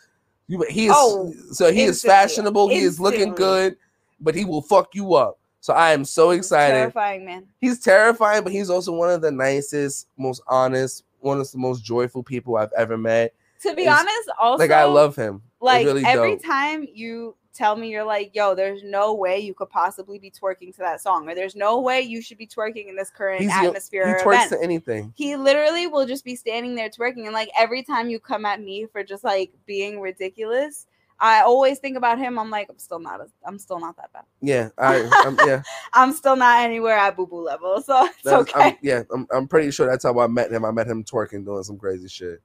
He 0.48 0.56
is 0.86 0.94
Oh, 0.96 1.32
so 1.52 1.72
he 1.72 1.84
is 1.84 2.04
instantly, 2.04 2.10
fashionable. 2.10 2.70
He 2.70 2.80
is 2.80 3.00
looking 3.00 3.36
good, 3.36 3.78
but 4.20 4.34
he 4.34 4.46
will 4.46 4.62
fuck 4.62 4.96
you 4.96 5.14
up. 5.14 5.39
So 5.62 5.74
I 5.74 5.92
am 5.92 6.06
so 6.06 6.32
excited. 6.32 6.74
Terrifying 6.76 7.26
man. 7.26 7.46
He's 7.60 7.80
terrifying, 7.80 8.44
but 8.44 8.52
he's 8.54 8.70
also 8.70 8.94
one 8.94 9.10
of 9.10 9.22
the 9.22 9.32
nicest, 9.32 10.08
most 10.18 10.42
honest, 10.48 11.04
one 11.20 11.40
of 11.40 11.52
the 11.52 11.58
most 11.58 11.84
joyful 11.84 12.24
people 12.24 12.56
I've 12.58 12.72
ever 12.78 12.98
met. 12.98 13.34
To 13.64 13.76
be 13.76 13.82
It's- 13.82 14.00
honest, 14.00 14.30
also 14.40 14.62
like 14.64 14.72
I 14.72 14.86
love 14.86 15.16
him. 15.18 15.42
like 15.60 15.86
really 15.86 16.06
every 16.06 16.36
dope. 16.36 16.46
time 16.46 16.88
you 16.94 17.36
tell 17.54 17.76
me 17.76 17.90
you're 17.90 18.06
like 18.06 18.34
yo 18.34 18.56
there's 18.56 18.84
no 18.84 19.14
way 19.14 19.38
you 19.40 19.54
could 19.54 19.70
possibly 19.70 20.18
be 20.18 20.32
twerking 20.32 20.72
to 20.74 20.80
that 20.80 21.02
song 21.02 21.28
or 21.28 21.36
there's 21.36 21.58
no 21.58 21.82
way 21.82 22.00
you 22.00 22.22
should 22.22 22.38
be 22.38 22.48
twerking 22.48 22.88
in 22.88 22.96
this 22.96 23.10
current 23.10 23.42
He's 23.42 23.52
atmosphere 23.52 24.08
He 24.18 24.24
twerks 24.24 24.46
event. 24.46 24.52
to 24.52 24.64
anything. 24.64 25.14
he 25.18 25.36
literally 25.36 25.86
will 25.88 26.06
just 26.06 26.24
be 26.24 26.36
standing 26.38 26.76
there 26.76 26.90
twerking 26.90 27.26
and 27.26 27.34
like 27.34 27.50
every 27.58 27.84
time 27.84 28.10
you 28.10 28.18
come 28.18 28.46
at 28.46 28.62
me 28.62 28.86
for 28.90 29.04
just 29.04 29.26
like 29.26 29.52
being 29.66 30.00
ridiculous 30.00 30.86
i 31.22 31.42
always 31.42 31.80
think 31.80 31.98
about 31.98 32.18
him 32.18 32.38
i'm 32.40 32.50
like 32.50 32.68
i'm 32.70 32.78
still 32.78 33.00
not 33.00 33.22
i'm 33.46 33.58
still 33.60 33.80
not 33.80 33.96
that 33.98 34.12
bad 34.14 34.24
Yeah, 34.42 34.70
I, 34.78 35.08
I'm, 35.26 35.38
yeah, 35.48 35.62
i'm 35.94 36.14
still 36.14 36.36
not 36.36 36.62
anywhere 36.62 36.98
at 36.98 37.16
boo 37.16 37.28
boo 37.28 37.44
level 37.44 37.82
so 37.82 38.06
it's 38.06 38.24
that's, 38.24 38.50
okay 38.50 38.70
I'm, 38.70 38.78
yeah. 38.82 39.04
I'm, 39.14 39.28
I'm 39.32 39.48
pretty 39.48 39.72
sure 39.72 39.88
that's 39.88 40.04
how 40.04 40.20
I 40.20 40.28
met 40.28 40.52
him. 40.52 40.66
I 40.66 40.72
met 40.72 40.88
him 40.88 41.04
twerking, 41.04 41.46
doing 41.46 41.64
some 41.64 41.78
crazy 41.78 42.08
shit. 42.08 42.42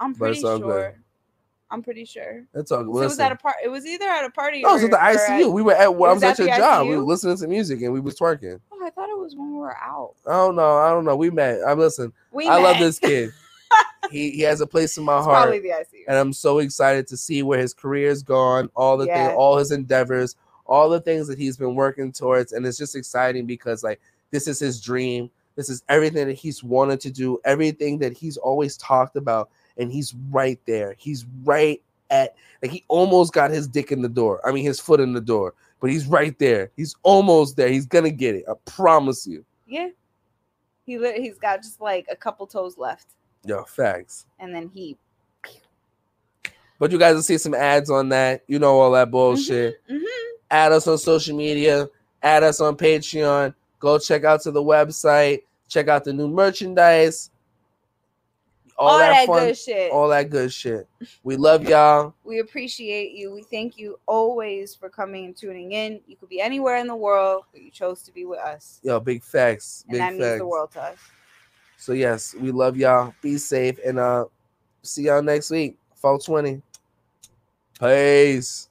i'm 0.00 0.14
pretty 0.14 0.44
all 0.44 0.58
good. 0.58 0.66
sure 0.66 1.00
I'm 1.70 1.82
pretty 1.82 2.04
sure. 2.04 2.46
That's 2.54 2.70
all. 2.70 2.84
So 2.84 3.02
it 3.02 3.06
was 3.06 3.18
at 3.18 3.32
a 3.32 3.36
part. 3.36 3.56
It 3.62 3.68
was 3.68 3.86
either 3.86 4.06
at 4.06 4.24
a 4.24 4.30
party. 4.30 4.62
No, 4.62 4.70
it 4.70 4.74
was 4.74 4.84
at 4.84 4.90
the 4.90 4.96
or 4.96 5.00
at- 5.00 5.16
ICU. 5.16 5.52
We 5.52 5.62
were 5.62 5.74
at. 5.74 5.94
Well, 5.94 6.10
I 6.10 6.14
was 6.14 6.22
at 6.22 6.38
your 6.38 6.48
job. 6.48 6.86
We 6.86 6.96
were 6.96 7.02
listening 7.02 7.36
to 7.38 7.48
music 7.48 7.82
and 7.82 7.92
we 7.92 8.00
was 8.00 8.16
twerking. 8.16 8.60
Oh, 8.72 8.86
I 8.86 8.90
thought 8.90 9.08
it 9.08 9.18
was 9.18 9.34
when 9.34 9.52
we 9.52 9.58
were 9.58 9.76
out. 9.76 10.14
I 10.26 10.32
don't 10.32 10.54
know. 10.54 10.78
I 10.78 10.90
don't 10.90 11.04
know. 11.04 11.16
We 11.16 11.30
met. 11.30 11.60
I'm 11.66 11.78
listen. 11.78 12.12
We 12.30 12.46
I 12.46 12.58
love 12.58 12.78
this 12.78 12.98
kid. 12.98 13.32
he 14.10 14.30
he 14.30 14.40
has 14.42 14.60
a 14.60 14.66
place 14.66 14.96
in 14.98 15.04
my 15.04 15.16
It's 15.18 15.26
heart. 15.26 15.42
probably 15.44 15.58
the 15.60 15.70
ICU. 15.70 16.04
and 16.08 16.16
I'm 16.16 16.32
so 16.32 16.58
excited 16.58 17.06
to 17.08 17.16
see 17.16 17.42
where 17.42 17.58
his 17.58 17.74
career's 17.74 18.22
gone, 18.22 18.70
all 18.76 18.96
the 18.96 19.06
Yeah. 19.06 19.28
things, 19.28 19.36
all 19.38 19.56
his 19.58 19.72
endeavors, 19.72 20.36
all 20.66 20.88
the 20.88 21.00
things 21.00 21.26
that 21.28 21.38
he's 21.38 21.56
been 21.56 21.74
working 21.74 22.12
towards, 22.12 22.52
and 22.52 22.64
it's 22.66 22.78
just 22.78 22.94
exciting 22.96 23.46
because 23.46 23.82
like 23.82 24.00
this 24.30 24.46
is 24.48 24.58
his 24.58 24.80
dream. 24.80 25.30
This 25.56 25.70
is 25.70 25.82
everything 25.88 26.26
that 26.26 26.34
he's 26.34 26.62
wanted 26.62 27.00
to 27.00 27.10
do, 27.10 27.40
everything 27.44 27.98
that 28.00 28.12
he's 28.12 28.36
always 28.36 28.76
talked 28.76 29.16
about, 29.16 29.48
and 29.78 29.90
he's 29.90 30.14
right 30.30 30.60
there. 30.66 30.94
He's 30.98 31.24
right 31.44 31.82
at 32.10 32.34
like 32.62 32.70
he 32.70 32.84
almost 32.88 33.32
got 33.32 33.50
his 33.50 33.66
dick 33.66 33.90
in 33.90 34.02
the 34.02 34.08
door. 34.08 34.40
I 34.46 34.52
mean 34.52 34.64
his 34.64 34.78
foot 34.80 35.00
in 35.00 35.12
the 35.14 35.20
door, 35.20 35.54
but 35.80 35.90
he's 35.90 36.06
right 36.06 36.38
there. 36.38 36.70
He's 36.76 36.94
almost 37.02 37.56
there. 37.56 37.68
He's 37.68 37.86
gonna 37.86 38.10
get 38.10 38.34
it. 38.36 38.44
I 38.48 38.52
promise 38.66 39.26
you. 39.26 39.44
Yeah. 39.66 39.88
He 40.84 40.98
he's 41.20 41.38
got 41.38 41.62
just 41.62 41.80
like 41.80 42.06
a 42.10 42.14
couple 42.14 42.46
toes 42.46 42.78
left, 42.78 43.06
Yo, 43.46 43.64
facts. 43.64 44.26
and 44.38 44.54
then 44.54 44.68
he. 44.72 44.96
But 46.78 46.90
you 46.92 46.98
guys 46.98 47.14
will 47.14 47.22
see 47.22 47.38
some 47.38 47.54
ads 47.54 47.88
on 47.90 48.10
that. 48.10 48.42
You 48.48 48.58
know 48.58 48.78
all 48.78 48.90
that 48.92 49.10
bullshit. 49.10 49.80
Mhm, 49.88 49.96
mhm. 49.98 50.04
add 50.50 50.72
us 50.72 50.86
on 50.86 50.98
social 50.98 51.34
media, 51.36 51.88
add 52.22 52.42
us 52.42 52.60
on 52.60 52.76
Patreon. 52.76 53.54
Go 53.78 53.98
check 53.98 54.24
out 54.24 54.42
to 54.42 54.50
the 54.50 54.62
website, 54.62 55.42
check 55.68 55.88
out 55.88 56.04
the 56.04 56.12
new 56.12 56.28
merchandise, 56.28 57.30
all, 58.78 58.88
All, 58.90 58.98
that, 58.98 59.08
that, 59.10 59.26
fun, 59.26 59.46
good 59.46 59.56
shit. 59.56 59.90
all 59.90 60.08
that 60.08 60.28
good 60.28 60.52
shit. 60.52 60.86
We 61.22 61.36
love 61.36 61.66
y'all. 61.66 62.12
we 62.24 62.40
appreciate 62.40 63.12
you. 63.12 63.32
We 63.32 63.42
thank 63.42 63.78
you 63.78 63.98
always 64.06 64.74
for 64.74 64.90
coming 64.90 65.24
and 65.24 65.34
tuning 65.36 65.72
in. 65.72 66.00
You 66.06 66.16
could 66.16 66.28
be 66.28 66.42
anywhere 66.42 66.76
in 66.76 66.86
the 66.86 66.96
world, 66.96 67.44
but 67.52 67.62
you 67.62 67.70
chose 67.70 68.02
to 68.02 68.12
be 68.12 68.26
with 68.26 68.38
us, 68.40 68.80
Yo, 68.82 69.00
big 69.00 69.22
facts, 69.22 69.84
and 69.88 69.92
big 69.92 70.00
that 70.00 70.08
facts. 70.10 70.18
means 70.20 70.38
the 70.40 70.46
world 70.46 70.70
to 70.72 70.82
us. 70.82 70.96
So 71.76 71.92
yes, 71.92 72.34
we 72.38 72.50
love 72.50 72.76
y'all. 72.76 73.14
Be 73.22 73.38
safe 73.38 73.78
and 73.84 73.98
uh 73.98 74.26
see 74.82 75.04
y'all 75.04 75.22
next 75.22 75.50
week. 75.50 75.78
420. 75.96 76.62
Peace. 77.80 78.68